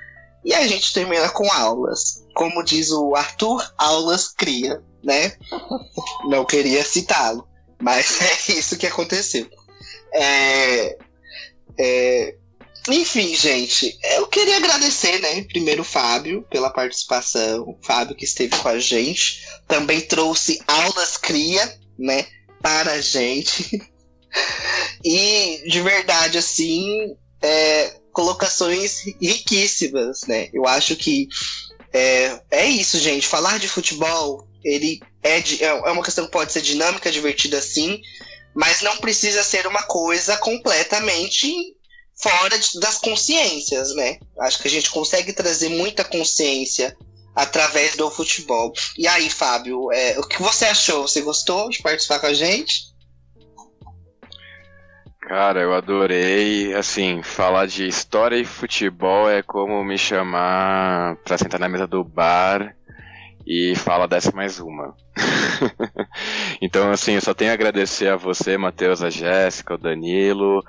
e 0.44 0.54
a 0.54 0.68
gente 0.68 0.94
termina 0.94 1.30
com 1.30 1.52
aulas. 1.52 2.24
Como 2.36 2.64
diz 2.64 2.92
o 2.92 3.16
Arthur, 3.16 3.74
aulas 3.78 4.30
cria, 4.30 4.82
né? 5.04 5.34
Não 6.30 6.46
queria 6.46 6.84
citá-lo, 6.84 7.48
mas 7.82 8.22
é 8.50 8.54
isso 8.54 8.78
que 8.78 8.88
aconteceu. 8.88 9.48
É, 10.14 10.98
é, 11.80 12.36
enfim, 12.90 13.36
gente, 13.36 13.98
eu 14.16 14.28
queria 14.28 14.58
agradecer, 14.58 15.20
né? 15.20 15.44
Primeiro 15.44 15.84
Fábio 15.84 16.44
pela 16.50 16.72
participação, 16.72 17.62
o 17.62 17.78
Fábio 17.86 18.16
que 18.16 18.26
esteve 18.26 18.58
com 18.58 18.70
a 18.70 18.80
gente, 18.80 19.46
também 19.68 20.02
trouxe 20.02 20.60
aulas 20.68 21.16
cria, 21.16 21.80
né? 22.02 22.26
Para 22.62 22.94
a 22.94 23.02
gente. 23.02 23.82
e 25.04 25.64
de 25.68 25.82
verdade, 25.82 26.38
assim, 26.38 27.16
é, 27.42 27.96
colocações 28.12 29.04
riquíssimas, 29.22 30.22
né? 30.28 30.50
Eu 30.54 30.68
acho 30.68 30.96
que 30.96 31.28
é, 31.94 32.40
é 32.52 32.66
isso, 32.66 33.00
gente. 33.00 33.28
Falar 33.28 33.60
de 33.60 33.68
futebol, 33.68 34.48
ele 34.64 35.00
é, 35.24 35.40
de, 35.40 35.64
é, 35.64 35.68
é 35.68 35.92
uma 35.92 36.04
questão 36.04 36.26
que 36.26 36.32
pode 36.32 36.52
ser 36.52 36.62
dinâmica, 36.62 37.12
divertida 37.12 37.62
sim, 37.62 38.02
mas 38.54 38.82
não 38.82 38.98
precisa 38.98 39.44
ser 39.44 39.66
uma 39.68 39.84
coisa 39.84 40.38
completamente 40.38 41.54
fora 42.16 42.58
de, 42.58 42.80
das 42.80 42.98
consciências, 43.00 43.96
né? 43.96 44.20
Acho 44.40 44.62
que 44.62 44.68
a 44.68 44.72
gente 44.72 44.92
consegue 44.92 45.34
trazer 45.34 45.70
muita 45.70 46.04
consciência 46.04 46.96
através 47.36 47.96
do 47.96 48.10
futebol. 48.10 48.74
E 48.98 49.08
aí, 49.08 49.30
Fábio, 49.30 49.92
é, 49.92 50.20
o 50.20 50.24
que 50.24 50.42
você 50.42 50.66
achou? 50.66 51.08
Você 51.08 51.22
gostou 51.22 51.70
de 51.70 51.82
participar 51.82 52.20
com 52.20 52.28
a 52.28 52.34
gente? 52.34 52.92
Cara, 55.22 55.62
eu 55.62 55.74
adorei. 55.74 56.74
Assim, 56.74 57.24
falar 57.24 57.66
de 57.66 57.88
história 57.88 58.36
e 58.36 58.44
futebol 58.44 59.30
é 59.30 59.42
como 59.42 59.84
me 59.84 59.98
chamar 59.98 61.16
pra 61.24 61.38
sentar 61.38 61.60
na 61.60 61.70
mesa 61.70 61.88
do 61.88 62.04
bar 62.04 62.76
e 63.48 63.74
falar 63.76 64.08
dessa 64.08 64.32
mais 64.32 64.60
uma. 64.60 64.94
então, 66.62 66.92
assim, 66.92 67.14
eu 67.14 67.22
só 67.22 67.34
tenho 67.34 67.52
a 67.52 67.54
agradecer 67.54 68.10
a 68.10 68.18
você, 68.18 68.58
Matheus, 68.58 69.02
a 69.02 69.10
Jéssica, 69.10 69.76
o 69.76 69.78
Danilo, 69.78 70.62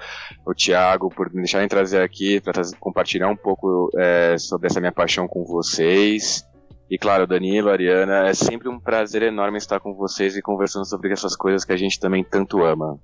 o 0.46 0.54
Thiago, 0.54 1.08
por 1.08 1.28
me 1.32 1.42
deixarem 1.42 1.68
trazer 1.68 2.00
aqui 2.00 2.40
para 2.40 2.62
compartilhar 2.78 3.28
um 3.28 3.36
pouco 3.36 3.90
é, 3.96 4.36
sobre 4.38 4.68
essa 4.68 4.80
minha 4.80 4.92
paixão 4.92 5.26
com 5.26 5.44
vocês. 5.44 6.44
E 6.92 6.98
claro, 6.98 7.26
Danilo, 7.26 7.70
Ariana, 7.70 8.28
é 8.28 8.34
sempre 8.34 8.68
um 8.68 8.78
prazer 8.78 9.22
enorme 9.22 9.56
estar 9.56 9.80
com 9.80 9.94
vocês 9.94 10.36
e 10.36 10.42
conversando 10.42 10.84
sobre 10.84 11.10
essas 11.10 11.34
coisas 11.34 11.64
que 11.64 11.72
a 11.72 11.76
gente 11.76 11.98
também 11.98 12.22
tanto 12.22 12.62
ama. 12.62 13.00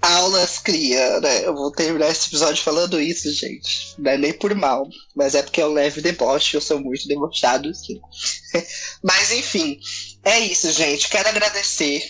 Aulas 0.00 0.58
cria, 0.58 1.20
né? 1.20 1.44
Eu 1.44 1.54
vou 1.54 1.70
terminar 1.70 2.08
esse 2.08 2.28
episódio 2.28 2.62
falando 2.62 2.98
isso, 2.98 3.30
gente. 3.30 3.94
Não 3.98 4.12
é 4.12 4.16
nem 4.16 4.32
por 4.32 4.54
mal, 4.54 4.88
mas 5.14 5.34
é 5.34 5.42
porque 5.42 5.60
é 5.60 5.66
um 5.66 5.74
leve 5.74 6.00
deboche, 6.00 6.56
eu 6.56 6.60
sou 6.62 6.80
muito 6.80 7.06
debochado, 7.06 7.68
assim. 7.68 8.00
mas 9.04 9.32
enfim, 9.32 9.78
é 10.24 10.40
isso, 10.40 10.72
gente. 10.72 11.10
Quero 11.10 11.28
agradecer 11.28 12.02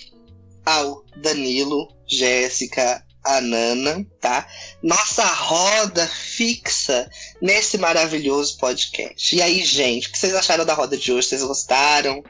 ao 0.65 1.05
Danilo, 1.17 1.89
Jéssica, 2.07 3.05
a 3.27 3.41
Nana, 3.41 4.07
tá? 4.21 4.47
Nossa 4.83 5.25
roda 5.25 6.07
fixa 6.07 7.11
nesse 7.43 7.77
maravilhoso 7.77 8.57
podcast. 8.59 9.35
E 9.35 9.43
aí, 9.43 9.65
gente, 9.65 10.09
o 10.09 10.13
que 10.13 10.19
vocês 10.19 10.35
acharam 10.35 10.65
da 10.65 10.75
roda 10.75 10.97
de 10.97 11.13
hoje? 11.13 11.27
Vocês 11.27 11.43
gostaram? 11.43 12.23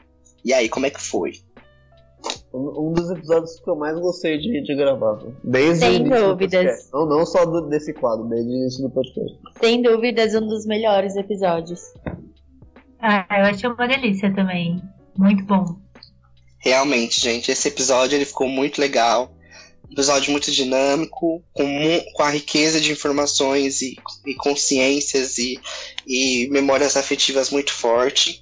E 0.43 0.53
aí, 0.53 0.67
como 0.67 0.87
é 0.87 0.89
que 0.89 1.01
foi? 1.01 1.33
Um, 2.51 2.89
um 2.89 2.93
dos 2.93 3.11
episódios 3.11 3.59
que 3.59 3.69
eu 3.69 3.75
mais 3.75 3.97
gostei 3.99 4.39
de, 4.39 4.63
de 4.63 4.75
gravar. 4.75 5.19
Desde 5.43 5.79
Sem 5.85 5.89
o 5.89 5.95
início 5.95 6.27
dúvidas. 6.27 6.89
Não, 6.91 7.05
não 7.05 7.25
só 7.25 7.45
do, 7.45 7.69
desse 7.69 7.93
quadro, 7.93 8.25
desde 8.25 8.49
o 8.49 8.55
início 8.55 8.83
do 8.83 8.89
podcast. 8.89 9.37
Sem 9.61 9.81
dúvidas, 9.81 10.33
um 10.33 10.47
dos 10.47 10.65
melhores 10.65 11.15
episódios. 11.15 11.79
Ah, 12.99 13.25
eu 13.29 13.45
achei 13.45 13.69
uma 13.69 13.87
delícia 13.87 14.33
também. 14.33 14.81
Muito 15.15 15.43
bom. 15.45 15.77
Realmente, 16.59 17.21
gente, 17.21 17.51
esse 17.51 17.67
episódio 17.67 18.15
ele 18.15 18.25
ficou 18.25 18.47
muito 18.49 18.81
legal. 18.81 19.31
Episódio 19.91 20.31
muito 20.31 20.51
dinâmico, 20.51 21.43
com, 21.53 22.05
com 22.13 22.23
a 22.23 22.29
riqueza 22.29 22.79
de 22.79 22.91
informações 22.91 23.81
e, 23.81 23.95
e 24.25 24.35
consciências 24.35 25.37
e, 25.37 25.59
e 26.05 26.47
memórias 26.49 26.97
afetivas 26.97 27.49
muito 27.49 27.73
forte. 27.73 28.41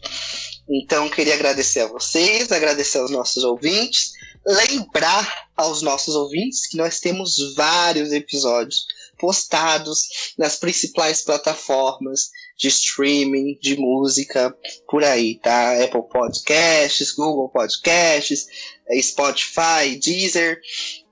Então, 0.67 1.09
queria 1.09 1.35
agradecer 1.35 1.81
a 1.81 1.87
vocês, 1.87 2.51
agradecer 2.51 2.97
aos 2.97 3.11
nossos 3.11 3.43
ouvintes, 3.43 4.13
lembrar 4.45 5.47
aos 5.55 5.81
nossos 5.81 6.15
ouvintes 6.15 6.67
que 6.67 6.77
nós 6.77 6.99
temos 6.99 7.53
vários 7.55 8.11
episódios 8.11 8.85
postados 9.17 10.33
nas 10.37 10.57
principais 10.57 11.21
plataformas 11.21 12.29
de 12.57 12.67
streaming, 12.69 13.57
de 13.61 13.77
música, 13.77 14.55
por 14.89 15.03
aí, 15.03 15.35
tá? 15.35 15.83
Apple 15.83 16.03
Podcasts, 16.09 17.11
Google 17.11 17.49
Podcasts, 17.49 18.47
Spotify, 19.01 19.95
Deezer. 20.01 20.59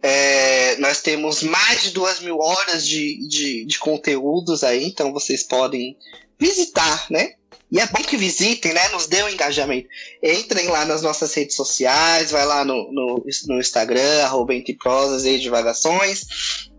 É, 0.01 0.77
nós 0.77 1.01
temos 1.01 1.43
mais 1.43 1.83
de 1.83 1.91
duas 1.91 2.19
mil 2.19 2.39
horas 2.39 2.87
de, 2.87 3.27
de, 3.27 3.65
de 3.65 3.79
conteúdos 3.79 4.63
aí, 4.63 4.85
então 4.85 5.11
vocês 5.11 5.43
podem 5.43 5.97
visitar, 6.39 7.07
né? 7.09 7.33
E 7.73 7.79
é 7.79 7.87
bom 7.87 8.03
que 8.03 8.15
visitem, 8.15 8.71
né? 8.71 8.87
Nos 8.89 9.07
dê 9.07 9.23
um 9.23 9.29
engajamento. 9.29 9.87
Entrem 10.21 10.67
lá 10.67 10.85
nas 10.85 11.01
nossas 11.01 11.33
redes 11.33 11.55
sociais, 11.55 12.29
vai 12.29 12.45
lá 12.45 12.63
no, 12.63 12.91
no, 12.91 13.25
no 13.47 13.59
Instagram, 13.59 14.23
arroba 14.23 14.53
entre 14.53 14.75
prosas 14.75 15.25
e 15.25 15.39
divagações, 15.39 16.23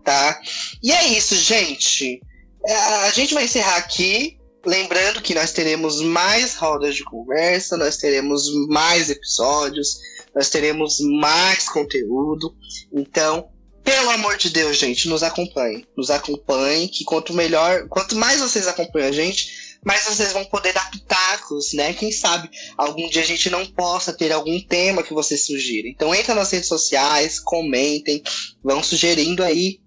tá? 0.05 0.39
E 0.81 0.93
é 0.93 1.07
isso, 1.07 1.35
gente. 1.35 2.21
É, 2.65 2.73
a 2.73 3.11
gente 3.11 3.33
vai 3.33 3.43
encerrar 3.43 3.75
aqui. 3.75 4.37
Lembrando 4.65 5.21
que 5.21 5.35
nós 5.35 5.51
teremos 5.51 6.01
mais 6.01 6.55
rodas 6.55 6.95
de 6.95 7.03
conversa, 7.03 7.77
nós 7.77 7.97
teremos 7.97 8.51
mais 8.67 9.09
episódios, 9.09 9.99
nós 10.33 10.49
teremos 10.49 10.99
mais 10.99 11.69
conteúdo. 11.69 12.55
Então, 12.91 13.47
pelo 13.83 14.09
amor 14.09 14.37
de 14.37 14.49
Deus, 14.49 14.77
gente, 14.77 15.07
nos 15.07 15.21
acompanhem. 15.21 15.85
Nos 15.95 16.09
acompanhem, 16.09 16.87
que 16.87 17.03
quanto 17.03 17.33
melhor, 17.33 17.87
quanto 17.87 18.15
mais 18.15 18.41
vocês 18.41 18.67
acompanham 18.67 19.09
a 19.09 19.11
gente, 19.11 19.77
mas 19.85 20.03
vocês 20.05 20.33
vão 20.33 20.43
poder 20.45 20.73
dar 20.73 20.89
pitacos, 20.89 21.73
né? 21.73 21.93
Quem 21.93 22.11
sabe 22.11 22.49
algum 22.75 23.07
dia 23.07 23.21
a 23.21 23.25
gente 23.25 23.51
não 23.51 23.63
possa 23.67 24.11
ter 24.11 24.31
algum 24.31 24.59
tema 24.59 25.03
que 25.03 25.13
vocês 25.13 25.45
sugiram. 25.45 25.87
Então 25.87 26.15
entra 26.15 26.33
nas 26.33 26.49
redes 26.49 26.67
sociais, 26.67 27.39
comentem, 27.39 28.23
vão 28.63 28.81
sugerindo 28.81 29.43
aí 29.43 29.79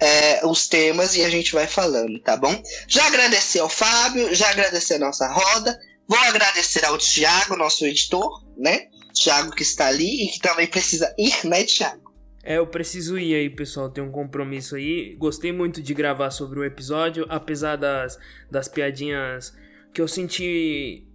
é, 0.00 0.46
os 0.46 0.66
temas 0.66 1.14
e 1.14 1.24
a 1.24 1.30
gente 1.30 1.52
vai 1.52 1.66
falando, 1.66 2.18
tá 2.20 2.36
bom? 2.36 2.62
Já 2.88 3.06
agradeci 3.06 3.58
ao 3.58 3.68
Fábio, 3.68 4.34
já 4.34 4.50
agradeci 4.50 4.94
a 4.94 4.98
nossa 4.98 5.28
roda, 5.28 5.78
vou 6.08 6.18
agradecer 6.18 6.84
ao 6.84 6.96
Thiago, 6.96 7.56
nosso 7.56 7.84
editor, 7.84 8.42
né? 8.56 8.88
Thiago 9.12 9.50
que 9.50 9.62
está 9.62 9.88
ali 9.88 10.24
e 10.24 10.28
que 10.28 10.40
também 10.40 10.66
precisa 10.66 11.14
ir, 11.18 11.46
né, 11.46 11.64
Thiago? 11.64 12.10
É, 12.42 12.56
eu 12.56 12.66
preciso 12.66 13.18
ir 13.18 13.34
aí, 13.34 13.50
pessoal. 13.50 13.90
Tem 13.90 14.02
um 14.02 14.10
compromisso 14.10 14.76
aí. 14.76 15.14
Gostei 15.16 15.52
muito 15.52 15.82
de 15.82 15.92
gravar 15.92 16.30
sobre 16.30 16.58
o 16.58 16.64
episódio, 16.64 17.26
apesar 17.28 17.76
das, 17.76 18.18
das 18.50 18.66
piadinhas 18.66 19.52
que 19.92 20.00
eu 20.00 20.08
senti 20.08 21.06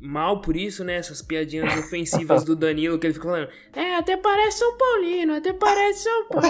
mal 0.00 0.40
por 0.40 0.56
isso, 0.56 0.84
né? 0.84 0.96
Essas 0.96 1.22
piadinhas 1.22 1.76
ofensivas 1.78 2.44
do 2.44 2.54
Danilo, 2.54 2.98
que 2.98 3.06
ele 3.06 3.14
fica 3.14 3.26
falando, 3.26 3.48
é, 3.74 3.96
até 3.96 4.16
parece 4.16 4.58
São 4.58 4.76
Paulino, 4.76 5.34
até 5.34 5.52
parece 5.52 6.04
São 6.04 6.28
Paulo. 6.28 6.48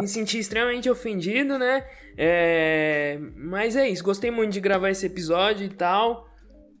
Me 0.00 0.08
senti 0.08 0.38
extremamente 0.38 0.88
ofendido, 0.88 1.58
né? 1.58 1.84
É... 2.16 3.18
Mas 3.36 3.76
é 3.76 3.88
isso, 3.88 4.04
gostei 4.04 4.30
muito 4.30 4.52
de 4.52 4.60
gravar 4.60 4.90
esse 4.90 5.06
episódio 5.06 5.64
e 5.64 5.70
tal. 5.70 6.28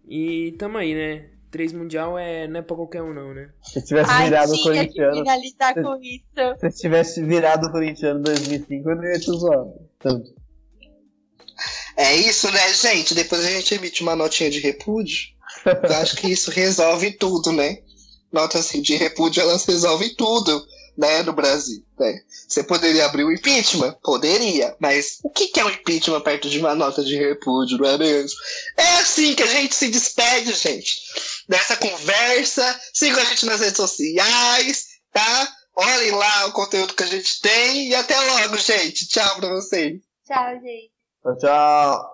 E 0.06 0.52
tamo 0.58 0.76
aí, 0.76 0.94
né? 0.94 1.26
Três 1.50 1.72
mundial 1.72 2.16
é, 2.16 2.46
não 2.46 2.60
é 2.60 2.62
pra 2.62 2.76
qualquer 2.76 3.02
um, 3.02 3.12
não, 3.12 3.34
né? 3.34 3.50
Se 3.62 3.84
tivesse 3.84 4.22
virado 4.22 4.52
o 4.52 4.62
corintiano. 4.62 5.16
finalizar 5.16 5.74
se, 5.74 5.82
com 5.82 5.96
isso. 6.00 6.58
Se 6.60 6.70
tivesse 6.80 7.24
virado 7.24 7.66
o 7.66 7.72
corintiano 7.72 8.20
em 8.20 8.22
2005, 8.22 8.90
eu 8.90 8.96
não 8.96 9.04
ia 9.04 9.18
te 9.18 9.30
zoar. 9.32 9.66
Tanto. 9.98 10.39
É 12.00 12.16
isso, 12.16 12.50
né, 12.50 12.72
gente? 12.72 13.14
Depois 13.14 13.44
a 13.44 13.50
gente 13.50 13.74
emite 13.74 14.02
uma 14.02 14.16
notinha 14.16 14.50
de 14.50 14.58
repúdio. 14.58 15.28
Eu 15.66 15.96
acho 15.96 16.16
que 16.16 16.28
isso 16.28 16.50
resolve 16.50 17.10
tudo, 17.12 17.52
né? 17.52 17.82
Notas 18.32 18.66
assim, 18.66 18.80
de 18.80 18.96
repúdio, 18.96 19.42
elas 19.42 19.66
resolvem 19.66 20.14
tudo 20.14 20.66
né, 20.96 21.22
no 21.22 21.34
Brasil. 21.34 21.84
Né? 21.98 22.22
Você 22.48 22.64
poderia 22.64 23.04
abrir 23.04 23.24
o 23.24 23.32
impeachment? 23.32 23.98
Poderia, 24.02 24.74
mas 24.80 25.18
o 25.22 25.28
que 25.28 25.60
é 25.60 25.64
um 25.64 25.68
impeachment 25.68 26.22
perto 26.22 26.48
de 26.48 26.58
uma 26.58 26.74
nota 26.74 27.04
de 27.04 27.16
repúdio, 27.16 27.76
não 27.76 27.90
é 27.90 27.98
mesmo? 27.98 28.38
É 28.78 28.88
assim 29.00 29.34
que 29.34 29.42
a 29.42 29.46
gente 29.46 29.74
se 29.74 29.88
despede, 29.88 30.54
gente, 30.54 30.94
dessa 31.50 31.76
conversa. 31.76 32.80
Sigam 32.94 33.20
a 33.20 33.24
gente 33.26 33.44
nas 33.44 33.60
redes 33.60 33.76
sociais, 33.76 34.86
tá? 35.12 35.54
Olhem 35.76 36.12
lá 36.12 36.46
o 36.46 36.52
conteúdo 36.52 36.94
que 36.94 37.02
a 37.02 37.06
gente 37.06 37.42
tem 37.42 37.88
e 37.88 37.94
até 37.94 38.18
logo, 38.18 38.56
gente. 38.56 39.06
Tchau 39.06 39.36
pra 39.36 39.50
vocês. 39.50 40.00
Tchau, 40.26 40.52
gente. 40.62 40.89
ciao 41.22 41.36
ciao 41.36 42.06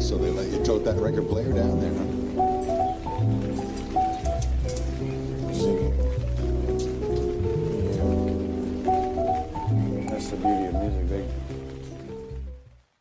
So 0.00 0.16
they 0.18 0.30
let 0.30 0.48
you 0.48 0.62
tote 0.64 0.84
that 0.84 0.96
record 0.96 1.28
player 1.28 1.52
down 1.52 1.78
there, 1.80 1.94
huh? 1.94 2.06
Singing. 5.52 5.94
Yeah. 7.94 8.02
That's 10.10 10.28
the 10.30 10.36
beauty 10.36 10.64
of 10.66 10.74
music. 10.74 11.01